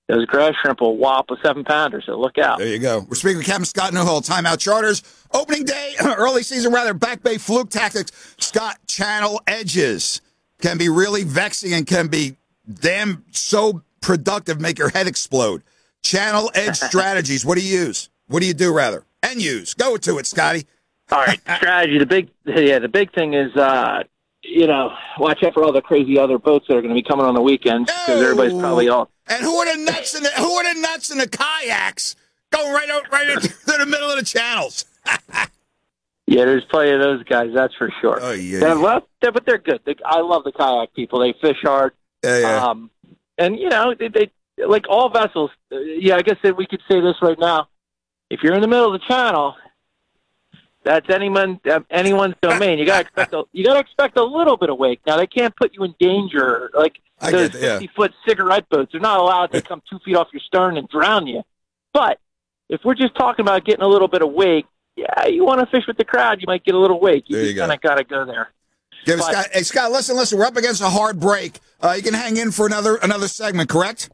those 0.07 0.25
grass 0.25 0.53
shrimp 0.61 0.81
will 0.81 0.97
whop 0.97 1.29
a 1.31 1.35
seven 1.43 1.63
pounder. 1.63 2.01
So 2.05 2.19
look 2.19 2.37
out. 2.37 2.59
There 2.59 2.67
you 2.67 2.79
go. 2.79 3.05
We're 3.07 3.15
speaking 3.15 3.37
with 3.37 3.47
Captain 3.47 3.65
Scott 3.65 3.93
Newhall, 3.93 4.21
Timeout 4.21 4.59
Charters. 4.59 5.01
Opening 5.33 5.65
day, 5.65 5.93
early 6.05 6.43
season 6.43 6.71
rather, 6.71 6.93
Back 6.93 7.23
Bay 7.23 7.37
Fluke 7.37 7.69
Tactics. 7.69 8.35
Scott 8.39 8.77
Channel 8.87 9.41
Edges 9.47 10.21
can 10.61 10.77
be 10.77 10.89
really 10.89 11.23
vexing 11.23 11.73
and 11.73 11.87
can 11.87 12.07
be 12.07 12.35
damn 12.71 13.25
so 13.31 13.81
productive, 14.01 14.61
make 14.61 14.77
your 14.77 14.89
head 14.89 15.07
explode. 15.07 15.63
Channel 16.03 16.51
Edge 16.53 16.75
strategies. 16.75 17.43
What 17.43 17.57
do 17.57 17.65
you 17.65 17.79
use? 17.79 18.09
What 18.27 18.41
do 18.41 18.45
you 18.45 18.53
do 18.53 18.73
rather? 18.73 19.03
And 19.23 19.41
use. 19.41 19.73
Go 19.73 19.97
to 19.97 20.19
it, 20.19 20.27
Scotty. 20.27 20.65
All 21.11 21.23
right, 21.23 21.39
strategy. 21.57 21.97
The 21.97 22.05
big, 22.05 22.29
yeah, 22.45 22.79
the 22.79 22.87
big 22.87 23.13
thing 23.13 23.33
is 23.33 23.55
uh, 23.55 24.03
you 24.47 24.67
know, 24.67 24.93
watch 25.19 25.43
out 25.43 25.53
for 25.53 25.63
all 25.63 25.71
the 25.71 25.81
crazy 25.81 26.17
other 26.19 26.37
boats 26.37 26.65
that 26.67 26.75
are 26.77 26.81
going 26.81 26.93
to 26.93 27.01
be 27.01 27.07
coming 27.07 27.25
on 27.25 27.33
the 27.33 27.41
weekends 27.41 27.91
because 27.91 28.21
everybody's 28.21 28.57
probably 28.59 28.89
all. 28.89 29.09
And 29.27 29.41
who 29.43 29.55
are 29.55 29.75
the 29.77 29.83
nuts 29.83 30.13
in 30.15 30.23
the 30.23 30.29
who 30.31 30.51
are 30.53 30.73
the 30.73 30.79
nuts 30.79 31.09
in 31.09 31.17
the 31.17 31.27
kayaks 31.27 32.15
going 32.51 32.71
right 32.73 32.89
out 32.89 33.11
right 33.11 33.29
into 33.29 33.47
the 33.65 33.85
middle 33.85 34.09
of 34.09 34.17
the 34.17 34.25
channels? 34.25 34.85
Yeah, 36.27 36.45
there's 36.45 36.65
plenty 36.65 36.89
of 36.91 36.99
those 36.99 37.23
guys. 37.23 37.51
That's 37.53 37.75
for 37.75 37.91
sure. 38.01 38.17
Oh 38.19 38.31
yeah, 38.31 38.59
Yeah, 38.59 38.73
well, 38.81 39.07
yeah, 39.21 39.29
but 39.29 39.45
they're 39.45 39.59
good. 39.59 39.79
They, 39.85 39.95
I 40.03 40.21
love 40.21 40.43
the 40.43 40.51
kayak 40.51 40.93
people. 40.95 41.19
They 41.19 41.33
fish 41.39 41.57
hard. 41.61 41.93
Yeah, 42.23 42.39
yeah. 42.39 42.65
Um, 42.65 42.89
and 43.37 43.59
you 43.59 43.69
know, 43.69 43.93
they, 43.93 44.07
they 44.07 44.31
like 44.65 44.85
all 44.89 45.09
vessels. 45.09 45.51
uh, 45.71 45.77
Yeah, 45.79 46.15
I 46.15 46.23
guess 46.23 46.37
that 46.41 46.57
we 46.57 46.65
could 46.65 46.81
say 46.89 46.99
this 46.99 47.15
right 47.21 47.37
now. 47.37 47.67
If 48.31 48.39
you're 48.41 48.55
in 48.55 48.61
the 48.61 48.67
middle 48.67 48.91
of 48.91 48.99
the 48.99 49.05
channel, 49.07 49.55
that's 50.85 51.09
anyone 51.09 51.59
uh, 51.69 51.81
anyone's 51.89 52.35
domain. 52.41 52.79
You 52.79 52.85
got 52.85 52.95
to 52.95 53.01
expect 53.07 53.33
a, 53.33 53.43
you 53.51 53.65
got 53.65 53.73
to 53.73 53.79
expect 53.79 54.17
a 54.17 54.23
little 54.23 54.55
bit 54.55 54.69
of 54.69 54.77
wake. 54.77 55.01
Now 55.05 55.17
they 55.17 55.27
can't 55.27 55.53
put 55.55 55.73
you 55.73 55.83
in 55.83 55.95
danger. 55.99 56.69
Like 56.73 56.99
I 57.19 57.31
those 57.31 57.49
that, 57.49 57.61
yeah. 57.61 57.79
fifty 57.79 57.89
foot 57.95 58.13
cigarette 58.25 58.69
boats, 58.69 58.91
they're 58.93 59.01
not 59.01 59.19
allowed 59.19 59.51
to 59.51 59.61
come 59.69 59.81
two 59.89 59.99
feet 60.05 60.15
off 60.15 60.27
your 60.31 60.41
stern 60.41 60.77
and 60.77 60.87
drown 60.87 61.27
you. 61.27 61.43
But 61.93 62.19
if 62.69 62.81
we're 62.85 62.95
just 62.95 63.15
talking 63.15 63.43
about 63.43 63.65
getting 63.65 63.83
a 63.83 63.87
little 63.87 64.07
bit 64.07 64.21
of 64.21 64.31
wake, 64.31 64.65
yeah, 64.95 65.25
you 65.25 65.43
want 65.43 65.59
to 65.59 65.65
fish 65.65 65.85
with 65.87 65.97
the 65.97 66.05
crowd, 66.05 66.39
you 66.39 66.45
might 66.47 66.63
get 66.63 66.75
a 66.75 66.79
little 66.79 66.99
wake. 66.99 67.25
You 67.27 67.35
There 67.37 67.45
you 67.45 67.55
kind 67.59 67.71
of 67.71 67.81
got 67.81 67.95
to 67.95 68.03
go 68.03 68.25
there. 68.25 68.51
Give 69.05 69.19
But- 69.19 69.31
Scott, 69.31 69.47
hey 69.53 69.63
Scott, 69.63 69.91
listen, 69.91 70.15
listen. 70.15 70.37
We're 70.39 70.45
up 70.45 70.57
against 70.57 70.81
a 70.81 70.89
hard 70.89 71.19
break. 71.19 71.59
Uh, 71.81 71.93
you 71.97 72.03
can 72.03 72.13
hang 72.13 72.37
in 72.37 72.51
for 72.51 72.65
another 72.65 72.95
another 72.97 73.27
segment, 73.27 73.69
correct? 73.69 74.09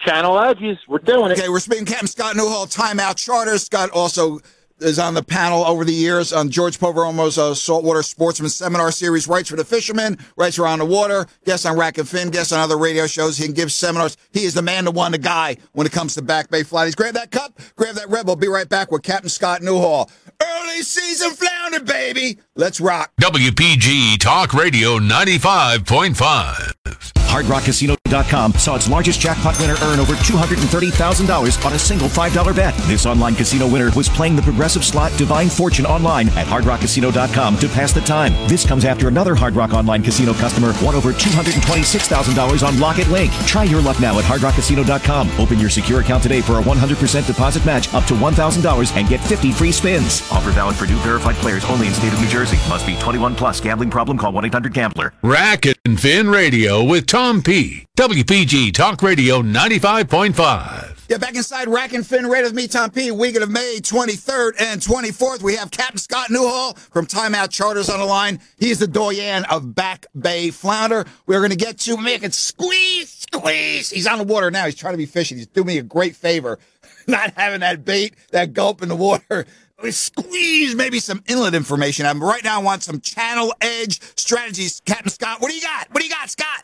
Channel 0.00 0.38
edges, 0.40 0.78
we're 0.86 0.98
doing 0.98 1.32
it. 1.32 1.38
Okay, 1.38 1.48
we're 1.48 1.58
speaking 1.58 1.84
Captain 1.84 2.06
Scott 2.06 2.36
Newhall, 2.36 2.66
Timeout 2.66 3.16
charter. 3.16 3.58
Scott 3.58 3.90
also 3.90 4.38
is 4.80 4.98
on 4.98 5.14
the 5.14 5.22
panel 5.22 5.64
over 5.64 5.84
the 5.84 5.92
years 5.92 6.32
on 6.32 6.50
George 6.50 6.78
Poveromo's 6.78 7.38
uh, 7.38 7.54
Saltwater 7.54 8.02
Sportsman 8.02 8.50
Seminar 8.50 8.90
Series. 8.90 9.28
Writes 9.28 9.48
for 9.48 9.56
the 9.56 9.64
fishermen, 9.64 10.18
writes 10.36 10.58
around 10.58 10.80
the 10.80 10.84
water, 10.84 11.26
guests 11.44 11.66
on 11.66 11.76
Rack 11.76 11.98
and 11.98 12.08
Fin, 12.08 12.30
guests 12.30 12.52
on 12.52 12.60
other 12.60 12.78
radio 12.78 13.06
shows. 13.06 13.36
He 13.36 13.44
can 13.44 13.54
give 13.54 13.72
seminars. 13.72 14.16
He 14.32 14.44
is 14.44 14.54
the 14.54 14.62
man, 14.62 14.84
the 14.84 14.90
one, 14.90 15.12
the 15.12 15.18
guy 15.18 15.56
when 15.72 15.86
it 15.86 15.92
comes 15.92 16.14
to 16.14 16.22
Back 16.22 16.50
Bay 16.50 16.62
Flatties. 16.62 16.96
Grab 16.96 17.14
that 17.14 17.30
cup, 17.30 17.58
grab 17.76 17.94
that 17.96 18.08
red. 18.08 18.26
We'll 18.26 18.36
be 18.36 18.48
right 18.48 18.68
back 18.68 18.90
with 18.90 19.02
Captain 19.02 19.28
Scott 19.28 19.62
Newhall. 19.62 20.10
Early 20.40 20.82
season 20.82 21.30
flounder, 21.30 21.80
baby. 21.80 22.38
Let's 22.54 22.80
rock. 22.80 23.12
WPG 23.20 24.18
Talk 24.18 24.54
Radio 24.54 24.98
95.5. 24.98 27.97
HardRockCasino.com 28.08 28.52
saw 28.54 28.76
its 28.76 28.88
largest 28.88 29.20
jackpot 29.20 29.58
winner 29.60 29.76
earn 29.82 30.00
over 30.00 30.14
$230,000 30.14 31.64
on 31.64 31.72
a 31.72 31.78
single 31.78 32.08
$5 32.08 32.56
bet. 32.56 32.74
This 32.86 33.06
online 33.06 33.34
casino 33.34 33.66
winner 33.66 33.90
was 33.94 34.08
playing 34.08 34.36
the 34.36 34.42
progressive 34.42 34.84
slot 34.84 35.12
Divine 35.18 35.48
Fortune 35.48 35.86
online 35.86 36.28
at 36.30 36.46
HardRockCasino.com 36.46 37.58
to 37.58 37.68
pass 37.68 37.92
the 37.92 38.00
time. 38.00 38.32
This 38.48 38.66
comes 38.66 38.84
after 38.84 39.08
another 39.08 39.34
Hard 39.34 39.54
Rock 39.54 39.72
Online 39.72 40.02
Casino 40.02 40.32
customer 40.34 40.72
won 40.82 40.94
over 40.94 41.12
$226,000 41.12 42.66
on 42.66 42.80
Lock 42.80 42.98
It 42.98 43.08
Link. 43.08 43.32
Try 43.46 43.64
your 43.64 43.82
luck 43.82 44.00
now 44.00 44.18
at 44.18 44.24
HardRockCasino.com. 44.24 45.30
Open 45.38 45.58
your 45.58 45.70
secure 45.70 46.00
account 46.00 46.22
today 46.22 46.40
for 46.40 46.58
a 46.58 46.62
100% 46.62 47.26
deposit 47.26 47.64
match 47.64 47.92
up 47.94 48.04
to 48.04 48.14
$1,000 48.14 48.96
and 48.96 49.08
get 49.08 49.20
50 49.20 49.52
free 49.52 49.72
spins. 49.72 50.22
Offer 50.32 50.50
valid 50.52 50.76
for 50.76 50.86
new 50.86 50.96
verified 50.98 51.36
players 51.36 51.64
only 51.66 51.86
in 51.88 51.94
state 51.94 52.12
of 52.12 52.20
New 52.20 52.28
Jersey. 52.28 52.56
Must 52.68 52.86
be 52.86 52.96
21 52.98 53.34
plus. 53.34 53.60
Gambling 53.60 53.90
problem? 53.90 54.18
Call 54.18 54.32
1-800-GAMBLER. 54.32 55.12
Rack 55.22 55.66
and 55.66 56.00
Fin 56.00 56.28
Radio 56.28 56.82
with 56.82 57.06
Tom 57.06 57.42
P. 57.42 57.86
WPG 57.98 58.72
Talk 58.72 59.02
Radio 59.02 59.42
95.5. 59.42 61.08
Yeah, 61.08 61.18
back 61.18 61.34
inside 61.34 61.66
Rack 61.66 61.92
and 61.94 62.06
Fin 62.06 62.28
Radio 62.28 62.46
with 62.46 62.54
me, 62.54 62.68
Tom 62.68 62.92
P. 62.92 63.10
Weekend 63.10 63.42
of 63.42 63.50
May 63.50 63.80
23rd 63.80 64.52
and 64.60 64.80
24th. 64.80 65.42
We 65.42 65.56
have 65.56 65.72
Captain 65.72 65.98
Scott 65.98 66.30
Newhall 66.30 66.74
from 66.74 67.06
Timeout 67.06 67.50
Charters 67.50 67.90
on 67.90 67.98
the 67.98 68.06
line. 68.06 68.38
He's 68.56 68.78
the 68.78 68.86
doyen 68.86 69.44
of 69.46 69.74
Back 69.74 70.06
Bay 70.16 70.52
Flounder. 70.52 71.06
We're 71.26 71.40
going 71.40 71.50
to 71.50 71.56
get 71.56 71.78
to 71.78 71.96
make 71.96 72.22
it 72.22 72.34
squeeze, 72.34 73.26
squeeze. 73.32 73.90
He's 73.90 74.06
on 74.06 74.18
the 74.18 74.24
water 74.24 74.52
now. 74.52 74.66
He's 74.66 74.76
trying 74.76 74.94
to 74.94 74.98
be 74.98 75.04
fishing. 75.04 75.36
He's 75.36 75.48
doing 75.48 75.66
me 75.66 75.78
a 75.78 75.82
great 75.82 76.14
favor, 76.14 76.60
not 77.08 77.32
having 77.36 77.62
that 77.62 77.84
bait, 77.84 78.14
that 78.30 78.52
gulp 78.52 78.80
in 78.80 78.90
the 78.90 78.94
water. 78.94 79.44
We 79.82 79.90
Squeeze 79.90 80.76
maybe 80.76 81.00
some 81.00 81.24
inlet 81.26 81.56
information. 81.56 82.06
I'm 82.06 82.22
right 82.22 82.44
now. 82.44 82.60
I 82.60 82.62
want 82.62 82.84
some 82.84 83.00
channel 83.00 83.52
edge 83.60 84.00
strategies. 84.16 84.82
Captain 84.86 85.10
Scott, 85.10 85.40
what 85.40 85.50
do 85.50 85.56
you 85.56 85.62
got? 85.62 85.88
What 85.90 86.00
do 86.00 86.06
you 86.06 86.14
got, 86.14 86.30
Scott? 86.30 86.62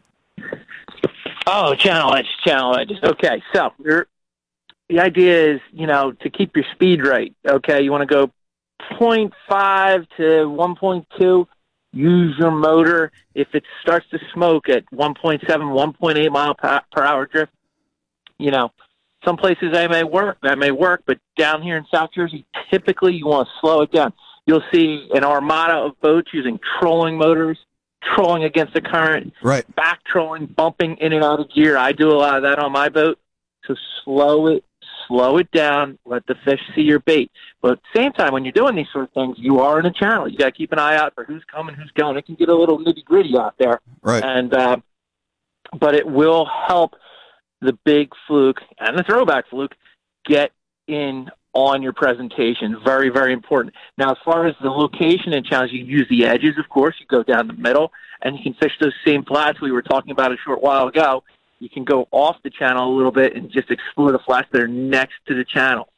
Oh, 1.46 1.74
channel 1.74 2.14
edges. 2.14 2.98
Okay, 3.02 3.42
so 3.52 3.72
the 4.88 5.00
idea 5.00 5.54
is, 5.54 5.60
you 5.72 5.86
know, 5.86 6.12
to 6.12 6.30
keep 6.30 6.56
your 6.56 6.64
speed 6.74 7.04
right. 7.04 7.34
Okay, 7.46 7.82
you 7.82 7.90
want 7.90 8.08
to 8.08 8.14
go 8.14 8.30
0.5 8.98 10.06
to 10.16 10.22
1.2. 10.22 11.46
Use 11.92 12.34
your 12.38 12.50
motor. 12.50 13.12
If 13.34 13.48
it 13.54 13.64
starts 13.82 14.06
to 14.10 14.18
smoke 14.32 14.68
at 14.68 14.84
1.7, 14.92 15.40
1.8 15.46 16.32
mile 16.32 16.54
per 16.54 16.80
per 16.90 17.04
hour 17.04 17.26
drift, 17.26 17.52
you 18.38 18.50
know, 18.50 18.70
some 19.24 19.36
places 19.36 19.72
that 19.72 19.90
may 19.90 20.02
work, 20.04 20.38
that 20.42 20.58
may 20.58 20.70
work, 20.70 21.02
but 21.06 21.18
down 21.36 21.62
here 21.62 21.76
in 21.76 21.86
South 21.92 22.10
Jersey, 22.14 22.44
typically 22.70 23.14
you 23.14 23.26
want 23.26 23.48
to 23.48 23.52
slow 23.60 23.82
it 23.82 23.92
down. 23.92 24.12
You'll 24.46 24.64
see 24.72 25.08
an 25.14 25.24
armada 25.24 25.74
of 25.74 26.00
boats 26.00 26.30
using 26.32 26.58
trolling 26.80 27.16
motors, 27.16 27.58
trolling 28.14 28.44
against 28.44 28.74
the 28.74 28.80
current, 28.80 29.32
right? 29.42 29.64
Back 29.76 30.04
trolling, 30.04 30.46
bumping 30.46 30.96
in 30.98 31.12
and 31.12 31.24
out 31.24 31.40
of 31.40 31.50
gear. 31.52 31.76
I 31.76 31.92
do 31.92 32.10
a 32.10 32.14
lot 32.18 32.36
of 32.36 32.42
that 32.42 32.58
on 32.58 32.72
my 32.72 32.88
boat. 32.88 33.18
So 33.66 33.74
slow 34.04 34.46
it, 34.48 34.64
slow 35.08 35.38
it 35.38 35.50
down. 35.50 35.98
Let 36.04 36.26
the 36.26 36.34
fish 36.44 36.60
see 36.74 36.82
your 36.82 37.00
bait. 37.00 37.30
But 37.62 37.72
at 37.72 37.78
the 37.94 38.00
same 38.00 38.12
time, 38.12 38.32
when 38.32 38.44
you're 38.44 38.52
doing 38.52 38.76
these 38.76 38.88
sort 38.92 39.04
of 39.04 39.12
things, 39.12 39.36
you 39.38 39.60
are 39.60 39.78
in 39.80 39.86
a 39.86 39.92
channel. 39.92 40.28
You 40.28 40.36
got 40.36 40.46
to 40.46 40.52
keep 40.52 40.72
an 40.72 40.78
eye 40.78 40.96
out 40.96 41.14
for 41.14 41.24
who's 41.24 41.42
coming, 41.50 41.74
who's 41.74 41.90
going. 41.92 42.16
It 42.16 42.26
can 42.26 42.34
get 42.34 42.48
a 42.50 42.54
little 42.54 42.78
nitty 42.78 43.04
gritty 43.04 43.36
out 43.38 43.54
there, 43.58 43.80
Right. 44.02 44.22
and 44.22 44.52
uh, 44.52 44.76
but 45.78 45.94
it 45.94 46.06
will 46.06 46.46
help 46.68 46.94
the 47.60 47.72
big 47.84 48.10
fluke 48.26 48.60
and 48.78 48.98
the 48.98 49.02
throwback 49.02 49.48
fluke 49.48 49.74
get 50.26 50.50
in 50.86 51.30
on 51.54 51.82
your 51.82 51.92
presentation. 51.92 52.76
Very, 52.84 53.08
very 53.08 53.32
important. 53.32 53.74
Now, 53.96 54.10
as 54.10 54.18
far 54.24 54.46
as 54.46 54.54
the 54.62 54.70
location 54.70 55.32
and 55.32 55.46
challenge, 55.46 55.72
you 55.72 55.80
can 55.80 55.88
use 55.88 56.06
the 56.10 56.26
edges, 56.26 56.58
of 56.58 56.68
course. 56.68 56.96
You 56.98 57.06
go 57.06 57.22
down 57.22 57.46
the 57.46 57.54
middle, 57.54 57.92
and 58.22 58.36
you 58.36 58.42
can 58.42 58.54
fish 58.54 58.72
those 58.80 58.92
same 59.04 59.24
flats 59.24 59.60
we 59.60 59.70
were 59.72 59.82
talking 59.82 60.10
about 60.10 60.32
a 60.32 60.36
short 60.44 60.62
while 60.62 60.88
ago. 60.88 61.22
You 61.60 61.68
can 61.70 61.84
go 61.84 62.08
off 62.10 62.36
the 62.42 62.50
channel 62.50 62.92
a 62.92 62.94
little 62.94 63.12
bit 63.12 63.36
and 63.36 63.50
just 63.50 63.70
explore 63.70 64.12
the 64.12 64.18
flats 64.18 64.48
that 64.52 64.60
are 64.60 64.68
next 64.68 65.14
to 65.28 65.34
the 65.34 65.44
channel. 65.44 65.88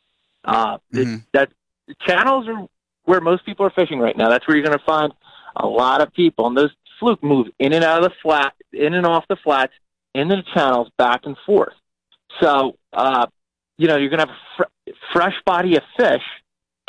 Uh, 0.45 0.79
it- 0.93 1.05
that 1.33 1.51
the 1.89 1.95
channels 2.07 2.47
are 2.49 2.67
where 3.05 3.21
most 3.21 3.45
people 3.47 3.65
are 3.65 3.71
fishing 3.71 3.99
right 3.99 4.17
now. 4.17 4.29
That's 4.29 4.47
where 4.47 4.57
you're 4.57 4.67
going 4.67 4.79
to 4.79 4.85
find 4.85 5.13
a 5.57 5.67
lot 5.67 6.01
of 6.03 6.13
people, 6.13 6.47
and 6.47 6.57
those 6.57 6.71
fluke 7.01 7.23
move 7.23 7.49
in 7.59 7.73
and 7.73 7.85
out 7.85 8.03
of 8.03 8.11
the 8.11 8.15
flat, 8.23 8.53
in 8.73 8.95
and 8.95 9.07
off 9.07 9.27
the 9.29 9.37
flats, 9.37 9.73
into 10.15 10.37
the 10.37 10.43
channels, 10.55 10.89
back 10.99 11.21
and 11.25 11.37
forth. 11.47 11.75
So, 12.41 12.77
uh, 12.93 13.27
you 13.79 13.87
know, 13.89 13.97
you're 13.97 14.11
going 14.11 14.27
to 14.27 14.33
have 14.59 14.67
fresh 15.13 15.35
body 15.45 15.77
of 15.77 15.83
fish 15.97 16.23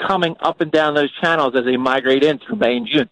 coming 0.05 0.35
up 0.41 0.61
and 0.61 0.71
down 0.71 0.93
those 0.93 1.11
channels 1.21 1.55
as 1.55 1.65
they 1.65 1.77
migrate 1.77 2.23
in 2.23 2.39
through 2.39 2.57
May 2.57 2.77
and 2.77 2.87
June. 2.87 3.09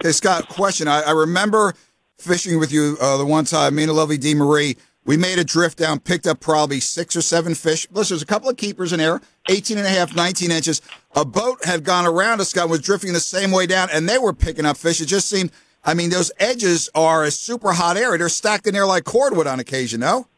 Okay, 0.00 0.12
Scott, 0.12 0.48
question. 0.48 0.88
I, 0.88 1.02
I 1.02 1.10
remember 1.12 1.74
fishing 2.18 2.58
with 2.58 2.72
you 2.72 2.96
uh, 3.00 3.16
the 3.16 3.26
one 3.26 3.44
time, 3.44 3.74
me 3.74 3.84
and 3.84 3.92
Lovely 3.92 4.18
D. 4.18 4.34
Marie. 4.34 4.76
We 5.04 5.16
made 5.16 5.38
a 5.40 5.44
drift 5.44 5.78
down, 5.78 5.98
picked 5.98 6.28
up 6.28 6.38
probably 6.38 6.78
six 6.78 7.16
or 7.16 7.22
seven 7.22 7.56
fish. 7.56 7.88
Listen, 7.90 8.14
there's 8.14 8.22
a 8.22 8.26
couple 8.26 8.48
of 8.48 8.56
keepers 8.56 8.92
in 8.92 9.00
there, 9.00 9.20
18 9.48 9.76
and 9.78 9.86
a 9.86 9.90
half, 9.90 10.14
19 10.14 10.52
inches. 10.52 10.80
A 11.16 11.24
boat 11.24 11.64
had 11.64 11.82
gone 11.82 12.06
around 12.06 12.40
us, 12.40 12.50
Scott, 12.50 12.68
was 12.68 12.80
drifting 12.80 13.12
the 13.12 13.18
same 13.18 13.50
way 13.50 13.66
down, 13.66 13.88
and 13.92 14.08
they 14.08 14.18
were 14.18 14.32
picking 14.32 14.64
up 14.64 14.76
fish. 14.76 15.00
It 15.00 15.06
just 15.06 15.28
seemed, 15.28 15.50
I 15.84 15.94
mean, 15.94 16.10
those 16.10 16.30
edges 16.38 16.88
are 16.94 17.24
a 17.24 17.32
super 17.32 17.72
hot 17.72 17.96
area. 17.96 18.16
They're 18.16 18.28
stacked 18.28 18.68
in 18.68 18.74
there 18.74 18.86
like 18.86 19.02
cordwood 19.02 19.48
on 19.48 19.58
occasion, 19.58 19.98
no? 19.98 20.28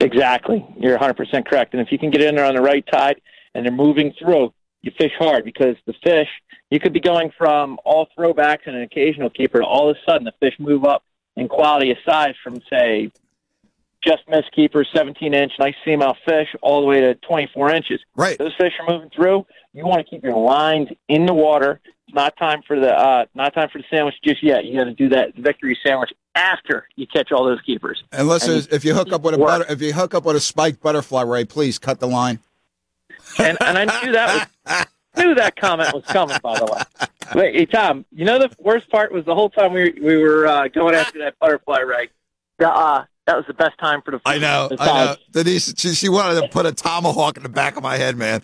Exactly. 0.00 0.66
You're 0.78 0.98
100% 0.98 1.46
correct. 1.46 1.72
And 1.72 1.80
if 1.80 1.90
you 1.90 1.98
can 1.98 2.10
get 2.10 2.22
in 2.22 2.36
there 2.36 2.44
on 2.44 2.54
the 2.54 2.62
right 2.62 2.84
tide 2.90 3.20
and 3.54 3.64
they're 3.64 3.72
moving 3.72 4.12
through, 4.18 4.52
you 4.82 4.92
fish 4.98 5.12
hard 5.18 5.44
because 5.44 5.76
the 5.86 5.94
fish, 6.04 6.28
you 6.70 6.78
could 6.78 6.92
be 6.92 7.00
going 7.00 7.32
from 7.36 7.78
all 7.84 8.06
throwbacks 8.16 8.66
and 8.66 8.76
an 8.76 8.82
occasional 8.82 9.30
keeper 9.30 9.60
to 9.60 9.64
all 9.64 9.90
of 9.90 9.96
a 9.96 10.10
sudden 10.10 10.24
the 10.24 10.32
fish 10.38 10.54
move 10.58 10.84
up 10.84 11.02
in 11.36 11.48
quality 11.48 11.90
of 11.90 11.96
size 12.06 12.34
from, 12.42 12.60
say, 12.70 13.10
just 14.06 14.22
missed 14.28 14.52
keeper, 14.52 14.84
17 14.94 15.34
inch, 15.34 15.52
nice 15.58 15.74
seamouth 15.84 16.16
fish, 16.24 16.48
all 16.62 16.80
the 16.80 16.86
way 16.86 17.00
to 17.00 17.14
24 17.16 17.72
inches. 17.72 18.00
Right. 18.14 18.38
Those 18.38 18.54
fish 18.56 18.72
are 18.80 18.92
moving 18.92 19.10
through. 19.10 19.46
You 19.72 19.84
want 19.86 20.04
to 20.04 20.10
keep 20.10 20.22
your 20.22 20.36
lines 20.36 20.88
in 21.08 21.26
the 21.26 21.34
water. 21.34 21.80
It's 22.06 22.14
not 22.14 22.36
time 22.36 22.62
for 22.66 22.78
the 22.78 22.92
uh, 22.92 23.26
not 23.34 23.52
time 23.54 23.68
for 23.70 23.78
the 23.78 23.84
sandwich 23.90 24.14
just 24.22 24.42
yet. 24.42 24.64
You 24.64 24.78
got 24.78 24.84
to 24.84 24.94
do 24.94 25.08
that 25.08 25.34
victory 25.34 25.76
sandwich 25.84 26.12
after 26.36 26.86
you 26.96 27.06
catch 27.06 27.32
all 27.32 27.44
those 27.44 27.60
keepers. 27.62 28.04
Unless 28.12 28.44
And 28.44 28.52
there's- 28.52 28.66
if 28.70 28.84
you 28.84 28.94
hook 28.94 29.12
up 29.12 29.22
with 29.22 29.34
a 29.34 29.38
butter, 29.38 29.64
if 29.68 29.80
you 29.82 29.92
hook 29.92 30.14
up 30.14 30.24
with 30.24 30.36
a 30.36 30.40
spiked 30.40 30.80
butterfly 30.82 31.22
ray, 31.22 31.44
please 31.44 31.78
cut 31.78 31.98
the 31.98 32.06
line. 32.06 32.38
and 33.38 33.56
and 33.60 33.78
I 33.78 33.84
knew 34.04 34.12
that 34.12 34.48
was 34.66 34.86
knew 35.24 35.34
that 35.34 35.56
comment 35.56 35.92
was 35.94 36.04
coming. 36.04 36.36
By 36.42 36.58
the 36.58 36.66
way, 36.66 37.08
wait, 37.34 37.54
hey 37.56 37.66
Tom, 37.66 38.04
you 38.12 38.24
know 38.24 38.38
the 38.38 38.50
worst 38.58 38.88
part 38.90 39.10
was 39.12 39.24
the 39.24 39.34
whole 39.34 39.50
time 39.50 39.72
we 39.72 39.90
were, 39.90 39.92
we 40.02 40.16
were 40.18 40.46
uh, 40.46 40.68
going 40.68 40.94
after 40.94 41.18
that 41.20 41.38
butterfly 41.40 41.80
ray. 41.80 42.08
The, 42.58 42.68
uh, 42.68 43.04
that 43.26 43.36
was 43.36 43.44
the 43.46 43.54
best 43.54 43.76
time 43.78 44.02
for 44.02 44.12
the. 44.12 44.20
I 44.24 44.38
know, 44.38 44.68
I 44.78 44.86
know. 44.86 45.16
Denise, 45.32 45.74
she, 45.76 45.94
she 45.94 46.08
wanted 46.08 46.40
to 46.42 46.48
put 46.48 46.64
a 46.66 46.72
tomahawk 46.72 47.36
in 47.36 47.42
the 47.42 47.48
back 47.48 47.76
of 47.76 47.82
my 47.82 47.96
head, 47.96 48.16
man. 48.16 48.42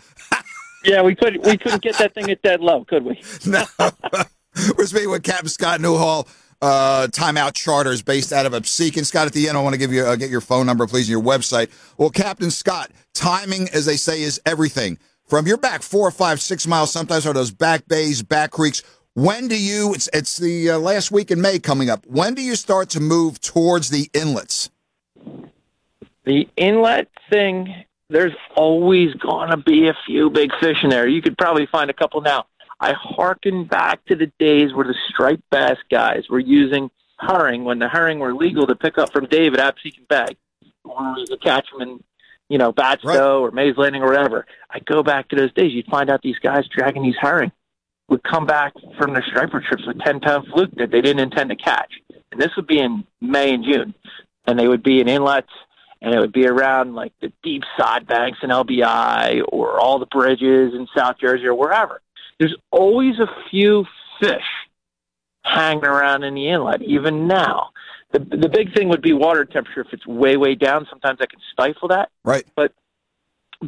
Yeah, 0.84 1.02
we 1.02 1.14
couldn't 1.14 1.44
we 1.44 1.56
couldn't 1.56 1.82
get 1.82 1.96
that 1.98 2.14
thing 2.14 2.28
at 2.30 2.42
dead 2.42 2.60
low, 2.60 2.84
could 2.84 3.04
we? 3.04 3.22
No. 3.46 3.64
We're 4.76 4.86
speaking 4.86 5.10
with 5.10 5.22
Captain 5.22 5.48
Scott 5.48 5.80
Newhall, 5.80 6.26
uh, 6.62 7.08
Timeout 7.08 7.52
Charters, 7.54 8.00
based 8.02 8.32
out 8.32 8.46
of 8.46 8.52
Absecon. 8.52 9.04
Scott, 9.04 9.26
at 9.26 9.32
the 9.32 9.48
end, 9.48 9.58
I 9.58 9.60
want 9.60 9.74
to 9.74 9.78
give 9.78 9.92
you 9.92 10.04
uh, 10.04 10.16
get 10.16 10.30
your 10.30 10.40
phone 10.40 10.64
number, 10.64 10.86
please, 10.86 11.08
and 11.08 11.22
your 11.22 11.22
website. 11.22 11.70
Well, 11.98 12.10
Captain 12.10 12.50
Scott, 12.50 12.90
timing, 13.12 13.68
as 13.70 13.84
they 13.84 13.96
say, 13.96 14.22
is 14.22 14.40
everything. 14.46 14.98
From 15.26 15.46
your 15.46 15.56
back 15.56 15.82
four, 15.82 16.10
five, 16.10 16.40
six 16.40 16.66
miles, 16.66 16.92
sometimes 16.92 17.26
are 17.26 17.32
those 17.32 17.50
back 17.50 17.86
bays, 17.88 18.22
back 18.22 18.52
creeks. 18.52 18.82
When 19.14 19.48
do 19.48 19.60
you? 19.60 19.92
It's, 19.92 20.08
it's 20.14 20.38
the 20.38 20.70
uh, 20.70 20.78
last 20.78 21.10
week 21.10 21.30
in 21.30 21.40
May 21.40 21.58
coming 21.58 21.90
up. 21.90 22.06
When 22.06 22.34
do 22.34 22.42
you 22.42 22.54
start 22.54 22.88
to 22.90 23.00
move 23.00 23.40
towards 23.40 23.90
the 23.90 24.08
inlets? 24.14 24.70
The 26.24 26.48
inlet 26.56 27.08
thing, 27.28 27.84
there's 28.08 28.34
always 28.56 29.14
to 29.14 29.56
be 29.56 29.88
a 29.88 29.96
few 30.06 30.30
big 30.30 30.50
fish 30.60 30.84
in 30.84 30.90
there. 30.90 31.08
You 31.08 31.20
could 31.20 31.36
probably 31.36 31.66
find 31.66 31.90
a 31.90 31.94
couple 31.94 32.20
now. 32.20 32.46
I 32.82 32.94
hearken 32.94 33.64
back 33.64 34.04
to 34.06 34.16
the 34.16 34.26
days 34.40 34.74
where 34.74 34.84
the 34.84 34.96
striped 35.08 35.48
bass 35.50 35.76
guys 35.88 36.24
were 36.28 36.40
using 36.40 36.90
herring 37.16 37.62
when 37.62 37.78
the 37.78 37.88
herring 37.88 38.18
were 38.18 38.34
legal 38.34 38.66
to 38.66 38.74
pick 38.74 38.98
up 38.98 39.12
from 39.12 39.26
David 39.26 39.60
Absecon 39.60 40.08
Bay. 40.08 40.36
Or 40.82 41.14
you 41.16 41.26
could 41.28 41.40
catch 41.40 41.70
them 41.70 41.82
in, 41.82 42.04
you 42.48 42.58
know, 42.58 42.72
Batsto 42.72 43.04
right. 43.04 43.20
or 43.20 43.50
Mays 43.52 43.76
Landing 43.76 44.02
or 44.02 44.08
whatever. 44.08 44.46
I 44.68 44.80
go 44.80 45.04
back 45.04 45.28
to 45.28 45.36
those 45.36 45.52
days. 45.52 45.72
You'd 45.72 45.86
find 45.86 46.10
out 46.10 46.22
these 46.22 46.40
guys 46.40 46.64
dragging 46.76 47.04
these 47.04 47.14
herring 47.20 47.52
would 48.08 48.24
come 48.24 48.46
back 48.46 48.72
from 48.98 49.12
their 49.12 49.24
striper 49.28 49.60
trips 49.60 49.86
with 49.86 50.00
10 50.00 50.18
pound 50.18 50.48
fluke 50.52 50.74
that 50.74 50.90
they 50.90 51.00
didn't 51.00 51.20
intend 51.20 51.50
to 51.50 51.56
catch. 51.56 51.92
And 52.32 52.40
this 52.40 52.50
would 52.56 52.66
be 52.66 52.80
in 52.80 53.04
May 53.20 53.54
and 53.54 53.62
June. 53.64 53.94
And 54.44 54.58
they 54.58 54.66
would 54.66 54.82
be 54.82 55.00
in 55.00 55.08
inlets 55.08 55.52
and 56.02 56.12
it 56.12 56.18
would 56.18 56.32
be 56.32 56.48
around 56.48 56.96
like 56.96 57.12
the 57.20 57.32
deep 57.44 57.62
side 57.78 58.08
banks 58.08 58.40
in 58.42 58.50
LBI 58.50 59.42
or 59.48 59.78
all 59.78 60.00
the 60.00 60.06
bridges 60.06 60.74
in 60.74 60.88
South 60.96 61.16
Jersey 61.20 61.46
or 61.46 61.54
wherever. 61.54 62.02
There's 62.42 62.56
always 62.72 63.20
a 63.20 63.28
few 63.52 63.84
fish 64.18 64.42
hanging 65.44 65.84
around 65.84 66.24
in 66.24 66.34
the 66.34 66.48
inlet, 66.48 66.82
even 66.82 67.28
now. 67.28 67.70
The, 68.10 68.18
the 68.18 68.48
big 68.48 68.74
thing 68.74 68.88
would 68.88 69.00
be 69.00 69.12
water 69.12 69.44
temperature. 69.44 69.82
If 69.82 69.92
it's 69.92 70.04
way, 70.08 70.36
way 70.36 70.56
down, 70.56 70.88
sometimes 70.90 71.20
I 71.20 71.26
can 71.26 71.38
stifle 71.52 71.86
that. 71.86 72.10
Right. 72.24 72.44
But, 72.56 72.72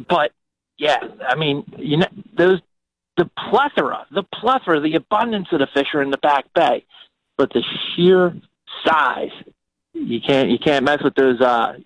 but 0.09 0.33
yeah, 0.77 0.97
I 1.25 1.35
mean, 1.35 1.63
you 1.77 1.95
know, 1.95 2.07
those 2.37 2.59
the 3.15 3.31
plethora, 3.49 4.07
the 4.11 4.23
plethora, 4.23 4.81
the 4.81 4.95
abundance 4.95 5.47
of 5.53 5.59
the 5.59 5.67
fish 5.73 5.87
are 5.93 6.01
in 6.01 6.11
the 6.11 6.17
back 6.17 6.53
bay, 6.53 6.83
but 7.37 7.53
the 7.53 7.63
sheer 7.95 8.35
size, 8.85 9.31
you 9.93 10.19
can't 10.19 10.49
you 10.49 10.59
can't 10.59 10.83
mess 10.83 11.01
with 11.01 11.15
those. 11.15 11.39
Uh, 11.39 11.77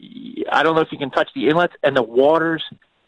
I 0.52 0.64
don't 0.64 0.74
know 0.74 0.82
if 0.82 0.92
you 0.92 0.98
can 0.98 1.12
touch 1.12 1.30
the 1.36 1.50
inlets 1.50 1.76
and 1.84 1.96
the 1.96 2.02
waters 2.02 2.64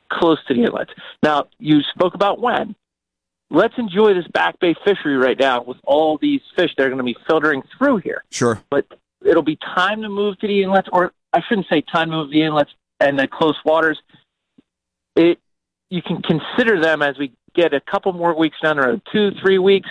close 0.10 0.38
to 0.50 0.54
the 0.54 0.66
inlets. 0.66 0.92
Now 1.24 1.48
you 1.58 1.82
spoke 1.96 2.14
about 2.14 2.40
when. 2.40 2.76
Let's 3.52 3.74
enjoy 3.78 4.14
this 4.14 4.28
back 4.30 4.60
bay 4.60 4.76
fishery 4.86 5.18
right 5.18 5.38
now 5.38 5.62
with 5.62 5.78
all 5.84 6.18
these 6.18 6.42
fish 6.56 6.72
that 6.78 6.84
are 6.86 6.90
going 6.90 6.98
to 6.98 7.04
be 7.04 7.18
filtering 7.28 7.62
through 7.78 7.98
here. 7.98 8.24
Sure. 8.32 8.62
But 8.70 8.86
it'll 9.24 9.44
be 9.44 9.58
time 9.58 10.02
to 10.02 10.10
move 10.10 10.40
to 10.40 10.48
the 10.48 10.64
inlets, 10.64 10.88
or 10.92 11.12
I 11.34 11.42
shouldn't 11.48 11.68
say 11.70 11.82
time 11.82 12.10
to 12.10 12.18
move 12.18 12.32
to 12.32 12.34
the 12.34 12.44
inlets 12.44 12.72
and 13.00 13.20
the 13.20 13.28
close 13.28 13.58
waters. 13.66 14.00
It 15.16 15.40
you 15.90 16.02
can 16.02 16.22
consider 16.22 16.82
them 16.82 17.02
as 17.02 17.18
we 17.18 17.34
get 17.54 17.74
a 17.74 17.82
couple 17.82 18.14
more 18.14 18.34
weeks 18.34 18.58
down 18.64 18.78
the 18.78 18.84
road, 18.84 19.02
two, 19.12 19.32
three 19.42 19.60
weeks, 19.60 19.90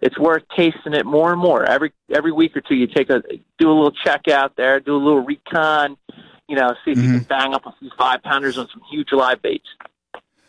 it's 0.00 0.18
worth 0.18 0.42
tasting 0.56 0.94
it 0.94 1.04
more 1.04 1.32
and 1.32 1.40
more. 1.40 1.64
Every 1.64 1.92
every 2.14 2.32
week 2.32 2.56
or 2.56 2.60
two, 2.60 2.74
you 2.74 2.86
take 2.86 3.10
a 3.10 3.22
do 3.58 3.70
a 3.70 3.74
little 3.74 3.92
check 3.92 4.28
out 4.28 4.56
there, 4.56 4.80
do 4.80 4.96
a 4.96 4.98
little 4.98 5.20
recon, 5.20 5.96
you 6.48 6.56
know, 6.56 6.74
see 6.84 6.92
if 6.92 6.98
mm-hmm. 6.98 7.06
you 7.06 7.18
can 7.18 7.24
bang 7.24 7.54
up 7.54 7.66
a 7.66 7.74
few 7.78 7.90
five 7.98 8.22
pounders 8.22 8.56
on 8.56 8.68
some 8.72 8.82
huge 8.90 9.12
live 9.12 9.42
baits. 9.42 9.68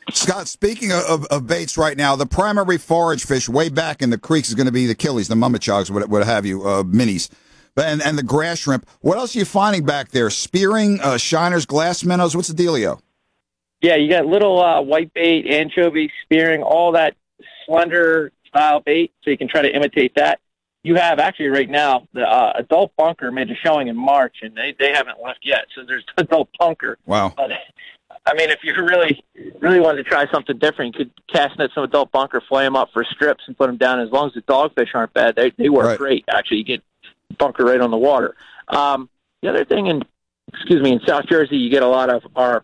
Scott, 0.09 0.47
speaking 0.47 0.91
of, 0.91 1.25
of, 1.25 1.47
baits 1.47 1.77
right 1.77 1.95
now, 1.95 2.15
the 2.15 2.25
primary 2.25 2.77
forage 2.77 3.25
fish 3.25 3.47
way 3.47 3.69
back 3.69 4.01
in 4.01 4.09
the 4.09 4.17
creeks 4.17 4.49
is 4.49 4.55
going 4.55 4.65
to 4.65 4.71
be 4.71 4.87
the 4.87 4.95
killies, 4.95 5.27
the 5.27 5.35
mummichogs, 5.35 5.89
what, 5.91 6.09
what 6.09 6.25
have 6.25 6.45
you, 6.45 6.63
uh, 6.63 6.83
minis, 6.83 7.29
and, 7.77 8.01
and 8.01 8.17
the 8.17 8.23
grass 8.23 8.59
shrimp. 8.59 8.87
What 9.01 9.17
else 9.17 9.35
are 9.35 9.39
you 9.39 9.45
finding 9.45 9.85
back 9.85 10.09
there? 10.09 10.29
Spearing, 10.29 10.99
uh, 11.01 11.17
shiners, 11.17 11.65
glass 11.67 12.03
minnows? 12.03 12.35
What's 12.35 12.47
the 12.47 12.63
dealio? 12.63 12.99
Yeah, 13.81 13.95
you 13.95 14.09
got 14.09 14.25
little 14.25 14.61
uh, 14.61 14.81
white 14.81 15.13
bait, 15.13 15.47
anchovy, 15.47 16.11
spearing, 16.23 16.61
all 16.61 16.91
that 16.93 17.15
slender 17.65 18.31
style 18.47 18.81
bait, 18.81 19.11
so 19.23 19.31
you 19.31 19.37
can 19.37 19.47
try 19.47 19.61
to 19.61 19.73
imitate 19.73 20.15
that. 20.15 20.39
You 20.83 20.95
have 20.95 21.19
actually 21.19 21.49
right 21.49 21.69
now 21.69 22.07
the 22.13 22.27
uh, 22.27 22.53
adult 22.55 22.91
bunker 22.95 23.31
made 23.31 23.49
a 23.51 23.55
showing 23.55 23.87
in 23.87 23.95
March, 23.95 24.37
and 24.41 24.55
they 24.55 24.75
they 24.79 24.91
haven't 24.91 25.21
left 25.23 25.39
yet. 25.43 25.65
So 25.75 25.83
there's 25.85 26.03
adult 26.17 26.49
bunker. 26.59 26.97
Wow. 27.05 27.33
But, 27.35 27.51
I 28.25 28.35
mean, 28.35 28.49
if 28.49 28.59
you 28.63 28.73
really 28.75 29.23
really 29.59 29.79
wanted 29.79 30.03
to 30.03 30.09
try 30.09 30.29
something 30.31 30.57
different, 30.57 30.95
you 30.95 31.05
could 31.05 31.11
cast 31.27 31.57
net 31.57 31.71
some 31.73 31.83
adult 31.83 32.11
bunker, 32.11 32.41
flay 32.47 32.63
them 32.63 32.75
up 32.75 32.89
for 32.93 33.03
strips, 33.03 33.43
and 33.47 33.57
put 33.57 33.67
them 33.67 33.77
down. 33.77 33.99
As 33.99 34.11
long 34.11 34.27
as 34.27 34.33
the 34.33 34.41
dogfish 34.43 34.89
aren't 34.93 35.13
bad, 35.13 35.35
they 35.35 35.51
they 35.57 35.69
work 35.69 35.85
right. 35.85 35.97
great. 35.97 36.25
Actually, 36.29 36.57
you 36.57 36.63
get 36.63 36.83
bunker 37.37 37.65
right 37.65 37.81
on 37.81 37.91
the 37.91 37.97
water. 37.97 38.35
Um, 38.67 39.09
the 39.41 39.49
other 39.49 39.65
thing 39.65 39.87
in 39.87 40.03
excuse 40.53 40.81
me 40.81 40.91
in 40.91 41.01
South 41.05 41.25
Jersey, 41.27 41.57
you 41.57 41.69
get 41.69 41.83
a 41.83 41.87
lot 41.87 42.09
of 42.09 42.23
our 42.35 42.63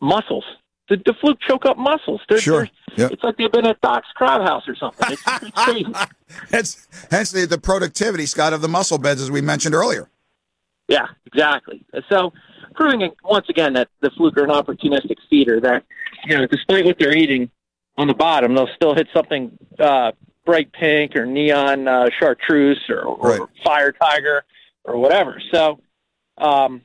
mussels. 0.00 0.44
The, 0.88 0.96
the 1.06 1.14
fluke 1.14 1.40
choke 1.40 1.64
up 1.64 1.78
mussels. 1.78 2.20
They're, 2.28 2.38
sure. 2.38 2.68
They're, 2.96 3.06
yep. 3.06 3.12
It's 3.12 3.22
like 3.22 3.36
they've 3.36 3.52
been 3.52 3.66
at 3.66 3.80
Doc's 3.80 4.08
Crab 4.14 4.42
House 4.42 4.68
or 4.68 4.74
something. 4.74 5.12
It's, 5.12 5.22
it's 5.26 5.50
crazy. 5.64 5.86
hence, 6.50 6.88
hence 7.10 7.30
the, 7.30 7.46
the 7.46 7.58
productivity, 7.58 8.26
Scott, 8.26 8.52
of 8.52 8.62
the 8.62 8.68
mussel 8.68 8.98
beds, 8.98 9.22
as 9.22 9.30
we 9.30 9.40
mentioned 9.40 9.74
earlier. 9.74 10.10
Yeah, 10.88 11.06
exactly. 11.24 11.84
So, 12.08 12.32
proving 12.72 13.12
once 13.24 13.48
again 13.48 13.72
that 13.74 13.88
the 14.00 14.10
fluke 14.10 14.36
are 14.36 14.44
an 14.44 14.50
opportunistic 14.50 15.16
feeder. 15.28 15.60
That 15.60 15.84
you 16.26 16.36
know, 16.36 16.46
despite 16.46 16.84
what 16.84 16.98
they're 16.98 17.16
eating 17.16 17.50
on 17.96 18.08
the 18.08 18.14
bottom, 18.14 18.54
they'll 18.54 18.68
still 18.74 18.94
hit 18.94 19.08
something 19.14 19.56
uh, 19.78 20.12
bright 20.44 20.72
pink 20.72 21.16
or 21.16 21.26
neon 21.26 21.88
uh, 21.88 22.08
chartreuse 22.18 22.82
or, 22.88 23.02
or 23.02 23.28
right. 23.28 23.40
fire 23.64 23.92
tiger 23.92 24.44
or 24.84 24.96
whatever. 24.98 25.40
So, 25.52 25.80
um, 26.38 26.82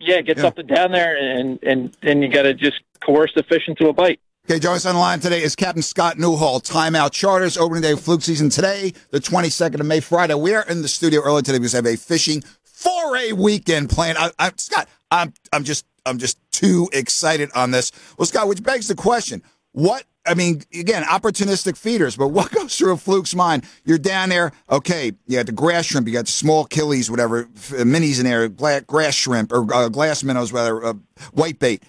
yeah, 0.00 0.20
get 0.20 0.36
yeah. 0.36 0.44
something 0.44 0.66
down 0.66 0.92
there, 0.92 1.16
and 1.16 1.58
and 1.62 1.96
then 2.02 2.22
you 2.22 2.28
got 2.28 2.42
to 2.42 2.54
just 2.54 2.80
coerce 3.04 3.32
the 3.34 3.42
fish 3.42 3.64
into 3.66 3.88
a 3.88 3.92
bite. 3.92 4.20
Okay, 4.50 4.60
joining 4.60 4.76
us 4.76 4.86
on 4.86 4.94
the 4.94 5.00
line 5.00 5.20
today 5.20 5.42
is 5.42 5.54
Captain 5.54 5.82
Scott 5.82 6.18
Newhall. 6.18 6.60
Timeout 6.60 7.12
Charters 7.12 7.58
opening 7.58 7.82
day 7.82 7.92
of 7.92 8.00
fluke 8.00 8.22
season 8.22 8.48
today, 8.48 8.94
the 9.10 9.18
22nd 9.18 9.80
of 9.80 9.84
May, 9.84 10.00
Friday. 10.00 10.32
We 10.32 10.54
are 10.54 10.62
in 10.62 10.80
the 10.80 10.88
studio 10.88 11.20
early 11.20 11.42
today 11.42 11.58
because 11.58 11.74
we 11.74 11.76
have 11.76 11.86
a 11.86 11.96
fishing 11.98 12.42
foray 12.78 13.32
weekend 13.32 13.90
plan. 13.90 14.16
I, 14.16 14.30
I, 14.38 14.52
Scott, 14.56 14.88
I'm 15.10 15.32
I'm 15.52 15.64
just 15.64 15.84
I'm 16.06 16.18
just 16.18 16.38
too 16.52 16.88
excited 16.92 17.50
on 17.54 17.70
this. 17.70 17.92
Well, 18.16 18.26
Scott, 18.26 18.48
which 18.48 18.62
begs 18.62 18.88
the 18.88 18.94
question: 18.94 19.42
What 19.72 20.04
I 20.26 20.34
mean, 20.34 20.62
again, 20.72 21.02
opportunistic 21.04 21.76
feeders, 21.76 22.16
but 22.16 22.28
what 22.28 22.50
goes 22.54 22.76
through 22.76 22.92
a 22.92 22.96
fluke's 22.96 23.34
mind? 23.34 23.64
You're 23.84 23.98
down 23.98 24.28
there, 24.28 24.52
okay, 24.70 25.12
you 25.26 25.36
got 25.36 25.46
the 25.46 25.52
grass 25.52 25.86
shrimp, 25.86 26.06
you 26.06 26.12
got 26.12 26.28
small 26.28 26.66
killies, 26.66 27.10
whatever, 27.10 27.44
minis 27.44 28.18
in 28.18 28.26
there, 28.26 28.48
grass 28.48 29.14
shrimp, 29.14 29.52
or 29.52 29.72
uh, 29.72 29.88
glass 29.88 30.22
minnows, 30.22 30.52
whether 30.52 30.84
uh, 30.84 30.94
white 31.32 31.58
bait. 31.58 31.82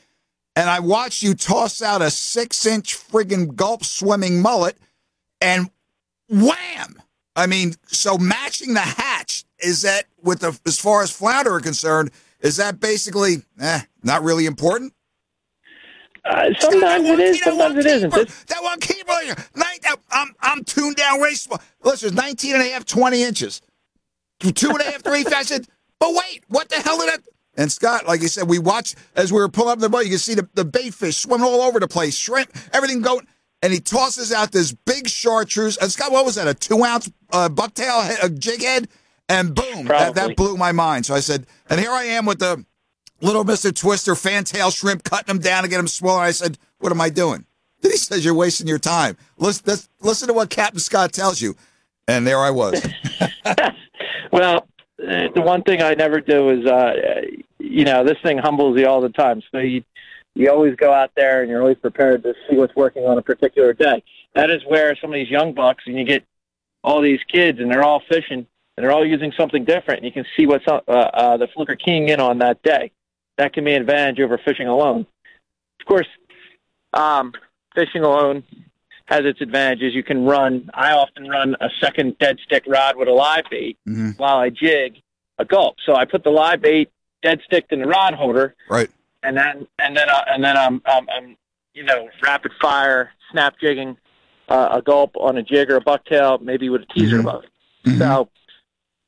And 0.55 0.69
I 0.69 0.79
watched 0.79 1.21
you 1.21 1.35
toss 1.35 1.81
out 1.81 2.01
a 2.01 2.09
six 2.09 2.65
inch 2.65 2.97
friggin' 2.97 3.55
gulp 3.55 3.83
swimming 3.83 4.41
mullet, 4.41 4.77
and 5.41 5.69
wham! 6.29 7.01
I 7.39 7.47
mean, 7.47 7.73
so 7.87 8.17
matching 8.17 8.73
the 8.73 8.81
hatch, 8.81 9.45
is 9.63 9.81
that, 9.83 10.05
with 10.21 10.39
the, 10.39 10.57
as 10.65 10.79
far 10.79 11.03
as 11.03 11.11
flounder 11.11 11.53
are 11.53 11.59
concerned, 11.59 12.11
is 12.41 12.57
that 12.57 12.79
basically, 12.79 13.43
eh, 13.59 13.81
not 14.03 14.23
really 14.23 14.45
important? 14.45 14.93
Uh, 16.25 16.49
sometimes 16.59 17.07
it 17.07 17.19
is, 17.19 17.41
sometimes 17.41 17.77
it 17.77 17.85
isn't. 17.85 18.11
That 18.11 18.61
one 18.61 18.79
keeper, 18.79 19.13
I'm, 20.11 20.35
I'm 20.41 20.63
tuned 20.63 20.97
down 20.97 21.21
race. 21.21 21.47
Listen, 21.83 22.09
it's 22.09 22.15
19 22.15 22.55
and 22.55 22.63
a 22.63 22.69
half, 22.71 22.85
20 22.85 23.23
inches. 23.23 23.61
Two 24.39 24.69
and 24.69 24.81
a 24.81 24.83
half, 24.83 25.01
three. 25.01 25.23
Said, 25.23 25.65
but 25.99 26.13
wait, 26.13 26.43
what 26.47 26.69
the 26.69 26.75
hell 26.75 26.97
did 26.99 27.09
that? 27.09 27.21
And 27.55 27.71
Scott, 27.71 28.07
like 28.07 28.21
you 28.21 28.27
said, 28.27 28.47
we 28.47 28.59
watched 28.59 28.95
as 29.15 29.33
we 29.33 29.39
were 29.39 29.49
pulling 29.49 29.73
up 29.73 29.79
the 29.79 29.89
boat. 29.89 30.03
You 30.03 30.11
can 30.11 30.19
see 30.19 30.35
the, 30.35 30.47
the 30.53 30.65
bait 30.65 30.93
fish 30.93 31.17
swimming 31.17 31.45
all 31.45 31.61
over 31.61 31.79
the 31.79 31.87
place, 31.87 32.15
shrimp, 32.15 32.55
everything 32.73 33.01
going. 33.01 33.27
And 33.61 33.73
he 33.73 33.79
tosses 33.79 34.31
out 34.31 34.51
this 34.51 34.71
big 34.71 35.07
chartreuse. 35.09 35.77
And 35.77 35.91
Scott, 35.91 36.11
what 36.11 36.25
was 36.25 36.35
that? 36.35 36.47
A 36.47 36.53
two 36.53 36.83
ounce 36.83 37.11
uh, 37.31 37.49
bucktail, 37.49 38.23
a 38.23 38.29
jig 38.29 38.61
head? 38.61 38.87
And 39.27 39.53
boom, 39.53 39.85
that, 39.85 40.15
that 40.15 40.35
blew 40.35 40.57
my 40.57 40.71
mind. 40.71 41.05
So 41.05 41.13
I 41.13 41.19
said, 41.19 41.45
and 41.69 41.79
here 41.79 41.91
I 41.91 42.05
am 42.05 42.25
with 42.25 42.39
the 42.39 42.65
little 43.21 43.45
Mr. 43.45 43.75
Twister, 43.75 44.15
fantail 44.15 44.71
shrimp, 44.71 45.03
cutting 45.03 45.27
them 45.27 45.39
down 45.39 45.63
to 45.63 45.69
get 45.69 45.77
them 45.77 45.87
smaller. 45.87 46.21
I 46.21 46.31
said, 46.31 46.57
What 46.79 46.91
am 46.91 47.01
I 47.01 47.09
doing? 47.09 47.45
Then 47.81 47.91
he 47.91 47.97
says, 47.97 48.25
You're 48.25 48.33
wasting 48.33 48.67
your 48.67 48.79
time. 48.79 49.17
Listen, 49.37 49.77
listen 50.01 50.27
to 50.27 50.33
what 50.33 50.49
Captain 50.49 50.79
Scott 50.79 51.13
tells 51.13 51.41
you. 51.41 51.55
And 52.07 52.25
there 52.25 52.39
I 52.39 52.49
was. 52.49 52.83
well, 54.31 54.67
uh, 55.07 55.27
the 55.35 55.41
one 55.41 55.61
thing 55.61 55.81
I 55.81 55.93
never 55.93 56.19
do 56.21 56.49
is, 56.49 56.65
uh, 56.65 56.93
you 57.59 57.85
know, 57.85 58.03
this 58.03 58.17
thing 58.23 58.39
humbles 58.39 58.79
you 58.79 58.87
all 58.87 58.99
the 58.99 59.09
time. 59.09 59.43
So 59.51 59.59
you, 59.59 59.83
you 60.35 60.49
always 60.49 60.75
go 60.75 60.93
out 60.93 61.11
there 61.15 61.41
and 61.41 61.49
you're 61.49 61.61
always 61.61 61.77
prepared 61.77 62.23
to 62.23 62.33
see 62.49 62.55
what's 62.55 62.75
working 62.75 63.03
on 63.03 63.17
a 63.17 63.21
particular 63.21 63.73
day. 63.73 64.03
That 64.35 64.49
is 64.49 64.61
where 64.67 64.95
some 64.95 65.09
of 65.11 65.15
these 65.15 65.29
young 65.29 65.53
bucks, 65.53 65.83
and 65.87 65.97
you 65.97 66.05
get 66.05 66.23
all 66.83 67.01
these 67.01 67.19
kids, 67.31 67.59
and 67.59 67.69
they're 67.71 67.83
all 67.83 68.01
fishing, 68.07 68.45
and 68.77 68.83
they're 68.83 68.91
all 68.91 69.05
using 69.05 69.31
something 69.37 69.65
different, 69.65 69.99
and 69.99 70.05
you 70.05 70.11
can 70.11 70.25
see 70.37 70.45
what's 70.45 70.65
uh, 70.67 70.79
uh, 70.87 71.37
the 71.37 71.47
fluker 71.47 71.75
keying 71.75 72.09
in 72.09 72.19
on 72.19 72.37
that 72.39 72.61
day 72.63 72.91
that 73.37 73.53
can 73.53 73.63
be 73.63 73.73
an 73.73 73.81
advantage 73.81 74.19
over 74.19 74.37
fishing 74.37 74.67
alone. 74.67 75.05
Of 75.79 75.85
course, 75.85 76.07
um, 76.93 77.33
fishing 77.75 78.03
alone 78.03 78.43
has 79.05 79.21
its 79.25 79.41
advantages. 79.41 79.93
You 79.95 80.03
can 80.03 80.23
run. 80.25 80.69
I 80.73 80.91
often 80.91 81.27
run 81.27 81.55
a 81.59 81.69
second 81.81 82.17
dead 82.19 82.37
stick 82.45 82.63
rod 82.67 82.95
with 82.95 83.07
a 83.07 83.11
live 83.13 83.45
bait 83.49 83.77
Mm-hmm. 83.87 84.11
while 84.17 84.37
I 84.37 84.49
jig 84.49 85.01
a 85.39 85.45
gulp. 85.45 85.77
So 85.85 85.95
I 85.95 86.05
put 86.05 86.23
the 86.23 86.29
live 86.29 86.61
bait 86.61 86.89
dead 87.23 87.39
stick 87.45 87.65
in 87.71 87.79
the 87.81 87.87
rod 87.87 88.13
holder, 88.13 88.55
Right. 88.69 88.89
And 89.23 89.37
then 89.37 89.67
and 89.79 89.95
then 89.95 90.09
uh, 90.09 90.23
and 90.27 90.43
then 90.43 90.57
I'm, 90.57 90.81
I'm 90.85 91.07
I'm 91.09 91.37
you 91.73 91.83
know 91.83 92.09
rapid 92.23 92.51
fire 92.61 93.11
snap 93.31 93.55
jigging 93.61 93.97
uh, 94.47 94.69
a 94.71 94.81
gulp 94.81 95.15
on 95.17 95.37
a 95.37 95.43
jig 95.43 95.69
or 95.69 95.77
a 95.77 95.81
bucktail, 95.81 96.41
maybe 96.41 96.69
with 96.69 96.81
a 96.81 96.93
teaser 96.93 97.17
Mm-hmm. 97.17 97.27
above 97.27 97.43
it. 97.43 97.97
So 97.97 98.29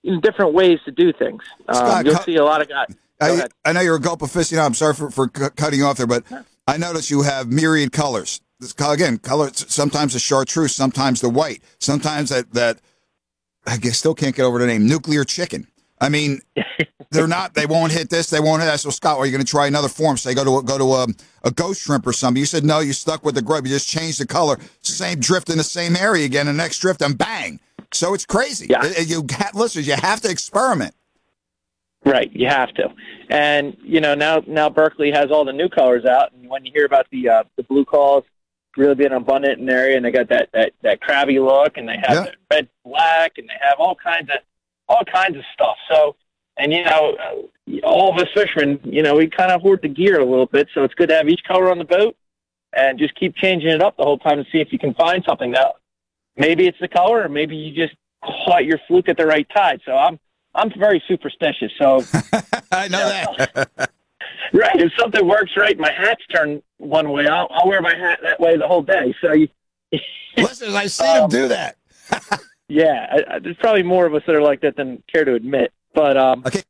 you 0.04 0.14
know, 0.16 0.22
different 0.22 0.54
ways 0.54 0.80
to 0.86 0.92
do 0.92 1.12
things. 1.14 1.44
Um, 1.68 1.76
Scott, 1.76 2.06
you'll 2.06 2.16
see 2.18 2.36
a 2.36 2.44
lot 2.44 2.62
of 2.62 2.70
guys. 2.70 2.88
I. 3.20 3.48
I 3.64 3.72
know 3.74 3.82
you're 3.82 3.98
a 3.98 4.00
gulp 4.00 4.22
aficionado. 4.22 4.66
I'm 4.66 4.74
sorry 4.74 4.96
for, 4.96 5.12
for 5.12 5.28
cu- 5.28 5.52
cutting 5.52 5.80
you 5.80 5.86
off 5.86 5.98
there, 5.98 6.08
but 6.08 6.24
I 6.68 6.78
notice 6.78 7.12
you 7.12 7.22
have 7.22 7.48
myriad 7.52 7.92
colors. 7.92 8.42
This, 8.60 8.74
again, 8.80 9.18
color. 9.20 9.52
Sometimes 9.54 10.14
the 10.14 10.20
chartreuse, 10.20 10.76
sometimes 10.76 11.22
the 11.22 11.30
white, 11.30 11.62
sometimes 11.80 12.30
that 12.30 12.52
that 12.54 12.80
I 13.68 13.78
guess 13.78 13.98
still 13.98 14.16
can't 14.16 14.36
get 14.36 14.44
over 14.44 14.58
the 14.58 14.66
name 14.68 14.88
nuclear 14.88 15.24
chicken. 15.24 15.68
I 16.00 16.10
mean, 16.10 16.42
they're 17.12 17.28
not. 17.28 17.54
They 17.54 17.66
won't 17.66 17.92
hit 17.92 18.10
this. 18.10 18.30
They 18.30 18.40
won't 18.40 18.62
hit 18.62 18.68
that. 18.68 18.80
So 18.80 18.90
Scott, 18.90 19.18
are 19.20 19.26
you 19.26 19.32
going 19.32 19.44
to 19.44 19.50
try 19.50 19.68
another 19.68 19.90
form? 19.90 20.18
Say 20.18 20.34
go 20.34 20.44
to 20.44 20.58
a, 20.58 20.64
go 20.64 20.78
to 20.78 20.94
a, 20.94 21.08
a 21.44 21.52
ghost 21.52 21.82
shrimp 21.82 22.08
or 22.08 22.14
something. 22.14 22.40
You 22.40 22.46
said 22.46 22.64
no. 22.64 22.80
You 22.80 22.94
stuck 22.94 23.24
with 23.26 23.36
the 23.36 23.42
grub. 23.42 23.66
You 23.66 23.72
just 23.74 23.88
changed 23.90 24.20
the 24.20 24.28
color. 24.28 24.58
Same 24.82 25.20
drift 25.20 25.50
in 25.50 25.58
the 25.58 25.64
same 25.64 25.96
area 25.96 26.26
again. 26.26 26.46
The 26.48 26.54
next 26.54 26.80
drift 26.80 27.02
and 27.02 27.18
bang. 27.18 27.60
So 27.94 28.14
it's 28.14 28.26
crazy. 28.26 28.68
Yeah. 28.70 28.80
Uh, 28.82 29.02
You 29.06 29.26
ha- 29.30 29.52
listen. 29.54 29.84
You 29.84 29.94
have 29.94 30.22
to 30.22 30.30
experiment. 30.32 30.96
Right, 32.04 32.32
you 32.34 32.48
have 32.48 32.74
to. 32.76 32.90
And 33.30 33.78
you 33.84 34.02
know 34.02 34.16
now 34.16 34.42
now 34.48 34.70
Berkley 34.70 35.12
has 35.12 35.30
all 35.30 35.46
the 35.46 35.54
new 35.54 35.70
colors 35.70 36.04
out, 36.04 36.32
and 36.34 36.50
when 36.50 36.66
you 36.66 36.72
hear 36.74 36.86
about 36.86 37.06
the 37.12 37.30
uh, 37.30 37.44
the 37.58 37.64
blue 37.64 37.86
claws 37.86 38.24
really 38.78 38.96
being 38.96 39.12
abundant 39.12 39.60
in 39.60 39.66
the 39.68 39.74
area, 39.74 39.98
and 39.98 40.04
they 40.06 40.12
got 40.12 40.28
that 40.30 40.50
that 40.54 40.72
that 40.82 41.00
crabby 41.02 41.40
look, 41.40 41.78
and 41.78 41.88
they 41.88 41.98
have 41.98 42.10
Yeah. 42.16 42.24
the 42.24 42.34
red 42.50 42.70
black, 42.84 43.34
and 43.38 43.48
they 43.48 43.54
have 43.62 43.76
all 43.80 43.94
kinds 43.96 44.30
of 44.32 44.38
all 44.90 45.04
kinds 45.06 45.38
of 45.38 45.44
stuff. 45.54 45.78
So, 45.90 46.16
and 46.62 46.72
you 46.72 46.84
know, 46.84 47.18
uh, 47.20 47.86
all 47.86 48.12
of 48.12 48.18
us 48.22 48.28
fishermen, 48.34 48.80
you 48.84 49.02
know, 49.02 49.16
we 49.16 49.28
kind 49.28 49.52
of 49.52 49.62
hoard 49.62 49.82
the 49.82 49.88
gear 49.88 50.20
a 50.20 50.26
little 50.26 50.46
bit, 50.46 50.68
so 50.74 50.84
it's 50.84 50.94
good 50.94 51.10
to 51.10 51.16
have 51.16 51.28
each 51.28 51.44
color 51.48 51.72
on 51.72 51.78
the 51.78 51.84
boat, 51.84 52.16
and 52.74 53.00
just 53.00 53.16
keep 53.16 53.36
changing 53.36 53.70
it 53.70 53.82
up 53.82 53.98
the 53.98 54.04
whole 54.04 54.20
time 54.20 54.38
to 54.38 54.50
see 54.52 54.60
if 54.60 54.72
you 54.72 54.80
can 54.80 54.94
find 54.94 55.24
something 55.28 55.52
that 55.52 55.74
maybe 56.38 56.68
it's 56.68 56.80
the 56.80 56.88
color, 56.88 57.24
or 57.24 57.30
maybe 57.30 57.56
you 57.56 57.74
just 57.74 57.96
caught 58.24 58.66
your 58.66 58.80
fluke 58.88 59.10
at 59.10 59.18
the 59.18 59.26
right 59.26 59.48
tide. 59.56 59.82
So 59.86 59.94
I'm 59.94 60.20
I'm 60.54 60.72
very 60.78 61.02
superstitious, 61.08 61.72
so. 61.80 62.04
I 62.72 62.88
know 62.88 63.10
that. 63.10 63.92
Right. 64.54 64.76
If 64.76 64.92
something 65.00 65.26
works 65.26 65.52
right, 65.56 65.78
my 65.78 65.92
hat's 65.92 66.26
turned 66.28 66.62
one 66.78 67.10
way. 67.12 67.28
I'll, 67.28 67.48
I'll 67.52 67.68
wear 67.68 67.82
my 67.82 67.96
hat 67.96 68.20
that 68.24 68.40
way 68.40 68.58
the 68.58 68.68
whole 68.68 68.82
day. 68.82 69.16
So, 69.22 69.32
you, 69.32 69.48
Listen, 70.38 70.76
I 70.76 70.88
see 70.88 71.06
them 71.06 71.30
do 71.30 71.48
that. 71.48 71.78
yeah, 72.68 73.08
I, 73.12 73.36
I, 73.36 73.40
there's 73.40 73.56
probably 73.58 73.84
more 73.84 74.06
of 74.06 74.14
us 74.14 74.24
that 74.26 74.36
are 74.36 74.42
like 74.42 74.62
that 74.62 74.76
than 74.76 75.04
care 75.12 75.24
to 75.24 75.36
admit. 75.36 75.72
But 75.94 76.18
um, 76.18 76.44
okay. 76.46 76.64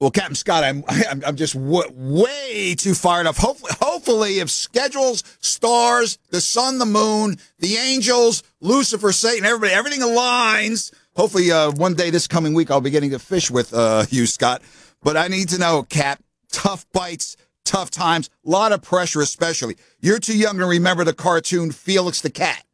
Well, 0.00 0.12
Captain 0.12 0.36
Scott, 0.36 0.62
I'm 0.62 0.84
I'm, 0.88 1.22
I'm 1.26 1.36
just 1.36 1.54
w- 1.54 1.90
way 1.92 2.74
too 2.76 2.94
fired 2.94 3.26
up. 3.26 3.36
Hopefully, 3.36 3.72
hopefully, 3.80 4.38
if 4.38 4.50
schedules, 4.50 5.24
stars, 5.40 6.18
the 6.30 6.40
sun, 6.40 6.78
the 6.78 6.86
moon, 6.86 7.36
the 7.58 7.76
angels, 7.76 8.42
Lucifer, 8.60 9.12
Satan, 9.12 9.44
everybody, 9.44 9.72
everything 9.72 10.00
aligns. 10.00 10.92
Hopefully, 11.16 11.50
uh, 11.50 11.72
one 11.72 11.94
day 11.94 12.10
this 12.10 12.28
coming 12.28 12.54
week, 12.54 12.70
I'll 12.70 12.80
be 12.80 12.90
getting 12.90 13.10
to 13.10 13.18
fish 13.18 13.50
with 13.50 13.74
uh, 13.74 14.04
you, 14.10 14.26
Scott. 14.26 14.62
But 15.02 15.16
I 15.16 15.28
need 15.28 15.48
to 15.50 15.58
know, 15.58 15.82
Cap, 15.82 16.22
tough 16.52 16.86
bites, 16.92 17.36
tough 17.64 17.90
times, 17.90 18.30
a 18.46 18.50
lot 18.50 18.72
of 18.72 18.82
pressure, 18.82 19.20
especially. 19.20 19.76
You're 20.00 20.20
too 20.20 20.36
young 20.36 20.58
to 20.58 20.66
remember 20.66 21.04
the 21.04 21.12
cartoon 21.12 21.72
Felix 21.72 22.20
the 22.20 22.30
Cat 22.30 22.64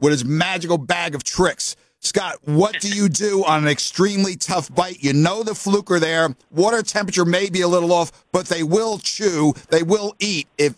with 0.00 0.12
his 0.12 0.24
magical 0.24 0.78
bag 0.78 1.14
of 1.14 1.24
tricks. 1.24 1.76
Scott, 2.04 2.36
what 2.44 2.80
do 2.80 2.88
you 2.88 3.08
do 3.08 3.44
on 3.44 3.62
an 3.62 3.68
extremely 3.68 4.36
tough 4.36 4.72
bite? 4.72 5.02
You 5.02 5.12
know 5.12 5.42
the 5.42 5.54
fluke 5.54 5.90
are 5.90 5.98
there. 5.98 6.36
Water 6.50 6.82
temperature 6.82 7.24
may 7.24 7.50
be 7.50 7.62
a 7.62 7.68
little 7.68 7.92
off, 7.92 8.12
but 8.30 8.46
they 8.46 8.62
will 8.62 8.98
chew. 8.98 9.54
They 9.70 9.82
will 9.82 10.14
eat 10.20 10.46
if 10.58 10.74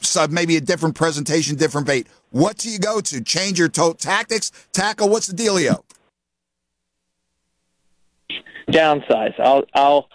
so 0.00 0.28
maybe 0.28 0.56
a 0.56 0.60
different 0.60 0.94
presentation, 0.94 1.56
different 1.56 1.86
bait. 1.86 2.06
What 2.30 2.58
do 2.58 2.70
you 2.70 2.78
go 2.78 3.00
to? 3.00 3.24
Change 3.24 3.58
your 3.58 3.68
to- 3.70 3.96
tactics, 3.98 4.52
tackle. 4.72 5.08
What's 5.08 5.26
the 5.26 5.34
dealio? 5.34 5.82
downsize. 8.70 9.38
I'll 9.40 9.64
I'll 9.74 10.08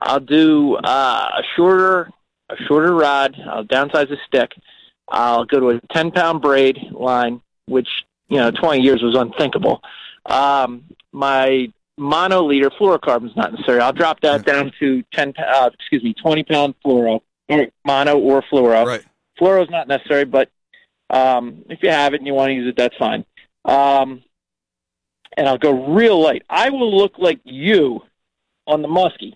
I'll 0.00 0.20
do 0.20 0.76
uh, 0.76 1.28
a 1.38 1.42
shorter 1.56 2.10
a 2.50 2.56
shorter 2.66 2.94
rod. 2.94 3.36
I'll 3.48 3.64
downsize 3.64 4.08
the 4.08 4.16
stick. 4.26 4.52
I'll 5.08 5.44
go 5.44 5.60
to 5.60 5.68
a 5.70 5.80
ten 5.92 6.10
pound 6.10 6.42
braid 6.42 6.78
line, 6.90 7.40
which 7.66 7.88
you 8.28 8.38
know 8.38 8.50
twenty 8.50 8.82
years 8.82 9.02
was 9.02 9.14
unthinkable. 9.14 9.82
Um, 10.26 10.84
my 11.12 11.72
mono 11.96 12.42
leader 12.42 12.70
fluorocarbon 12.70 13.30
is 13.30 13.36
not 13.36 13.52
necessary. 13.52 13.80
I'll 13.80 13.92
drop 13.92 14.20
that 14.20 14.44
down 14.44 14.72
to 14.80 15.02
ten. 15.12 15.34
Uh, 15.38 15.70
excuse 15.72 16.02
me, 16.02 16.14
twenty 16.14 16.42
pound 16.42 16.74
fluoro, 16.84 17.20
or 17.48 17.66
mono 17.84 18.18
or 18.18 18.42
fluoro. 18.42 18.86
Right. 18.86 19.04
Fluoro 19.40 19.64
is 19.64 19.70
not 19.70 19.88
necessary, 19.88 20.24
but 20.24 20.50
um, 21.10 21.64
if 21.68 21.82
you 21.82 21.90
have 21.90 22.14
it 22.14 22.18
and 22.18 22.26
you 22.26 22.34
want 22.34 22.50
to 22.50 22.54
use 22.54 22.68
it, 22.68 22.76
that's 22.76 22.96
fine. 22.96 23.24
Um, 23.64 24.22
and 25.36 25.48
I'll 25.48 25.58
go 25.58 25.94
real 25.94 26.20
light. 26.20 26.42
I 26.48 26.70
will 26.70 26.96
look 26.96 27.18
like 27.18 27.40
you 27.44 28.02
on 28.66 28.82
the 28.82 28.88
muskie. 28.88 29.34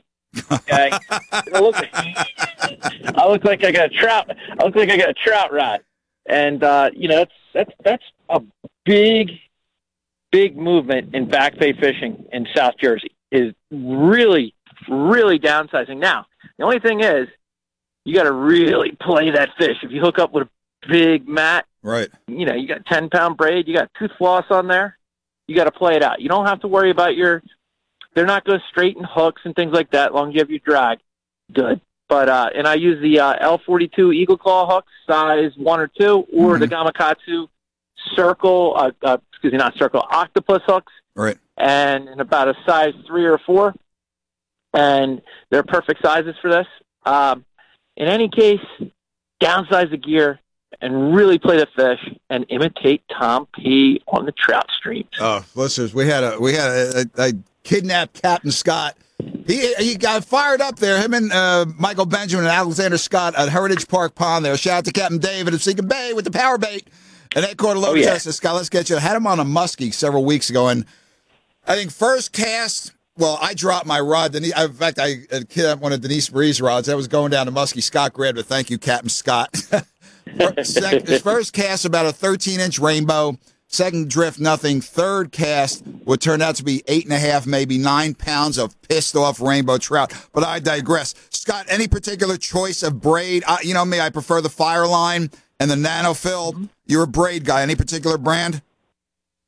Okay, 0.52 0.90
I 1.32 1.60
look, 1.60 1.74
I 1.77 3.27
look 3.28 3.44
like 3.44 3.65
I 3.65 3.73
got 3.73 3.86
a 3.86 3.89
trout. 3.89 4.31
I 4.31 4.65
look 4.65 4.77
like 4.77 4.90
I 4.90 4.97
got 4.97 5.09
a 5.09 5.15
trout 5.15 5.52
rod, 5.52 5.81
and 6.27 6.62
uh, 6.62 6.90
you 6.94 7.09
know 7.09 7.16
that's 7.16 7.32
that's 7.55 7.73
that's 7.82 8.05
a 8.29 8.41
big, 8.85 9.31
big 10.33 10.57
movement 10.57 11.15
in 11.15 11.29
back 11.29 11.59
bay 11.59 11.73
fishing 11.73 12.25
in 12.33 12.47
South 12.55 12.75
Jersey. 12.81 13.13
Is 13.31 13.53
really, 13.71 14.55
really 14.89 15.39
downsizing. 15.39 15.99
Now, 15.99 16.27
the 16.59 16.65
only 16.65 16.79
thing 16.79 17.01
is, 17.01 17.29
you 18.05 18.15
got 18.15 18.23
to 18.25 18.33
really 18.33 18.93
play 19.01 19.31
that 19.33 19.51
fish. 19.59 19.77
If 19.83 19.91
you 19.91 20.01
hook 20.01 20.19
up 20.19 20.33
with 20.33 20.49
a 20.49 20.89
big 20.89 21.29
mat, 21.29 21.67
Right. 21.83 22.09
you 22.27 22.47
know, 22.47 22.55
you 22.55 22.67
got 22.67 22.87
ten 22.87 23.11
pound 23.11 23.37
braid, 23.37 23.69
you 23.69 23.75
got 23.75 23.91
tooth 23.99 24.13
floss 24.17 24.47
on 24.51 24.67
there. 24.67 24.97
You 25.47 25.55
got 25.57 25.65
to 25.65 25.71
play 25.71 25.95
it 25.97 26.03
out. 26.03 26.21
You 26.21 26.29
don't 26.29 26.47
have 26.47 26.61
to 26.61 26.69
worry 26.69 26.91
about 26.91 27.17
your. 27.17 27.43
They're 28.15 28.27
not 28.27 28.45
going 28.45 28.59
to 28.59 28.65
straighten 28.71 29.05
hooks 29.05 29.43
and 29.45 29.55
things 29.55 29.73
like 29.73 29.91
that. 29.93 30.15
Long 30.15 30.31
as 30.31 30.35
you 30.35 30.41
have 30.41 30.51
your 30.51 30.61
drag, 30.65 30.99
good. 31.53 31.81
But 32.09 32.29
uh, 32.31 32.49
and 32.55 32.67
I 32.67 32.75
use 32.75 33.01
the 33.03 33.21
uh, 33.21 33.59
L42 33.59 34.15
Eagle 34.15 34.39
Claw 34.39 34.67
hooks, 34.67 34.91
size 35.07 35.53
one 35.57 35.81
or 35.81 35.89
two, 35.89 36.27
or 36.33 36.59
the 36.59 36.67
Gamakatsu 36.67 37.49
Circle. 38.14 38.74
Uh, 38.76 38.90
uh, 39.02 39.18
excuse 39.32 39.52
me, 39.52 39.59
not 39.59 39.76
Circle, 39.76 40.05
Octopus 40.10 40.62
hooks, 40.66 40.93
Right. 41.14 41.36
and 41.56 42.09
in 42.09 42.20
about 42.20 42.48
a 42.48 42.55
size 42.66 42.94
three 43.06 43.24
or 43.26 43.39
four, 43.39 43.74
and 44.74 45.22
they're 45.51 45.62
perfect 45.62 46.02
sizes 46.02 46.35
for 46.40 46.51
this. 46.51 46.66
Um, 47.05 47.44
in 47.97 48.09
any 48.09 48.28
case, 48.28 48.60
downsize 49.40 49.90
the 49.90 49.97
gear 49.97 50.40
and 50.80 51.14
really 51.14 51.39
play 51.39 51.56
the 51.56 51.66
fish 51.74 52.01
and 52.30 52.44
imitate 52.51 53.02
Tom 53.18 53.48
P 53.55 54.02
on 54.09 54.26
the 54.26 54.32
trout 54.32 54.66
streams. 54.76 55.09
Oh, 55.20 55.44
listeners, 55.55 55.94
we 55.94 56.06
had 56.06 56.22
a 56.24 56.39
we 56.40 56.55
had 56.55 56.70
a, 56.70 57.06
a, 57.16 57.28
a 57.28 57.32
kidnapped 57.64 58.20
Captain 58.22 58.51
Scott. 58.51 58.97
He 59.47 59.72
he 59.74 59.97
got 59.97 60.24
fired 60.24 60.60
up 60.60 60.78
there. 60.78 61.01
Him 61.01 61.14
and 61.14 61.32
uh, 61.32 61.66
Michael 61.78 62.06
Benjamin 62.06 62.44
and 62.44 62.52
Alexander 62.55 62.98
Scott 62.98 63.35
at 63.36 63.48
Heritage 63.48 63.89
Park 63.89 64.14
Pond. 64.14 64.44
There. 64.44 64.56
Shout 64.56 64.78
out 64.78 64.85
to 64.85 64.93
Captain 64.93 65.18
David 65.18 65.55
of 65.55 65.62
Seeking 65.62 65.89
Bay 65.89 66.12
with 66.12 66.24
the 66.24 66.30
power 66.30 66.59
bait. 66.59 66.86
And 67.35 67.45
that 67.45 67.57
caught 67.57 67.77
a 67.77 67.81
low 67.81 67.91
Oh, 67.91 67.95
yeah. 67.95 68.11
test. 68.11 68.33
Scott, 68.33 68.55
let's 68.57 68.69
get 68.69 68.89
you. 68.91 68.97
I 68.97 69.01
had 69.01 69.17
him 69.17 69.27
on 69.27 69.39
a 69.41 69.45
muskie 69.45 69.93
several 69.93 70.25
weeks 70.25 70.51
ago, 70.51 70.69
and 70.69 70.85
I 71.67 71.75
think 71.77 71.91
first 71.91 72.33
cast. 72.33 72.93
Well, 73.17 73.37
I 73.43 73.53
dropped 73.55 73.85
my 73.87 73.99
rod. 73.99 74.33
Denise, 74.33 74.57
in 74.57 74.73
fact, 74.75 74.99
I 75.01 75.17
uh, 75.33 75.77
one 75.77 75.93
of 75.93 76.01
Denise 76.01 76.33
Marie's 76.33 76.61
rods. 76.61 76.89
I 76.89 76.95
was 76.95 77.09
going 77.09 77.31
down 77.33 77.47
to 77.47 77.53
muskie. 77.53 77.83
Scott 77.83 78.13
grabbed 78.13 78.39
it. 78.39 78.45
Thank 78.47 78.71
you, 78.71 78.79
Captain 78.79 79.09
Scott. 79.09 79.57
Sec- 80.63 81.07
his 81.07 81.23
first 81.23 81.53
cast 81.53 81.85
about 81.85 82.07
a 82.07 82.13
13 82.13 82.61
inch 82.61 82.79
rainbow. 82.79 83.37
Second 83.71 84.09
drift, 84.09 84.39
nothing. 84.41 84.81
Third 84.81 85.31
cast 85.31 85.83
would 86.07 86.23
turn 86.23 86.41
out 86.41 86.55
to 86.57 86.65
be 86.65 86.83
eight 86.87 87.05
and 87.05 87.13
a 87.13 87.19
half, 87.19 87.47
maybe 87.47 87.77
nine 87.77 88.15
pounds 88.15 88.57
of 88.57 88.81
pissed 88.83 89.15
off 89.15 89.41
rainbow 89.43 89.77
trout. 89.77 90.13
But 90.33 90.45
I 90.45 90.59
digress. 90.59 91.15
Scott, 91.31 91.67
any 91.69 91.87
particular 91.87 92.39
choice 92.39 92.83
of 92.83 93.01
braid? 93.03 93.43
Uh, 93.47 93.59
you 93.63 93.75
know 93.75 93.85
me, 93.85 94.01
I 94.01 94.09
prefer 94.09 94.41
the 94.41 94.49
fire 94.49 94.87
line 94.87 95.31
and 95.60 95.70
the 95.70 95.74
NanoFil. 95.76 96.68
You're 96.86 97.05
a 97.05 97.09
braid 97.09 97.44
guy. 97.44 97.62
Any 97.62 97.74
particular 97.74 98.18
brand? 98.18 98.62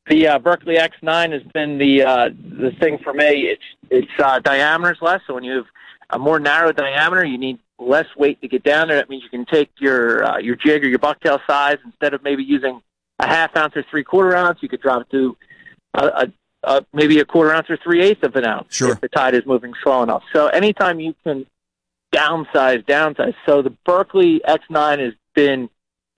The 0.09 0.27
uh, 0.27 0.39
Berkley 0.39 0.77
X9 0.77 1.33
has 1.33 1.43
been 1.53 1.79
the 1.79 2.03
uh, 2.03 2.29
the 2.59 2.73
thing 2.81 2.99
for 2.99 3.13
me. 3.13 3.43
It's 3.49 3.63
it's 3.91 4.11
uh, 4.19 4.41
diameter's 4.41 4.99
less, 5.01 5.21
so 5.27 5.35
when 5.35 5.45
you 5.45 5.57
have 5.57 5.67
a 6.11 6.19
more 6.19 6.41
narrow 6.41 6.73
diameter, 6.73 7.25
you 7.25 7.39
need 7.39 7.59
less 7.79 8.07
weight 8.17 8.41
to 8.41 8.49
get 8.49 8.63
down 8.65 8.89
there. 8.89 8.97
That 8.97 9.09
means 9.09 9.23
you 9.23 9.31
can 9.31 9.47
take 9.47 9.71
your 9.79 10.25
uh, 10.25 10.39
your 10.39 10.57
jig 10.57 10.85
or 10.85 10.89
your 10.89 10.99
bucktail 10.99 11.39
size 11.47 11.79
instead 11.85 12.15
of 12.15 12.23
maybe 12.25 12.43
using 12.43 12.81
a 13.21 13.27
half 13.27 13.57
ounce 13.57 13.77
or 13.77 13.85
three 13.89 14.03
quarter 14.03 14.35
ounce. 14.35 14.59
You 14.63 14.69
could 14.69 14.81
drop 14.81 15.03
it 15.03 15.11
to 15.11 15.37
a, 15.95 16.07
a, 16.07 16.33
a 16.65 16.87
maybe 16.93 17.21
a 17.21 17.25
quarter 17.25 17.53
ounce 17.55 17.71
or 17.71 17.77
three 17.77 18.03
eighths 18.03 18.25
of 18.25 18.35
an 18.35 18.45
ounce 18.47 18.75
Sure. 18.75 18.93
if 18.93 19.01
the 19.01 19.09
tide 19.09 19.35
is 19.35 19.47
moving 19.47 19.73
slow 19.83 20.03
enough. 20.03 20.25
So 20.33 20.49
anytime 20.49 20.99
you 20.99 21.15
can 21.23 21.47
downsize, 22.13 22.85
downsize. 22.87 23.35
So 23.47 23.63
the 23.63 23.71
Berkley 23.87 24.41
X9 24.49 24.99
has 24.99 25.15
been 25.35 25.69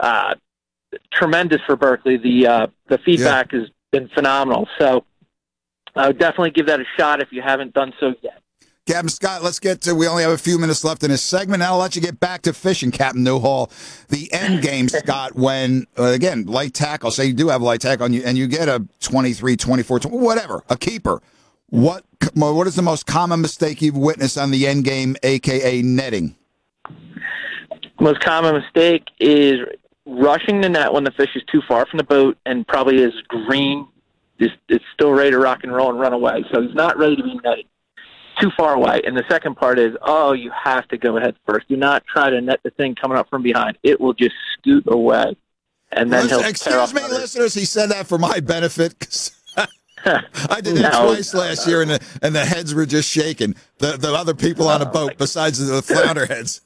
uh, 0.00 0.34
tremendous 1.12 1.60
for 1.66 1.76
Berkley. 1.76 2.16
The 2.16 2.46
uh, 2.46 2.66
the 2.88 2.98
feedback 2.98 3.52
has 3.52 3.68
been 3.90 4.08
phenomenal. 4.08 4.68
So 4.78 5.04
I 5.94 6.08
would 6.08 6.18
definitely 6.18 6.50
give 6.50 6.66
that 6.66 6.80
a 6.80 6.84
shot 6.98 7.20
if 7.20 7.28
you 7.30 7.42
haven't 7.42 7.74
done 7.74 7.92
so 8.00 8.14
yet. 8.22 8.42
Captain 8.84 9.08
Scott, 9.10 9.44
let's 9.44 9.60
get 9.60 9.80
to. 9.82 9.94
We 9.94 10.08
only 10.08 10.24
have 10.24 10.32
a 10.32 10.38
few 10.38 10.58
minutes 10.58 10.82
left 10.82 11.04
in 11.04 11.10
this 11.10 11.22
segment. 11.22 11.62
I'll 11.62 11.78
let 11.78 11.94
you 11.94 12.02
get 12.02 12.18
back 12.18 12.42
to 12.42 12.52
fishing, 12.52 12.90
Captain 12.90 13.22
Newhall. 13.22 13.70
The 14.08 14.32
end 14.32 14.60
game, 14.60 14.88
Scott, 14.88 15.36
when, 15.36 15.86
uh, 15.96 16.06
again, 16.06 16.46
light 16.46 16.74
tackle, 16.74 17.12
say 17.12 17.26
you 17.26 17.32
do 17.32 17.48
have 17.48 17.62
light 17.62 17.80
tackle 17.80 18.06
on 18.06 18.12
you, 18.12 18.22
and 18.24 18.36
you 18.36 18.48
get 18.48 18.68
a 18.68 18.84
23, 18.98 19.56
24, 19.56 20.00
20, 20.00 20.16
whatever, 20.16 20.64
a 20.68 20.76
keeper. 20.76 21.22
What 21.68 22.04
What 22.34 22.66
is 22.66 22.74
the 22.74 22.82
most 22.82 23.06
common 23.06 23.40
mistake 23.40 23.82
you've 23.82 23.96
witnessed 23.96 24.36
on 24.36 24.50
the 24.50 24.66
end 24.66 24.84
game, 24.84 25.16
aka 25.22 25.80
netting? 25.80 26.34
Most 28.00 28.18
common 28.20 28.60
mistake 28.60 29.04
is 29.20 29.60
rushing 30.06 30.60
the 30.60 30.68
net 30.68 30.92
when 30.92 31.04
the 31.04 31.10
fish 31.12 31.30
is 31.34 31.42
too 31.50 31.62
far 31.66 31.86
from 31.86 31.98
the 31.98 32.04
boat 32.04 32.36
and 32.46 32.66
probably 32.66 32.98
is 33.02 33.14
green. 33.28 33.86
It's, 34.38 34.52
it's 34.68 34.84
still 34.94 35.12
ready 35.12 35.30
to 35.30 35.38
rock 35.38 35.60
and 35.62 35.72
roll 35.72 35.90
and 35.90 36.00
run 36.00 36.12
away. 36.12 36.44
So 36.52 36.62
he's 36.62 36.74
not 36.74 36.98
ready 36.98 37.16
to 37.16 37.22
be 37.22 37.34
netted 37.44 37.66
too 38.40 38.50
far 38.56 38.74
away. 38.74 39.02
And 39.04 39.16
the 39.16 39.24
second 39.30 39.56
part 39.56 39.78
is, 39.78 39.94
oh, 40.02 40.32
you 40.32 40.50
have 40.50 40.88
to 40.88 40.98
go 40.98 41.16
ahead 41.16 41.36
first. 41.46 41.68
Do 41.68 41.76
not 41.76 42.02
try 42.06 42.30
to 42.30 42.40
net 42.40 42.60
the 42.64 42.70
thing 42.70 42.94
coming 42.94 43.16
up 43.16 43.28
from 43.28 43.42
behind. 43.42 43.78
It 43.82 44.00
will 44.00 44.14
just 44.14 44.34
scoot 44.58 44.84
away. 44.88 45.36
And 45.92 46.10
then 46.12 46.24
Listen, 46.24 46.40
he'll 46.40 46.48
excuse 46.48 46.94
me, 46.94 47.02
listeners. 47.02 47.54
He 47.54 47.66
said 47.66 47.90
that 47.90 48.06
for 48.06 48.18
my 48.18 48.40
benefit. 48.40 48.98
'cause 48.98 49.30
I 50.04 50.60
did 50.62 50.78
it 50.78 50.82
No. 50.82 51.12
twice 51.12 51.34
last 51.34 51.68
year, 51.68 51.82
and 51.82 51.90
the, 51.90 52.00
and 52.22 52.34
the 52.34 52.44
heads 52.44 52.74
were 52.74 52.86
just 52.86 53.10
shaking. 53.10 53.54
The 53.78 53.98
the 53.98 54.12
other 54.12 54.34
people 54.34 54.68
on 54.68 54.80
the 54.80 54.88
oh, 54.88 54.92
boat, 54.92 55.18
besides 55.18 55.64
the 55.64 55.82
flounder 55.82 56.26
heads. 56.26 56.62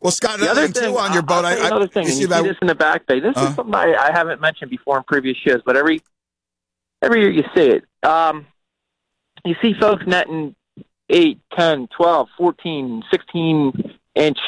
Well, 0.00 0.10
Scott, 0.10 0.38
The 0.38 0.46
another 0.46 0.62
other 0.62 0.72
thing 0.72 0.82
thing, 0.82 0.92
too 0.94 0.98
on 0.98 1.12
your 1.12 1.22
boat. 1.22 1.44
I'll 1.44 1.50
tell 1.50 1.58
you 1.58 1.64
I, 1.64 1.66
another 1.68 1.86
thing. 1.88 2.04
you 2.04 2.10
see 2.10 2.16
you 2.16 2.22
see 2.22 2.26
that- 2.28 2.42
this 2.44 2.56
in 2.62 2.68
the 2.68 2.74
back 2.74 3.06
bay. 3.06 3.20
This 3.20 3.36
Uh. 3.36 3.46
is 3.48 3.54
something 3.54 3.74
I, 3.74 3.94
I 3.94 4.12
haven't 4.12 4.40
mentioned 4.40 4.70
before 4.70 4.96
in 4.96 5.02
previous 5.04 5.36
shows, 5.36 5.60
but 5.64 5.76
every 5.76 6.00
every 7.02 7.20
year 7.20 7.30
you 7.30 7.44
see 7.54 7.66
it. 7.68 7.84
Um, 8.02 8.46
you 9.44 9.54
see 9.62 9.74
folks 9.74 10.04
netting 10.06 10.54
8, 11.08 11.38
10, 11.56 11.88
12, 11.96 12.28
14, 12.36 13.02
16 13.10 13.94
inch 14.14 14.38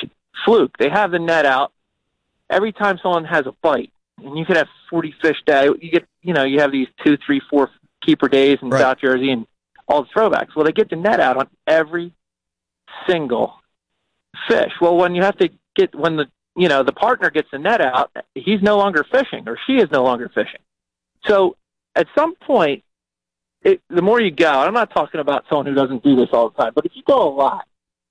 fluke. 0.44 0.76
They 0.78 0.88
have 0.90 1.10
the 1.10 1.18
net 1.18 1.46
out. 1.46 1.72
Every 2.50 2.72
time 2.72 2.98
someone 3.02 3.24
has 3.24 3.46
a 3.46 3.52
bite, 3.62 3.90
and 4.22 4.36
you 4.38 4.44
could 4.44 4.56
have 4.56 4.68
40 4.90 5.14
fish 5.22 5.38
day, 5.46 5.64
you 5.80 5.90
get, 5.90 6.06
you 6.22 6.34
know, 6.34 6.44
you 6.44 6.60
have 6.60 6.70
these 6.72 6.88
two, 7.04 7.16
three, 7.24 7.40
four 7.50 7.70
keeper 8.02 8.28
days 8.28 8.58
in 8.60 8.70
South 8.70 8.98
Jersey 8.98 9.30
and 9.30 9.46
all 9.88 10.02
the 10.02 10.08
throwbacks. 10.14 10.54
Well, 10.54 10.64
they 10.66 10.72
get 10.72 10.90
the 10.90 10.96
net 10.96 11.20
out 11.20 11.36
on 11.38 11.48
every 11.66 12.12
single 13.08 13.54
fish. 14.48 14.72
Well, 14.80 14.96
when 14.96 15.14
you 15.14 15.22
have 15.22 15.36
to 15.38 15.50
get 15.74 15.94
when 15.94 16.16
the 16.16 16.26
you 16.56 16.68
know 16.68 16.82
the 16.82 16.92
partner 16.92 17.30
gets 17.30 17.50
the 17.50 17.58
net 17.58 17.80
out, 17.80 18.10
he's 18.34 18.62
no 18.62 18.76
longer 18.76 19.04
fishing 19.04 19.48
or 19.48 19.58
she 19.66 19.74
is 19.74 19.90
no 19.90 20.02
longer 20.02 20.30
fishing. 20.34 20.60
So 21.26 21.56
at 21.94 22.06
some 22.16 22.34
point, 22.36 22.84
it, 23.62 23.80
the 23.88 24.02
more 24.02 24.20
you 24.20 24.30
go, 24.30 24.46
and 24.46 24.68
I'm 24.68 24.74
not 24.74 24.92
talking 24.92 25.20
about 25.20 25.44
someone 25.48 25.66
who 25.66 25.74
doesn't 25.74 26.02
do 26.02 26.16
this 26.16 26.28
all 26.32 26.50
the 26.50 26.62
time, 26.62 26.72
but 26.74 26.84
if 26.84 26.92
you 26.94 27.02
go 27.06 27.28
a 27.28 27.32
lot, 27.32 27.66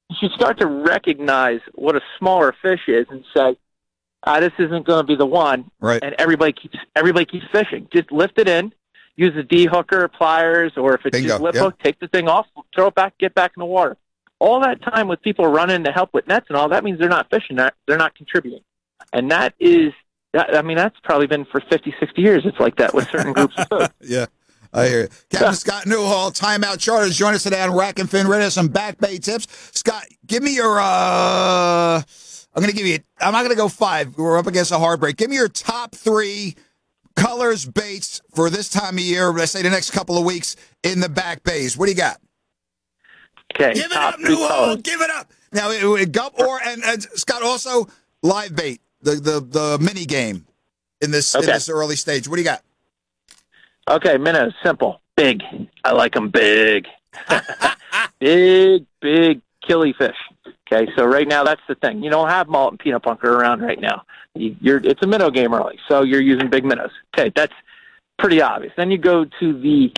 you 0.09 0.15
should 0.19 0.31
start 0.31 0.59
to 0.59 0.67
recognize 0.67 1.59
what 1.73 1.95
a 1.95 2.01
smaller 2.17 2.55
fish 2.61 2.81
is 2.87 3.05
and 3.09 3.23
say, 3.35 3.57
ah, 4.23 4.39
"This 4.39 4.53
isn't 4.59 4.85
going 4.85 5.03
to 5.03 5.07
be 5.07 5.15
the 5.15 5.25
one." 5.25 5.69
Right. 5.79 6.01
And 6.01 6.15
everybody 6.17 6.53
keeps 6.53 6.77
everybody 6.95 7.25
keeps 7.25 7.45
fishing. 7.51 7.87
Just 7.93 8.11
lift 8.11 8.39
it 8.39 8.47
in, 8.47 8.73
use 9.15 9.35
a 9.37 9.43
dehooker, 9.43 10.11
pliers, 10.11 10.73
or 10.77 10.95
if 10.95 11.05
it's 11.05 11.17
Bingo, 11.17 11.29
just 11.29 11.41
lip 11.41 11.55
yep. 11.55 11.63
hook, 11.63 11.79
take 11.83 11.99
the 11.99 12.07
thing 12.07 12.27
off, 12.27 12.47
throw 12.75 12.87
it 12.87 12.95
back, 12.95 13.17
get 13.17 13.33
back 13.33 13.51
in 13.55 13.61
the 13.61 13.65
water. 13.65 13.97
All 14.41 14.59
that 14.61 14.81
time 14.81 15.07
with 15.07 15.21
people 15.21 15.45
running 15.45 15.83
to 15.83 15.91
help 15.91 16.09
with 16.13 16.27
nets 16.27 16.47
and 16.49 16.57
all 16.57 16.67
that 16.69 16.83
means 16.83 16.99
they're 16.99 17.09
not 17.09 17.27
fishing. 17.29 17.55
They're 17.57 17.71
they're 17.87 17.97
not 17.97 18.15
contributing, 18.15 18.61
and 19.13 19.29
that 19.31 19.53
is. 19.59 19.93
That, 20.33 20.55
I 20.55 20.61
mean, 20.61 20.77
that's 20.77 20.95
probably 21.03 21.27
been 21.27 21.43
for 21.43 21.59
50, 21.69 21.93
60 21.99 22.21
years. 22.21 22.43
It's 22.45 22.57
like 22.57 22.77
that 22.77 22.93
with 22.93 23.09
certain 23.09 23.33
groups 23.33 23.53
of 23.57 23.67
folks. 23.67 23.93
Yeah. 24.01 24.27
I 24.73 24.87
hear 24.87 25.01
you. 25.01 25.07
Captain 25.29 25.53
Scott 25.55 25.85
Newhall, 25.85 26.31
Timeout 26.31 26.79
Charters, 26.79 27.17
join 27.17 27.33
us 27.33 27.43
today 27.43 27.61
on 27.61 27.75
Rack 27.75 27.99
and 27.99 28.09
Fin 28.09 28.27
Radio. 28.27 28.47
Some 28.47 28.69
back 28.69 28.97
bay 28.99 29.17
tips. 29.17 29.47
Scott, 29.77 30.05
give 30.25 30.41
me 30.41 30.55
your. 30.55 30.79
uh 30.79 32.01
I'm 32.53 32.61
going 32.61 32.71
to 32.71 32.75
give 32.75 32.87
you. 32.87 32.99
I'm 33.19 33.33
not 33.33 33.39
going 33.39 33.51
to 33.51 33.55
go 33.57 33.67
five. 33.67 34.17
We're 34.17 34.37
up 34.37 34.47
against 34.47 34.71
a 34.71 34.79
hard 34.79 34.99
break. 35.01 35.17
Give 35.17 35.29
me 35.29 35.35
your 35.35 35.49
top 35.49 35.93
three 35.95 36.55
colors 37.15 37.65
baits 37.65 38.21
for 38.33 38.49
this 38.49 38.69
time 38.69 38.95
of 38.97 39.03
year. 39.03 39.31
Let's 39.31 39.51
say 39.51 39.61
the 39.61 39.69
next 39.69 39.91
couple 39.91 40.17
of 40.17 40.25
weeks 40.25 40.55
in 40.83 40.99
the 41.01 41.09
back 41.09 41.43
bays. 41.43 41.77
What 41.77 41.85
do 41.87 41.91
you 41.91 41.97
got? 41.97 42.17
Okay, 43.55 43.73
give 43.73 43.91
it 43.91 43.97
up, 43.97 44.15
three 44.15 44.35
Newhall. 44.35 44.75
Give 44.77 45.01
it 45.01 45.09
up. 45.09 45.31
Now, 45.53 45.71
Gulp 46.05 46.39
or 46.39 46.59
and, 46.65 46.83
and 46.83 47.03
Scott 47.03 47.43
also 47.43 47.87
live 48.23 48.55
bait 48.55 48.81
the 49.01 49.15
the 49.15 49.39
the 49.39 49.77
mini 49.79 50.05
game 50.05 50.45
in 51.01 51.11
this 51.11 51.35
in 51.35 51.45
this 51.45 51.69
early 51.69 51.95
stage. 51.95 52.27
What 52.27 52.35
do 52.35 52.41
you 52.41 52.47
got? 52.47 52.61
Okay, 53.89 54.17
minnows, 54.17 54.53
simple, 54.63 55.01
big. 55.17 55.41
I 55.83 55.91
like 55.91 56.13
them 56.13 56.29
big, 56.29 56.87
big, 58.19 58.85
big 59.01 59.41
killy 59.65 59.93
fish. 59.97 60.15
Okay, 60.71 60.89
so 60.95 61.05
right 61.05 61.27
now 61.27 61.43
that's 61.43 61.61
the 61.67 61.75
thing. 61.75 62.03
You 62.03 62.09
don't 62.09 62.29
have 62.29 62.47
malt 62.47 62.73
and 62.73 62.79
peanut 62.79 63.03
bunker 63.03 63.33
around 63.33 63.61
right 63.61 63.79
now. 63.79 64.03
You, 64.35 64.55
you're 64.61 64.77
it's 64.77 65.01
a 65.03 65.07
minnow 65.07 65.29
game 65.29 65.53
early, 65.53 65.77
so 65.89 66.03
you're 66.03 66.21
using 66.21 66.49
big 66.49 66.63
minnows. 66.63 66.91
Okay, 67.13 67.31
that's 67.35 67.53
pretty 68.17 68.41
obvious. 68.41 68.73
Then 68.77 68.91
you 68.91 68.97
go 68.97 69.25
to 69.25 69.61
the 69.61 69.91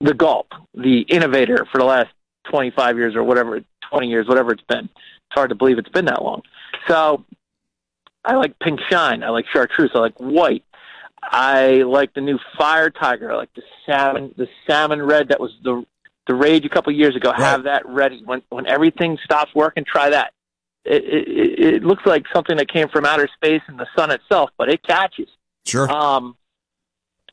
the 0.00 0.14
gulp, 0.14 0.48
the 0.74 1.02
innovator 1.02 1.66
for 1.70 1.78
the 1.78 1.84
last 1.84 2.10
25 2.50 2.98
years 2.98 3.14
or 3.14 3.24
whatever, 3.24 3.60
20 3.90 4.08
years, 4.08 4.26
whatever 4.26 4.52
it's 4.52 4.62
been. 4.62 4.84
It's 4.84 5.34
hard 5.34 5.50
to 5.50 5.54
believe 5.54 5.78
it's 5.78 5.88
been 5.88 6.06
that 6.06 6.22
long. 6.22 6.42
So 6.88 7.24
I 8.24 8.34
like 8.34 8.58
pink 8.58 8.80
shine. 8.90 9.22
I 9.22 9.30
like 9.30 9.46
chartreuse. 9.52 9.90
I 9.94 9.98
like 9.98 10.18
white. 10.18 10.64
I 11.22 11.82
like 11.82 12.14
the 12.14 12.20
new 12.20 12.38
fire 12.58 12.90
tiger. 12.90 13.32
I 13.32 13.36
like 13.36 13.54
the 13.54 13.62
salmon, 13.84 14.34
the 14.36 14.48
salmon 14.66 15.02
red 15.02 15.28
that 15.28 15.40
was 15.40 15.52
the 15.62 15.84
the 16.26 16.34
rage 16.34 16.64
a 16.64 16.68
couple 16.68 16.92
of 16.92 16.98
years 16.98 17.14
ago. 17.14 17.32
Have 17.32 17.64
that 17.64 17.86
ready 17.86 18.20
when 18.24 18.42
when 18.48 18.66
everything 18.66 19.18
stops 19.24 19.54
working. 19.54 19.84
Try 19.84 20.10
that. 20.10 20.32
It, 20.84 21.04
it, 21.04 21.28
it 21.28 21.74
it 21.74 21.84
looks 21.84 22.04
like 22.06 22.24
something 22.32 22.56
that 22.56 22.68
came 22.68 22.88
from 22.88 23.04
outer 23.04 23.28
space 23.34 23.62
and 23.66 23.78
the 23.78 23.86
sun 23.96 24.10
itself, 24.10 24.50
but 24.56 24.68
it 24.68 24.82
catches. 24.82 25.28
Sure. 25.64 25.90
Um, 25.90 26.36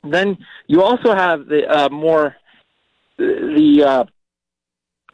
then 0.02 0.38
you 0.66 0.82
also 0.82 1.14
have 1.14 1.46
the 1.46 1.66
uh, 1.68 1.88
more 1.88 2.36
the 3.16 3.84
uh, 3.86 4.04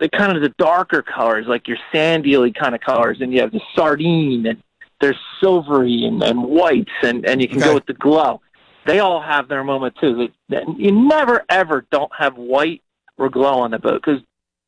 the 0.01 0.09
kind 0.09 0.35
of 0.37 0.43
the 0.43 0.49
darker 0.59 1.03
colors, 1.03 1.47
like 1.47 1.69
your 1.69 1.77
sand 1.93 2.25
eely 2.25 2.55
kind 2.55 2.75
of 2.75 2.81
colors, 2.81 3.19
and 3.21 3.33
you 3.33 3.41
have 3.41 3.53
the 3.53 3.61
sardine 3.77 4.47
and 4.47 4.63
there's 5.01 5.17
silvery 5.41 6.05
and, 6.05 6.23
and 6.23 6.43
whites, 6.43 6.91
and 7.03 7.25
and 7.27 7.41
you 7.41 7.49
can 7.49 7.59
go 7.59 7.75
with 7.75 7.87
the 7.87 7.95
glow. 7.95 8.41
They 8.87 8.99
all 8.99 9.21
have 9.23 9.49
their 9.49 9.63
moment 9.65 9.95
too. 10.01 10.29
They- 10.49 10.65
You 10.77 10.93
never 10.93 11.45
ever 11.49 11.87
don't 11.91 12.11
have 12.19 12.37
white 12.37 12.83
or 13.19 13.29
glow 13.31 13.61
on 13.61 13.71
the 13.71 13.79
boat 13.79 14.03
because 14.05 14.21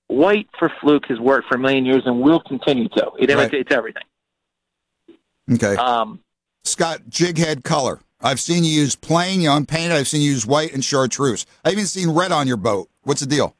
white 0.08 0.48
for 0.58 0.70
fluke 0.80 1.06
has 1.08 1.18
worked 1.18 1.48
for 1.48 1.56
a 1.56 1.58
million 1.58 1.84
years 1.86 2.02
and 2.06 2.20
will 2.20 2.40
continue 2.40 2.88
to. 2.90 3.10
It 3.18 3.30
Right. 3.34 3.72
everything. 3.72 4.02
Okay. 5.52 5.74
Um, 5.76 6.20
Scott, 6.64 7.00
jig 7.08 7.38
head 7.38 7.64
color. 7.64 8.00
I've 8.20 8.38
seen 8.38 8.62
you 8.62 8.70
use 8.70 8.94
plain, 8.94 9.40
you 9.40 9.50
unpainted. 9.50 9.92
I've 9.92 10.06
seen 10.06 10.20
you 10.22 10.30
use 10.30 10.46
white 10.46 10.72
and 10.72 10.84
chartreuse. 10.84 11.44
I've 11.64 11.72
even 11.72 11.86
seen 11.86 12.10
red 12.10 12.30
on 12.30 12.46
your 12.46 12.56
boat. 12.56 12.88
What's 13.02 13.20
the 13.20 13.26
deal? 13.26 13.56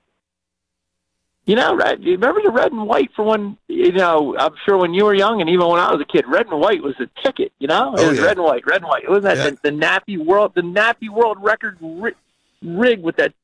You 1.44 1.56
know, 1.56 1.74
red. 1.74 2.02
You 2.04 2.12
remember 2.12 2.40
the 2.42 2.50
red 2.52 2.70
and 2.70 2.86
white 2.86 3.10
for 3.16 3.24
when 3.24 3.56
you 3.66 3.90
know? 3.92 4.36
I'm 4.38 4.54
sure 4.64 4.76
when 4.78 4.94
you 4.94 5.04
were 5.04 5.14
young, 5.14 5.40
and 5.40 5.50
even 5.50 5.66
when 5.66 5.80
I 5.80 5.90
was 5.92 6.00
a 6.00 6.04
kid, 6.04 6.24
red 6.28 6.46
and 6.46 6.60
white 6.60 6.82
was 6.82 6.94
a 7.00 7.08
ticket. 7.22 7.52
You 7.58 7.66
know, 7.66 7.94
it 7.94 8.00
Oh, 8.00 8.10
was 8.10 8.18
yeah. 8.18 8.24
red 8.26 8.36
and 8.36 8.44
white, 8.44 8.64
red 8.64 8.76
and 8.82 8.86
white. 8.88 9.02
It 9.02 9.10
was 9.10 9.24
that 9.24 9.38
Yeah. 9.38 9.50
the, 9.50 9.58
the 9.64 9.70
nappy 9.70 10.24
world, 10.24 10.52
the 10.54 10.60
nappy 10.62 11.08
world 11.10 11.38
record 11.42 11.78
ri- 11.80 12.14
rig 12.62 13.02
with 13.02 13.16
that 13.16 13.34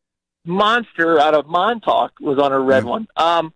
monster 0.45 1.19
out 1.20 1.35
of 1.35 1.47
Montauk 1.47 2.12
was 2.20 2.39
on 2.39 2.53
a 2.53 2.61
red 2.61 2.85
one. 2.85 3.09
Um, 3.16 3.53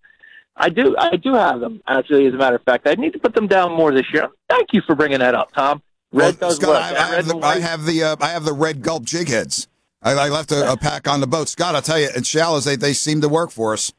I 0.56 0.69
do, 0.69 0.94
I 0.98 1.16
do 1.16 1.35
have 1.35 1.60
them 1.60 1.81
actually. 1.86 2.27
As 2.27 2.35
a 2.35 2.36
matter 2.36 2.56
of 2.56 2.62
fact, 2.64 2.86
I 2.86 2.94
need 2.94 3.12
to 3.14 3.19
put 3.19 3.35
them 3.35 3.47
down 3.47 3.73
more 3.73 3.93
this 3.93 4.12
year. 4.12 4.28
Thank 4.48 4.73
you 4.73 4.82
for 4.86 4.94
bringing 4.94 5.20
that 5.20 5.35
up, 5.35 5.52
Tom. 5.52 5.82
Red 6.12 6.39
does 6.39 6.56
Scott, 6.56 6.69
work. 6.69 6.78
I, 6.78 6.89
I 6.90 6.93
have 6.94 7.10
red 7.12 7.24
the, 7.24 7.39
I 7.47 7.60
have 7.60 7.86
the 7.86 8.02
uh, 8.02 8.16
I 8.20 8.28
have 8.28 8.44
the 8.44 8.52
red 8.52 8.82
gulp 8.82 9.05
jig 9.05 9.28
heads. 9.28 9.66
I, 10.02 10.12
I 10.12 10.28
left 10.28 10.52
a, 10.52 10.73
a 10.73 10.77
pack 10.89 11.09
on 11.09 11.20
the 11.20 11.27
boat. 11.27 11.48
Scott, 11.48 11.74
I'll 11.74 11.81
tell 11.81 11.98
you, 11.98 12.10
in 12.14 12.23
shallows 12.24 12.64
they, 12.64 12.77
they 12.77 12.93
seem 12.93 13.23
to 13.23 13.28
work 13.28 13.51
for 13.51 13.73
us. 13.73 13.93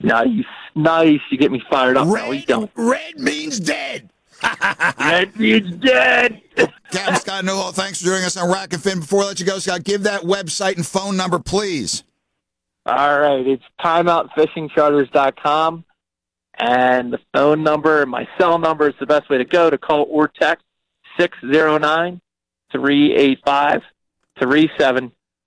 Nice, 0.00 0.44
nice. 0.74 1.20
You 1.30 1.38
get 1.38 1.50
me 1.50 1.62
fired 1.70 1.96
up. 1.96 2.06
He's 2.32 2.44
done. 2.44 2.68
Red 2.76 3.18
means 3.18 3.58
dead. 3.58 4.10
red 4.98 5.36
means 5.36 5.76
dead. 5.76 6.40
Captain 6.90 7.16
Scott 7.20 7.44
Newhall, 7.44 7.72
thanks 7.72 8.00
for 8.00 8.06
joining 8.06 8.24
us 8.24 8.36
on 8.36 8.50
Rack 8.50 8.72
and 8.72 8.82
Fin. 8.82 9.00
Before 9.00 9.22
I 9.22 9.26
let 9.26 9.40
you 9.40 9.46
go, 9.46 9.58
Scott, 9.58 9.84
give 9.84 10.04
that 10.04 10.22
website 10.22 10.76
and 10.76 10.86
phone 10.86 11.16
number, 11.16 11.38
please. 11.38 12.04
All 12.86 13.20
right, 13.20 13.46
it's 13.46 13.64
timeoutfishingcharters.com. 13.80 15.84
And 16.60 17.12
the 17.12 17.20
phone 17.32 17.62
number, 17.62 18.02
and 18.02 18.10
my 18.10 18.26
cell 18.38 18.58
number 18.58 18.88
is 18.88 18.94
the 18.98 19.06
best 19.06 19.30
way 19.30 19.38
to 19.38 19.44
go 19.44 19.70
to 19.70 19.78
call 19.78 20.06
or 20.10 20.28
text 20.28 20.64
609 21.18 22.20
385 22.72 23.82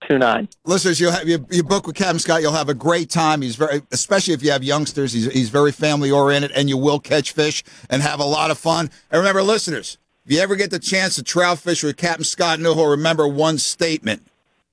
3729. 0.08 0.50
Listeners, 0.66 1.00
you'll 1.00 1.12
have 1.12 1.28
you, 1.28 1.46
you 1.50 1.64
book 1.64 1.86
with 1.88 1.96
Captain 1.96 2.20
Scott. 2.20 2.42
You'll 2.42 2.52
have 2.54 2.70
a 2.70 2.74
great 2.74 3.10
time. 3.10 3.42
He's 3.42 3.56
very, 3.56 3.82
especially 3.92 4.34
if 4.34 4.44
you 4.44 4.52
have 4.52 4.64
youngsters. 4.64 5.14
He's 5.14 5.32
he's 5.32 5.50
very 5.50 5.72
family 5.72 6.12
oriented, 6.12 6.52
and 6.52 6.70
you 6.70 6.78
will 6.78 7.00
catch 7.00 7.32
fish 7.34 7.64
and 7.90 8.02
have 8.02 8.20
a 8.20 8.26
lot 8.26 8.52
of 8.52 8.58
fun. 8.58 8.90
And 9.12 9.20
remember, 9.20 9.44
listeners, 9.44 9.98
If 10.26 10.32
you 10.32 10.40
ever 10.40 10.56
get 10.56 10.70
the 10.72 10.80
chance 10.80 11.16
to 11.16 11.24
trout 11.24 11.60
fish 11.60 11.84
with 11.84 11.98
Captain 11.98 12.24
Scott 12.24 12.60
Newhall, 12.60 12.88
remember 12.88 13.28
one 13.28 13.58
statement, 13.58 14.22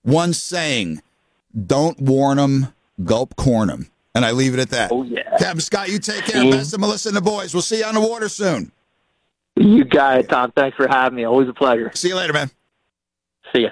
one 0.02 0.32
saying: 0.34 1.00
"Don't 1.66 2.00
warn 2.00 2.38
'em, 2.38 2.74
gulp 3.04 3.34
corn 3.36 3.70
'em." 3.70 3.88
And 4.14 4.24
I 4.24 4.32
leave 4.32 4.52
it 4.54 4.60
at 4.60 4.70
that. 4.70 4.90
Oh 4.92 5.04
yeah. 5.04 5.36
Captain 5.38 5.60
Scott, 5.60 5.88
you 5.90 5.98
take 5.98 6.24
care. 6.24 6.42
Mhm. 6.42 6.50
Best 6.52 6.74
of 6.74 6.80
Melissa 6.80 7.08
and 7.10 7.16
the 7.16 7.20
boys. 7.22 7.54
We'll 7.54 7.62
see 7.62 7.78
you 7.78 7.84
on 7.84 7.94
the 7.94 8.00
water 8.00 8.28
soon. 8.28 8.72
You 9.56 9.84
got 9.84 10.18
it, 10.20 10.28
Tom. 10.28 10.52
Thanks 10.56 10.76
for 10.76 10.86
having 10.88 11.16
me. 11.16 11.24
Always 11.24 11.48
a 11.48 11.52
pleasure. 11.54 11.90
See 11.94 12.08
you 12.08 12.16
later, 12.16 12.32
man. 12.32 12.50
See 13.54 13.62
ya. 13.62 13.70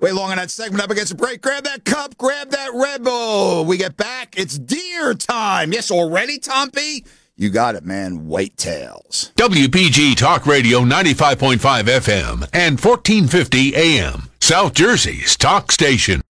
Way 0.00 0.12
long 0.12 0.30
on 0.30 0.36
that 0.36 0.50
segment. 0.50 0.82
Up 0.82 0.90
against 0.90 1.10
the 1.10 1.16
break. 1.16 1.42
Grab 1.42 1.64
that 1.64 1.84
cup. 1.84 2.16
Grab 2.18 2.50
that 2.50 2.70
Red 2.72 3.02
Bull. 3.02 3.64
We 3.64 3.76
get 3.76 3.96
back. 3.96 4.38
It's 4.38 4.56
deer 4.58 5.14
time. 5.14 5.72
Yes, 5.72 5.90
already, 5.90 6.38
Tom 6.38 6.70
P. 6.70 7.04
You 7.36 7.50
got 7.50 7.74
it, 7.74 7.84
man. 7.84 8.26
Whitetails. 8.26 9.32
WPG 9.34 10.16
Talk 10.16 10.46
Radio 10.46 10.80
95.5 10.80 11.58
FM 11.58 12.48
and 12.52 12.80
1450 12.80 13.74
AM. 13.76 14.28
South 14.40 14.74
Jersey's 14.74 15.36
talk 15.36 15.70
station. 15.72 16.20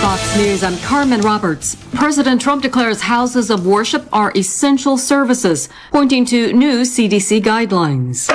Fox 0.00 0.36
News, 0.36 0.62
I'm 0.62 0.78
Carmen 0.78 1.20
Roberts. 1.20 1.76
President 1.94 2.40
Trump 2.40 2.62
declares 2.62 3.02
houses 3.02 3.50
of 3.50 3.66
worship 3.66 4.08
are 4.12 4.32
essential 4.36 4.96
services, 4.96 5.68
pointing 5.90 6.24
to 6.26 6.52
new 6.52 6.80
CDC 6.82 7.42
guidelines. 7.42 8.28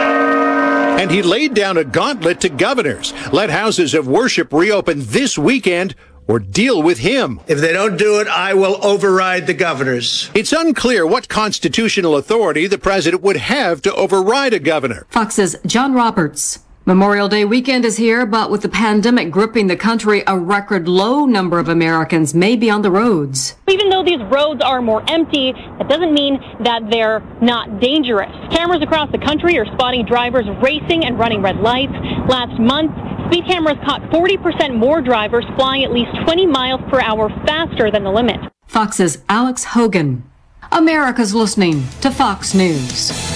And 0.99 1.11
he 1.11 1.21
laid 1.21 1.53
down 1.53 1.77
a 1.77 1.83
gauntlet 1.83 2.39
to 2.41 2.49
governors. 2.49 3.13
Let 3.33 3.49
houses 3.49 3.93
of 3.93 4.07
worship 4.07 4.53
reopen 4.53 4.99
this 4.99 5.37
weekend 5.37 5.95
or 6.27 6.39
deal 6.39 6.81
with 6.81 6.99
him. 6.99 7.41
If 7.47 7.59
they 7.59 7.73
don't 7.73 7.97
do 7.97 8.19
it, 8.21 8.27
I 8.27 8.53
will 8.53 8.77
override 8.85 9.47
the 9.47 9.53
governors. 9.53 10.29
It's 10.33 10.53
unclear 10.53 11.05
what 11.05 11.27
constitutional 11.27 12.15
authority 12.15 12.67
the 12.67 12.77
president 12.77 13.21
would 13.23 13.37
have 13.37 13.81
to 13.81 13.93
override 13.95 14.53
a 14.53 14.59
governor. 14.59 15.05
Fox's 15.09 15.57
John 15.65 15.93
Roberts. 15.93 16.59
Memorial 16.85 17.29
Day 17.29 17.45
weekend 17.45 17.85
is 17.85 17.95
here, 17.95 18.25
but 18.25 18.51
with 18.51 18.61
the 18.61 18.67
pandemic 18.67 19.31
gripping 19.31 19.67
the 19.67 19.75
country, 19.77 20.21
a 20.27 20.37
record 20.37 20.85
low 20.85 21.23
number 21.25 21.57
of 21.57 21.69
Americans 21.69 22.33
may 22.33 22.57
be 22.57 22.69
on 22.69 22.81
the 22.81 22.91
roads. 22.91 23.55
Even 23.69 23.87
though 23.87 24.03
these 24.03 24.19
roads 24.29 24.61
are 24.61 24.81
more 24.81 25.01
empty, 25.09 25.53
that 25.53 25.87
doesn't 25.87 26.13
mean 26.13 26.41
that 26.59 26.81
they're 26.91 27.21
not 27.41 27.79
dangerous. 27.79 28.29
Cameras 28.53 28.81
across 28.81 29.09
the 29.13 29.17
country 29.17 29.57
are 29.57 29.65
spotting 29.67 30.05
drivers 30.05 30.43
racing 30.61 31.05
and 31.05 31.17
running 31.17 31.41
red 31.41 31.55
lights. 31.55 31.93
Last 32.27 32.59
month, 32.59 32.91
speed 33.27 33.45
cameras 33.47 33.77
caught 33.85 34.01
40% 34.11 34.75
more 34.75 35.01
drivers 35.01 35.45
flying 35.55 35.85
at 35.85 35.93
least 35.93 36.11
20 36.25 36.47
miles 36.47 36.81
per 36.91 36.99
hour 36.99 37.29
faster 37.47 37.91
than 37.91 38.03
the 38.03 38.11
limit. 38.11 38.41
Fox's 38.67 39.19
Alex 39.29 39.63
Hogan. 39.63 40.29
America's 40.69 41.33
listening 41.33 41.85
to 42.01 42.11
Fox 42.11 42.53
News. 42.53 43.32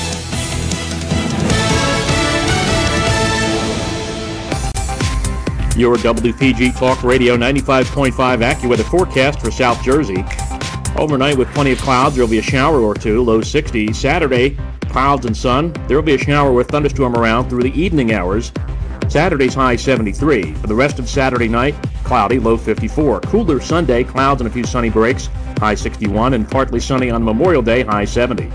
Your 5.77 5.95
WPG 5.95 6.75
Talk 6.75 7.03
Radio 7.03 7.37
95.5 7.37 8.11
AccuWeather 8.11 8.89
forecast 8.89 9.39
for 9.39 9.51
South 9.51 9.83
Jersey. 9.83 10.25
Overnight 10.97 11.37
with 11.37 11.47
plenty 11.49 11.71
of 11.71 11.77
clouds, 11.77 12.15
there 12.15 12.25
will 12.25 12.31
be 12.31 12.39
a 12.39 12.41
shower 12.41 12.79
or 12.79 12.95
two, 12.95 13.21
low 13.21 13.41
60. 13.41 13.93
Saturday, 13.93 14.57
clouds 14.89 15.27
and 15.27 15.37
sun. 15.37 15.71
There 15.87 15.95
will 15.95 16.01
be 16.01 16.15
a 16.15 16.17
shower 16.17 16.51
with 16.51 16.69
thunderstorm 16.69 17.15
around 17.15 17.47
through 17.47 17.61
the 17.61 17.79
evening 17.79 18.11
hours. 18.11 18.51
Saturday's 19.07 19.53
high 19.53 19.75
73. 19.75 20.55
For 20.55 20.65
the 20.65 20.73
rest 20.73 20.97
of 20.97 21.07
Saturday 21.07 21.47
night, 21.47 21.75
cloudy, 22.03 22.39
low 22.39 22.57
54. 22.57 23.21
Cooler 23.21 23.59
Sunday, 23.59 24.03
clouds 24.03 24.41
and 24.41 24.49
a 24.49 24.51
few 24.51 24.63
sunny 24.63 24.89
breaks, 24.89 25.27
high 25.59 25.75
61, 25.75 26.33
and 26.33 26.49
partly 26.49 26.79
sunny 26.79 27.11
on 27.11 27.23
Memorial 27.23 27.61
Day, 27.61 27.83
high 27.83 28.05
70. 28.05 28.45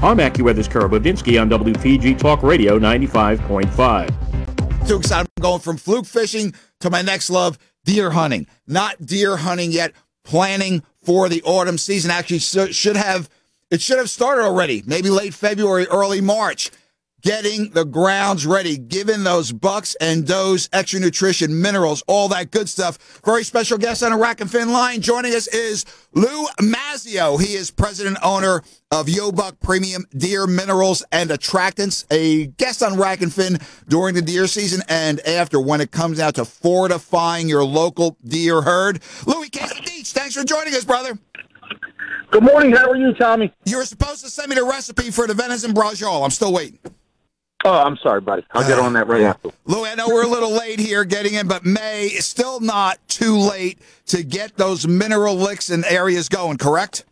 I'm 0.00 0.16
AccuWeather's 0.16 0.66
Kara 0.66 0.88
Budinski 0.88 1.38
on 1.38 1.50
WPG 1.50 2.18
Talk 2.18 2.42
Radio 2.42 2.78
95.5. 2.78 4.88
Too 4.88 4.96
excited. 4.96 5.30
I'm 5.36 5.42
going 5.42 5.60
from 5.60 5.76
fluke 5.76 6.06
fishing 6.06 6.54
to 6.80 6.90
my 6.90 7.02
next 7.02 7.30
love, 7.30 7.58
deer 7.84 8.10
hunting. 8.10 8.46
Not 8.66 9.04
deer 9.04 9.36
hunting 9.36 9.72
yet, 9.72 9.92
planning 10.24 10.82
for 11.02 11.28
the 11.28 11.42
autumn 11.42 11.78
season. 11.78 12.10
Actually, 12.10 12.38
should 12.38 12.96
have 12.96 13.28
it 13.70 13.80
should 13.80 13.98
have 13.98 14.10
started 14.10 14.42
already. 14.42 14.82
Maybe 14.84 15.10
late 15.10 15.32
February, 15.32 15.86
early 15.86 16.20
March. 16.20 16.70
Getting 17.22 17.70
the 17.70 17.84
grounds 17.84 18.46
ready, 18.46 18.78
giving 18.78 19.24
those 19.24 19.52
bucks 19.52 19.94
and 20.00 20.26
does 20.26 20.70
extra 20.72 21.00
nutrition, 21.00 21.60
minerals, 21.60 22.02
all 22.06 22.28
that 22.28 22.50
good 22.50 22.68
stuff. 22.68 22.96
Very 23.24 23.44
special 23.44 23.76
guest 23.76 24.02
on 24.02 24.12
a 24.12 24.16
Rack 24.16 24.40
and 24.40 24.50
Fin 24.50 24.72
line. 24.72 25.02
Joining 25.02 25.34
us 25.34 25.46
is 25.48 25.84
Lou 26.14 26.46
Mazio. 26.60 27.38
He 27.38 27.54
is 27.54 27.70
president 27.70 28.16
owner 28.22 28.62
of 28.90 29.08
Yo 29.08 29.32
Buck 29.32 29.60
Premium 29.60 30.06
Deer 30.16 30.46
Minerals 30.46 31.04
and 31.12 31.28
Attractants. 31.28 32.06
A 32.10 32.46
guest 32.46 32.82
on 32.82 32.96
Rack 32.96 33.20
and 33.20 33.32
Fin 33.32 33.58
during 33.86 34.14
the 34.14 34.22
deer 34.22 34.46
season 34.46 34.82
and 34.88 35.20
after 35.26 35.60
when 35.60 35.82
it 35.82 35.90
comes 35.90 36.20
out 36.20 36.36
to 36.36 36.46
fortifying 36.46 37.50
your 37.50 37.64
local 37.64 38.16
deer 38.26 38.62
herd. 38.62 39.02
Louis 39.26 39.50
Casey 39.50 39.82
Deach, 39.82 40.12
thanks 40.12 40.34
for 40.34 40.44
joining 40.44 40.74
us, 40.74 40.84
brother. 40.84 41.18
Good 42.30 42.44
morning. 42.44 42.72
How 42.72 42.88
are 42.88 42.96
you, 42.96 43.12
Tommy? 43.12 43.52
You 43.66 43.76
were 43.76 43.84
supposed 43.84 44.24
to 44.24 44.30
send 44.30 44.48
me 44.48 44.54
the 44.54 44.64
recipe 44.64 45.10
for 45.10 45.26
the 45.26 45.34
venison 45.34 45.74
brajol. 45.74 46.24
I'm 46.24 46.30
still 46.30 46.52
waiting. 46.52 46.78
Oh, 47.64 47.78
I'm 47.78 47.96
sorry, 47.98 48.20
buddy. 48.20 48.44
I'll 48.52 48.66
get 48.66 48.78
on 48.78 48.94
that 48.94 49.06
right 49.06 49.22
after. 49.22 49.50
Louis, 49.66 49.90
I 49.90 49.94
know 49.94 50.08
we're 50.08 50.24
a 50.24 50.28
little 50.28 50.52
late 50.52 50.78
here 50.78 51.04
getting 51.04 51.34
in, 51.34 51.46
but 51.46 51.64
May 51.64 52.06
is 52.06 52.26
still 52.26 52.60
not 52.60 52.98
too 53.08 53.36
late 53.36 53.78
to 54.06 54.22
get 54.22 54.56
those 54.56 54.86
mineral 54.86 55.36
licks 55.36 55.68
and 55.68 55.84
areas 55.84 56.28
going, 56.28 56.56
correct? 56.56 57.04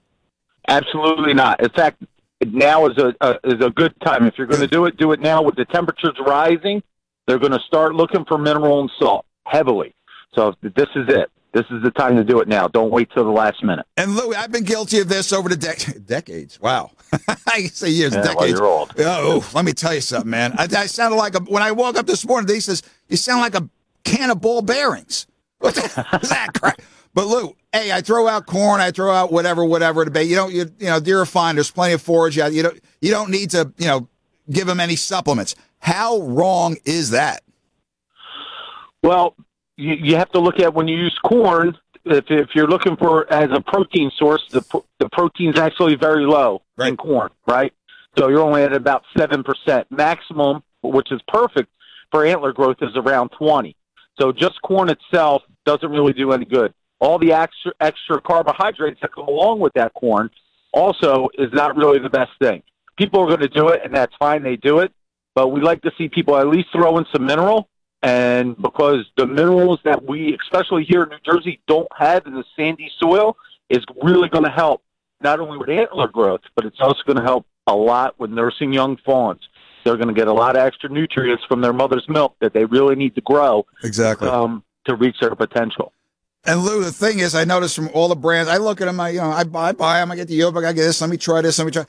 Absolutely 0.66 1.35
not. 1.35 1.62
In 1.62 1.70
fact, 1.70 2.03
now 2.47 2.87
is 2.87 2.97
a, 2.99 3.15
a 3.20 3.39
is 3.45 3.65
a 3.65 3.70
good 3.70 3.95
time. 4.05 4.27
If 4.27 4.35
you're 4.39 4.47
going 4.47 4.61
to 4.61 4.66
do 4.66 4.85
it, 4.87 4.97
do 4.97 5.12
it 5.12 5.20
now. 5.20 5.43
With 5.43 5.57
the 5.57 5.65
temperatures 5.66 6.16
rising, 6.25 6.83
they're 7.27 7.39
going 7.39 7.53
to 7.53 7.61
start 7.66 7.95
looking 7.95 8.25
for 8.25 8.39
mineral 8.39 8.81
and 8.81 8.91
salt 8.99 9.27
heavily. 9.47 9.95
So 10.35 10.55
this 10.62 10.89
is 10.95 11.09
it. 11.09 11.31
This 11.53 11.65
is 11.70 11.83
the 11.83 11.91
time 11.91 12.16
to 12.16 12.25
do 12.25 12.41
it 12.41 12.49
now. 12.49 12.69
Don't 12.69 12.91
wait 12.91 13.09
till 13.15 13.25
the 13.25 13.31
last 13.31 13.65
minute. 13.65 13.87
And 13.97 14.15
Louis, 14.15 14.37
I've 14.37 14.53
been 14.53 14.65
guilty 14.65 14.99
of 15.01 15.09
this 15.09 15.33
over 15.33 15.49
the 15.49 15.57
dec- 15.57 16.07
decades. 16.07 16.61
Wow, 16.61 16.91
I 17.29 17.63
can 17.63 17.71
say 17.71 17.91
years, 17.91 18.15
Yeah, 18.15 18.23
well, 18.23 18.35
decades. 18.35 18.59
you're 18.59 18.67
old. 18.67 18.95
Oh, 18.99 19.49
let 19.55 19.65
me 19.65 19.73
tell 19.73 19.95
you 19.95 20.01
something, 20.01 20.31
man. 20.31 20.53
I, 20.59 20.65
I 20.65 20.87
sounded 20.87 21.17
like 21.17 21.35
a 21.35 21.41
when 21.41 21.63
I 21.63 21.73
woke 21.73 21.97
up 21.99 22.07
this 22.07 22.27
morning. 22.27 22.53
He 22.55 22.61
says 22.61 22.83
you 23.09 23.17
sound 23.17 23.41
like 23.41 23.55
a 23.55 23.69
can 24.05 24.31
of 24.31 24.41
ball 24.41 24.63
bearings. 24.63 25.27
What 25.61 25.75
the, 25.75 25.83
is 26.23 26.29
that 26.29 26.51
crap? 26.55 26.81
But 27.15 27.27
Lou, 27.27 27.57
hey, 27.73 27.91
I 27.91 28.01
throw 28.01 28.29
out 28.29 28.47
corn, 28.47 28.81
I 28.81 28.93
throw 28.93 29.11
out 29.11 29.33
whatever, 29.33 29.65
whatever 29.65 30.05
to 30.05 30.11
be. 30.11 30.23
You 30.23 30.37
don't, 30.37 30.53
you, 30.53 30.71
you 30.79 30.87
know, 30.87 31.01
deer 31.01 31.21
are 31.21 31.27
fine. 31.27 31.57
There's 31.57 31.71
plenty 31.73 31.95
of 31.95 32.01
forage 32.01 32.39
out. 32.39 32.53
You 32.53 32.63
don't, 32.63 32.81
you 33.01 33.11
don't 33.11 33.29
need 33.29 33.51
to, 33.51 33.73
you 33.77 33.89
know, 33.89 34.09
give 34.51 34.69
them 34.69 34.79
any 34.79 34.95
supplements. 34.95 35.57
How 35.81 36.21
wrong 36.21 36.77
is 36.85 37.11
that? 37.11 37.43
Well, 39.03 39.35
you, 39.77 39.95
you 39.95 40.17
have 40.17 40.31
to 40.31 40.39
look 40.39 40.61
at 40.61 40.75
when 40.75 40.87
you 40.87 40.97
use 40.97 41.19
corn. 41.19 41.77
If, 42.11 42.25
if 42.31 42.49
you're 42.55 42.69
looking 42.69 42.97
for 42.97 43.33
as 43.33 43.51
a 43.53 43.61
protein 43.61 44.11
source, 44.17 44.43
the 44.51 44.63
the 44.99 45.09
protein's 45.11 45.59
actually 45.59 45.97
very 45.97 46.25
low 46.25 46.63
in 46.79 46.97
corn, 46.97 47.31
right? 47.47 47.73
So 48.19 48.29
you're 48.29 48.43
only 48.43 48.63
at 48.63 48.73
about 48.73 49.05
seven 49.17 49.45
percent 49.45 49.87
maximum, 49.91 50.63
which 50.83 51.13
is 51.13 51.21
perfect 51.29 51.71
for 52.11 52.25
antler 52.25 52.53
growth, 52.53 52.79
is 52.81 52.97
around 52.97 53.31
twenty. 53.31 53.77
So 54.21 54.33
just 54.33 54.61
corn 54.63 54.89
itself 54.91 55.43
doesn't 55.65 55.91
really 55.91 56.13
do 56.13 56.33
any 56.33 56.45
good. 56.45 56.73
All 57.01 57.19
the 57.19 57.33
extra 57.33 57.73
extra 57.81 58.21
carbohydrates 58.21 59.01
that 59.03 59.13
go 59.13 59.27
along 59.27 59.61
with 59.61 59.73
that 59.75 59.95
corn 59.95 60.31
also 60.73 61.29
is 61.39 61.53
not 61.53 61.77
really 61.77 61.99
the 61.99 62.11
best 62.11 62.33
thing. 62.41 62.63
People 62.97 63.21
are 63.21 63.27
going 63.29 63.41
to 63.41 63.49
do 63.49 63.69
it, 63.69 63.83
and 63.85 63.95
that's 63.95 64.15
fine. 64.19 64.43
They 64.43 64.57
do 64.57 64.81
it, 64.81 64.93
but 65.35 65.49
we 65.49 65.61
like 65.61 65.83
to 65.83 65.93
see 65.97 66.09
people 66.09 66.37
at 66.37 66.49
least 66.49 66.69
throw 66.73 66.99
in 66.99 67.07
some 67.13 67.25
mineral 67.27 67.69
and 68.03 68.61
because 68.61 69.07
the 69.16 69.27
minerals 69.27 69.81
that 69.85 70.05
we, 70.05 70.37
especially 70.41 70.85
here 70.85 71.03
in 71.03 71.09
New 71.11 71.19
Jersey, 71.25 71.61
don't 71.66 71.89
have 71.97 72.27
in 72.27 72.35
the 72.35 72.45
sandy 72.57 72.91
soil, 72.99 73.37
is 73.69 73.85
really 74.03 74.29
going 74.29 74.45
to 74.45 74.51
help 74.51 74.83
not 75.20 75.41
only 75.41 75.59
with 75.59 75.69
antler 75.69 76.09
growth, 76.09 76.43
but 76.55 76.65
it's 76.65 76.81
also 76.81 77.01
going 77.05 77.16
to 77.16 77.23
help 77.23 77.45
a 77.66 77.75
lot 77.75 78.19
with 78.19 78.31
nursing 78.31 78.73
young 78.73 78.97
fawns. 78.99 79.41
They're 79.85 79.97
going 79.97 80.09
to 80.09 80.15
get 80.15 80.29
a 80.29 80.33
lot 80.33 80.57
of 80.57 80.62
extra 80.62 80.89
nutrients 80.89 81.45
from 81.45 81.61
their 81.61 81.73
mother's 81.73 82.09
milk 82.09 82.37
that 82.41 82.53
they 82.53 82.65
really 82.65 82.95
need 82.95 83.15
to 83.16 83.20
grow 83.20 83.66
Exactly. 83.83 84.29
um, 84.29 84.62
to 84.85 84.95
reach 84.95 85.16
their 85.20 85.35
potential. 85.35 85.93
And 86.45 86.62
Lou, 86.62 86.85
the 86.85 86.93
thing 86.93 87.19
is, 87.19 87.35
I 87.35 87.45
noticed 87.45 87.75
from 87.77 87.91
all 87.93 88.09
the 88.09 88.16
brands, 88.16 88.49
I 88.49 88.59
look 88.59 88.81
at 88.81 88.85
them, 88.85 89.01
I 89.01 89.11
you 89.11 89.19
know, 89.19 89.31
I 89.31 89.45
buy, 89.45 89.69
I 89.69 89.73
buy 89.73 89.99
them, 89.99 90.11
I 90.12 90.16
get 90.16 90.29
the 90.29 90.39
Yobuck, 90.39 90.65
I 90.65 90.73
get 90.73 90.83
this, 90.83 91.01
let 91.01 91.11
me 91.11 91.16
try 91.16 91.41
this, 91.43 91.59
let 91.59 91.65
me 91.66 91.73
try. 91.73 91.85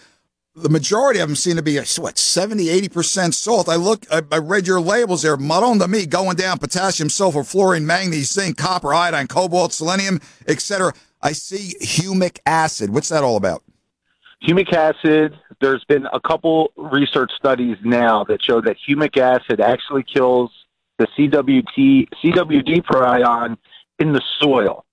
The 0.56 0.70
majority 0.70 1.20
of 1.20 1.30
them 1.30 1.36
seem 1.36 1.56
to 1.58 1.62
be 1.62 1.78
what 1.98 2.18
70, 2.18 2.70
80 2.70 2.90
percent 2.90 3.36
salt. 3.36 3.70
I 3.70 3.76
look, 3.76 4.06
I, 4.12 4.22
I 4.32 4.38
read 4.38 4.68
your 4.68 4.82
labels 4.82 5.22
there, 5.22 5.38
muddled 5.38 5.80
to 5.82 5.88
me, 5.88 6.06
going 6.06 6.36
down 6.36 6.58
potassium, 6.58 7.10
sulfur, 7.10 7.44
fluorine, 7.44 7.86
manganese, 7.86 8.32
zinc, 8.32 8.58
copper, 8.58 8.94
iodine, 8.94 9.28
cobalt, 9.28 9.74
selenium, 9.74 10.20
etc. 10.48 10.94
I 11.22 11.34
see 11.34 11.76
humic 11.82 12.40
acid. 12.46 12.90
What's 12.90 13.10
that 13.10 13.24
all 13.24 13.38
about? 13.38 13.64
Humic 14.44 14.74
acid, 14.74 15.38
there's 15.62 15.84
been 15.86 16.08
a 16.14 16.20
couple 16.20 16.72
research 16.78 17.32
studies 17.36 17.78
now 17.84 18.24
that 18.26 18.42
show 18.42 18.62
that 18.62 18.78
humic 18.88 19.18
acid 19.18 19.60
actually 19.60 20.04
kills 20.04 20.50
the 20.98 21.08
CWT, 21.18 22.08
CWD 22.24 22.84
prion 22.84 23.58
in 24.00 24.14
the 24.14 24.22
soil. 24.40 24.86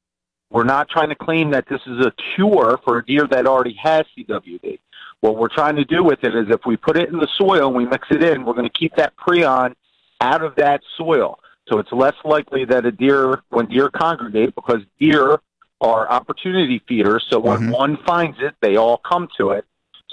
We're 0.51 0.65
not 0.65 0.89
trying 0.89 1.09
to 1.09 1.15
claim 1.15 1.51
that 1.51 1.69
this 1.69 1.81
is 1.87 2.05
a 2.05 2.13
cure 2.35 2.79
for 2.85 2.99
a 2.99 3.05
deer 3.05 3.27
that 3.31 3.47
already 3.47 3.77
has 3.83 4.05
CWD. 4.17 4.79
What 5.21 5.37
we're 5.37 5.49
trying 5.49 5.77
to 5.77 5.85
do 5.85 6.05
with 6.05 6.23
it 6.25 6.35
is 6.35 6.47
if 6.51 6.61
we 6.67 6.77
put 6.77 6.97
it 6.97 7.09
in 7.09 7.19
the 7.19 7.29
soil 7.37 7.69
and 7.69 7.77
we 7.77 7.87
mix 7.87 8.09
it 8.11 8.23
in, 8.23 8.45
we're 8.45 8.55
going 8.55 8.69
to 8.69 8.79
keep 8.79 8.95
that 8.97 9.17
prion 9.17 9.75
out 10.21 10.43
of 10.43 10.55
that 10.57 10.83
soil. 10.97 11.39
So 11.69 11.79
it's 11.79 11.91
less 11.91 12.15
likely 12.25 12.65
that 12.67 12.87
a 12.87 12.93
deer, 12.93 13.43
when 13.49 13.67
deer 13.67 13.91
congregate, 13.91 14.55
because 14.55 14.83
deer 15.01 15.41
are 15.81 16.09
opportunity 16.09 16.81
feeders. 16.87 17.27
So 17.29 17.41
when 17.41 17.59
mm-hmm. 17.59 17.71
one 17.71 17.97
finds 18.07 18.39
it, 18.41 18.55
they 18.61 18.77
all 18.77 18.99
come 18.99 19.29
to 19.39 19.51
it. 19.51 19.65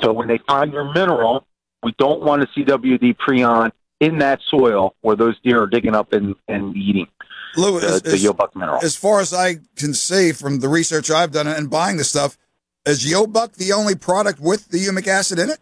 So 0.01 0.11
when 0.11 0.27
they 0.27 0.39
find 0.39 0.73
your 0.73 0.91
mineral, 0.93 1.45
we 1.83 1.93
don't 1.97 2.21
want 2.21 2.43
a 2.43 2.47
CWD 2.47 3.17
prion 3.17 3.71
in 3.99 4.19
that 4.19 4.41
soil 4.49 4.95
where 5.01 5.15
those 5.15 5.39
deer 5.41 5.61
are 5.61 5.67
digging 5.67 5.95
up 5.95 6.11
and, 6.13 6.35
and 6.47 6.75
eating 6.75 7.07
Lou, 7.55 7.79
the, 7.79 7.87
as, 7.87 8.01
the 8.01 8.13
as- 8.13 8.23
Yobuck 8.23 8.55
mineral. 8.55 8.79
as 8.83 8.95
far 8.95 9.19
as 9.19 9.33
I 9.33 9.57
can 9.75 9.93
see 9.93 10.31
from 10.31 10.59
the 10.59 10.67
research 10.67 11.11
I've 11.11 11.31
done 11.31 11.47
and 11.47 11.69
buying 11.69 11.97
the 11.97 12.03
stuff, 12.03 12.37
is 12.85 13.05
Yobuck 13.05 13.53
the 13.53 13.73
only 13.73 13.95
product 13.95 14.39
with 14.39 14.69
the 14.69 14.77
humic 14.77 15.07
acid 15.07 15.39
in 15.39 15.49
it? 15.49 15.59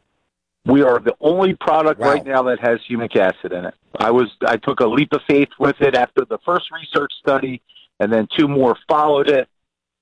We 0.66 0.84
are 0.84 1.00
the 1.00 1.16
only 1.20 1.56
product 1.56 2.00
right 2.00 2.24
now 2.24 2.44
that 2.44 2.60
has 2.60 2.80
humic 2.88 3.16
acid 3.16 3.52
in 3.52 3.66
it. 3.66 3.74
I 3.96 4.12
was 4.12 4.30
I 4.46 4.58
took 4.58 4.80
a 4.80 4.88
leap 4.88 5.12
of 5.14 5.22
faith 5.28 5.50
with 5.60 5.82
it 5.82 5.96
after 5.96 6.24
the 6.24 6.38
first 6.46 6.72
research 6.72 7.12
study, 7.20 7.62
and 8.00 8.14
then 8.14 8.28
two 8.38 8.48
more 8.48 8.78
followed 8.88 9.28
it. 9.28 9.50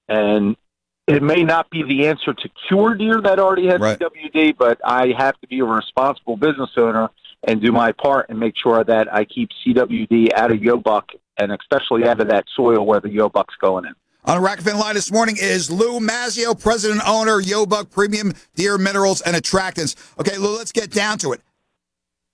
And 0.10 0.58
it 1.08 1.24
may 1.24 1.44
not 1.44 1.70
be 1.70 1.84
the 1.84 2.08
answer 2.08 2.34
to 2.34 2.50
cure 2.68 2.96
deer 2.96 3.22
that 3.22 3.40
already 3.40 3.68
has 3.68 3.80
CWD, 3.80 4.58
but 4.58 4.80
I 4.84 5.14
have 5.18 5.40
to 5.42 5.48
be 5.48 5.60
a 5.60 5.66
responsible 5.66 6.36
business 6.36 6.72
owner 6.78 7.10
and 7.44 7.62
do 7.62 7.72
my 7.72 7.94
part 7.94 8.30
and 8.30 8.40
make 8.40 8.58
sure 8.58 8.84
that 8.84 9.12
I 9.14 9.24
keep 9.24 9.50
CWD 9.66 10.34
out 10.34 10.52
of 10.52 10.60
Yobuck 10.60 11.16
and 11.38 11.52
especially 11.52 12.06
out 12.06 12.20
of 12.20 12.28
that 12.28 12.46
soil 12.54 12.86
where 12.86 13.00
the 13.00 13.08
Yobuck's 13.08 13.56
going 13.62 13.86
in. 13.86 13.96
On 14.30 14.38
a 14.38 14.42
Rack 14.42 14.62
Fin 14.62 14.78
line 14.78 14.94
this 14.94 15.12
morning 15.12 15.38
is 15.42 15.72
Lou 15.72 16.00
Mazio, 16.00 16.54
president 16.54 17.02
owner, 17.08 17.42
Yobuck 17.42 17.90
Premium 17.90 18.32
Deer 18.54 18.78
Minerals 18.78 19.22
and 19.22 19.36
Attractants. 19.36 19.96
Okay, 20.20 20.38
Lou, 20.38 20.56
let's 20.56 20.72
get 20.72 20.92
down 20.92 21.18
to 21.18 21.34
it. 21.34 21.42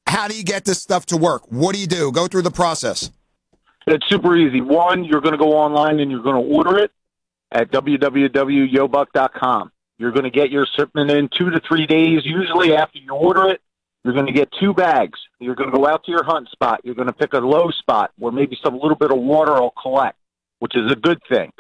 How 0.06 0.28
do 0.28 0.36
you 0.36 0.44
get 0.44 0.66
this 0.66 0.82
stuff 0.82 1.06
to 1.06 1.16
work? 1.16 1.50
What 1.50 1.74
do 1.74 1.80
you 1.80 1.88
do? 1.88 2.12
Go 2.12 2.28
through 2.28 2.42
the 2.42 2.52
process. 2.52 3.12
It's 3.88 4.06
super 4.10 4.36
easy. 4.36 4.60
One, 4.60 5.06
you're 5.06 5.22
going 5.22 5.36
to 5.36 5.38
go 5.38 5.54
online 5.54 6.02
and 6.02 6.12
you're 6.12 6.22
going 6.22 6.36
to 6.36 6.54
order 6.54 6.80
it 6.80 6.92
at 7.54 7.72
www.yobuck.com. 7.72 9.72
You're 9.98 10.12
going 10.12 10.26
to 10.26 10.30
get 10.30 10.52
your 10.52 10.68
shipment 10.76 11.12
in 11.12 11.30
two 11.30 11.50
to 11.50 11.62
three 11.66 11.86
days. 11.86 12.24
Usually, 12.26 12.76
after 12.76 13.00
you 13.00 13.14
order 13.14 13.48
it, 13.48 13.62
you're 14.04 14.14
going 14.14 14.26
to 14.26 14.34
get 14.34 14.50
two 14.60 14.74
bags. 14.74 15.18
You're 15.40 15.56
going 15.56 15.72
to 15.72 15.78
go 15.78 15.88
out 15.88 16.04
to 16.04 16.12
your 16.12 16.26
hunt 16.26 16.50
spot. 16.50 16.82
You're 16.84 16.96
going 16.96 17.08
to 17.08 17.14
pick 17.14 17.32
a 17.32 17.38
low 17.38 17.72
spot 17.72 18.12
where 18.20 18.34
maybe 18.34 18.58
some 18.62 18.74
little 18.74 18.98
bit 18.98 19.12
of 19.12 19.18
water 19.18 19.54
will 19.54 19.74
collect, 19.82 20.18
which 20.60 20.76
is 20.76 20.92
a 20.92 20.98
good 20.98 21.22
thing. 21.30 21.54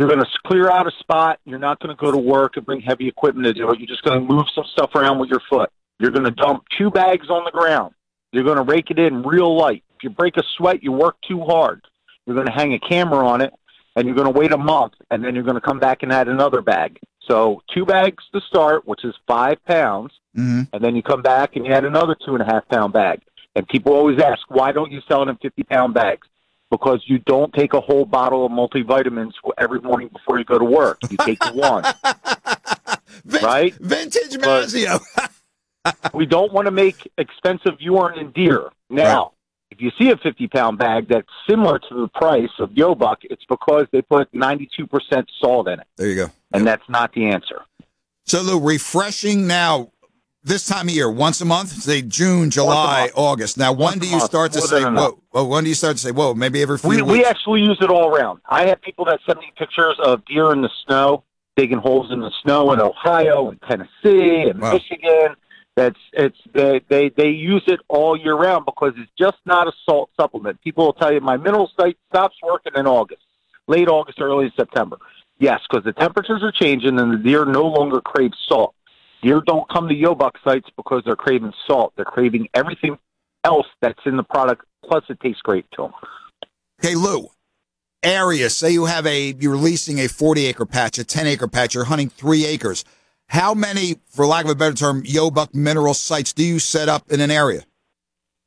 You're 0.00 0.08
going 0.08 0.20
to 0.20 0.26
clear 0.46 0.70
out 0.70 0.86
a 0.86 0.90
spot. 0.98 1.40
You're 1.44 1.58
not 1.58 1.78
going 1.78 1.94
to 1.94 2.00
go 2.02 2.10
to 2.10 2.16
work 2.16 2.56
and 2.56 2.64
bring 2.64 2.80
heavy 2.80 3.06
equipment 3.06 3.44
to 3.46 3.52
do 3.52 3.70
it. 3.70 3.78
You're 3.78 3.86
just 3.86 4.02
going 4.02 4.18
to 4.18 4.34
move 4.34 4.46
some 4.54 4.64
stuff 4.72 4.94
around 4.94 5.18
with 5.18 5.28
your 5.28 5.42
foot. 5.50 5.68
You're 5.98 6.10
going 6.10 6.24
to 6.24 6.30
dump 6.30 6.64
two 6.78 6.90
bags 6.90 7.28
on 7.28 7.44
the 7.44 7.50
ground. 7.50 7.92
You're 8.32 8.44
going 8.44 8.56
to 8.56 8.62
rake 8.62 8.90
it 8.90 8.98
in 8.98 9.22
real 9.22 9.54
light. 9.54 9.84
If 9.90 10.02
you 10.02 10.08
break 10.08 10.38
a 10.38 10.42
sweat, 10.56 10.82
you 10.82 10.90
work 10.90 11.16
too 11.28 11.42
hard. 11.42 11.82
You're 12.24 12.34
going 12.34 12.46
to 12.46 12.52
hang 12.52 12.72
a 12.72 12.78
camera 12.78 13.28
on 13.28 13.42
it, 13.42 13.52
and 13.94 14.06
you're 14.06 14.14
going 14.14 14.32
to 14.32 14.38
wait 14.38 14.52
a 14.52 14.56
month, 14.56 14.94
and 15.10 15.22
then 15.22 15.34
you're 15.34 15.44
going 15.44 15.56
to 15.56 15.60
come 15.60 15.78
back 15.78 16.02
and 16.02 16.10
add 16.10 16.28
another 16.28 16.62
bag. 16.62 16.98
So 17.28 17.62
two 17.74 17.84
bags 17.84 18.24
to 18.32 18.40
start, 18.48 18.88
which 18.88 19.04
is 19.04 19.14
five 19.26 19.62
pounds, 19.66 20.12
Mm-hmm. 20.36 20.62
and 20.72 20.84
then 20.84 20.94
you 20.94 21.02
come 21.02 21.22
back 21.22 21.56
and 21.56 21.66
you 21.66 21.72
add 21.72 21.84
another 21.84 22.14
two 22.24 22.34
and 22.34 22.40
a 22.40 22.44
half 22.44 22.66
pound 22.68 22.92
bag. 22.92 23.20
And 23.56 23.66
people 23.66 23.92
always 23.92 24.20
ask, 24.20 24.38
why 24.48 24.70
don't 24.70 24.92
you 24.92 25.00
sell 25.08 25.24
it 25.24 25.28
in 25.28 25.36
50 25.38 25.64
pound 25.64 25.92
bags? 25.92 26.28
Because 26.70 27.02
you 27.06 27.18
don't 27.18 27.52
take 27.52 27.74
a 27.74 27.80
whole 27.80 28.04
bottle 28.04 28.46
of 28.46 28.52
multivitamins 28.52 29.32
every 29.58 29.80
morning 29.80 30.08
before 30.08 30.38
you 30.38 30.44
go 30.44 30.58
to 30.58 30.64
work. 30.64 30.98
You 31.10 31.16
take 31.16 31.44
one. 31.54 31.84
right? 33.42 33.74
Vintage 33.74 34.38
Mazio. 34.38 35.00
we 36.14 36.26
don't 36.26 36.52
want 36.52 36.66
to 36.66 36.70
make 36.70 37.10
expensive 37.18 37.80
urine 37.80 38.18
and 38.18 38.34
deer. 38.34 38.68
Now, 38.88 39.32
if 39.70 39.80
you 39.80 39.90
see 39.98 40.10
a 40.10 40.16
50 40.16 40.48
pound 40.48 40.78
bag 40.78 41.08
that's 41.08 41.28
similar 41.48 41.78
to 41.78 41.94
the 41.94 42.08
price 42.08 42.50
of 42.58 42.70
Yobuck, 42.70 43.16
it's 43.22 43.44
because 43.48 43.86
they 43.92 44.02
put 44.02 44.30
92% 44.32 45.26
salt 45.40 45.68
in 45.68 45.80
it. 45.80 45.86
There 45.96 46.08
you 46.08 46.16
go. 46.16 46.30
And 46.52 46.66
that's 46.66 46.88
not 46.88 47.12
the 47.12 47.26
answer. 47.26 47.62
So, 48.26 48.42
Lou, 48.42 48.60
refreshing 48.60 49.46
now 49.46 49.90
this 50.42 50.66
time 50.66 50.88
of 50.88 50.94
year, 50.94 51.10
once 51.10 51.40
a 51.40 51.44
month, 51.44 51.68
say 51.68 52.02
June, 52.02 52.50
July, 52.50 53.10
August. 53.14 53.58
Now, 53.58 53.72
when 53.72 53.98
do 53.98 54.08
you 54.08 54.20
start 54.20 54.52
to 54.52 54.60
say, 54.60 54.82
whoa, 54.82 55.20
whoa, 55.30 55.44
when 55.44 55.64
do 55.64 55.68
you 55.68 55.74
start 55.74 55.96
to 55.96 56.02
say, 56.02 56.12
whoa, 56.12 56.34
maybe 56.34 56.62
every 56.62 56.78
few 56.78 56.88
We, 56.88 56.96
weeks? 57.02 57.12
we 57.12 57.24
actually 57.24 57.62
use 57.62 57.78
it 57.80 57.90
all 57.90 58.08
around. 58.14 58.40
I 58.48 58.66
have 58.66 58.80
people 58.80 59.04
that 59.06 59.20
send 59.26 59.38
me 59.38 59.52
pictures 59.56 59.96
of 60.02 60.24
deer 60.24 60.52
in 60.52 60.62
the 60.62 60.70
snow, 60.86 61.24
digging 61.56 61.78
holes 61.78 62.10
in 62.10 62.20
the 62.20 62.32
snow 62.42 62.72
in 62.72 62.80
Ohio 62.80 63.50
and 63.50 63.60
Tennessee 63.62 64.48
and 64.48 64.60
Wow. 64.60 64.72
Michigan. 64.72 65.36
That's 65.76 65.98
it's 66.12 66.36
they, 66.52 66.80
they 66.88 67.10
they 67.10 67.28
use 67.28 67.62
it 67.68 67.80
all 67.88 68.16
year 68.16 68.34
round 68.34 68.66
because 68.66 68.92
it's 68.96 69.10
just 69.16 69.38
not 69.46 69.68
a 69.68 69.72
salt 69.86 70.10
supplement. 70.18 70.60
People 70.62 70.84
will 70.84 70.92
tell 70.92 71.12
you 71.12 71.20
my 71.20 71.36
mineral 71.36 71.70
site 71.78 71.96
stops 72.08 72.36
working 72.42 72.72
in 72.74 72.86
August, 72.86 73.22
late 73.68 73.88
August, 73.88 74.20
early 74.20 74.52
September. 74.56 74.98
Yes, 75.38 75.60
because 75.70 75.84
the 75.84 75.92
temperatures 75.92 76.42
are 76.42 76.52
changing 76.52 76.98
and 76.98 77.12
the 77.12 77.16
deer 77.18 77.44
no 77.46 77.66
longer 77.66 78.00
crave 78.00 78.32
salt. 78.46 78.74
Deer 79.22 79.42
don't 79.44 79.68
come 79.70 79.88
to 79.88 79.94
Yobuck 79.94 80.32
sites 80.44 80.68
because 80.76 81.02
they're 81.04 81.16
craving 81.16 81.52
salt. 81.66 81.92
They're 81.96 82.04
craving 82.04 82.48
everything 82.54 82.98
else 83.44 83.66
that's 83.80 84.00
in 84.06 84.16
the 84.16 84.22
product. 84.22 84.64
Plus, 84.84 85.04
it 85.08 85.20
tastes 85.20 85.42
great 85.42 85.66
to 85.72 85.82
them. 85.82 85.92
Okay, 86.82 86.94
Lou, 86.94 87.28
area. 88.02 88.50
Say 88.50 88.70
you 88.70 88.86
have 88.86 89.06
a, 89.06 89.34
you're 89.38 89.56
leasing 89.56 89.98
a 89.98 90.08
40 90.08 90.46
acre 90.46 90.66
patch, 90.66 90.98
a 90.98 91.04
10 91.04 91.26
acre 91.26 91.48
patch, 91.48 91.74
you're 91.74 91.84
hunting 91.84 92.08
three 92.08 92.46
acres. 92.46 92.84
How 93.28 93.54
many, 93.54 93.96
for 94.06 94.26
lack 94.26 94.44
of 94.44 94.50
a 94.50 94.54
better 94.54 94.74
term, 94.74 95.02
Yobuck 95.02 95.54
mineral 95.54 95.94
sites 95.94 96.32
do 96.32 96.42
you 96.42 96.58
set 96.58 96.88
up 96.88 97.12
in 97.12 97.20
an 97.20 97.30
area? 97.30 97.64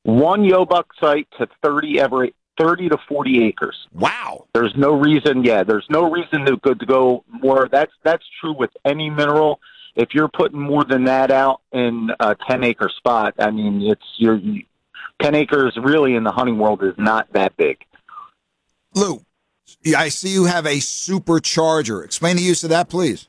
one 0.04 0.41
Yobuck 0.41 0.86
site 1.00 1.28
to 1.40 1.48
30 1.64 2.00
every 2.00 2.34
30 2.60 2.90
to 2.90 2.98
40 3.08 3.45
acres. 3.45 3.88
Wow. 3.94 4.45
There's 4.54 4.74
no 4.76 4.91
reason, 4.91 5.44
yeah, 5.44 5.64
there's 5.64 5.88
no 5.90 6.12
reason 6.12 6.45
to 6.45 6.58
go, 6.58 6.74
to 6.74 6.86
go 6.86 7.24
more. 7.28 7.68
That's 7.72 7.91
that's 8.04 8.26
true 8.40 8.54
with 8.56 8.70
any 8.86 9.10
mineral. 9.10 9.60
If 9.95 10.14
you're 10.14 10.30
putting 10.30 10.60
more 10.60 10.84
than 10.84 11.03
that 11.06 11.30
out 11.32 11.61
in 11.72 12.10
a 12.20 12.36
10 12.48 12.64
acre 12.64 12.90
spot, 12.90 13.36
I 13.38 13.52
mean, 13.52 13.82
it's 13.84 14.06
your 14.18 14.41
10 15.22 15.36
acres 15.36 15.78
really 15.82 16.15
in 16.15 16.24
the 16.24 16.32
hunting 16.32 16.57
world 16.57 16.84
is 16.84 16.95
not 16.98 17.32
that 17.34 17.56
big. 17.57 17.78
Lou, 18.95 19.24
I 19.95 20.10
see 20.10 20.30
you 20.30 20.45
have 20.45 20.65
a 20.65 20.78
supercharger. 20.78 22.03
Explain 22.03 22.38
the 22.38 22.41
use 22.41 22.64
of 22.64 22.72
that, 22.72 22.90
please. 22.90 23.28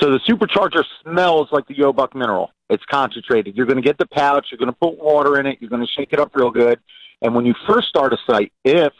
So 0.00 0.10
the 0.10 0.20
supercharger 0.20 0.84
smells 1.02 1.48
like 1.52 1.66
the 1.68 1.74
Yobuck 1.74 2.14
mineral. 2.14 2.50
It's 2.70 2.84
concentrated. 2.86 3.54
You're 3.54 3.66
going 3.66 3.76
to 3.76 3.82
get 3.82 3.98
the 3.98 4.06
pouch. 4.06 4.46
You're 4.50 4.58
going 4.58 4.70
to 4.70 4.78
put 4.80 4.98
water 4.98 5.38
in 5.38 5.46
it. 5.46 5.58
You're 5.60 5.70
going 5.70 5.84
to 5.84 5.92
shake 5.92 6.12
it 6.12 6.18
up 6.18 6.34
real 6.34 6.50
good. 6.50 6.80
And 7.20 7.34
when 7.34 7.44
you 7.44 7.54
first 7.68 7.88
start 7.88 8.12
a 8.12 8.18
site, 8.26 8.52
if 8.64 8.92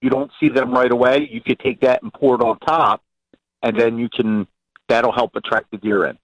you 0.00 0.10
don't 0.10 0.30
see 0.40 0.48
them 0.48 0.72
right 0.72 0.90
away, 0.90 1.28
you 1.30 1.40
could 1.40 1.60
take 1.60 1.80
that 1.80 2.02
and 2.02 2.12
pour 2.12 2.34
it 2.34 2.42
on 2.42 2.58
top, 2.58 3.02
and 3.62 3.78
then 3.78 3.98
you 3.98 4.08
can. 4.08 4.46
That'll 4.88 5.12
help 5.12 5.34
attract 5.36 5.70
the 5.70 5.78
deer 5.78 6.06
in. 6.06 6.18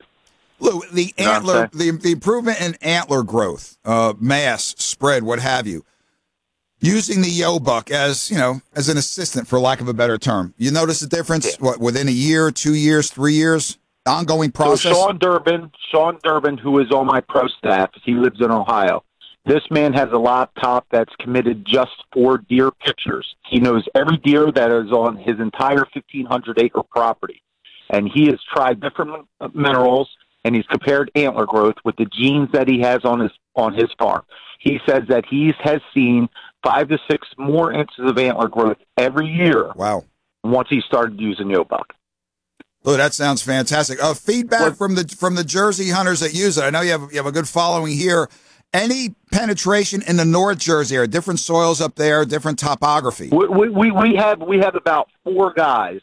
Lou, 0.61 0.83
the 0.93 1.15
You 1.17 1.25
know 1.25 1.33
antler, 1.33 1.71
the, 1.73 1.91
the 1.91 2.13
improvement 2.13 2.61
in 2.61 2.77
antler 2.83 3.23
growth, 3.23 3.79
uh, 3.85 4.15
mass, 4.21 4.75
spread, 4.79 5.23
what 5.23 5.39
have 5.41 5.67
you, 5.67 5.85
using 6.81 7.23
the 7.23 7.29
Yobuck 7.29 7.91
as, 7.91 8.31
you 8.31 8.37
know, 8.37 8.61
as 8.75 8.89
an 8.89 8.99
assistant, 8.99 9.49
for 9.49 9.59
lack 9.59 9.81
of 9.81 9.89
a 9.89 9.95
better 9.95 10.19
term. 10.19 10.55
You 10.59 10.71
notice 10.71 11.01
the 11.01 11.07
difference, 11.07 11.57
what, 11.57 11.81
within 11.81 12.09
a 12.09 12.13
year, 12.13 12.51
two 12.51 12.75
years, 12.75 13.11
three 13.11 13.35
years? 13.35 13.79
Ongoing 14.07 14.51
process? 14.51 14.83
So 14.83 14.95
Sean 14.95 15.19
Durbin, 15.19 15.71
Sean 15.91 16.19
Durbin, 16.23 16.59
who 16.59 16.79
is 16.79 16.91
on 16.91 17.07
my 17.07 17.21
pro 17.21 17.49
staff, 17.49 17.91
he 18.03 18.15
lives 18.15 18.41
in 18.41 18.51
Ohio. 18.51 19.05
This 19.47 19.63
man 19.71 19.93
has 19.95 20.09
a 20.13 20.19
laptop 20.19 20.87
that's 20.91 21.15
committed 21.19 21.65
just 21.65 22.05
for 22.13 22.39
deer 22.39 22.71
pictures. 22.71 23.35
He 23.47 23.59
knows 23.59 23.87
every 23.95 24.19
deer 24.19 24.51
that 24.53 24.71
is 24.71 24.91
on 24.93 25.17
his 25.17 25.39
entire 25.39 25.87
1,500 25.93 26.61
acre 26.63 26.83
property. 26.83 27.43
And 27.91 28.09
he 28.09 28.27
has 28.27 28.39
tried 28.55 28.81
different 28.81 29.27
minerals 29.53 30.09
and 30.45 30.55
he's 30.55 30.67
compared 30.67 31.11
antler 31.15 31.47
growth 31.47 31.75
with 31.85 31.97
the 31.97 32.07
genes 32.07 32.49
that 32.53 32.69
he 32.69 32.81
has 32.81 33.05
on 33.05 33.21
his 33.21 33.33
on 33.57 33.75
his 33.75 33.89
farm. 33.99 34.23
He 34.59 34.79
says 34.87 35.03
that 35.09 35.25
he 35.27 35.53
has 35.61 35.81
seen 35.93 36.29
five 36.63 36.89
to 36.89 36.99
six 37.11 37.29
more 37.39 37.73
inches 37.73 37.99
of 37.99 38.19
antler 38.19 38.49
growth 38.49 38.77
every 38.97 39.27
year. 39.27 39.73
Wow. 39.75 40.05
Once 40.43 40.69
he 40.71 40.81
started 40.81 41.21
using 41.21 41.49
Yobuck. 41.49 41.85
Oh, 42.85 42.97
that 42.97 43.13
sounds 43.13 43.43
fantastic. 43.43 44.03
Uh, 44.03 44.15
feedback 44.15 44.75
from 44.77 44.95
the 44.95 45.05
from 45.19 45.35
the 45.35 45.45
Jersey 45.45 45.91
hunters 45.91 46.21
that 46.21 46.33
use 46.33 46.57
it. 46.57 46.63
I 46.63 46.71
know 46.71 46.81
you 46.81 46.93
have 46.93 47.11
you 47.11 47.17
have 47.19 47.27
a 47.27 47.33
good 47.33 47.49
following 47.49 47.95
here. 47.95 48.29
Any 48.73 49.17
penetration 49.33 50.03
in 50.07 50.17
the 50.17 50.25
North 50.25 50.59
Jersey 50.59 50.95
area? 50.95 51.09
Different 51.09 51.41
soils 51.41 51.81
up 51.81 51.97
there, 51.97 52.25
different 52.25 52.59
topography. 52.59 53.29
We, 53.31 53.69
we, 53.69 53.91
we 53.91 54.15
have 54.15 54.41
we 54.41 54.59
have 54.59 54.77
about 54.77 55.09
four 55.25 55.53
guys 55.53 56.01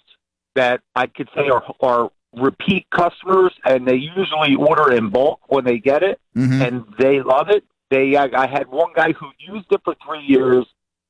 that 0.57 0.81
I 0.95 1.07
could 1.07 1.29
say 1.35 1.49
are 1.49 1.63
are 1.81 2.11
repeat 2.35 2.85
customers, 2.91 3.53
and 3.65 3.87
they 3.87 3.95
usually 3.95 4.55
order 4.55 4.91
in 4.91 5.09
bulk 5.09 5.39
when 5.47 5.63
they 5.63 5.77
get 5.79 6.03
it, 6.03 6.19
Mhm. 6.35 6.61
and 6.67 6.85
they 6.99 7.21
love 7.21 7.49
it. 7.49 7.63
They 7.89 8.15
I, 8.17 8.29
I 8.43 8.47
had 8.47 8.67
one 8.67 8.91
guy 8.93 9.13
who 9.13 9.27
used 9.39 9.71
it 9.71 9.81
for 9.83 9.95
three 10.05 10.23
years, 10.23 10.65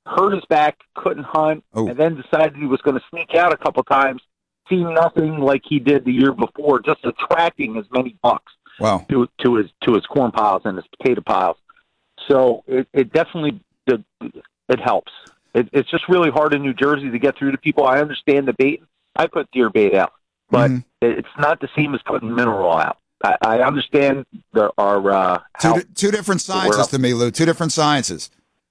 hurt 0.06 0.34
his 0.36 0.46
back, 0.46 0.78
couldn't 0.96 1.26
hunt, 1.26 1.64
Oh. 1.74 1.88
and 1.88 1.98
then 1.98 2.16
decided 2.22 2.56
he 2.56 2.66
was 2.68 2.82
going 2.82 2.98
to 3.00 3.04
sneak 3.10 3.34
out 3.36 3.52
a 3.54 3.58
couple 3.58 3.84
times. 3.84 4.22
see 4.70 4.84
nothing 4.84 5.40
like 5.40 5.62
he 5.66 5.80
did 5.80 6.04
the 6.04 6.12
year 6.12 6.34
before, 6.34 6.82
just 6.82 7.00
attracting 7.06 7.78
as 7.78 7.86
many 7.90 8.16
bucks. 8.22 8.52
Wow. 8.80 9.06
to 9.10 9.28
to 9.44 9.56
his 9.56 9.68
to 9.86 9.94
his 9.96 10.06
corn 10.06 10.32
piles 10.32 10.62
and 10.66 10.78
his 10.78 10.86
potato 10.94 11.22
piles. 11.22 11.58
So 12.28 12.64
it, 12.68 12.88
it 12.94 13.12
definitely 13.14 13.60
it, 13.88 14.02
it 14.70 14.80
helps. 14.80 15.12
It, 15.56 15.70
it's 15.72 15.90
just 15.90 16.08
really 16.10 16.30
hard 16.30 16.54
in 16.54 16.62
New 16.62 16.74
Jersey 16.74 17.10
to 17.10 17.18
get 17.18 17.38
through 17.38 17.52
to 17.54 17.58
people. 17.58 17.86
I 17.88 18.00
understand 18.02 18.48
the 18.48 18.54
bait. 18.54 18.84
I 19.18 19.28
put 19.28 19.50
deer 19.52 19.70
bait 19.70 19.94
out, 19.96 20.14
but 20.50 20.72
Mm-hmm. 20.72 20.80
it's 21.02 21.28
not 21.40 21.60
the 21.60 21.70
same 21.76 21.94
as 21.96 22.02
putting 22.06 22.34
mineral 22.34 22.72
out. 22.74 22.98
I, 23.24 23.36
I 23.42 23.60
understand 23.62 24.26
there 24.54 24.70
are 24.78 25.12
uh, 25.12 25.40
Two, 25.60 25.82
two 25.96 26.12
different 26.12 26.40
sciences 26.42 26.88
to 26.88 27.00
me, 27.00 27.14
Lou. 27.14 27.32
Two 27.32 27.46
different 27.46 27.72
sciences. 27.72 28.30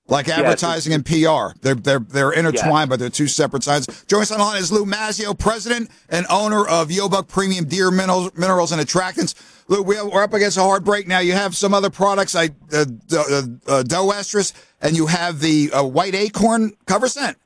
Like 0.09 0.29
advertising 0.29 0.93
and 0.93 1.05
PR. 1.05 1.59
They're 1.63 1.75
they're 1.75 1.99
they're 1.99 2.31
intertwined, 2.31 2.89
but 2.91 3.01
they're 3.01 3.11
two 3.11 3.27
separate 3.27 3.65
sciences. 3.65 4.05
Joining 4.07 4.23
us 4.23 4.31
on 4.31 4.39
the 4.39 4.45
line 4.45 4.59
is 4.63 4.71
Lou 4.71 4.85
Mazio, 4.87 5.37
president 5.37 5.91
and 6.09 6.25
owner 6.31 6.65
of 6.65 6.91
Yobuck 6.91 7.27
Premium 7.27 7.65
Deer 7.65 7.91
Minerals, 7.91 8.31
Minerals 8.37 8.71
and 8.71 8.81
Attractants. 8.81 9.35
Lou, 9.67 9.83
we- 9.83 10.01
we're 10.01 10.23
up 10.23 10.33
against 10.33 10.59
a 10.59 10.63
hard 10.63 10.85
break 10.85 11.09
now. 11.09 11.19
You 11.19 11.33
have 11.33 11.57
some 11.57 11.75
other 11.75 11.91
products 11.91 12.37
like 12.37 12.53
uh, 12.73 12.85
uh, 13.13 13.43
uh, 13.67 13.83
doe 13.83 14.07
estrus, 14.13 14.53
and 14.81 14.97
you 14.97 15.07
have 15.09 15.41
the 15.41 15.73
uh, 15.73 15.83
white 15.83 16.15
acorn 16.15 16.77
cover 16.87 17.09
scent. 17.09 17.37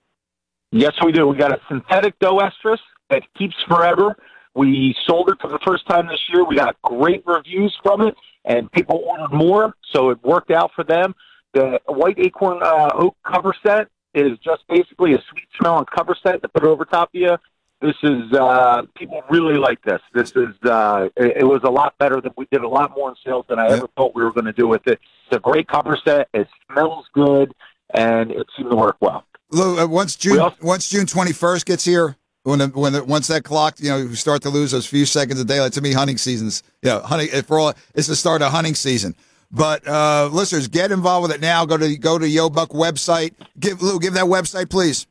Yes, 0.71 0.93
we 1.03 1.13
do. 1.13 1.27
We 1.29 1.39
got 1.39 1.53
a 1.53 1.61
synthetic 1.67 2.19
doe 2.19 2.41
estrus 2.41 2.79
that 3.11 3.23
keeps 3.35 3.57
forever. 3.69 4.17
We 4.55 4.97
sold 5.07 5.31
it 5.31 5.39
for 5.41 5.49
the 5.49 5.61
first 5.65 5.87
time 5.87 6.09
this 6.09 6.21
year. 6.33 6.45
We 6.45 6.57
got 6.57 6.81
great 6.83 7.23
reviews 7.27 7.77
from 7.83 8.01
it, 8.01 8.15
and 8.45 8.71
people 8.73 9.03
ordered 9.07 9.33
more, 9.33 9.75
so 9.93 10.11
it 10.11 10.23
worked 10.25 10.51
out 10.51 10.73
for 10.75 10.85
them. 10.85 11.15
The 11.53 11.81
white 11.87 12.19
acorn 12.19 12.63
uh, 12.63 12.91
oak 12.95 13.17
cover 13.25 13.55
set 13.63 13.89
is 14.15 14.39
just 14.39 14.67
basically 14.69 15.15
a 15.15 15.23
sweet 15.31 15.47
smelling 15.59 15.87
cover 15.87 16.17
set 16.21 16.43
to 16.43 16.49
put 16.49 16.65
over 16.65 16.85
top 16.85 17.11
of 17.15 17.21
you. 17.21 17.37
This 17.81 17.97
is 18.03 18.33
uh, 18.33 18.83
people 18.95 19.23
really 19.31 19.57
like 19.57 19.81
this. 19.83 20.01
This 20.13 20.33
is 20.33 20.55
uh, 20.65 21.09
it, 21.17 21.39
it 21.39 21.45
was 21.45 21.61
a 21.65 21.71
lot 21.71 21.97
better 21.99 22.21
than 22.21 22.33
we 22.37 22.47
did 22.53 22.63
a 22.63 22.69
lot 22.69 22.91
more 22.95 23.09
in 23.09 23.15
sales 23.25 23.47
than 23.49 23.59
I 23.59 23.69
ever 23.69 23.89
thought 23.97 24.15
we 24.15 24.23
were 24.23 24.33
going 24.33 24.45
to 24.45 24.53
do 24.53 24.69
with 24.69 24.87
it. 24.87 24.99
It's 25.27 25.37
a 25.37 25.41
great 25.41 25.67
cover 25.67 25.99
set. 26.05 26.29
It 26.35 26.47
smells 26.71 27.07
good, 27.15 27.55
and 27.95 28.31
it 28.33 28.47
seemed 28.57 28.71
to 28.71 28.77
work 28.77 28.97
well. 29.01 29.25
Lou, 29.51 29.79
uh, 29.79 29.87
once 29.87 30.15
June 30.15 30.53
once 30.61 30.91
June 30.91 31.07
twenty 31.07 31.33
first 31.33 31.65
gets 31.65 31.85
here, 31.85 32.17
when 32.43 32.59
the, 32.59 32.69
when 32.69 32.93
the, 32.93 33.05
once 33.05 33.27
that 33.29 33.45
clock, 33.45 33.79
you 33.79 33.91
know, 33.91 33.99
you 33.99 34.15
start 34.15 34.43
to 34.43 34.51
lose 34.51 34.71
those 34.71 34.87
few 34.87 35.05
seconds 35.05 35.41
of 35.41 35.47
daylight. 35.47 35.73
To 35.75 35.81
me, 35.81 35.93
hunting 35.93 36.19
seasons, 36.19 36.63
you 36.83 36.91
know, 36.91 37.01
hunting 37.01 37.29
for 37.43 37.59
all 37.59 37.75
it's 37.95 38.07
the 38.07 38.17
start 38.17 38.43
of 38.43 38.53
hunting 38.53 38.75
season. 38.75 39.15
But 39.51 39.87
uh, 39.87 40.29
listeners, 40.33 40.69
get 40.69 40.93
involved 40.93 41.29
with 41.29 41.37
it 41.37 41.41
now. 41.41 41.67
Go 41.67 41.77
to 41.77 41.99
go 41.99 42.19
to 42.19 42.27
Yobuck 42.27 42.69
website. 42.69 43.35
Give 43.59 43.83
Lou, 43.83 43.99
give 43.99 44.15
that 44.15 44.27
website, 44.27 44.71
please. 44.71 45.09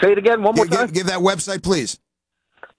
Say 0.00 0.12
it 0.12 0.18
again 0.18 0.42
one 0.42 0.54
more 0.56 0.66
give, 0.66 0.78
time. 0.78 0.86
Give, 0.86 0.94
give 0.94 1.06
that 1.06 1.20
website, 1.20 1.62
please. 1.62 2.00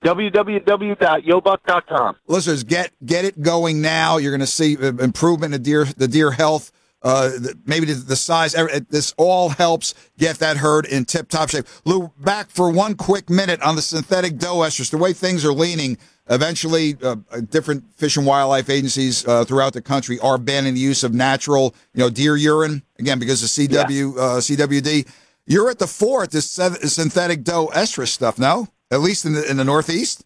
www.yobuck.com. 0.04 2.16
Listeners, 2.28 2.64
get 2.64 2.92
get 3.06 3.24
it 3.24 3.42
going 3.42 3.82
now. 3.82 4.18
You're 4.18 4.32
going 4.32 4.42
to 4.42 4.48
see 4.48 4.76
uh, 4.78 4.92
improvement 4.94 5.54
in 5.54 5.62
deer 5.62 5.86
the 5.86 6.10
deer 6.10 6.32
health. 6.32 6.73
Uh, 7.04 7.32
maybe 7.66 7.86
the, 7.86 7.94
the 7.94 8.16
size. 8.16 8.54
This 8.90 9.14
all 9.18 9.50
helps 9.50 9.94
get 10.18 10.38
that 10.38 10.58
herd 10.58 10.86
in 10.86 11.04
tip 11.04 11.28
top 11.28 11.50
shape. 11.50 11.66
Lou, 11.84 12.14
back 12.20 12.50
for 12.50 12.72
one 12.72 12.96
quick 12.96 13.30
minute 13.30 13.62
on 13.62 13.76
the 13.76 13.82
synthetic 13.82 14.38
doe 14.38 14.58
estrus. 14.58 14.90
The 14.90 14.98
way 14.98 15.12
things 15.12 15.44
are 15.44 15.52
leaning, 15.52 15.98
eventually, 16.30 16.96
uh, 17.04 17.18
uh, 17.30 17.42
different 17.42 17.84
fish 17.96 18.16
and 18.16 18.26
wildlife 18.26 18.70
agencies 18.70 19.28
uh, 19.28 19.44
throughout 19.44 19.74
the 19.74 19.82
country 19.82 20.18
are 20.20 20.38
banning 20.38 20.76
the 20.76 20.80
use 20.80 21.04
of 21.04 21.14
natural, 21.14 21.76
you 21.94 22.00
know, 22.00 22.10
deer 22.10 22.38
urine 22.38 22.84
again 22.98 23.20
because 23.20 23.44
of 23.44 23.50
CW 23.50 24.18
uh, 24.18 24.40
CWD. 24.40 25.06
You're 25.46 25.70
at 25.70 25.80
the 25.80 25.88
fore 25.88 26.24
at 26.24 26.32
this 26.32 26.50
synthetic 26.50 27.44
doe 27.44 27.68
estrus 27.74 28.08
stuff, 28.08 28.40
no? 28.40 28.70
At 28.92 29.02
least 29.02 29.26
in 29.26 29.34
the 29.34 29.50
in 29.50 29.58
the 29.58 29.66
Northeast. 29.66 30.24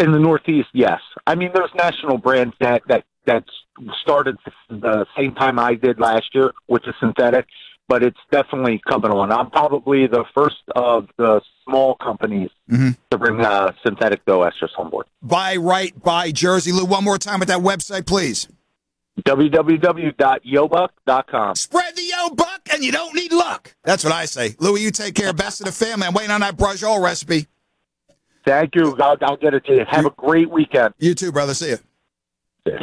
In 0.00 0.10
the 0.10 0.18
Northeast, 0.18 0.70
yes. 0.72 1.00
I 1.26 1.34
mean, 1.36 1.50
there's 1.54 1.70
national 1.76 2.18
brands 2.18 2.54
that 2.58 2.82
that 2.88 3.04
that 3.26 3.44
started 4.02 4.36
the 4.68 5.06
same 5.16 5.34
time 5.34 5.58
I 5.58 5.74
did 5.74 5.98
last 6.00 6.34
year 6.34 6.52
with 6.68 6.82
the 6.84 6.92
synthetic, 7.00 7.46
but 7.88 8.02
it's 8.02 8.18
definitely 8.30 8.80
coming 8.88 9.10
on. 9.10 9.32
I'm 9.32 9.50
probably 9.50 10.06
the 10.06 10.24
first 10.34 10.56
of 10.76 11.08
the 11.16 11.40
small 11.64 11.94
companies 11.96 12.50
Mhm. 12.70 12.96
to 13.10 13.18
bring 13.18 13.40
uh, 13.44 13.72
synthetic 13.84 14.24
doe 14.26 14.40
estrus 14.40 14.70
on 14.78 14.90
board. 14.90 15.06
Buy 15.22 15.56
right, 15.56 15.98
buy 16.02 16.30
Jersey. 16.32 16.72
Lou, 16.72 16.84
one 16.84 17.04
more 17.04 17.18
time 17.18 17.40
with 17.40 17.48
that 17.48 17.60
website, 17.60 18.06
please. 18.06 18.48
www.yobuck.com. 19.22 21.54
Spread 21.56 21.96
the 21.96 22.02
yo 22.02 22.30
buck, 22.30 22.60
and 22.72 22.84
you 22.84 22.92
don't 22.92 23.14
need 23.14 23.32
luck. 23.32 23.74
That's 23.84 24.04
what 24.04 24.12
I 24.12 24.24
say. 24.24 24.54
Louis, 24.58 24.82
you 24.82 24.90
take 24.90 25.14
care. 25.14 25.32
Best 25.32 25.60
of 25.60 25.66
the 25.66 25.72
family. 25.72 26.06
I'm 26.06 26.14
waiting 26.14 26.30
on 26.30 26.40
that 26.42 26.56
brush 26.56 26.82
all 26.82 27.00
recipe. 27.02 27.46
Thank 28.46 28.74
you. 28.74 28.96
I'll, 29.00 29.16
I'll 29.20 29.36
get 29.36 29.52
it 29.54 29.64
to 29.66 29.74
you. 29.74 29.84
Have 29.88 30.06
a 30.06 30.10
great 30.10 30.50
weekend. 30.50 30.94
You 30.98 31.14
too, 31.14 31.30
brother. 31.32 31.54
See 31.54 31.74
you. 32.66 32.78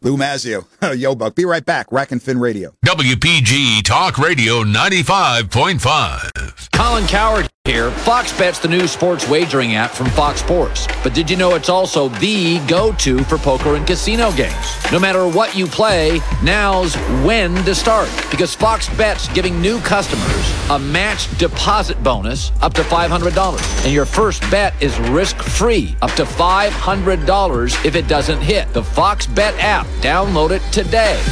Lou 0.00 0.16
Mazio, 0.16 0.64
yo 0.96 1.16
buck. 1.16 1.34
Be 1.34 1.44
right 1.44 1.64
back. 1.64 1.90
Rack 1.90 2.12
and 2.12 2.22
Fin 2.22 2.38
Radio. 2.38 2.72
WPG 2.86 3.82
Talk 3.82 4.16
Radio 4.18 4.62
95.5. 4.62 6.70
Colin 6.72 7.06
Cowherd 7.08 7.48
here. 7.68 7.90
Fox 7.90 8.36
Bet's 8.36 8.58
the 8.58 8.68
new 8.68 8.86
sports 8.86 9.28
wagering 9.28 9.74
app 9.74 9.90
from 9.90 10.06
Fox 10.10 10.40
Sports. 10.40 10.86
But 11.02 11.12
did 11.12 11.28
you 11.28 11.36
know 11.36 11.54
it's 11.54 11.68
also 11.68 12.08
the 12.08 12.58
go-to 12.66 13.22
for 13.24 13.36
poker 13.36 13.74
and 13.74 13.86
casino 13.86 14.32
games? 14.32 14.54
No 14.90 14.98
matter 14.98 15.28
what 15.28 15.54
you 15.54 15.66
play, 15.66 16.20
now's 16.42 16.94
when 17.24 17.54
to 17.66 17.74
start. 17.74 18.08
Because 18.30 18.54
Fox 18.54 18.88
Bet's 18.96 19.28
giving 19.34 19.60
new 19.60 19.78
customers 19.80 20.70
a 20.70 20.78
match 20.78 21.36
deposit 21.36 22.02
bonus 22.02 22.52
up 22.62 22.72
to 22.74 22.82
$500. 22.82 23.84
And 23.84 23.92
your 23.92 24.06
first 24.06 24.40
bet 24.50 24.72
is 24.82 24.98
risk-free 25.10 25.94
up 26.00 26.12
to 26.12 26.24
$500 26.24 27.84
if 27.84 27.94
it 27.94 28.08
doesn't 28.08 28.40
hit. 28.40 28.72
The 28.72 28.82
Fox 28.82 29.26
Bet 29.26 29.54
app. 29.58 29.86
Download 30.00 30.50
it 30.52 30.62
today. 30.72 31.22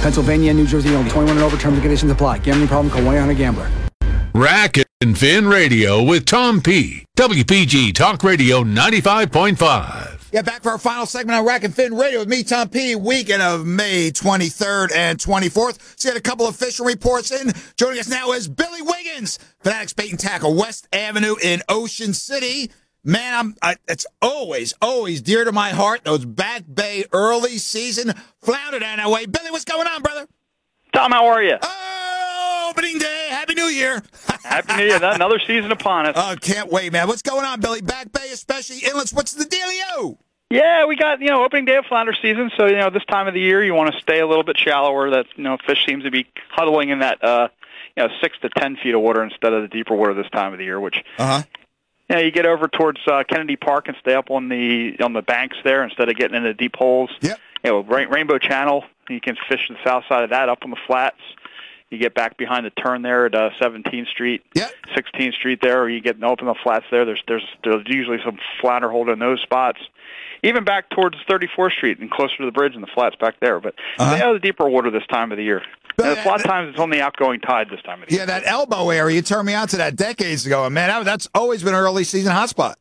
Pennsylvania 0.00 0.50
and 0.50 0.58
New 0.58 0.66
Jersey 0.66 0.94
only. 0.94 1.10
21 1.10 1.36
and 1.36 1.44
over 1.44 1.58
terms 1.58 1.74
and 1.74 1.82
conditions 1.82 2.10
apply. 2.10 2.38
Gambling 2.38 2.68
problem? 2.68 2.90
Call 2.90 3.02
1-800-GAMBLER. 3.02 3.70
Rack 4.34 4.78
and 5.04 5.18
Fin 5.18 5.46
Radio 5.46 6.02
with 6.02 6.24
Tom 6.24 6.62
P. 6.62 7.04
WPG 7.14 7.94
Talk 7.94 8.22
Radio 8.22 8.64
95.5. 8.64 10.30
Yeah, 10.32 10.40
back 10.40 10.62
for 10.62 10.70
our 10.70 10.78
final 10.78 11.04
segment 11.04 11.38
on 11.38 11.44
Rack 11.44 11.62
and 11.62 11.74
Fin 11.74 11.94
Radio 11.94 12.20
with 12.20 12.28
me, 12.28 12.42
Tom 12.42 12.70
P. 12.70 12.96
Weekend 12.96 13.42
of 13.42 13.66
May 13.66 14.10
23rd 14.10 14.96
and 14.96 15.18
24th. 15.18 16.00
So, 16.00 16.08
we 16.08 16.14
had 16.14 16.16
a 16.16 16.22
couple 16.22 16.48
of 16.48 16.56
fishing 16.56 16.86
reports 16.86 17.30
in. 17.30 17.52
Joining 17.76 18.00
us 18.00 18.08
now 18.08 18.32
is 18.32 18.48
Billy 18.48 18.80
Wiggins, 18.80 19.38
Fanatics 19.60 19.92
Bait 19.92 20.10
and 20.10 20.18
Tackle, 20.18 20.54
West 20.54 20.88
Avenue 20.90 21.36
in 21.42 21.60
Ocean 21.68 22.14
City. 22.14 22.70
Man, 23.04 23.34
I'm. 23.34 23.54
I, 23.60 23.76
it's 23.86 24.06
always, 24.22 24.72
always 24.80 25.20
dear 25.20 25.44
to 25.44 25.52
my 25.52 25.68
heart. 25.70 26.04
Those 26.04 26.24
Back 26.24 26.62
Bay 26.72 27.04
early 27.12 27.58
season 27.58 28.14
flounder 28.40 28.78
down 28.78 28.96
that 28.96 29.10
way. 29.10 29.26
Billy, 29.26 29.50
what's 29.50 29.66
going 29.66 29.86
on, 29.86 30.00
brother? 30.00 30.26
Tom, 30.94 31.12
how 31.12 31.26
are 31.26 31.42
you? 31.42 31.58
Oh, 31.60 32.68
opening 32.70 32.98
day. 32.98 33.23
Happy 33.54 33.60
New 33.68 33.74
Year. 33.74 34.02
Happy 34.44 34.76
New 34.76 34.84
Year. 34.84 34.98
Another 35.02 35.38
season 35.38 35.70
upon 35.72 36.06
us. 36.06 36.14
Oh, 36.16 36.34
can't 36.40 36.70
wait, 36.70 36.92
man. 36.92 37.06
What's 37.08 37.22
going 37.22 37.44
on, 37.44 37.60
Billy? 37.60 37.80
Back 37.80 38.12
Bay, 38.12 38.30
especially 38.32 38.78
inlets. 38.78 39.12
What's 39.12 39.32
the 39.32 39.44
dealio? 39.44 40.18
Yeah, 40.50 40.86
we 40.86 40.96
got 40.96 41.20
you 41.20 41.28
know 41.28 41.44
opening 41.44 41.64
day 41.64 41.76
of 41.76 41.86
flounder 41.86 42.14
season, 42.20 42.50
so 42.56 42.66
you 42.66 42.76
know 42.76 42.90
this 42.90 43.04
time 43.06 43.26
of 43.28 43.34
the 43.34 43.40
year 43.40 43.64
you 43.64 43.74
want 43.74 43.92
to 43.94 44.00
stay 44.00 44.20
a 44.20 44.26
little 44.26 44.44
bit 44.44 44.56
shallower. 44.58 45.10
That 45.10 45.26
you 45.36 45.42
know 45.44 45.56
fish 45.66 45.84
seems 45.86 46.04
to 46.04 46.10
be 46.10 46.26
huddling 46.50 46.90
in 46.90 46.98
that 47.00 47.22
uh, 47.24 47.48
you 47.96 48.02
know 48.04 48.08
six 48.20 48.36
to 48.42 48.48
ten 48.50 48.76
feet 48.76 48.94
of 48.94 49.00
water 49.00 49.22
instead 49.22 49.52
of 49.52 49.62
the 49.62 49.68
deeper 49.68 49.94
water 49.94 50.14
this 50.14 50.28
time 50.30 50.52
of 50.52 50.58
the 50.58 50.64
year, 50.64 50.78
which 50.80 51.02
Uh 51.18 51.26
huh. 51.38 51.42
you 52.10 52.16
know, 52.16 52.22
you 52.22 52.30
get 52.30 52.46
over 52.46 52.68
towards 52.68 53.00
uh, 53.06 53.24
Kennedy 53.28 53.56
Park 53.56 53.88
and 53.88 53.96
stay 54.00 54.14
up 54.14 54.30
on 54.30 54.48
the 54.48 54.96
on 55.02 55.12
the 55.12 55.22
banks 55.22 55.56
there 55.64 55.82
instead 55.82 56.08
of 56.08 56.16
getting 56.16 56.36
into 56.36 56.52
deep 56.54 56.76
holes. 56.76 57.10
Yep. 57.22 57.38
You 57.64 57.70
know, 57.70 57.80
Rainbow 57.80 58.38
Channel, 58.38 58.84
you 59.08 59.20
can 59.22 59.36
fish 59.48 59.68
the 59.68 59.76
south 59.82 60.04
side 60.08 60.22
of 60.24 60.30
that 60.30 60.48
up 60.50 60.58
on 60.62 60.70
the 60.70 60.76
flats. 60.86 61.16
You 61.90 61.98
get 61.98 62.14
back 62.14 62.36
behind 62.36 62.66
the 62.66 62.70
turn 62.70 63.02
there 63.02 63.26
at 63.26 63.34
uh, 63.34 63.50
17th 63.60 64.08
Street, 64.08 64.42
yep. 64.54 64.72
16th 64.96 65.34
Street 65.34 65.60
there, 65.62 65.82
or 65.82 65.88
you 65.88 66.00
get 66.00 66.20
open 66.24 66.46
the 66.46 66.54
flats 66.60 66.86
there. 66.90 67.04
There's 67.04 67.22
there's 67.28 67.44
there's 67.62 67.84
usually 67.86 68.18
some 68.24 68.38
flounder 68.60 68.90
holding 68.90 69.12
in 69.12 69.18
those 69.20 69.40
spots. 69.42 69.78
Even 70.42 70.64
back 70.64 70.90
towards 70.90 71.16
34th 71.28 71.72
Street 71.72 71.98
and 72.00 72.10
closer 72.10 72.36
to 72.38 72.44
the 72.46 72.52
bridge 72.52 72.74
and 72.74 72.82
the 72.82 72.88
flats 72.94 73.16
back 73.16 73.36
there. 73.40 73.60
But 73.60 73.74
Uh-huh. 73.98 74.14
they 74.14 74.22
are 74.22 74.32
the 74.34 74.38
deeper 74.40 74.68
water 74.68 74.90
this 74.90 75.06
time 75.06 75.30
of 75.32 75.38
the 75.38 75.44
year. 75.44 75.62
And 75.96 76.18
a 76.18 76.24
lot 76.28 76.40
of 76.40 76.44
times 76.46 76.70
it's 76.70 76.80
on 76.80 76.90
the 76.90 77.00
outgoing 77.00 77.40
tide 77.40 77.68
this 77.70 77.80
time 77.82 78.02
of 78.02 78.08
the 78.08 78.14
year. 78.14 78.22
Yeah, 78.22 78.26
that 78.26 78.42
elbow 78.44 78.90
area. 78.90 79.14
You 79.16 79.22
turned 79.22 79.46
me 79.46 79.54
on 79.54 79.68
to 79.68 79.76
that 79.76 79.94
decades 79.94 80.44
ago, 80.44 80.64
and 80.64 80.74
man, 80.74 81.04
that's 81.04 81.28
always 81.34 81.62
been 81.62 81.72
an 81.74 81.80
early 81.80 82.02
season 82.04 82.32
hotspot. 82.32 82.74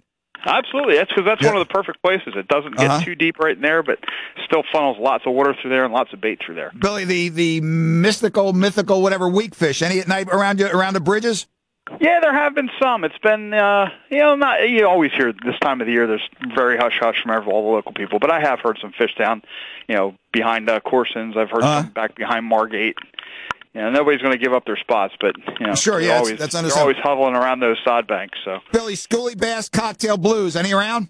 Absolutely, 0.46 0.96
that's 0.96 1.10
because 1.10 1.26
that's 1.26 1.44
one 1.44 1.56
of 1.56 1.66
the 1.68 1.74
perfect 1.74 2.02
places. 2.02 2.34
It 2.36 2.48
doesn't 2.48 2.76
get 2.78 2.90
Uh-huh. 2.92 3.06
too 3.06 3.16
deep 3.16 3.40
right 3.40 3.56
in 3.56 3.62
there, 3.62 3.82
but 3.84 4.00
still 4.46 4.64
funnels 4.72 4.98
lots 5.00 5.26
of 5.26 5.34
water 5.34 5.54
through 5.62 5.70
there 5.72 5.86
and 5.86 5.94
lots 5.94 6.12
of 6.14 6.20
bait 6.22 6.40
through 6.46 6.56
there. 6.56 6.72
Billy, 6.78 7.06
the 7.06 7.30
the 7.30 7.62
mystical, 7.62 8.54
mythical, 8.54 9.02
whatever 9.02 9.28
weak 9.30 9.56
fish. 9.56 9.82
Any 9.82 10.00
at 10.00 10.08
night 10.08 10.28
around 10.30 10.60
you 10.60 10.68
around 10.68 10.94
the 10.94 11.00
bridges? 11.00 11.48
Yeah, 12.00 12.22
there 12.22 12.34
have 12.34 12.56
been 12.56 12.70
some. 12.82 13.04
It's 13.04 13.18
been, 13.20 13.54
uh, 13.54 13.90
you 14.10 14.20
know, 14.20 14.36
not 14.36 14.68
you 14.70 14.88
always 14.88 15.12
hear 15.12 15.34
this 15.34 15.60
time 15.62 15.82
of 15.82 15.88
the 15.88 15.94
year. 15.94 16.08
There's 16.08 16.28
very 16.56 16.78
hush 16.78 16.98
hush 17.00 17.22
from 17.22 17.32
all 17.50 17.64
the 17.64 17.76
local 17.76 17.92
people, 17.94 18.20
but 18.20 18.32
I 18.32 18.40
have 18.40 18.62
heard 18.62 18.78
some 18.82 18.94
fish 18.98 19.14
down, 19.18 19.42
you 19.90 19.96
know, 19.96 20.16
behind 20.32 20.70
uh, 20.70 20.80
Corson's. 20.80 21.36
I've 21.36 21.50
heard 21.50 21.62
Uh-huh. 21.64 21.82
some 21.84 21.90
back 21.92 22.16
behind 22.16 22.46
Margate. 22.46 22.96
You 23.74 23.82
know, 23.82 23.90
nobody's 23.90 24.22
going 24.22 24.34
to 24.34 24.38
give 24.38 24.54
up 24.54 24.66
their 24.66 24.78
spots, 24.78 25.16
but 25.20 25.36
you 25.60 25.66
know, 25.66 25.74
Sure, 25.76 25.94
they're 25.96 26.02
yeah, 26.02 26.08
that's- 26.10 26.20
always, 26.20 26.40
that's 26.40 26.54
they're 26.54 26.60
understandable. 26.60 26.82
always 26.82 26.98
huddling 27.04 27.36
around 27.36 27.60
those 27.60 27.78
sod 27.84 28.06
banks. 28.08 28.38
So 28.46 28.60
Billy, 28.72 28.94
Schoolie 28.94 29.38
Bass 29.38 29.68
Cocktail 29.70 30.18
Blues. 30.18 30.56
Any 30.56 30.74
around? 30.74 31.10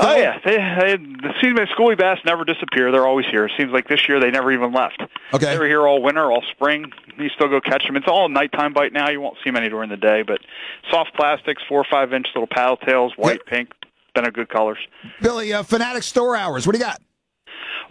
Oh 0.00 0.16
yeah, 0.16 0.38
they, 0.44 0.56
they, 0.56 0.96
the 0.96 1.34
season 1.42 1.56
schoolie 1.78 1.96
bass 1.98 2.18
never 2.24 2.44
disappear. 2.44 2.90
They're 2.90 3.06
always 3.06 3.26
here. 3.30 3.44
It 3.44 3.52
seems 3.58 3.70
like 3.70 3.86
this 3.86 4.08
year 4.08 4.18
they 4.18 4.30
never 4.30 4.50
even 4.50 4.72
left. 4.72 5.02
Okay, 5.34 5.44
they 5.44 5.58
were 5.58 5.66
here 5.66 5.86
all 5.86 6.00
winter, 6.02 6.32
all 6.32 6.42
spring. 6.52 6.90
You 7.18 7.28
still 7.28 7.48
go 7.48 7.60
catch 7.60 7.84
them. 7.86 7.94
It's 7.94 8.08
all 8.08 8.28
nighttime 8.30 8.72
bite 8.72 8.92
now. 8.94 9.10
You 9.10 9.20
won't 9.20 9.36
see 9.44 9.50
them 9.50 9.56
any 9.56 9.68
during 9.68 9.90
the 9.90 9.98
day. 9.98 10.22
But 10.22 10.40
soft 10.90 11.14
plastics, 11.14 11.62
four 11.68 11.80
or 11.80 11.86
five 11.88 12.14
inch 12.14 12.28
little 12.34 12.46
paddle 12.48 12.78
tails, 12.78 13.12
white, 13.16 13.40
yep. 13.44 13.46
pink, 13.46 13.72
been 14.14 14.24
a 14.24 14.30
good 14.30 14.48
colors. 14.48 14.78
Billy, 15.20 15.52
uh, 15.52 15.62
Fanatic 15.62 16.02
store 16.02 16.34
hours. 16.34 16.66
What 16.66 16.72
do 16.72 16.78
you 16.78 16.84
got? 16.84 17.00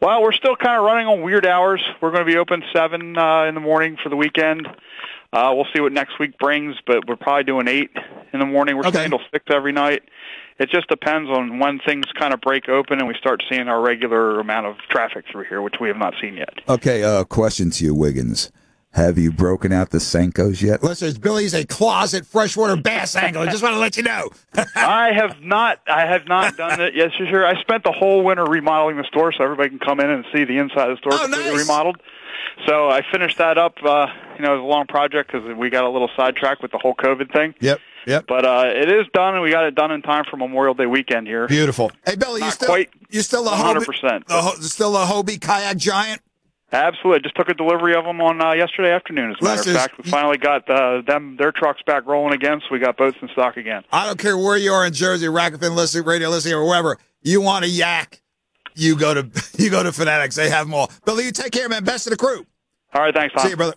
Well, 0.03 0.21
we're 0.21 0.33
still 0.33 0.57
kind 0.57 0.77
of 0.77 0.83
running 0.83 1.07
on 1.07 1.21
weird 1.21 1.45
hours. 1.45 1.81
We're 2.01 2.11
going 2.11 2.25
to 2.25 2.31
be 2.31 2.37
open 2.37 2.61
seven 2.75 3.17
uh, 3.17 3.45
in 3.45 3.55
the 3.55 3.61
morning 3.61 3.97
for 4.03 4.09
the 4.09 4.17
weekend. 4.17 4.67
Uh, 5.31 5.53
we'll 5.55 5.67
see 5.73 5.79
what 5.79 5.93
next 5.93 6.19
week 6.19 6.37
brings, 6.37 6.75
but 6.85 7.07
we're 7.07 7.15
probably 7.15 7.45
doing 7.45 7.69
eight 7.69 7.89
in 8.33 8.39
the 8.39 8.45
morning. 8.45 8.75
We're 8.75 8.81
okay. 8.81 8.97
staying 8.97 9.11
till 9.11 9.21
six 9.31 9.45
every 9.49 9.71
night 9.71 10.03
it 10.59 10.69
just 10.69 10.87
depends 10.87 11.29
on 11.29 11.59
when 11.59 11.79
things 11.79 12.05
kind 12.17 12.33
of 12.33 12.41
break 12.41 12.69
open 12.69 12.99
and 12.99 13.07
we 13.07 13.15
start 13.15 13.43
seeing 13.49 13.67
our 13.67 13.81
regular 13.81 14.39
amount 14.39 14.67
of 14.67 14.77
traffic 14.89 15.25
through 15.31 15.45
here, 15.45 15.61
which 15.61 15.75
we 15.79 15.87
have 15.87 15.97
not 15.97 16.13
seen 16.21 16.35
yet. 16.35 16.53
Okay, 16.69 17.03
uh, 17.03 17.23
question 17.23 17.71
to 17.71 17.85
you, 17.85 17.95
Wiggins. 17.95 18.51
Have 18.93 19.17
you 19.17 19.31
broken 19.31 19.71
out 19.71 19.89
the 19.89 19.97
Senkos 19.97 20.61
yet? 20.61 20.83
Listeners, 20.83 21.17
Billy's 21.17 21.55
a 21.55 21.65
closet 21.65 22.27
freshwater 22.27 22.75
bass 22.75 23.15
angler. 23.15 23.41
I 23.41 23.51
just 23.51 23.63
want 23.63 23.73
to 23.73 23.79
let 23.79 23.97
you 23.97 24.03
know. 24.03 24.29
I 24.75 25.11
have 25.13 25.41
not. 25.41 25.79
I 25.87 26.05
have 26.05 26.27
not 26.27 26.55
done 26.57 26.79
it. 26.79 26.93
Yes, 26.93 27.11
sure. 27.13 27.43
I 27.43 27.59
spent 27.59 27.83
the 27.83 27.91
whole 27.91 28.23
winter 28.23 28.45
remodeling 28.45 28.97
the 28.97 29.03
store 29.05 29.31
so 29.31 29.43
everybody 29.43 29.69
can 29.69 29.79
come 29.79 29.99
in 29.99 30.11
and 30.11 30.23
see 30.31 30.43
the 30.43 30.59
inside 30.59 30.91
of 30.91 30.97
the 30.97 30.99
store 30.99 31.13
oh, 31.13 31.25
nice. 31.25 31.59
remodeled. 31.59 32.01
So 32.67 32.87
I 32.89 33.01
finished 33.11 33.39
that 33.39 33.57
up. 33.57 33.77
Uh, 33.83 34.05
you 34.37 34.45
know, 34.45 34.53
it 34.53 34.57
was 34.57 34.63
a 34.63 34.67
long 34.67 34.85
project 34.85 35.31
because 35.31 35.57
we 35.57 35.71
got 35.71 35.85
a 35.85 35.89
little 35.89 36.09
sidetracked 36.15 36.61
with 36.61 36.71
the 36.71 36.77
whole 36.77 36.93
COVID 36.93 37.33
thing. 37.33 37.55
Yep. 37.61 37.79
Yep. 38.05 38.25
But 38.27 38.45
uh, 38.45 38.65
it 38.67 38.91
is 38.91 39.07
done, 39.11 39.33
and 39.33 39.41
we 39.41 39.49
got 39.49 39.63
it 39.63 39.73
done 39.73 39.89
in 39.91 40.03
time 40.03 40.25
for 40.29 40.37
Memorial 40.37 40.75
Day 40.75 40.85
weekend 40.85 41.25
here. 41.25 41.47
Beautiful. 41.47 41.91
Hey, 42.05 42.15
Billy, 42.15 42.41
Not 42.41 42.45
you 42.45 42.51
still 42.51 42.67
quite 42.67 42.89
you 43.09 43.21
still 43.23 43.47
a 43.47 43.51
100 43.51 43.79
Hobie, 43.79 43.85
percent. 43.87 44.63
still 44.63 44.95
a 44.95 45.05
Hobie 45.05 45.41
kayak 45.41 45.77
giant? 45.77 46.21
Absolutely. 46.73 47.21
Just 47.21 47.35
took 47.35 47.49
a 47.49 47.53
delivery 47.53 47.95
of 47.95 48.03
them 48.03 48.19
on 48.19 48.41
uh, 48.41 48.53
yesterday 48.53 48.91
afternoon. 48.91 49.31
As 49.31 49.37
a 49.39 49.43
matter 49.43 49.69
of 49.69 49.75
fact, 49.75 49.97
we 50.03 50.09
finally 50.09 50.37
got 50.37 50.67
uh, 50.67 51.01
them 51.01 51.37
their 51.37 51.51
trucks 51.51 51.81
back 51.85 52.07
rolling 52.07 52.33
again, 52.33 52.61
so 52.61 52.67
we 52.71 52.79
got 52.79 52.97
boats 52.97 53.17
in 53.21 53.29
stock 53.29 53.57
again. 53.57 53.83
I 53.91 54.07
don't 54.07 54.17
care 54.17 54.35
where 54.35 54.57
you 54.57 54.71
are 54.73 54.85
in 54.85 54.91
Jersey, 54.91 55.27
Rackfin 55.27 55.75
listening, 55.75 56.05
radio 56.05 56.29
listening, 56.29 56.55
or 56.55 56.65
wherever. 56.67 56.97
You 57.21 57.41
want 57.41 57.63
a 57.63 57.67
yak? 57.67 58.21
You 58.73 58.97
go 58.97 59.13
to 59.13 59.29
you 59.57 59.69
go 59.69 59.83
to 59.83 59.91
Fanatics. 59.91 60.35
They 60.35 60.49
have 60.49 60.65
them 60.65 60.73
all. 60.73 60.91
Billy, 61.05 61.25
you 61.25 61.31
take 61.31 61.51
care, 61.51 61.69
man. 61.69 61.83
Best 61.83 62.07
of 62.07 62.11
the 62.11 62.17
crew. 62.17 62.45
All 62.95 63.03
right, 63.03 63.13
thanks, 63.13 63.35
Tom. 63.35 63.43
See 63.43 63.51
you, 63.51 63.57
brother. 63.57 63.75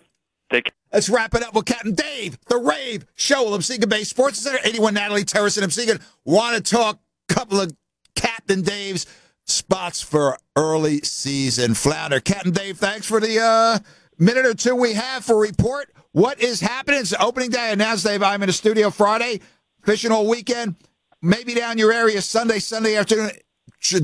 Take 0.51 0.65
care. 0.65 0.73
Let's 0.91 1.09
wrap 1.09 1.35
it 1.35 1.43
up 1.43 1.53
with 1.53 1.65
Captain 1.65 1.93
Dave, 1.93 2.39
the 2.47 2.57
Rave 2.57 3.05
Show, 3.13 3.45
Absecon 3.57 3.89
Bay 3.89 4.05
Sports 4.05 4.39
Center, 4.39 4.57
81 4.63 4.93
Natalie 4.93 5.25
Terrace 5.25 5.57
in 5.57 5.63
Muskegon. 5.63 5.99
Want 6.23 6.55
to 6.55 6.61
talk 6.63 6.99
a 7.29 7.33
couple 7.33 7.59
of 7.59 7.75
Captain 8.15 8.61
Dave's 8.61 9.05
spots 9.47 10.01
for 10.01 10.37
early 10.55 10.99
season 10.99 11.73
flounder. 11.73 12.19
Captain 12.19 12.51
Dave, 12.51 12.77
thanks 12.77 13.07
for 13.07 13.19
the 13.19 13.39
uh, 13.39 13.79
minute 14.19 14.45
or 14.45 14.53
two 14.53 14.75
we 14.75 14.93
have 14.93 15.25
for 15.25 15.39
report. 15.39 15.93
What 16.11 16.41
is 16.41 16.59
happening? 16.59 16.99
It's 16.99 17.13
opening 17.19 17.49
day. 17.49 17.71
Announced 17.71 18.05
Dave, 18.05 18.23
I'm 18.23 18.43
in 18.43 18.47
the 18.47 18.53
studio 18.53 18.89
Friday, 18.89 19.41
fishing 19.83 20.11
all 20.11 20.27
weekend. 20.27 20.75
Maybe 21.21 21.53
down 21.53 21.77
your 21.77 21.91
area 21.91 22.21
Sunday, 22.21 22.59
Sunday 22.59 22.95
afternoon. 22.95 23.31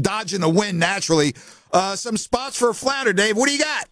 Dodging 0.01 0.41
the 0.41 0.49
wind 0.49 0.79
naturally. 0.79 1.33
Uh, 1.71 1.95
some 1.95 2.15
spots 2.15 2.57
for 2.57 2.73
flounder, 2.73 3.11
Dave. 3.11 3.35
What 3.35 3.47
do 3.47 3.53
you 3.53 3.63
got? 3.63 3.89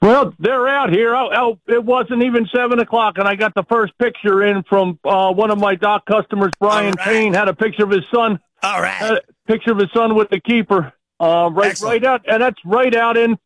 Well, 0.00 0.34
they're 0.38 0.68
out 0.68 0.90
here. 0.90 1.16
Oh, 1.16 1.30
oh, 1.34 1.58
it 1.66 1.82
wasn't 1.82 2.22
even 2.22 2.46
seven 2.54 2.78
o'clock, 2.78 3.14
and 3.18 3.26
I 3.26 3.34
got 3.34 3.54
the 3.54 3.64
first 3.64 3.96
picture 3.98 4.44
in 4.44 4.62
from 4.64 4.98
uh, 5.04 5.32
one 5.32 5.50
of 5.50 5.58
my 5.58 5.74
dock 5.74 6.06
customers, 6.06 6.52
Brian 6.60 6.94
right. 6.98 7.06
Payne. 7.06 7.32
Had 7.32 7.48
a 7.48 7.54
picture 7.54 7.84
of 7.84 7.90
his 7.90 8.04
son. 8.14 8.38
All 8.62 8.80
right. 8.80 9.18
Picture 9.46 9.72
of 9.72 9.78
his 9.78 9.90
son 9.94 10.14
with 10.14 10.30
the 10.30 10.40
keeper. 10.40 10.92
Uh, 11.20 11.50
right, 11.52 11.70
Excellent. 11.70 12.02
right 12.02 12.04
out, 12.04 12.24
and 12.28 12.42
that's 12.42 12.58
right 12.64 12.94
out 12.94 13.16
in 13.16 13.38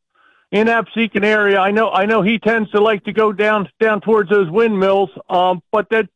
in 0.51 0.67
Absecon 0.67 1.25
area. 1.25 1.59
I 1.59 1.71
know. 1.71 1.91
I 1.91 2.07
know 2.07 2.23
he 2.23 2.39
tends 2.39 2.71
to 2.71 2.81
like 2.81 3.05
to 3.05 3.13
go 3.13 3.33
down 3.33 3.69
down 3.81 4.01
towards 4.01 4.31
those 4.31 4.51
windmills. 4.51 5.11
Um, 5.29 5.63
but 5.71 5.91
that 5.91 6.09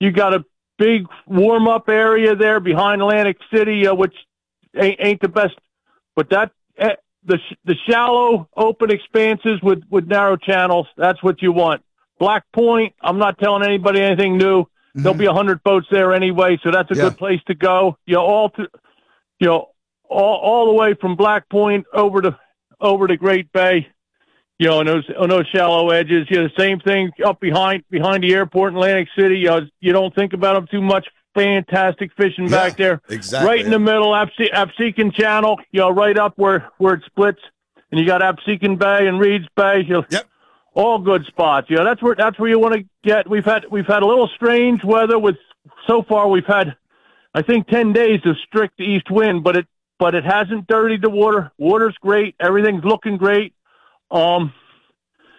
you 0.00 0.10
got 0.10 0.34
a 0.34 0.44
big 0.78 1.06
warm 1.26 1.68
up 1.68 1.88
area 1.88 2.34
there 2.34 2.58
behind 2.58 3.02
Atlantic 3.02 3.36
City, 3.52 3.86
uh, 3.86 3.94
which 3.94 4.14
ain't, 4.76 4.98
ain't 5.00 5.20
the 5.20 5.28
best. 5.28 5.54
But 6.16 6.30
that 6.30 6.50
eh, 6.78 6.96
the 7.24 7.38
the 7.64 7.76
shallow 7.88 8.48
open 8.56 8.90
expanses 8.90 9.60
with 9.62 9.82
with 9.90 10.06
narrow 10.06 10.36
channels. 10.36 10.86
That's 10.96 11.22
what 11.22 11.40
you 11.42 11.52
want. 11.52 11.82
Black 12.18 12.44
Point. 12.52 12.94
I'm 13.00 13.18
not 13.18 13.38
telling 13.38 13.62
anybody 13.62 14.00
anything 14.00 14.36
new. 14.36 14.62
Mm-hmm. 14.62 15.02
There'll 15.02 15.18
be 15.18 15.26
a 15.26 15.32
hundred 15.32 15.62
boats 15.62 15.86
there 15.90 16.12
anyway, 16.12 16.58
so 16.62 16.70
that's 16.70 16.90
a 16.90 16.96
yeah. 16.96 17.04
good 17.04 17.18
place 17.18 17.40
to 17.46 17.54
go. 17.54 17.96
You 18.06 18.16
all 18.16 18.50
to, 18.50 18.68
you 19.40 19.48
know, 19.48 19.70
all 20.08 20.36
all 20.36 20.66
the 20.66 20.74
way 20.74 20.94
from 20.94 21.16
Black 21.16 21.48
Point 21.48 21.86
over 21.92 22.22
to 22.22 22.38
over 22.80 23.08
to 23.08 23.16
Great 23.16 23.50
Bay. 23.52 23.88
You 24.58 24.68
know, 24.68 24.80
on 24.80 24.86
those 24.86 25.10
on 25.18 25.30
those 25.30 25.46
shallow 25.48 25.90
edges. 25.90 26.26
You 26.30 26.42
know, 26.42 26.44
the 26.44 26.62
same 26.62 26.78
thing 26.80 27.10
up 27.24 27.40
behind 27.40 27.82
behind 27.90 28.22
the 28.22 28.32
airport 28.34 28.72
in 28.72 28.76
Atlantic 28.76 29.08
City. 29.18 29.38
You, 29.38 29.46
know, 29.46 29.60
you 29.80 29.92
don't 29.92 30.14
think 30.14 30.34
about 30.34 30.54
them 30.54 30.68
too 30.70 30.82
much 30.82 31.08
fantastic 31.34 32.10
fishing 32.16 32.44
yeah, 32.44 32.50
back 32.50 32.76
there. 32.76 33.00
Exactly. 33.08 33.48
Right 33.48 33.64
in 33.64 33.70
the 33.70 33.78
middle, 33.78 34.12
Absecon 34.12 35.14
Channel, 35.14 35.60
you 35.70 35.80
know, 35.80 35.90
right 35.90 36.18
up 36.18 36.34
where, 36.36 36.68
where 36.78 36.94
it 36.94 37.02
splits. 37.06 37.40
And 37.90 37.98
you 38.00 38.06
got 38.06 38.20
Absecon 38.20 38.78
Bay 38.78 39.06
and 39.06 39.18
Reeds 39.18 39.46
Bay. 39.56 39.82
You 39.86 39.94
know, 39.94 40.04
yep. 40.10 40.26
All 40.74 40.98
good 40.98 41.24
spots. 41.26 41.68
You 41.68 41.76
know, 41.76 41.84
that's 41.84 42.00
where, 42.00 42.14
that's 42.14 42.38
where 42.38 42.48
you 42.48 42.58
want 42.58 42.74
to 42.74 42.84
get. 43.02 43.28
We've 43.28 43.44
had, 43.44 43.64
we've 43.70 43.86
had 43.86 44.02
a 44.02 44.06
little 44.06 44.28
strange 44.28 44.84
weather 44.84 45.18
with, 45.18 45.36
so 45.86 46.02
far 46.02 46.28
we've 46.28 46.46
had, 46.46 46.76
I 47.34 47.42
think 47.42 47.68
10 47.68 47.92
days 47.92 48.20
of 48.24 48.36
strict 48.46 48.80
east 48.80 49.10
wind, 49.10 49.44
but 49.44 49.56
it, 49.56 49.66
but 49.98 50.14
it 50.14 50.24
hasn't 50.24 50.66
dirtied 50.66 51.02
the 51.02 51.10
water. 51.10 51.52
Water's 51.58 51.96
great. 52.00 52.34
Everything's 52.40 52.84
looking 52.84 53.16
great. 53.16 53.54
Um, 54.10 54.52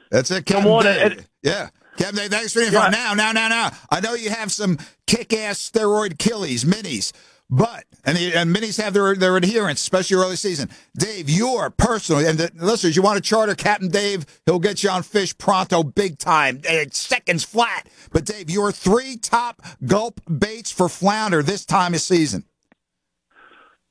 that's 0.10 0.32
it. 0.32 0.46
Come 0.46 0.68
on. 0.68 0.86
It, 0.86 1.26
yeah. 1.42 1.70
Kevin, 1.98 2.30
thanks 2.30 2.54
for 2.54 2.60
the. 2.60 2.72
Yeah. 2.72 2.90
Now, 2.90 3.14
now, 3.14 3.32
now, 3.32 3.48
now. 3.48 3.72
I 3.90 4.00
know 4.00 4.14
you 4.14 4.30
have 4.30 4.52
some 4.52 4.78
kick-ass 5.08 5.70
steroid 5.70 6.18
killies, 6.18 6.66
minis, 6.66 7.12
but 7.50 7.84
and, 8.06 8.18
the, 8.18 8.34
and 8.34 8.56
minis 8.56 8.82
have 8.82 8.94
their 8.94 9.16
their 9.16 9.36
adherents, 9.36 9.82
especially 9.82 10.18
early 10.18 10.36
season. 10.36 10.70
Dave, 10.98 11.30
you're 11.30 11.70
personally 11.70 12.26
and 12.26 12.40
the 12.40 12.50
listeners, 12.56 12.96
you 12.96 13.02
want 13.02 13.18
to 13.18 13.22
charter 13.22 13.56
Captain 13.56 13.90
Dave? 13.90 14.26
He'll 14.46 14.60
get 14.60 14.84
you 14.84 14.90
on 14.90 15.04
fish 15.04 15.38
pronto, 15.38 15.84
big 15.84 16.18
time, 16.18 16.62
seconds 16.92 17.44
flat. 17.44 17.88
But 18.12 18.26
Dave, 18.26 18.50
your 18.50 18.72
three 18.72 19.18
top 19.18 19.62
gulp 19.86 20.22
baits 20.40 20.72
for 20.72 20.90
flounder 20.90 21.42
this 21.42 21.66
time 21.66 21.94
of 21.94 22.02
season. 22.02 22.46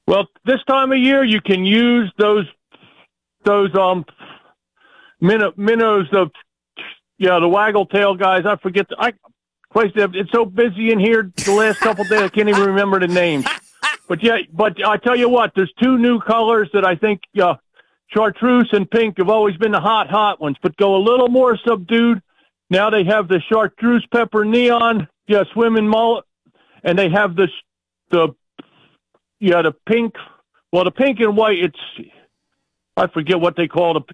Well, 0.07 0.27
this 0.45 0.63
time 0.67 0.93
of 0.93 0.99
year, 0.99 1.25
you 1.25 1.41
can 1.41 1.65
use 1.65 2.13
those 2.19 2.47
those 3.45 3.75
um 3.75 4.05
minnows 5.21 6.09
of 6.13 6.31
yeah, 7.19 7.39
the 7.39 7.49
waggle 7.49 7.87
tail 7.87 8.15
guys. 8.15 8.45
I 8.47 8.57
forget. 8.57 8.89
The, 8.89 8.97
I 8.99 9.13
place 9.73 9.93
it's 9.95 10.33
so 10.33 10.45
busy 10.45 10.91
in 10.91 10.99
here 10.99 11.31
the 11.45 11.53
last 11.53 11.79
couple 11.79 12.05
days. 12.05 12.23
I 12.23 12.29
can't 12.29 12.49
even 12.49 12.65
remember 12.65 12.99
the 12.99 13.09
names. 13.09 13.47
But 14.09 14.23
yeah, 14.23 14.39
but 14.53 14.85
I 14.85 14.97
tell 14.97 15.17
you 15.17 15.29
what, 15.29 15.53
there's 15.55 15.73
two 15.81 15.97
new 15.97 16.19
colors 16.21 16.69
that 16.73 16.85
I 16.85 16.97
think 16.97 17.21
uh, 17.41 17.55
chartreuse 18.09 18.69
and 18.73 18.91
pink 18.91 19.19
have 19.19 19.29
always 19.29 19.57
been 19.57 19.71
the 19.71 19.81
hot, 19.81 20.11
hot 20.11 20.41
ones, 20.41 20.57
but 20.61 20.77
go 20.77 20.97
a 20.97 21.03
little 21.03 21.29
more 21.29 21.57
subdued. 21.65 22.21
Now 22.71 22.89
they 22.89 23.05
have 23.05 23.27
the 23.27 23.41
chartreuse 23.41 24.07
pepper 24.13 24.45
neon, 24.45 25.09
yeah, 25.27 25.43
swimming 25.53 25.89
mullet, 25.89 26.25
and 26.85 26.99
they 26.99 27.11
have 27.11 27.35
the 27.35 27.49
the 28.11 28.29
yeah 29.41 29.63
the 29.63 29.73
pink. 29.87 30.15
Well, 30.73 30.85
the 30.85 30.93
pink 30.93 31.19
and 31.19 31.37
white. 31.37 31.59
It's 31.59 32.09
I 32.97 33.09
forget 33.09 33.41
what 33.41 33.57
they 33.57 33.67
call 33.67 33.97
it. 33.97 34.05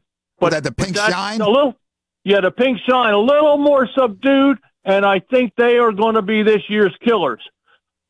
But 0.40 0.52
that 0.52 0.64
the 0.64 0.72
pink 0.72 0.96
shine. 0.96 1.40
A 1.40 1.48
little 1.48 1.76
yeah, 2.24 2.40
the 2.40 2.50
pink 2.50 2.78
shine 2.88 3.12
a 3.12 3.18
little 3.18 3.58
more 3.58 3.88
subdued, 3.94 4.58
and 4.84 5.04
I 5.04 5.20
think 5.20 5.52
they 5.56 5.76
are 5.76 5.92
going 5.92 6.14
to 6.14 6.22
be 6.22 6.42
this 6.42 6.62
year's 6.68 6.96
killers. 7.04 7.42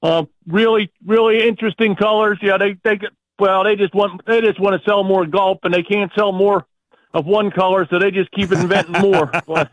Uh, 0.03 0.25
really, 0.47 0.93
really 1.05 1.47
interesting 1.47 1.97
colors. 1.97 2.39
Yeah, 2.41 2.57
they 2.57 2.77
they 2.85 3.01
well, 3.39 3.65
they 3.65 3.75
just 3.75 3.95
want 3.95 4.25
they 4.27 4.41
just 4.41 4.61
want 4.61 4.81
to 4.81 4.89
sell 4.89 5.03
more 5.03 5.27
gulp, 5.27 5.61
and 5.65 5.75
they 5.75 5.83
can't 5.83 6.13
sell 6.17 6.31
more 6.33 6.67
of 7.17 7.25
one 7.25 7.51
color, 7.51 7.87
so 7.89 7.99
they 7.99 8.11
just 8.11 8.31
keep 8.33 8.53
inventing 8.53 8.93
more. 9.01 9.31
But, 9.47 9.71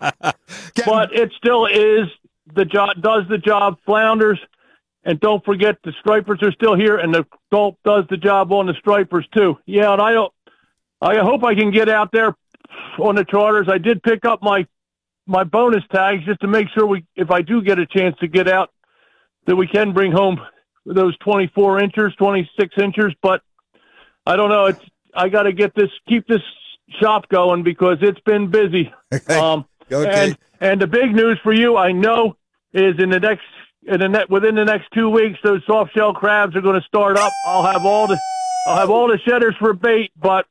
but 0.85 1.13
it 1.13 1.31
still 1.37 1.65
is 1.65 2.07
the 2.55 2.63
job 2.63 3.01
does 3.01 3.23
the 3.29 3.37
job. 3.37 3.77
Flounders, 3.85 4.39
and 5.03 5.19
don't 5.19 5.43
forget 5.43 5.75
the 5.83 5.91
stripers 5.99 6.41
are 6.41 6.53
still 6.53 6.75
here, 6.75 6.97
and 6.97 7.13
the 7.13 7.25
gulp 7.51 7.77
does 7.83 8.05
the 8.09 8.15
job 8.15 8.53
on 8.53 8.65
the 8.65 8.73
stripers 8.75 9.27
too. 9.35 9.57
Yeah, 9.65 9.91
and 9.91 10.01
I 10.01 10.13
don't. 10.13 10.33
I 11.01 11.17
hope 11.17 11.43
I 11.43 11.53
can 11.53 11.71
get 11.71 11.89
out 11.89 12.13
there 12.13 12.33
on 12.97 13.15
the 13.15 13.25
charters. 13.25 13.67
I 13.69 13.77
did 13.77 14.01
pick 14.01 14.23
up 14.23 14.41
my 14.41 14.65
my 15.27 15.43
bonus 15.43 15.83
tags 15.91 16.23
just 16.23 16.39
to 16.41 16.47
make 16.47 16.69
sure 16.69 16.85
we, 16.85 17.05
if 17.15 17.29
I 17.29 17.41
do 17.41 17.61
get 17.61 17.77
a 17.77 17.85
chance 17.85 18.15
to 18.19 18.27
get 18.27 18.47
out, 18.47 18.71
that 19.47 19.55
we 19.55 19.67
can 19.67 19.91
bring 19.91 20.13
home 20.13 20.39
those 20.85 21.17
24 21.17 21.81
inches, 21.81 22.13
26 22.15 22.75
inches. 22.77 23.13
But 23.21 23.41
I 24.25 24.37
don't 24.37 24.49
know. 24.49 24.67
It's 24.67 24.79
I 25.13 25.27
got 25.27 25.43
to 25.43 25.51
get 25.51 25.75
this, 25.75 25.89
keep 26.07 26.25
this 26.27 26.41
shop 26.99 27.29
going 27.29 27.63
because 27.63 27.97
it's 28.01 28.19
been 28.21 28.49
busy. 28.49 28.93
Um, 29.29 29.65
okay. 29.91 30.29
And 30.29 30.37
and 30.59 30.81
the 30.81 30.87
big 30.87 31.13
news 31.13 31.37
for 31.43 31.53
you, 31.53 31.77
I 31.77 31.91
know, 31.91 32.35
is 32.73 32.95
in 32.97 33.09
the 33.09 33.19
next 33.19 33.43
in 33.85 33.99
the 33.99 34.09
net 34.09 34.29
within 34.29 34.55
the 34.55 34.65
next 34.65 34.87
two 34.93 35.09
weeks, 35.09 35.37
those 35.43 35.61
soft 35.65 35.93
shell 35.93 36.13
crabs 36.13 36.55
are 36.55 36.61
going 36.61 36.79
to 36.79 36.87
start 36.87 37.17
up. 37.17 37.31
I'll 37.45 37.63
have 37.63 37.85
all 37.85 38.07
the 38.07 38.19
I'll 38.67 38.77
have 38.77 38.89
all 38.89 39.07
the 39.07 39.19
shedders 39.19 39.55
for 39.59 39.73
bait, 39.73 40.11
but 40.19 40.47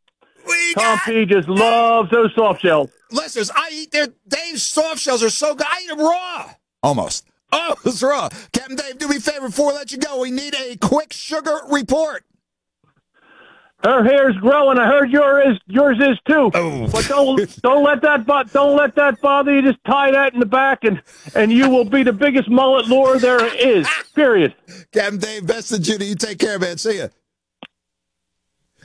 Tom 0.74 0.98
P 1.04 1.24
just 1.24 1.48
loves 1.48 2.10
those 2.10 2.34
soft 2.34 2.62
shells. 2.62 2.90
Listeners, 3.10 3.50
I 3.54 3.70
eat 3.72 3.90
their 3.90 4.08
Dave's 4.28 4.62
soft 4.62 4.98
shells 5.00 5.22
are 5.22 5.30
so 5.30 5.54
good. 5.54 5.66
I 5.68 5.80
eat 5.84 5.88
them 5.88 6.00
raw. 6.00 6.50
Almost. 6.82 7.26
Oh, 7.52 7.74
it's 7.84 8.02
raw. 8.02 8.28
Captain 8.52 8.76
Dave, 8.76 8.98
do 8.98 9.08
me 9.08 9.16
a 9.16 9.20
favor 9.20 9.48
before 9.48 9.68
we 9.68 9.74
let 9.74 9.92
you 9.92 9.98
go. 9.98 10.20
We 10.20 10.30
need 10.30 10.54
a 10.54 10.76
quick 10.76 11.12
sugar 11.12 11.60
report. 11.70 12.24
Her 13.84 14.04
hair's 14.04 14.36
growing. 14.36 14.78
I 14.78 14.86
heard 14.86 15.10
yours 15.10 15.56
is 15.56 15.58
yours 15.66 15.98
is 15.98 16.18
too. 16.26 16.50
Oh. 16.54 16.88
But 16.90 17.06
don't 17.08 17.62
don't 17.62 17.82
let 17.82 18.00
that 18.02 18.24
bo- 18.26 18.44
don't 18.44 18.76
let 18.76 18.94
that 18.94 19.20
bother 19.20 19.52
you. 19.52 19.62
Just 19.62 19.82
tie 19.84 20.12
that 20.12 20.34
in 20.34 20.40
the 20.40 20.46
back, 20.46 20.84
and 20.84 21.02
and 21.34 21.52
you 21.52 21.68
will 21.68 21.84
be 21.84 22.04
the 22.04 22.12
biggest 22.12 22.48
mullet 22.48 22.86
lure 22.86 23.18
there 23.18 23.44
is. 23.56 23.88
Period. 24.14 24.54
Captain 24.92 25.18
Dave, 25.18 25.46
best 25.46 25.72
of 25.72 25.82
Judy. 25.82 26.06
You 26.06 26.14
take 26.14 26.38
care, 26.38 26.58
man. 26.58 26.78
See 26.78 26.98
ya. 26.98 27.08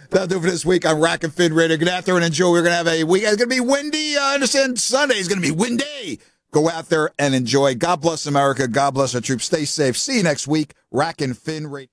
That'll 0.09 0.27
do 0.27 0.39
for 0.39 0.49
this 0.49 0.65
week 0.65 0.85
on 0.85 0.99
Rack 0.99 1.23
and 1.23 1.33
Fin 1.33 1.53
Radio. 1.53 1.77
Get 1.77 1.89
out 1.89 2.05
there 2.05 2.15
and 2.15 2.23
enjoy. 2.23 2.51
We're 2.51 2.61
going 2.61 2.71
to 2.71 2.77
have 2.77 2.87
a 2.87 3.03
week. 3.03 3.23
It's 3.23 3.35
going 3.35 3.49
to 3.49 3.55
be 3.55 3.59
windy. 3.59 4.17
I 4.17 4.35
understand 4.35 4.79
Sunday 4.79 5.15
is 5.15 5.27
going 5.27 5.41
to 5.41 5.47
be 5.47 5.53
windy. 5.53 6.21
Go 6.51 6.69
out 6.69 6.87
there 6.87 7.11
and 7.19 7.35
enjoy. 7.35 7.75
God 7.75 7.99
bless 7.99 8.25
America. 8.25 8.69
God 8.69 8.93
bless 8.93 9.13
our 9.13 9.21
troops. 9.21 9.45
Stay 9.45 9.65
safe. 9.65 9.97
See 9.97 10.17
you 10.17 10.23
next 10.23 10.47
week. 10.47 10.73
Rack 10.91 11.19
and 11.19 11.37
Fin 11.37 11.67
Radio. 11.67 11.89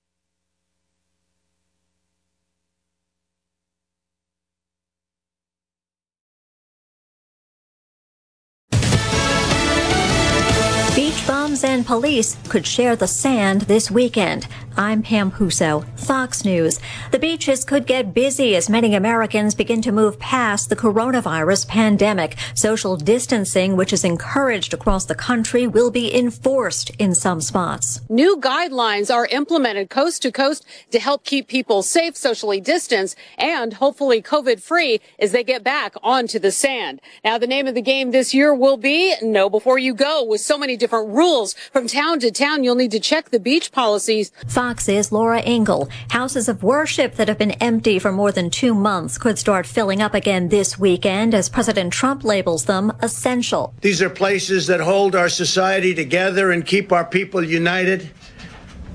Beach 11.55 11.61
bums 11.61 11.71
and 11.71 11.85
police 11.85 12.35
could 12.49 12.67
share 12.67 12.97
the 12.97 13.07
sand 13.07 13.61
this 13.61 13.89
weekend. 13.89 14.45
I'm 14.77 15.03
Pam 15.03 15.31
Huso, 15.31 15.85
Fox 15.97 16.43
News. 16.43 16.81
The 17.11 17.19
beaches 17.19 17.63
could 17.63 17.87
get 17.87 18.13
busy 18.13 18.57
as 18.57 18.69
many 18.69 18.93
Americans 18.93 19.55
begin 19.55 19.81
to 19.83 19.93
move 19.93 20.19
past 20.19 20.67
the 20.67 20.75
coronavirus 20.75 21.69
pandemic. 21.69 22.35
Social 22.55 22.97
distancing, 22.97 23.77
which 23.77 23.93
is 23.93 24.03
encouraged 24.03 24.73
across 24.73 25.05
the 25.05 25.15
country, 25.15 25.65
will 25.65 25.91
be 25.91 26.13
enforced 26.13 26.89
in 26.99 27.15
some 27.15 27.39
spots. 27.39 28.01
New 28.09 28.35
guidelines 28.35 29.13
are 29.13 29.27
implemented 29.27 29.89
coast 29.89 30.21
to 30.23 30.31
coast 30.31 30.65
to 30.91 30.99
help 30.99 31.23
keep 31.23 31.47
people 31.47 31.81
safe, 31.81 32.17
socially 32.17 32.59
distanced, 32.59 33.15
and 33.37 33.75
hopefully 33.75 34.21
COVID 34.21 34.59
free 34.59 34.99
as 35.19 35.31
they 35.31 35.45
get 35.45 35.63
back 35.63 35.93
onto 36.03 36.37
the 36.37 36.51
sand. 36.51 36.99
Now, 37.23 37.37
the 37.37 37.47
name 37.47 37.67
of 37.67 37.75
the 37.75 37.81
game 37.81 38.11
this 38.11 38.33
year 38.33 38.53
will 38.53 38.77
be 38.77 39.15
Know 39.21 39.49
Before 39.49 39.79
You 39.79 39.93
Go 39.93 40.21
with 40.21 40.41
so 40.41 40.57
many 40.57 40.75
different 40.75 41.07
rules 41.11 41.53
from 41.71 41.87
town 41.87 42.19
to 42.19 42.29
town. 42.29 42.65
You'll 42.65 42.75
need 42.75 42.91
to 42.91 42.99
check 42.99 43.29
the 43.29 43.39
beach 43.39 43.71
policies. 43.71 44.33
Fox's 44.65 45.11
Laura 45.11 45.41
Engel. 45.41 45.87
Houses 46.09 46.49
of 46.49 46.63
worship 46.63 47.17
that 47.17 47.27
have 47.27 47.37
been 47.37 47.51
empty 47.51 47.99
for 47.99 48.11
more 48.11 48.31
than 48.31 48.49
two 48.49 48.73
months 48.73 49.19
could 49.19 49.37
start 49.37 49.67
filling 49.67 50.01
up 50.01 50.15
again 50.15 50.49
this 50.49 50.79
weekend 50.79 51.35
as 51.35 51.49
President 51.49 51.93
Trump 51.93 52.23
labels 52.23 52.65
them 52.65 52.91
essential. 53.03 53.75
These 53.81 54.01
are 54.01 54.09
places 54.09 54.65
that 54.65 54.79
hold 54.79 55.15
our 55.15 55.29
society 55.29 55.93
together 55.93 56.49
and 56.49 56.65
keep 56.65 56.91
our 56.91 57.05
people 57.05 57.43
united. 57.43 58.09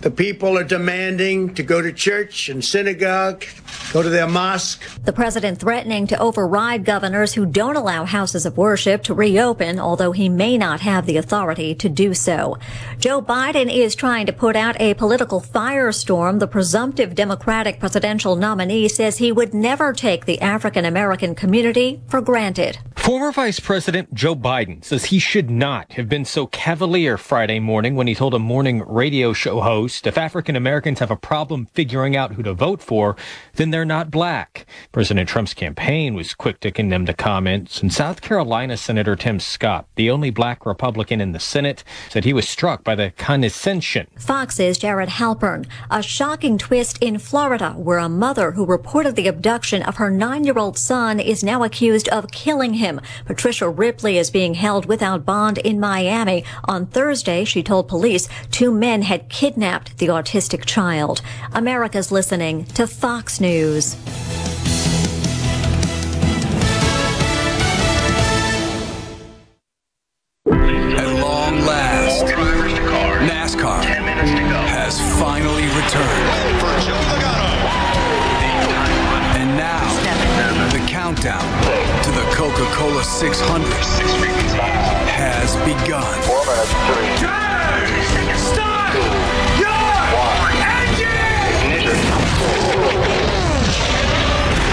The 0.00 0.10
people 0.10 0.56
are 0.56 0.64
demanding 0.64 1.54
to 1.56 1.62
go 1.62 1.82
to 1.82 1.92
church 1.92 2.48
and 2.48 2.64
synagogue, 2.64 3.44
go 3.92 4.02
to 4.02 4.08
their 4.08 4.26
mosque. 4.26 4.82
The 5.04 5.12
president 5.12 5.58
threatening 5.58 6.06
to 6.06 6.18
override 6.18 6.86
governors 6.86 7.34
who 7.34 7.44
don't 7.44 7.76
allow 7.76 8.06
houses 8.06 8.46
of 8.46 8.56
worship 8.56 9.02
to 9.04 9.14
reopen, 9.14 9.78
although 9.78 10.12
he 10.12 10.30
may 10.30 10.56
not 10.56 10.80
have 10.80 11.04
the 11.04 11.18
authority 11.18 11.74
to 11.74 11.90
do 11.90 12.14
so. 12.14 12.56
Joe 12.98 13.20
Biden 13.20 13.70
is 13.70 13.94
trying 13.94 14.24
to 14.24 14.32
put 14.32 14.56
out 14.56 14.80
a 14.80 14.94
political 14.94 15.38
firestorm. 15.38 16.38
The 16.38 16.48
presumptive 16.48 17.14
Democratic 17.14 17.78
presidential 17.78 18.36
nominee 18.36 18.88
says 18.88 19.18
he 19.18 19.32
would 19.32 19.52
never 19.52 19.92
take 19.92 20.24
the 20.24 20.40
African 20.40 20.86
American 20.86 21.34
community 21.34 22.00
for 22.08 22.22
granted. 22.22 22.78
Former 23.10 23.32
Vice 23.32 23.58
President 23.58 24.14
Joe 24.14 24.36
Biden 24.36 24.84
says 24.84 25.06
he 25.06 25.18
should 25.18 25.50
not 25.50 25.94
have 25.94 26.08
been 26.08 26.24
so 26.24 26.46
cavalier 26.46 27.18
Friday 27.18 27.58
morning 27.58 27.96
when 27.96 28.06
he 28.06 28.14
told 28.14 28.34
a 28.34 28.38
morning 28.38 28.84
radio 28.86 29.32
show 29.32 29.60
host 29.62 30.06
if 30.06 30.16
African 30.16 30.54
Americans 30.54 31.00
have 31.00 31.10
a 31.10 31.16
problem 31.16 31.66
figuring 31.74 32.14
out 32.14 32.34
who 32.34 32.44
to 32.44 32.54
vote 32.54 32.80
for, 32.80 33.16
then 33.56 33.70
they're 33.70 33.84
not 33.84 34.12
black. 34.12 34.64
President 34.92 35.28
Trump's 35.28 35.54
campaign 35.54 36.14
was 36.14 36.34
quick 36.34 36.60
to 36.60 36.70
condemn 36.70 37.06
the 37.06 37.12
comments, 37.12 37.82
and 37.82 37.92
South 37.92 38.20
Carolina 38.20 38.76
Senator 38.76 39.16
Tim 39.16 39.40
Scott, 39.40 39.88
the 39.96 40.08
only 40.08 40.30
black 40.30 40.64
Republican 40.64 41.20
in 41.20 41.32
the 41.32 41.40
Senate, 41.40 41.82
said 42.10 42.24
he 42.24 42.32
was 42.32 42.48
struck 42.48 42.84
by 42.84 42.94
the 42.94 43.10
condescension. 43.16 44.06
Fox's 44.14 44.78
Jared 44.78 45.08
Halpern. 45.08 45.66
A 45.90 46.00
shocking 46.00 46.58
twist 46.58 46.96
in 47.00 47.18
Florida, 47.18 47.72
where 47.72 47.98
a 47.98 48.08
mother 48.08 48.52
who 48.52 48.64
reported 48.64 49.16
the 49.16 49.26
abduction 49.26 49.82
of 49.82 49.96
her 49.96 50.12
nine-year-old 50.12 50.78
son 50.78 51.18
is 51.18 51.42
now 51.42 51.64
accused 51.64 52.08
of 52.10 52.30
killing 52.30 52.74
him. 52.74 52.98
Patricia 53.26 53.68
Ripley 53.68 54.18
is 54.18 54.30
being 54.30 54.54
held 54.54 54.86
without 54.86 55.24
bond 55.24 55.58
in 55.58 55.80
Miami. 55.80 56.44
On 56.64 56.86
Thursday, 56.86 57.44
she 57.44 57.62
told 57.62 57.88
police 57.88 58.28
two 58.50 58.72
men 58.72 59.02
had 59.02 59.28
kidnapped 59.28 59.98
the 59.98 60.08
autistic 60.08 60.64
child. 60.64 61.22
America's 61.52 62.12
listening 62.12 62.64
to 62.66 62.86
Fox 62.86 63.40
News. 63.40 63.96
At 81.22 81.69
long 82.40 82.56
last, 82.56 83.20
NASCAR 83.22 83.60
has 83.60 83.90
finally 83.90 83.90
returned. 83.90 83.90
And 83.90 83.90
now, 83.90 84.00
the 84.00 84.00
countdown 84.00 84.00
to 84.00 84.00
the 84.00 84.00
Coca 84.00 84.00
Cola 84.00 84.00
600 84.00 84.00
has 84.00 85.56
begun. 85.56 86.00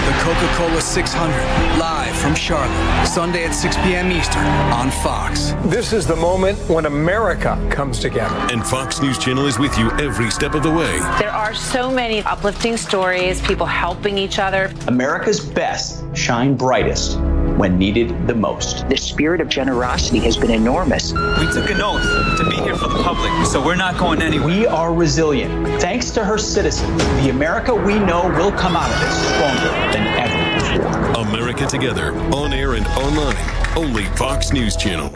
The 0.06 0.14
Coca 0.22 0.48
Cola 0.56 0.80
600, 0.80 1.78
live 1.78 2.07
from 2.18 2.34
Charlotte, 2.34 3.06
Sunday 3.06 3.44
at 3.44 3.54
6 3.54 3.76
p.m. 3.78 4.10
Eastern 4.10 4.44
on 4.72 4.90
Fox. 4.90 5.52
This 5.64 5.92
is 5.92 6.06
the 6.06 6.16
moment 6.16 6.58
when 6.68 6.86
America 6.86 7.56
comes 7.70 8.00
together. 8.00 8.34
And 8.52 8.66
Fox 8.66 9.00
News 9.00 9.18
Channel 9.18 9.46
is 9.46 9.58
with 9.58 9.78
you 9.78 9.90
every 9.92 10.30
step 10.30 10.54
of 10.54 10.62
the 10.62 10.70
way. 10.70 10.98
There 11.18 11.30
are 11.30 11.54
so 11.54 11.90
many 11.90 12.22
uplifting 12.22 12.76
stories, 12.76 13.40
people 13.42 13.66
helping 13.66 14.18
each 14.18 14.38
other. 14.38 14.72
America's 14.88 15.38
best 15.38 16.04
shine 16.16 16.56
brightest 16.56 17.18
when 17.56 17.78
needed 17.78 18.26
the 18.26 18.34
most. 18.34 18.88
The 18.88 18.96
spirit 18.96 19.40
of 19.40 19.48
generosity 19.48 20.18
has 20.20 20.36
been 20.36 20.50
enormous. 20.50 21.12
We 21.12 21.52
took 21.52 21.70
an 21.70 21.80
oath 21.80 22.38
to 22.38 22.44
be 22.48 22.56
here 22.56 22.76
for 22.76 22.88
the 22.88 23.02
public, 23.02 23.46
so 23.46 23.64
we're 23.64 23.76
not 23.76 23.98
going 23.98 24.22
anywhere. 24.22 24.46
We 24.46 24.66
are 24.66 24.92
resilient. 24.92 25.80
Thanks 25.80 26.10
to 26.12 26.24
her 26.24 26.38
citizens, 26.38 27.02
the 27.22 27.30
America 27.30 27.74
we 27.74 27.98
know 27.98 28.28
will 28.38 28.52
come 28.52 28.76
out 28.76 28.90
of 28.90 29.00
this 29.00 29.28
stronger 29.34 29.70
than 29.92 30.06
ever 30.18 30.38
before. 30.60 31.07
America 31.18 31.66
Together, 31.66 32.12
on 32.32 32.52
air 32.52 32.74
and 32.74 32.86
online. 32.86 33.36
Only 33.76 34.04
Fox 34.16 34.52
News 34.52 34.76
Channel. 34.76 35.12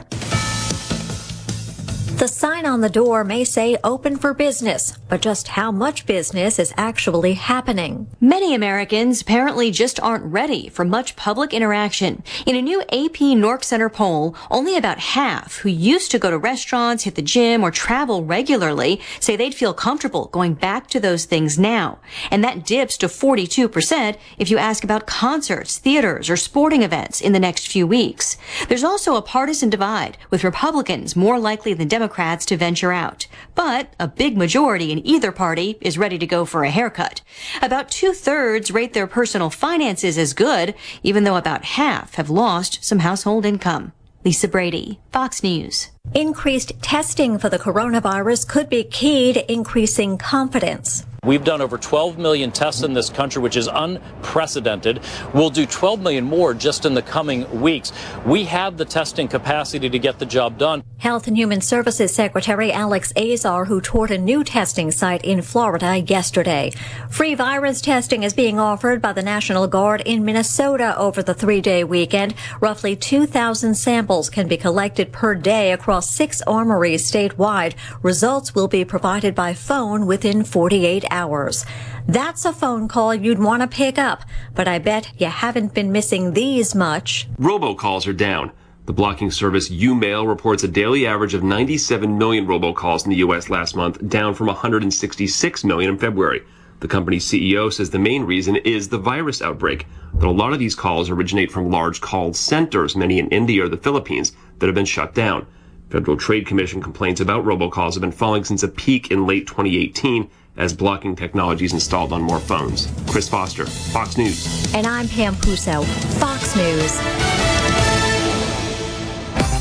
The 2.22 2.28
sign 2.28 2.66
on 2.66 2.82
the 2.82 2.88
door 2.88 3.24
may 3.24 3.42
say 3.42 3.76
open 3.82 4.16
for 4.16 4.32
business, 4.32 4.96
but 5.08 5.20
just 5.20 5.48
how 5.48 5.72
much 5.72 6.06
business 6.06 6.60
is 6.60 6.72
actually 6.76 7.34
happening? 7.34 8.06
Many 8.20 8.54
Americans 8.54 9.22
apparently 9.22 9.72
just 9.72 9.98
aren't 9.98 10.26
ready 10.26 10.68
for 10.68 10.84
much 10.84 11.16
public 11.16 11.52
interaction. 11.52 12.22
In 12.46 12.54
a 12.54 12.62
new 12.62 12.80
AP 12.92 13.20
Nork 13.36 13.64
Center 13.64 13.88
poll, 13.88 14.36
only 14.52 14.76
about 14.76 15.00
half 15.00 15.56
who 15.56 15.68
used 15.68 16.12
to 16.12 16.20
go 16.20 16.30
to 16.30 16.38
restaurants, 16.38 17.02
hit 17.02 17.16
the 17.16 17.22
gym, 17.22 17.64
or 17.64 17.72
travel 17.72 18.24
regularly 18.24 19.00
say 19.18 19.34
they'd 19.34 19.52
feel 19.52 19.74
comfortable 19.74 20.26
going 20.26 20.54
back 20.54 20.86
to 20.90 21.00
those 21.00 21.24
things 21.24 21.58
now. 21.58 21.98
And 22.30 22.44
that 22.44 22.64
dips 22.64 22.96
to 22.98 23.08
42% 23.08 24.16
if 24.38 24.48
you 24.48 24.58
ask 24.58 24.84
about 24.84 25.08
concerts, 25.08 25.76
theaters, 25.76 26.30
or 26.30 26.36
sporting 26.36 26.84
events 26.84 27.20
in 27.20 27.32
the 27.32 27.40
next 27.40 27.66
few 27.66 27.84
weeks. 27.84 28.38
There's 28.68 28.84
also 28.84 29.16
a 29.16 29.22
partisan 29.22 29.70
divide, 29.70 30.18
with 30.30 30.44
Republicans 30.44 31.16
more 31.16 31.40
likely 31.40 31.74
than 31.74 31.88
Democrats 31.88 32.11
to 32.46 32.56
venture 32.56 32.92
out. 32.92 33.26
But 33.54 33.94
a 33.98 34.08
big 34.08 34.36
majority 34.36 34.92
in 34.92 35.06
either 35.06 35.32
party 35.32 35.78
is 35.80 35.98
ready 35.98 36.18
to 36.18 36.26
go 36.26 36.44
for 36.44 36.64
a 36.64 36.70
haircut. 36.70 37.22
About 37.60 37.90
two 37.90 38.12
thirds 38.12 38.70
rate 38.70 38.92
their 38.92 39.06
personal 39.06 39.50
finances 39.50 40.18
as 40.18 40.32
good, 40.34 40.74
even 41.02 41.24
though 41.24 41.36
about 41.36 41.64
half 41.64 42.14
have 42.14 42.30
lost 42.30 42.84
some 42.84 43.00
household 43.00 43.44
income. 43.44 43.92
Lisa 44.24 44.46
Brady, 44.46 45.00
Fox 45.10 45.42
News. 45.42 45.90
Increased 46.14 46.80
testing 46.80 47.38
for 47.38 47.48
the 47.48 47.58
coronavirus 47.58 48.48
could 48.48 48.68
be 48.68 48.84
key 48.84 49.32
to 49.32 49.52
increasing 49.52 50.16
confidence. 50.16 51.04
We've 51.24 51.44
done 51.44 51.60
over 51.60 51.78
12 51.78 52.18
million 52.18 52.50
tests 52.50 52.82
in 52.82 52.94
this 52.94 53.08
country, 53.08 53.40
which 53.40 53.56
is 53.56 53.68
unprecedented. 53.72 54.98
We'll 55.32 55.50
do 55.50 55.66
12 55.66 56.00
million 56.00 56.24
more 56.24 56.52
just 56.52 56.84
in 56.84 56.94
the 56.94 57.02
coming 57.02 57.60
weeks. 57.60 57.92
We 58.26 58.42
have 58.46 58.76
the 58.76 58.84
testing 58.84 59.28
capacity 59.28 59.88
to 59.88 59.98
get 60.00 60.18
the 60.18 60.26
job 60.26 60.58
done. 60.58 60.82
Health 60.98 61.28
and 61.28 61.36
Human 61.36 61.60
Services 61.60 62.12
Secretary 62.12 62.72
Alex 62.72 63.12
Azar, 63.16 63.66
who 63.66 63.80
toured 63.80 64.10
a 64.10 64.18
new 64.18 64.42
testing 64.42 64.90
site 64.90 65.24
in 65.24 65.42
Florida 65.42 65.98
yesterday. 65.98 66.72
Free 67.08 67.36
virus 67.36 67.80
testing 67.80 68.24
is 68.24 68.34
being 68.34 68.58
offered 68.58 69.00
by 69.00 69.12
the 69.12 69.22
National 69.22 69.68
Guard 69.68 70.02
in 70.04 70.24
Minnesota 70.24 70.96
over 70.98 71.22
the 71.22 71.34
three 71.34 71.60
day 71.60 71.84
weekend. 71.84 72.34
Roughly 72.60 72.96
2,000 72.96 73.76
samples 73.76 74.28
can 74.28 74.48
be 74.48 74.56
collected 74.56 75.12
per 75.12 75.36
day 75.36 75.70
across 75.70 76.12
six 76.12 76.42
armories 76.42 77.08
statewide. 77.08 77.74
Results 78.02 78.56
will 78.56 78.68
be 78.68 78.84
provided 78.84 79.36
by 79.36 79.54
phone 79.54 80.06
within 80.06 80.42
48 80.42 81.04
hours. 81.12 81.64
That's 82.08 82.44
a 82.44 82.52
phone 82.52 82.88
call 82.88 83.14
you'd 83.14 83.38
want 83.38 83.62
to 83.62 83.68
pick 83.68 83.98
up, 83.98 84.24
but 84.54 84.66
I 84.66 84.80
bet 84.80 85.12
you 85.18 85.28
haven't 85.28 85.74
been 85.74 85.92
missing 85.92 86.32
these 86.32 86.74
much. 86.74 87.28
Robocalls 87.38 88.08
are 88.08 88.12
down. 88.12 88.50
The 88.86 88.92
blocking 88.92 89.30
service 89.30 89.68
YouMail 89.70 90.26
reports 90.26 90.64
a 90.64 90.68
daily 90.68 91.06
average 91.06 91.34
of 91.34 91.44
97 91.44 92.18
million 92.18 92.48
robocalls 92.48 93.04
in 93.04 93.10
the 93.10 93.18
U.S. 93.18 93.48
last 93.48 93.76
month, 93.76 94.08
down 94.08 94.34
from 94.34 94.48
166 94.48 95.64
million 95.64 95.90
in 95.92 95.98
February. 95.98 96.42
The 96.80 96.88
company's 96.88 97.24
CEO 97.24 97.72
says 97.72 97.90
the 97.90 98.00
main 98.00 98.24
reason 98.24 98.56
is 98.56 98.88
the 98.88 98.98
virus 98.98 99.40
outbreak, 99.40 99.86
but 100.12 100.26
a 100.26 100.32
lot 100.32 100.52
of 100.52 100.58
these 100.58 100.74
calls 100.74 101.10
originate 101.10 101.52
from 101.52 101.70
large 101.70 102.00
call 102.00 102.34
centers, 102.34 102.96
many 102.96 103.20
in 103.20 103.28
India 103.28 103.64
or 103.64 103.68
the 103.68 103.76
Philippines, 103.76 104.32
that 104.58 104.66
have 104.66 104.74
been 104.74 104.84
shut 104.84 105.14
down. 105.14 105.46
Federal 105.90 106.16
Trade 106.16 106.46
Commission 106.46 106.82
complaints 106.82 107.20
about 107.20 107.44
robocalls 107.44 107.92
have 107.92 108.00
been 108.00 108.10
falling 108.10 108.42
since 108.42 108.64
a 108.64 108.68
peak 108.68 109.12
in 109.12 109.28
late 109.28 109.46
2018 109.46 110.28
as 110.56 110.72
blocking 110.74 111.16
technology 111.16 111.64
is 111.64 111.72
installed 111.72 112.12
on 112.12 112.22
more 112.22 112.40
phones. 112.40 112.88
Chris 113.08 113.28
Foster, 113.28 113.66
Fox 113.66 114.16
News. 114.16 114.74
And 114.74 114.86
I'm 114.86 115.08
Pam 115.08 115.34
Puso, 115.34 115.84
Fox 116.18 116.56
News. 116.56 116.98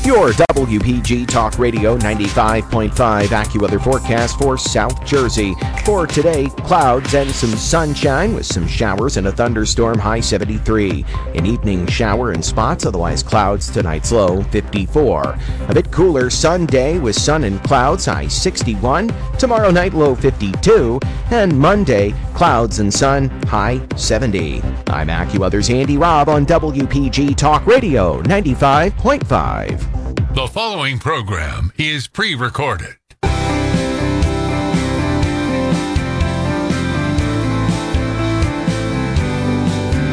Your 0.04 0.32
WPG 0.52 1.26
Talk 1.26 1.58
Radio 1.58 1.96
95.5 1.96 2.90
AccuWeather 3.28 3.82
forecast 3.82 4.38
for 4.38 4.58
South 4.58 5.02
Jersey. 5.02 5.54
For 5.86 6.06
today, 6.06 6.48
clouds 6.58 7.14
and 7.14 7.30
some 7.30 7.52
sunshine 7.52 8.34
with 8.34 8.44
some 8.44 8.66
showers 8.66 9.16
and 9.16 9.26
a 9.28 9.32
thunderstorm 9.32 9.98
high 9.98 10.20
73. 10.20 11.06
An 11.34 11.46
evening 11.46 11.86
shower 11.86 12.34
in 12.34 12.42
spots, 12.42 12.84
otherwise 12.84 13.22
clouds 13.22 13.70
tonight's 13.70 14.12
low 14.12 14.42
54. 14.42 15.38
A 15.68 15.74
bit 15.74 15.90
cooler 15.90 16.28
Sunday 16.28 16.98
with 16.98 17.16
sun 17.16 17.44
and 17.44 17.62
clouds 17.64 18.04
high 18.04 18.28
61. 18.28 19.10
Tomorrow 19.38 19.70
night 19.70 19.94
low 19.94 20.14
52. 20.14 21.00
And 21.30 21.58
Monday, 21.58 22.14
clouds 22.34 22.78
and 22.78 22.92
sun 22.92 23.30
high 23.46 23.80
70. 23.96 24.60
I'm 24.88 25.08
AccuWeather's 25.08 25.70
Andy 25.70 25.96
Robb 25.96 26.28
on 26.28 26.44
WPG 26.44 27.36
Talk 27.36 27.66
Radio 27.66 28.20
95.5. 28.24 30.01
The 30.34 30.46
following 30.46 30.98
program 30.98 31.74
is 31.76 32.06
pre 32.06 32.34
recorded. 32.34 32.96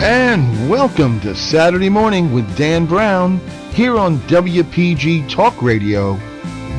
And 0.03 0.69
welcome 0.69 1.21
to 1.21 1.33
Saturday 1.33 1.87
Morning 1.87 2.33
with 2.33 2.57
Dan 2.57 2.85
Brown 2.85 3.37
here 3.71 3.97
on 3.97 4.17
WPG 4.27 5.29
Talk 5.29 5.61
Radio 5.61 6.15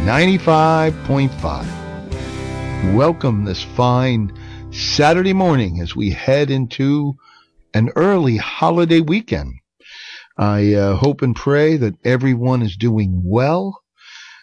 95.5. 0.05 2.93
Welcome 2.93 3.47
this 3.47 3.62
fine 3.62 4.31
Saturday 4.71 5.33
morning 5.33 5.81
as 5.81 5.97
we 5.97 6.11
head 6.11 6.51
into 6.51 7.17
an 7.73 7.89
early 7.97 8.37
holiday 8.37 9.01
weekend. 9.01 9.60
I 10.41 10.73
uh, 10.73 10.97
hope 10.97 11.21
and 11.21 11.37
pray 11.37 11.77
that 11.77 11.99
everyone 12.03 12.62
is 12.62 12.75
doing 12.79 13.21
well, 13.23 13.83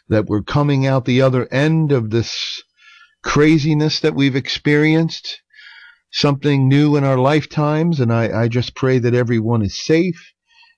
that 0.10 0.28
we're 0.28 0.44
coming 0.44 0.86
out 0.86 1.06
the 1.06 1.24
other 1.24 1.52
end 1.52 1.92
of 1.92 2.12
this 2.12 2.62
craziness 3.24 4.00
that 4.02 4.14
we've 4.14 4.36
experienced, 4.36 5.42
something 6.12 6.68
new 6.68 6.98
in 6.98 7.04
our 7.04 7.18
lifetimes. 7.18 8.00
And 8.00 8.14
I, 8.14 8.44
I 8.44 8.48
just 8.48 8.76
pray 8.76 9.00
that 9.00 9.16
everyone 9.16 9.64
is 9.64 9.84
safe 9.84 10.34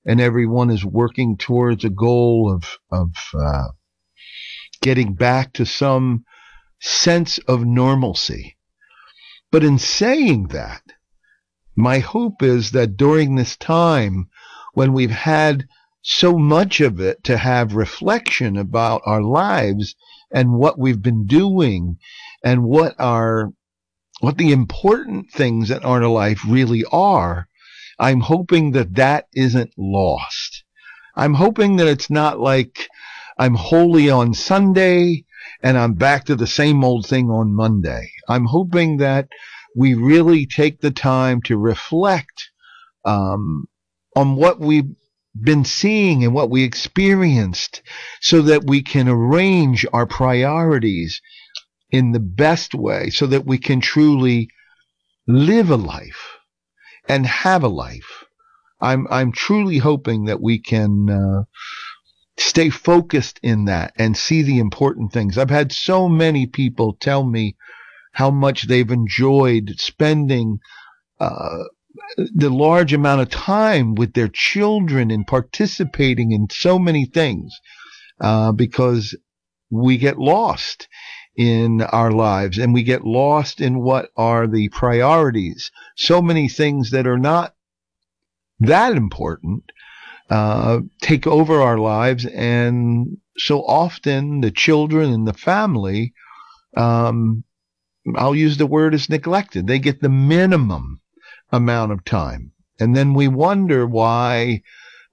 and 0.05 0.21
everyone 0.21 0.69
is 0.69 0.85
working 0.85 1.35
towards 1.35 1.83
a 1.83 1.89
goal 1.89 2.49
of, 2.49 2.77
of 2.89 3.09
uh, 3.37 3.67
getting 4.81 5.15
back 5.15 5.51
to 5.55 5.65
some 5.65 6.23
sense 6.79 7.39
of 7.39 7.65
normalcy. 7.65 8.57
But 9.51 9.65
in 9.65 9.79
saying 9.79 10.47
that, 10.53 10.83
my 11.75 11.99
hope 11.99 12.41
is 12.41 12.71
that 12.71 12.95
during 12.95 13.35
this 13.35 13.57
time, 13.57 14.29
when 14.73 14.93
we've 14.93 15.11
had 15.11 15.67
so 16.01 16.37
much 16.37 16.79
of 16.79 16.99
it 16.99 17.23
to 17.23 17.37
have 17.37 17.75
reflection 17.75 18.57
about 18.57 19.01
our 19.05 19.21
lives 19.21 19.95
and 20.31 20.53
what 20.53 20.79
we've 20.79 21.01
been 21.01 21.25
doing 21.25 21.97
and 22.43 22.63
what 22.63 22.95
our 22.99 23.51
what 24.21 24.37
the 24.37 24.51
important 24.51 25.29
things 25.31 25.71
in 25.71 25.79
our 25.79 26.07
life 26.07 26.41
really 26.47 26.83
are 26.91 27.47
i'm 27.99 28.21
hoping 28.21 28.71
that 28.71 28.95
that 28.95 29.27
isn't 29.33 29.71
lost. 29.77 30.63
I'm 31.15 31.33
hoping 31.33 31.75
that 31.77 31.87
it's 31.87 32.09
not 32.09 32.39
like 32.39 32.87
i'm 33.37 33.55
holy 33.55 34.09
on 34.09 34.33
sunday 34.33 35.25
and 35.61 35.77
i'm 35.77 35.93
back 35.93 36.25
to 36.25 36.35
the 36.35 36.47
same 36.47 36.83
old 36.83 37.05
thing 37.05 37.29
on 37.29 37.53
monday. 37.53 38.11
I'm 38.29 38.45
hoping 38.45 38.97
that 38.97 39.27
we 39.75 39.93
really 39.93 40.45
take 40.45 40.81
the 40.81 40.91
time 40.91 41.41
to 41.43 41.57
reflect 41.57 42.49
um, 43.05 43.67
on 44.15 44.35
what 44.35 44.59
we've 44.59 44.95
been 45.39 45.63
seeing 45.63 46.23
and 46.23 46.33
what 46.33 46.49
we 46.49 46.63
experienced 46.63 47.81
so 48.21 48.41
that 48.41 48.65
we 48.65 48.81
can 48.81 49.07
arrange 49.07 49.85
our 49.93 50.05
priorities 50.05 51.21
in 51.91 52.11
the 52.11 52.19
best 52.19 52.73
way 52.73 53.09
so 53.09 53.25
that 53.27 53.45
we 53.45 53.57
can 53.57 53.79
truly 53.79 54.49
live 55.27 55.69
a 55.69 55.75
life 55.75 56.37
and 57.07 57.25
have 57.25 57.63
a 57.63 57.67
life. 57.67 58.25
I'm, 58.81 59.07
I'm 59.09 59.31
truly 59.31 59.77
hoping 59.77 60.25
that 60.25 60.41
we 60.41 60.59
can, 60.59 61.09
uh, 61.09 61.43
stay 62.37 62.69
focused 62.69 63.39
in 63.43 63.65
that 63.65 63.93
and 63.97 64.15
see 64.15 64.41
the 64.41 64.59
important 64.59 65.11
things. 65.11 65.37
I've 65.37 65.49
had 65.49 65.71
so 65.71 66.07
many 66.07 66.47
people 66.47 66.93
tell 66.93 67.23
me 67.23 67.55
how 68.13 68.31
much 68.31 68.67
they've 68.67 68.89
enjoyed 68.89 69.75
spending, 69.77 70.59
uh, 71.19 71.63
the 72.17 72.49
large 72.49 72.93
amount 72.93 73.21
of 73.21 73.29
time 73.29 73.95
with 73.95 74.13
their 74.13 74.27
children 74.27 75.11
and 75.11 75.25
participating 75.25 76.31
in 76.31 76.47
so 76.51 76.79
many 76.79 77.05
things 77.05 77.53
uh, 78.21 78.51
because 78.51 79.15
we 79.69 79.97
get 79.97 80.17
lost 80.17 80.87
in 81.35 81.81
our 81.81 82.11
lives 82.11 82.57
and 82.57 82.73
we 82.73 82.83
get 82.83 83.05
lost 83.05 83.61
in 83.61 83.79
what 83.79 84.09
are 84.17 84.47
the 84.47 84.69
priorities. 84.69 85.71
So 85.95 86.21
many 86.21 86.49
things 86.49 86.91
that 86.91 87.07
are 87.07 87.19
not 87.19 87.55
that 88.59 88.93
important 88.93 89.63
uh, 90.29 90.81
take 91.01 91.25
over 91.25 91.61
our 91.61 91.77
lives, 91.77 92.25
and 92.25 93.17
so 93.37 93.61
often 93.61 94.41
the 94.41 94.51
children 94.51 95.11
and 95.11 95.27
the 95.27 95.33
family, 95.33 96.13
um, 96.77 97.43
I'll 98.15 98.35
use 98.35 98.57
the 98.57 98.67
word 98.67 98.93
as 98.93 99.09
neglected. 99.09 99.65
They 99.65 99.79
get 99.79 100.01
the 100.01 100.09
minimum 100.09 101.01
amount 101.51 101.91
of 101.91 102.05
time. 102.05 102.51
And 102.79 102.95
then 102.95 103.13
we 103.13 103.27
wonder 103.27 103.85
why 103.85 104.61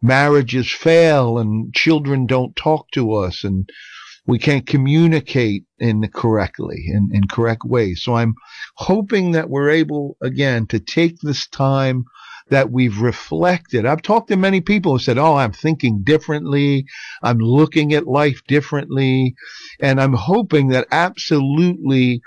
marriages 0.02 0.70
fail 0.70 1.38
and 1.38 1.74
children 1.74 2.26
don't 2.26 2.54
talk 2.54 2.90
to 2.92 3.14
us 3.14 3.42
and 3.44 3.68
we 4.26 4.38
can't 4.38 4.66
communicate 4.66 5.64
in 5.78 6.00
the 6.00 6.08
correctly 6.08 6.84
in, 6.88 7.08
in 7.12 7.28
correct 7.28 7.62
ways. 7.64 8.02
So 8.02 8.14
I'm 8.14 8.34
hoping 8.74 9.32
that 9.32 9.48
we're 9.48 9.70
able 9.70 10.16
again 10.20 10.66
to 10.68 10.80
take 10.80 11.20
this 11.20 11.46
time 11.46 12.04
that 12.48 12.70
we've 12.70 13.00
reflected. 13.00 13.86
I've 13.86 14.02
talked 14.02 14.28
to 14.28 14.36
many 14.36 14.60
people 14.60 14.92
who 14.92 14.98
said, 14.98 15.18
Oh, 15.18 15.36
I'm 15.36 15.52
thinking 15.52 16.02
differently. 16.02 16.86
I'm 17.22 17.38
looking 17.38 17.92
at 17.92 18.06
life 18.06 18.42
differently. 18.46 19.34
And 19.80 20.00
I'm 20.00 20.12
hoping 20.12 20.68
that 20.68 20.86
absolutely, 20.90 22.20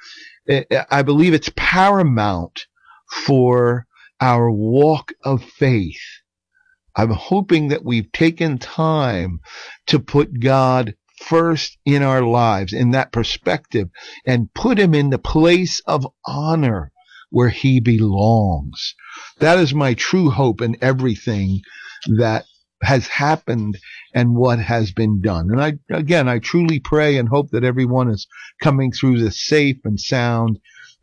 eh, 0.48 0.64
eh, 0.72 0.84
I 0.90 1.04
believe 1.04 1.34
it's 1.34 1.52
paramount 1.56 2.66
for 3.10 3.86
our 4.22 4.52
walk 4.52 5.14
of 5.24 5.44
faith. 5.44 6.02
I'm 6.96 7.12
hoping 7.12 7.70
that 7.70 7.86
we've 7.86 8.12
taken 8.12 8.58
time 8.58 9.40
to 9.88 10.00
put 10.00 10.40
God 10.40 10.96
first 11.22 11.78
in 11.86 12.02
our 12.02 12.22
lives 12.22 12.74
in 12.74 12.92
that 12.92 13.12
perspective 13.12 13.90
and 14.26 14.54
put 14.54 14.80
him 14.80 14.94
in 14.94 15.10
the 15.10 15.20
place 15.20 15.80
of 15.82 16.08
honor 16.26 16.92
where 17.30 17.50
he 17.50 17.80
belongs. 17.80 18.96
That 19.40 19.60
is 19.60 19.74
my 19.74 19.94
true 19.94 20.30
hope 20.30 20.62
in 20.62 20.78
everything 20.82 21.62
that 22.18 22.46
has 22.82 23.08
happened 23.08 23.78
and 24.14 24.36
what 24.36 24.60
has 24.60 24.92
been 24.92 25.22
done. 25.22 25.50
And 25.52 25.62
I, 25.62 25.74
again, 25.92 26.28
I 26.28 26.40
truly 26.40 26.80
pray 26.80 27.18
and 27.18 27.30
hope 27.30 27.52
that 27.52 27.64
everyone 27.64 28.10
is 28.10 28.26
coming 28.62 28.92
through 28.92 29.20
this 29.20 29.40
safe 29.46 29.78
and 29.84 30.00
sound 30.00 30.60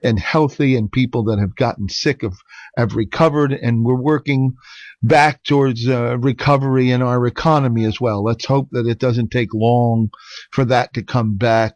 and 0.07 0.19
healthy 0.19 0.77
and 0.77 0.91
people 0.91 1.25
that 1.25 1.39
have 1.39 1.57
gotten 1.57 1.89
sick 1.89 2.23
have, 2.23 2.39
have 2.77 2.95
recovered 2.95 3.53
and 3.53 3.85
we're 3.85 4.01
working 4.01 4.55
back 5.03 5.43
towards 5.45 5.89
uh, 5.89 6.17
recovery 6.19 6.91
in 6.91 7.03
our 7.03 7.27
economy 7.27 7.85
as 7.85 8.01
well. 8.01 8.23
Let's 8.25 8.47
hope 8.47 8.69
that 8.71 8.87
it 8.87 8.99
doesn't 8.99 9.31
take 9.31 9.53
long 9.53 10.11
for 10.53 10.65
that 10.67 10.95
to 10.95 11.03
come 11.03 11.37
back 11.37 11.75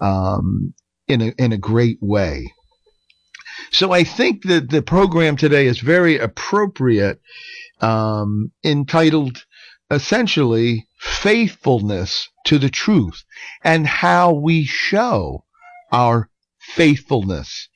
um, 0.00 0.74
in 1.08 1.20
a 1.20 1.32
in 1.38 1.52
a 1.52 1.58
great 1.58 1.98
way. 2.00 2.52
So 3.70 3.92
I 3.92 4.04
think 4.04 4.44
that 4.44 4.70
the 4.70 4.82
program 4.82 5.36
today 5.36 5.66
is 5.66 5.78
very 5.78 6.18
appropriate, 6.18 7.20
um, 7.80 8.52
entitled 8.64 9.44
essentially 9.90 10.88
faithfulness 10.98 12.28
to 12.46 12.58
the 12.58 12.70
truth 12.70 13.24
and 13.62 13.86
how 13.86 14.32
we 14.32 14.64
show 14.64 15.44
our 15.90 16.28
faithfulness 16.74 17.68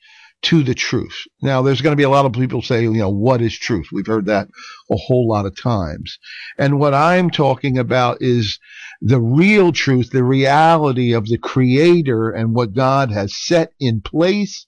to 0.43 0.63
the 0.63 0.75
truth. 0.75 1.23
Now, 1.41 1.61
there's 1.61 1.81
going 1.81 1.93
to 1.93 1.97
be 1.97 2.03
a 2.03 2.09
lot 2.09 2.25
of 2.25 2.33
people 2.33 2.61
say, 2.61 2.83
you 2.83 2.91
know, 2.93 3.09
what 3.09 3.41
is 3.41 3.57
truth? 3.57 3.87
We've 3.91 4.07
heard 4.07 4.27
that 4.27 4.47
a 4.91 4.95
whole 4.95 5.27
lot 5.27 5.45
of 5.45 5.59
times. 5.59 6.19
And 6.57 6.79
what 6.79 6.93
I'm 6.93 7.29
talking 7.29 7.77
about 7.77 8.17
is 8.21 8.59
the 9.01 9.19
real 9.19 9.71
truth, 9.71 10.11
the 10.11 10.23
reality 10.23 11.13
of 11.13 11.25
the 11.25 11.37
creator 11.37 12.29
and 12.29 12.53
what 12.53 12.73
God 12.73 13.11
has 13.11 13.35
set 13.35 13.73
in 13.79 14.01
place 14.01 14.67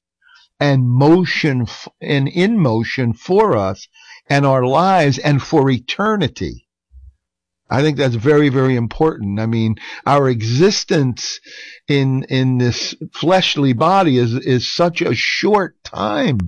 and 0.59 0.89
motion 0.89 1.67
and 2.01 2.27
in 2.27 2.57
motion 2.57 3.13
for 3.13 3.55
us 3.55 3.87
and 4.27 4.45
our 4.45 4.65
lives 4.65 5.17
and 5.17 5.41
for 5.41 5.69
eternity. 5.69 6.67
I 7.69 7.81
think 7.81 7.97
that's 7.97 8.15
very, 8.15 8.49
very 8.49 8.75
important. 8.75 9.39
I 9.39 9.45
mean, 9.45 9.75
our 10.05 10.27
existence 10.29 11.39
in 11.87 12.23
in 12.23 12.57
this 12.57 12.95
fleshly 13.13 13.73
body 13.73 14.17
is 14.17 14.33
is 14.33 14.71
such 14.71 15.01
a 15.01 15.13
short 15.13 15.75
time. 15.83 16.39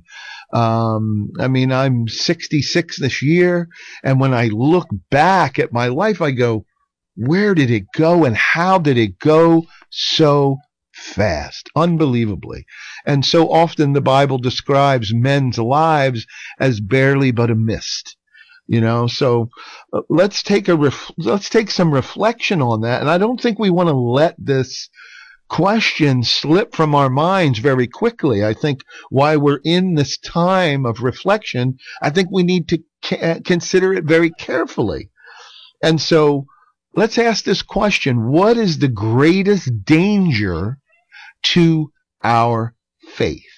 Um, 0.54 1.30
I 1.40 1.48
mean, 1.48 1.72
I'm 1.72 2.08
66 2.08 3.00
this 3.00 3.22
year, 3.22 3.70
and 4.04 4.20
when 4.20 4.34
I 4.34 4.48
look 4.48 4.88
back 5.10 5.60
at 5.60 5.72
my 5.72 5.88
life, 5.88 6.22
I 6.22 6.32
go, 6.32 6.66
where 7.16 7.54
did 7.56 7.72
it 7.72 7.86
go, 7.96 8.26
and 8.26 8.36
how 8.36 8.78
did 8.78 8.98
it 8.98 9.18
go 9.20 9.66
so 9.90 10.58
fast, 10.94 11.70
unbelievably? 11.76 12.66
And 13.06 13.26
so 13.26 13.50
often 13.50 13.94
the 13.94 14.02
Bible 14.02 14.40
describes 14.40 15.14
men's 15.14 15.58
lives 15.58 16.26
as 16.60 16.82
barely 16.82 17.32
but 17.32 17.50
a 17.50 17.56
mist 17.56 18.18
you 18.72 18.80
know? 18.80 19.06
So 19.06 19.50
uh, 19.92 20.02
let's 20.10 20.42
take 20.42 20.70
a 20.70 20.76
ref- 20.78 21.12
let's 21.18 21.50
take 21.50 21.70
some 21.70 21.94
reflection 21.94 22.62
on 22.62 22.82
that. 22.82 23.02
And 23.02 23.10
i 23.10 23.18
don't 23.18 23.40
think 23.40 23.60
we 23.60 23.70
want 23.70 23.90
to 23.90 23.96
let 23.96 24.36
this 24.38 24.90
question 25.50 26.24
slip 26.24 26.74
from 26.74 26.96
our 26.96 27.10
minds 27.10 27.60
very 27.60 27.86
quickly. 27.86 28.46
I 28.46 28.54
think 28.54 28.80
while 29.10 29.40
we're 29.42 29.60
in 29.66 29.96
this 29.96 30.18
time 30.18 30.86
of 30.86 31.02
reflection 31.02 31.78
i 32.02 32.10
think 32.10 32.30
we 32.32 32.44
need 32.44 32.70
to 32.70 32.78
ca- 33.04 33.42
consider 33.44 33.94
it 33.94 34.06
very 34.06 34.32
carefully. 34.32 35.10
And 35.84 36.00
so 36.00 36.46
let's 36.96 37.18
ask 37.18 37.44
this 37.44 37.64
question. 37.64 38.32
What 38.32 38.56
is 38.56 38.80
the 38.80 38.88
greatest 39.10 39.84
danger 39.84 40.78
to 41.56 41.92
our 42.24 42.74
faith 43.18 43.51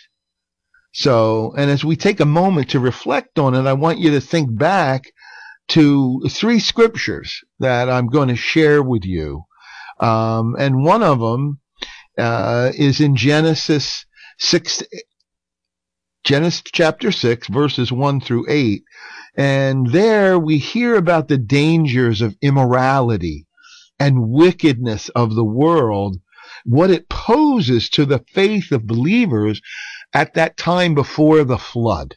so, 0.94 1.54
and 1.58 1.72
as 1.72 1.84
we 1.84 1.96
take 1.96 2.20
a 2.20 2.26
moment 2.26 2.70
to 2.70 2.80
reflect 2.80 3.40
on 3.40 3.56
it, 3.56 3.68
I 3.68 3.74
want 3.74 3.98
you 3.98 4.12
to 4.12 4.22
think 4.22 4.56
back 4.56 5.12
to 5.70 6.22
three 6.30 6.60
scriptures 6.60 7.42
that 7.60 7.90
I'm 7.90 8.08
going 8.08 8.28
to 8.28 8.36
share 8.36 8.84
with 8.84 9.04
you. 9.04 9.44
Um, 10.00 10.56
and 10.60 10.84
one 10.84 11.02
of 11.02 11.20
them 11.20 11.60
uh, 12.18 12.72
is 12.76 13.02
in 13.02 13.16
Genesis 13.16 14.06
6, 14.38 14.84
Genesis 16.24 16.62
chapter 16.72 17.12
6, 17.12 17.48
verses 17.48 17.92
1 17.92 18.22
through 18.22 18.46
8. 18.48 18.84
And 19.36 19.88
there 19.88 20.38
we 20.38 20.60
hear 20.60 20.96
about 20.96 21.28
the 21.28 21.40
dangers 21.40 22.22
of 22.22 22.38
immorality 22.40 23.48
and 24.00 24.30
wickedness 24.30 25.10
of 25.10 25.34
the 25.34 25.44
world, 25.44 26.18
what 26.66 26.92
it 26.92 27.10
poses 27.10 27.90
to 27.90 28.06
the 28.06 28.24
faith 28.34 28.72
of 28.72 28.86
believers 28.86 29.60
at 30.14 30.34
that 30.36 30.58
time 30.58 30.94
before 30.96 31.44
the 31.44 31.58
flood. 31.58 32.16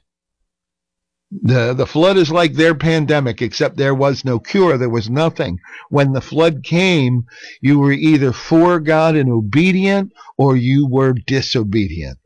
The, 1.43 1.75
the 1.75 1.87
flood 1.87 2.17
is 2.17 2.31
like 2.31 2.55
their 2.55 2.75
pandemic, 2.75 3.43
except 3.43 3.77
there 3.77 3.95
was 3.95 4.25
no 4.25 4.39
cure. 4.39 4.79
There 4.79 4.89
was 4.89 5.11
nothing. 5.11 5.59
When 5.91 6.13
the 6.13 6.21
flood 6.21 6.63
came, 6.63 7.25
you 7.61 7.81
were 7.81 7.93
either 7.93 8.33
for 8.33 8.79
God 8.79 9.17
and 9.17 9.31
obedient 9.31 10.13
or 10.39 10.57
you 10.57 10.87
were 10.87 11.13
disobedient. 11.13 12.19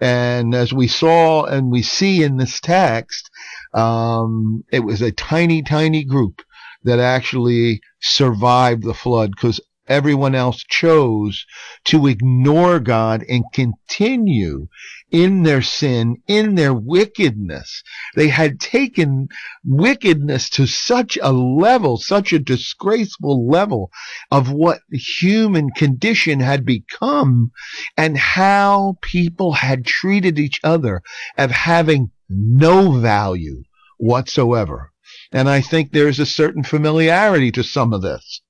And 0.00 0.54
as 0.54 0.72
we 0.72 0.88
saw 0.88 1.44
and 1.44 1.70
we 1.70 1.82
see 1.82 2.22
in 2.22 2.36
this 2.36 2.60
text, 2.60 3.30
um, 3.74 4.64
it 4.72 4.80
was 4.80 5.02
a 5.02 5.12
tiny, 5.12 5.62
tiny 5.62 6.04
group 6.04 6.42
that 6.84 6.98
actually 6.98 7.80
survived 8.00 8.82
the 8.82 8.94
flood 8.94 9.32
because 9.32 9.60
everyone 9.88 10.34
else 10.34 10.62
chose 10.68 11.44
to 11.84 12.06
ignore 12.06 12.78
God 12.78 13.24
and 13.28 13.44
continue 13.52 14.68
in 15.10 15.42
their 15.42 15.62
sin, 15.62 16.16
in 16.26 16.54
their 16.54 16.74
wickedness. 16.74 17.82
They 18.14 18.28
had 18.28 18.60
taken 18.60 19.28
wickedness 19.64 20.50
to 20.50 20.66
such 20.66 21.18
a 21.22 21.32
level, 21.32 21.96
such 21.96 22.32
a 22.32 22.38
disgraceful 22.38 23.48
level 23.48 23.90
of 24.30 24.50
what 24.50 24.80
the 24.90 24.98
human 24.98 25.70
condition 25.70 26.40
had 26.40 26.64
become 26.64 27.52
and 27.96 28.18
how 28.18 28.98
people 29.00 29.52
had 29.52 29.86
treated 29.86 30.38
each 30.38 30.60
other 30.62 31.02
of 31.36 31.50
having 31.50 32.10
no 32.28 32.92
value 32.92 33.62
whatsoever. 33.96 34.92
And 35.32 35.48
I 35.48 35.60
think 35.60 35.92
there's 35.92 36.18
a 36.18 36.26
certain 36.26 36.62
familiarity 36.62 37.50
to 37.52 37.62
some 37.64 37.92
of 37.92 38.02
this 38.02 38.42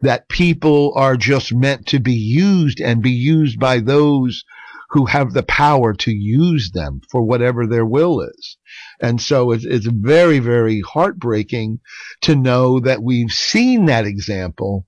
that 0.00 0.28
people 0.28 0.92
are 0.96 1.16
just 1.16 1.54
meant 1.54 1.86
to 1.86 1.98
be 1.98 2.12
used 2.12 2.80
and 2.80 3.02
be 3.02 3.10
used 3.10 3.58
by 3.58 3.80
those 3.80 4.44
who 4.90 5.06
have 5.06 5.32
the 5.32 5.42
power 5.42 5.92
to 5.94 6.12
use 6.12 6.70
them 6.72 7.00
for 7.10 7.22
whatever 7.22 7.66
their 7.66 7.86
will 7.86 8.20
is. 8.20 8.56
And 9.00 9.20
so 9.20 9.50
it's, 9.52 9.64
it's 9.64 9.86
very, 9.86 10.38
very 10.38 10.80
heartbreaking 10.80 11.80
to 12.22 12.36
know 12.36 12.80
that 12.80 13.02
we've 13.02 13.32
seen 13.32 13.86
that 13.86 14.06
example 14.06 14.86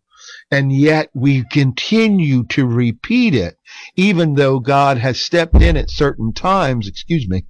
and 0.51 0.73
yet 0.73 1.11
we 1.15 1.45
continue 1.45 2.45
to 2.47 2.67
repeat 2.67 3.35
it, 3.35 3.59
even 3.97 4.35
though 4.35 4.61
God 4.61 4.99
has 4.99 5.21
stepped 5.21 5.61
in 5.61 5.77
at 5.77 5.91
certain 5.91 6.33
times, 6.33 6.87
excuse 6.87 7.29
me, 7.29 7.45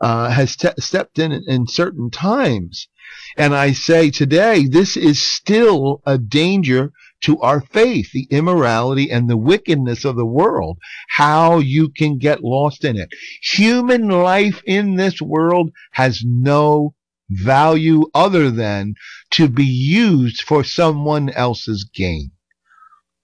uh, 0.00 0.30
has 0.30 0.56
te- 0.56 0.68
stepped 0.78 1.18
in 1.18 1.32
in 1.32 1.66
certain 1.66 2.10
times. 2.10 2.88
And 3.36 3.54
I 3.54 3.72
say 3.72 4.10
today, 4.10 4.66
this 4.66 4.96
is 4.96 5.22
still 5.22 6.02
a 6.06 6.18
danger 6.18 6.92
to 7.22 7.40
our 7.40 7.60
faith, 7.60 8.12
the 8.12 8.26
immorality 8.30 9.10
and 9.10 9.28
the 9.28 9.36
wickedness 9.36 10.04
of 10.04 10.16
the 10.16 10.26
world, 10.26 10.78
how 11.08 11.58
you 11.58 11.88
can 11.88 12.18
get 12.18 12.44
lost 12.44 12.84
in 12.84 12.96
it. 12.96 13.08
Human 13.42 14.08
life 14.08 14.62
in 14.66 14.96
this 14.96 15.20
world 15.20 15.70
has 15.92 16.22
no 16.24 16.94
value 17.30 18.04
other 18.14 18.50
than 18.50 18.94
to 19.30 19.48
be 19.48 19.64
used 19.64 20.42
for 20.42 20.64
someone 20.64 21.28
else's 21.30 21.84
gain. 21.84 22.30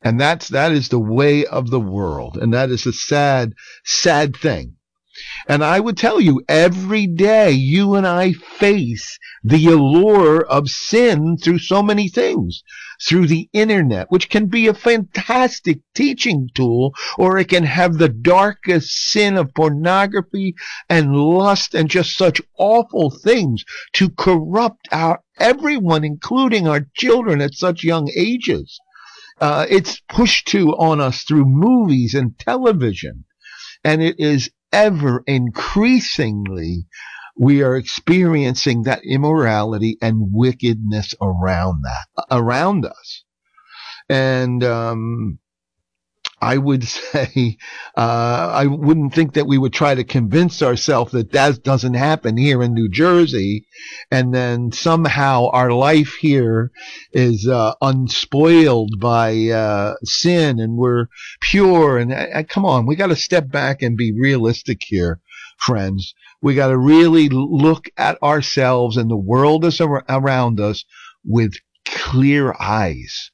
And 0.02 0.20
that's, 0.20 0.48
that 0.48 0.72
is 0.72 0.88
the 0.88 0.98
way 0.98 1.46
of 1.46 1.70
the 1.70 1.80
world. 1.80 2.36
And 2.36 2.52
that 2.52 2.70
is 2.70 2.84
a 2.84 2.92
sad, 2.92 3.54
sad 3.84 4.36
thing. 4.36 4.76
And 5.48 5.64
I 5.64 5.80
would 5.80 5.96
tell 5.96 6.20
you, 6.20 6.42
every 6.48 7.06
day 7.06 7.52
you 7.52 7.94
and 7.94 8.06
I 8.06 8.32
face 8.32 9.18
the 9.42 9.68
allure 9.68 10.44
of 10.44 10.68
sin 10.68 11.36
through 11.38 11.60
so 11.60 11.82
many 11.82 12.08
things. 12.08 12.62
Through 13.06 13.26
the 13.26 13.48
internet, 13.52 14.10
which 14.10 14.30
can 14.30 14.46
be 14.46 14.66
a 14.66 14.74
fantastic 14.74 15.80
teaching 15.94 16.48
tool, 16.54 16.94
or 17.18 17.38
it 17.38 17.48
can 17.48 17.64
have 17.64 17.98
the 17.98 18.08
darkest 18.08 19.10
sin 19.10 19.36
of 19.36 19.52
pornography 19.54 20.54
and 20.88 21.14
lust 21.14 21.74
and 21.74 21.90
just 21.90 22.16
such 22.16 22.40
awful 22.58 23.10
things 23.10 23.64
to 23.94 24.08
corrupt 24.08 24.88
our 24.90 25.20
everyone, 25.38 26.04
including 26.04 26.66
our 26.66 26.86
children 26.94 27.40
at 27.40 27.54
such 27.54 27.84
young 27.84 28.08
ages. 28.16 28.80
Uh, 29.40 29.66
it's 29.68 30.00
pushed 30.08 30.46
to 30.48 30.70
on 30.76 31.00
us 31.00 31.24
through 31.24 31.44
movies 31.44 32.14
and 32.14 32.38
television. 32.38 33.24
And 33.82 34.02
it 34.02 34.18
is 34.18 34.50
ever 34.72 35.22
increasingly 35.26 36.86
we 37.36 37.62
are 37.62 37.76
experiencing 37.76 38.82
that 38.84 39.02
immorality 39.04 39.96
and 40.00 40.30
wickedness 40.32 41.14
around 41.20 41.82
that 41.82 42.26
around 42.30 42.84
us 42.84 43.24
and 44.08 44.62
um, 44.62 45.38
I 46.44 46.58
would 46.58 46.84
say 46.88 47.56
uh, 47.96 48.50
I 48.54 48.66
wouldn't 48.66 49.14
think 49.14 49.34
that 49.34 49.46
we 49.46 49.58
would 49.58 49.72
try 49.72 49.94
to 49.94 50.04
convince 50.04 50.62
ourselves 50.62 51.12
that 51.12 51.32
that 51.32 51.62
doesn't 51.62 51.94
happen 51.94 52.36
here 52.36 52.62
in 52.62 52.74
New 52.74 52.88
Jersey, 52.88 53.66
and 54.10 54.34
then 54.34 54.70
somehow 54.72 55.48
our 55.50 55.72
life 55.72 56.16
here 56.20 56.70
is 57.12 57.48
uh, 57.48 57.74
unspoiled 57.80 59.00
by 59.00 59.48
uh, 59.48 59.94
sin, 60.04 60.60
and 60.60 60.76
we're 60.76 61.06
pure. 61.40 61.98
And 61.98 62.12
uh, 62.12 62.42
come 62.48 62.66
on, 62.66 62.86
we 62.86 62.96
got 62.96 63.08
to 63.08 63.16
step 63.16 63.50
back 63.50 63.80
and 63.82 63.96
be 63.96 64.12
realistic 64.12 64.82
here, 64.86 65.20
friends. 65.58 66.14
We 66.44 66.54
got 66.54 66.68
to 66.68 66.76
really 66.76 67.30
look 67.30 67.88
at 67.96 68.22
ourselves 68.22 68.98
and 68.98 69.10
the 69.10 69.16
world 69.16 69.64
is 69.64 69.80
around 69.80 70.60
us 70.60 70.84
with 71.24 71.54
clear 71.86 72.54
eyes 72.60 73.30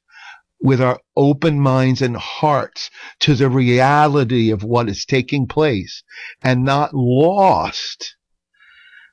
with 0.61 0.79
our 0.79 0.97
open 1.17 1.59
minds 1.59 2.01
and 2.01 2.15
hearts 2.15 2.89
to 3.19 3.35
the 3.35 3.49
reality 3.49 4.49
of 4.49 4.63
what 4.63 4.87
is 4.87 5.05
taking 5.05 5.45
place 5.45 6.03
and 6.41 6.63
not 6.63 6.93
lost 6.93 8.15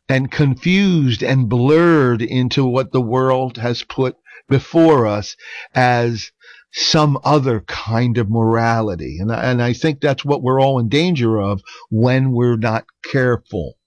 and 0.08 0.30
confused 0.30 1.22
and 1.22 1.48
blurred 1.48 2.22
into 2.22 2.64
what 2.64 2.92
the 2.92 3.00
world 3.00 3.56
has 3.56 3.82
put 3.82 4.14
before 4.48 5.08
us 5.08 5.34
as 5.74 6.30
some 6.70 7.18
other 7.24 7.62
kind 7.62 8.16
of 8.16 8.30
morality. 8.30 9.18
And, 9.18 9.32
and 9.32 9.60
I 9.60 9.72
think 9.72 10.00
that's 10.00 10.24
what 10.24 10.42
we're 10.42 10.60
all 10.60 10.78
in 10.78 10.88
danger 10.88 11.40
of 11.40 11.62
when 11.90 12.30
we're 12.30 12.56
not 12.56 12.84
careful. 13.10 13.77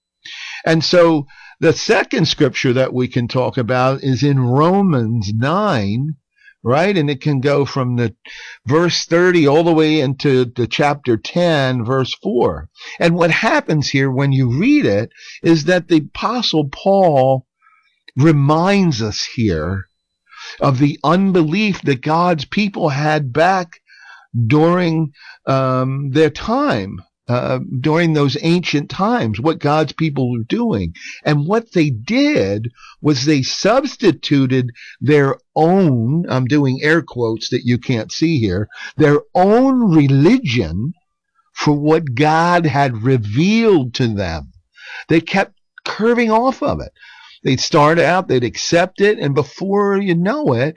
And 0.64 0.84
so 0.84 1.26
the 1.60 1.72
second 1.72 2.26
scripture 2.26 2.72
that 2.72 2.92
we 2.92 3.08
can 3.08 3.28
talk 3.28 3.56
about 3.56 4.02
is 4.02 4.22
in 4.22 4.40
Romans 4.40 5.32
9, 5.34 6.16
right? 6.62 6.96
And 6.96 7.10
it 7.10 7.20
can 7.20 7.40
go 7.40 7.64
from 7.64 7.96
the 7.96 8.14
verse 8.66 9.04
30 9.04 9.46
all 9.46 9.64
the 9.64 9.72
way 9.72 10.00
into 10.00 10.44
the 10.44 10.66
chapter 10.66 11.16
10, 11.16 11.84
verse 11.84 12.14
4. 12.22 12.68
And 12.98 13.14
what 13.14 13.30
happens 13.30 13.90
here 13.90 14.10
when 14.10 14.32
you 14.32 14.58
read 14.58 14.86
it 14.86 15.10
is 15.42 15.64
that 15.64 15.88
the 15.88 15.98
apostle 15.98 16.68
Paul 16.68 17.46
reminds 18.16 19.00
us 19.00 19.24
here 19.34 19.86
of 20.60 20.78
the 20.78 20.98
unbelief 21.04 21.82
that 21.82 22.02
God's 22.02 22.44
people 22.44 22.88
had 22.88 23.32
back 23.32 23.80
during 24.46 25.12
um, 25.46 26.10
their 26.10 26.30
time 26.30 27.00
uh, 27.28 27.60
during 27.80 28.12
those 28.12 28.36
ancient 28.42 28.90
times, 28.90 29.40
what 29.40 29.60
God's 29.60 29.92
people 29.92 30.32
were 30.32 30.44
doing. 30.44 30.94
And 31.24 31.46
what 31.46 31.72
they 31.72 31.88
did 31.90 32.72
was 33.00 33.24
they 33.24 33.42
substituted 33.42 34.70
their 35.00 35.36
own, 35.54 36.24
I'm 36.28 36.46
doing 36.46 36.80
air 36.82 37.00
quotes 37.00 37.50
that 37.50 37.64
you 37.64 37.78
can't 37.78 38.10
see 38.10 38.38
here, 38.38 38.68
their 38.96 39.20
own 39.34 39.94
religion 39.94 40.94
for 41.54 41.74
what 41.74 42.14
God 42.14 42.66
had 42.66 43.04
revealed 43.04 43.94
to 43.94 44.08
them. 44.08 44.52
They 45.08 45.20
kept 45.20 45.54
curving 45.84 46.30
off 46.30 46.62
of 46.62 46.80
it. 46.80 46.92
They'd 47.44 47.60
start 47.60 47.98
out, 47.98 48.28
they'd 48.28 48.44
accept 48.44 49.00
it, 49.00 49.18
and 49.18 49.34
before 49.34 49.96
you 49.96 50.14
know 50.14 50.54
it, 50.54 50.76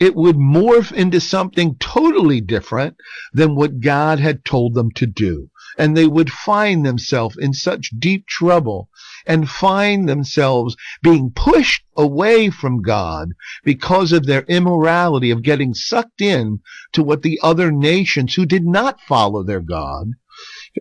it 0.00 0.14
would 0.14 0.36
morph 0.36 0.92
into 0.92 1.20
something 1.20 1.76
totally 1.76 2.40
different 2.40 2.96
than 3.32 3.54
what 3.54 3.80
God 3.80 4.20
had 4.20 4.44
told 4.44 4.74
them 4.74 4.90
to 4.92 5.06
do 5.06 5.48
and 5.78 5.96
they 5.96 6.06
would 6.06 6.30
find 6.30 6.84
themselves 6.84 7.36
in 7.38 7.52
such 7.52 7.90
deep 7.98 8.26
trouble 8.26 8.88
and 9.26 9.48
find 9.48 10.08
themselves 10.08 10.76
being 11.02 11.30
pushed 11.30 11.84
away 11.96 12.50
from 12.50 12.82
God 12.82 13.30
because 13.64 14.12
of 14.12 14.26
their 14.26 14.42
immorality 14.42 15.30
of 15.30 15.42
getting 15.42 15.74
sucked 15.74 16.20
in 16.20 16.60
to 16.92 17.02
what 17.02 17.22
the 17.22 17.38
other 17.42 17.70
nations 17.70 18.34
who 18.34 18.46
did 18.46 18.64
not 18.64 19.00
follow 19.00 19.42
their 19.42 19.60
God 19.60 20.12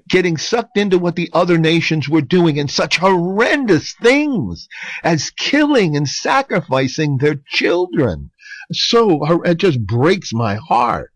getting 0.07 0.37
sucked 0.37 0.77
into 0.77 0.97
what 0.97 1.15
the 1.15 1.29
other 1.33 1.57
nations 1.57 2.07
were 2.07 2.21
doing 2.21 2.57
and 2.57 2.71
such 2.71 2.97
horrendous 2.97 3.93
things 4.01 4.67
as 5.03 5.31
killing 5.31 5.97
and 5.97 6.07
sacrificing 6.07 7.17
their 7.17 7.35
children. 7.49 8.31
So 8.71 9.41
it 9.43 9.57
just 9.57 9.85
breaks 9.85 10.33
my 10.33 10.55
heart. 10.55 11.11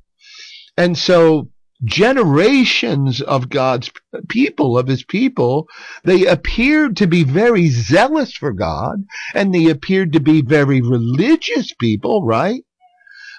And 0.77 0.97
so 0.97 1.49
generations 1.83 3.21
of 3.21 3.49
God's 3.49 3.91
people, 4.29 4.77
of 4.77 4.87
his 4.87 5.03
people, 5.03 5.67
they 6.03 6.25
appeared 6.25 6.97
to 6.97 7.07
be 7.07 7.23
very 7.23 7.69
zealous 7.69 8.33
for 8.33 8.53
God 8.53 9.05
and 9.33 9.53
they 9.53 9.69
appeared 9.69 10.13
to 10.13 10.19
be 10.19 10.41
very 10.41 10.81
religious 10.81 11.73
people, 11.73 12.25
right? 12.25 12.63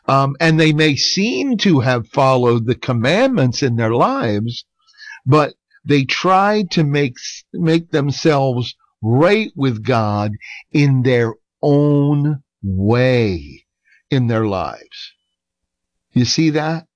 Um, 0.06 0.36
and 0.38 0.60
they 0.60 0.72
may 0.72 0.96
seem 0.96 1.56
to 1.58 1.80
have 1.80 2.08
followed 2.08 2.66
the 2.66 2.76
commandments 2.76 3.62
in 3.62 3.76
their 3.76 3.94
lives, 3.94 4.64
but 5.24 5.54
they 5.84 6.04
tried 6.04 6.70
to 6.72 6.84
make, 6.84 7.14
make 7.52 7.90
themselves 7.90 8.76
right 9.02 9.50
with 9.56 9.84
God 9.84 10.32
in 10.72 11.02
their 11.02 11.34
own 11.62 12.42
way 12.62 13.64
in 14.10 14.26
their 14.26 14.46
lives. 14.46 15.12
You 16.12 16.24
see 16.24 16.50
that? 16.50 16.86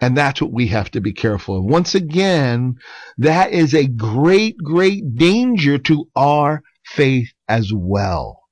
And 0.00 0.16
that's 0.16 0.42
what 0.42 0.52
we 0.52 0.66
have 0.68 0.90
to 0.90 1.00
be 1.00 1.12
careful 1.12 1.58
of. 1.58 1.64
Once 1.64 1.94
again, 1.94 2.76
that 3.18 3.52
is 3.52 3.74
a 3.74 3.86
great, 3.86 4.58
great 4.58 5.16
danger 5.16 5.78
to 5.78 6.08
our 6.14 6.62
faith 6.84 7.32
as 7.48 7.72
well. 7.72 8.42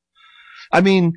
I 0.73 0.81
mean, 0.81 1.12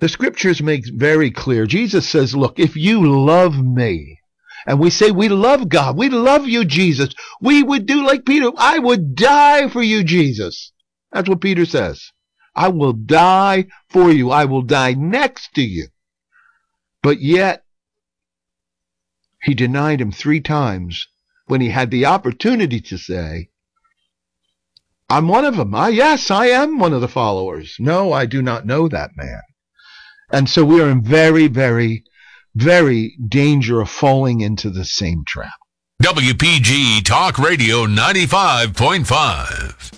the 0.00 0.08
scriptures 0.08 0.62
make 0.62 0.84
very 0.92 1.30
clear. 1.30 1.66
Jesus 1.66 2.08
says, 2.08 2.34
look, 2.34 2.58
if 2.58 2.76
you 2.76 3.08
love 3.24 3.56
me, 3.56 4.18
and 4.66 4.80
we 4.80 4.90
say 4.90 5.12
we 5.12 5.28
love 5.28 5.68
God, 5.68 5.96
we 5.96 6.08
love 6.08 6.46
you, 6.46 6.64
Jesus, 6.64 7.14
we 7.40 7.62
would 7.62 7.86
do 7.86 8.04
like 8.04 8.26
Peter. 8.26 8.50
I 8.56 8.80
would 8.80 9.14
die 9.14 9.68
for 9.68 9.82
you, 9.82 10.02
Jesus. 10.02 10.72
That's 11.12 11.28
what 11.28 11.40
Peter 11.40 11.64
says. 11.64 12.10
I 12.54 12.68
will 12.68 12.94
die 12.94 13.66
for 13.90 14.10
you. 14.10 14.30
I 14.30 14.46
will 14.46 14.62
die 14.62 14.94
next 14.94 15.54
to 15.54 15.62
you. 15.62 15.88
But 17.02 17.20
yet, 17.20 17.64
he 19.46 19.54
denied 19.54 20.00
him 20.00 20.10
three 20.10 20.40
times 20.40 21.06
when 21.46 21.60
he 21.60 21.70
had 21.70 21.92
the 21.92 22.04
opportunity 22.04 22.80
to 22.80 22.98
say, 22.98 23.48
I'm 25.08 25.28
one 25.28 25.44
of 25.44 25.56
them. 25.56 25.72
I, 25.72 25.84
ah, 25.84 25.86
yes, 25.86 26.32
I 26.32 26.46
am 26.46 26.80
one 26.80 26.92
of 26.92 27.00
the 27.00 27.06
followers. 27.06 27.76
No, 27.78 28.12
I 28.12 28.26
do 28.26 28.42
not 28.42 28.66
know 28.66 28.88
that 28.88 29.12
man. 29.16 29.42
And 30.32 30.50
so 30.50 30.64
we 30.64 30.82
are 30.82 30.90
in 30.90 31.04
very, 31.04 31.46
very, 31.46 32.02
very 32.56 33.16
danger 33.28 33.80
of 33.80 33.88
falling 33.88 34.40
into 34.40 34.68
the 34.68 34.84
same 34.84 35.22
trap. 35.24 35.54
WPG 36.02 37.04
Talk 37.04 37.38
Radio 37.38 37.86
95.5. 37.86 39.92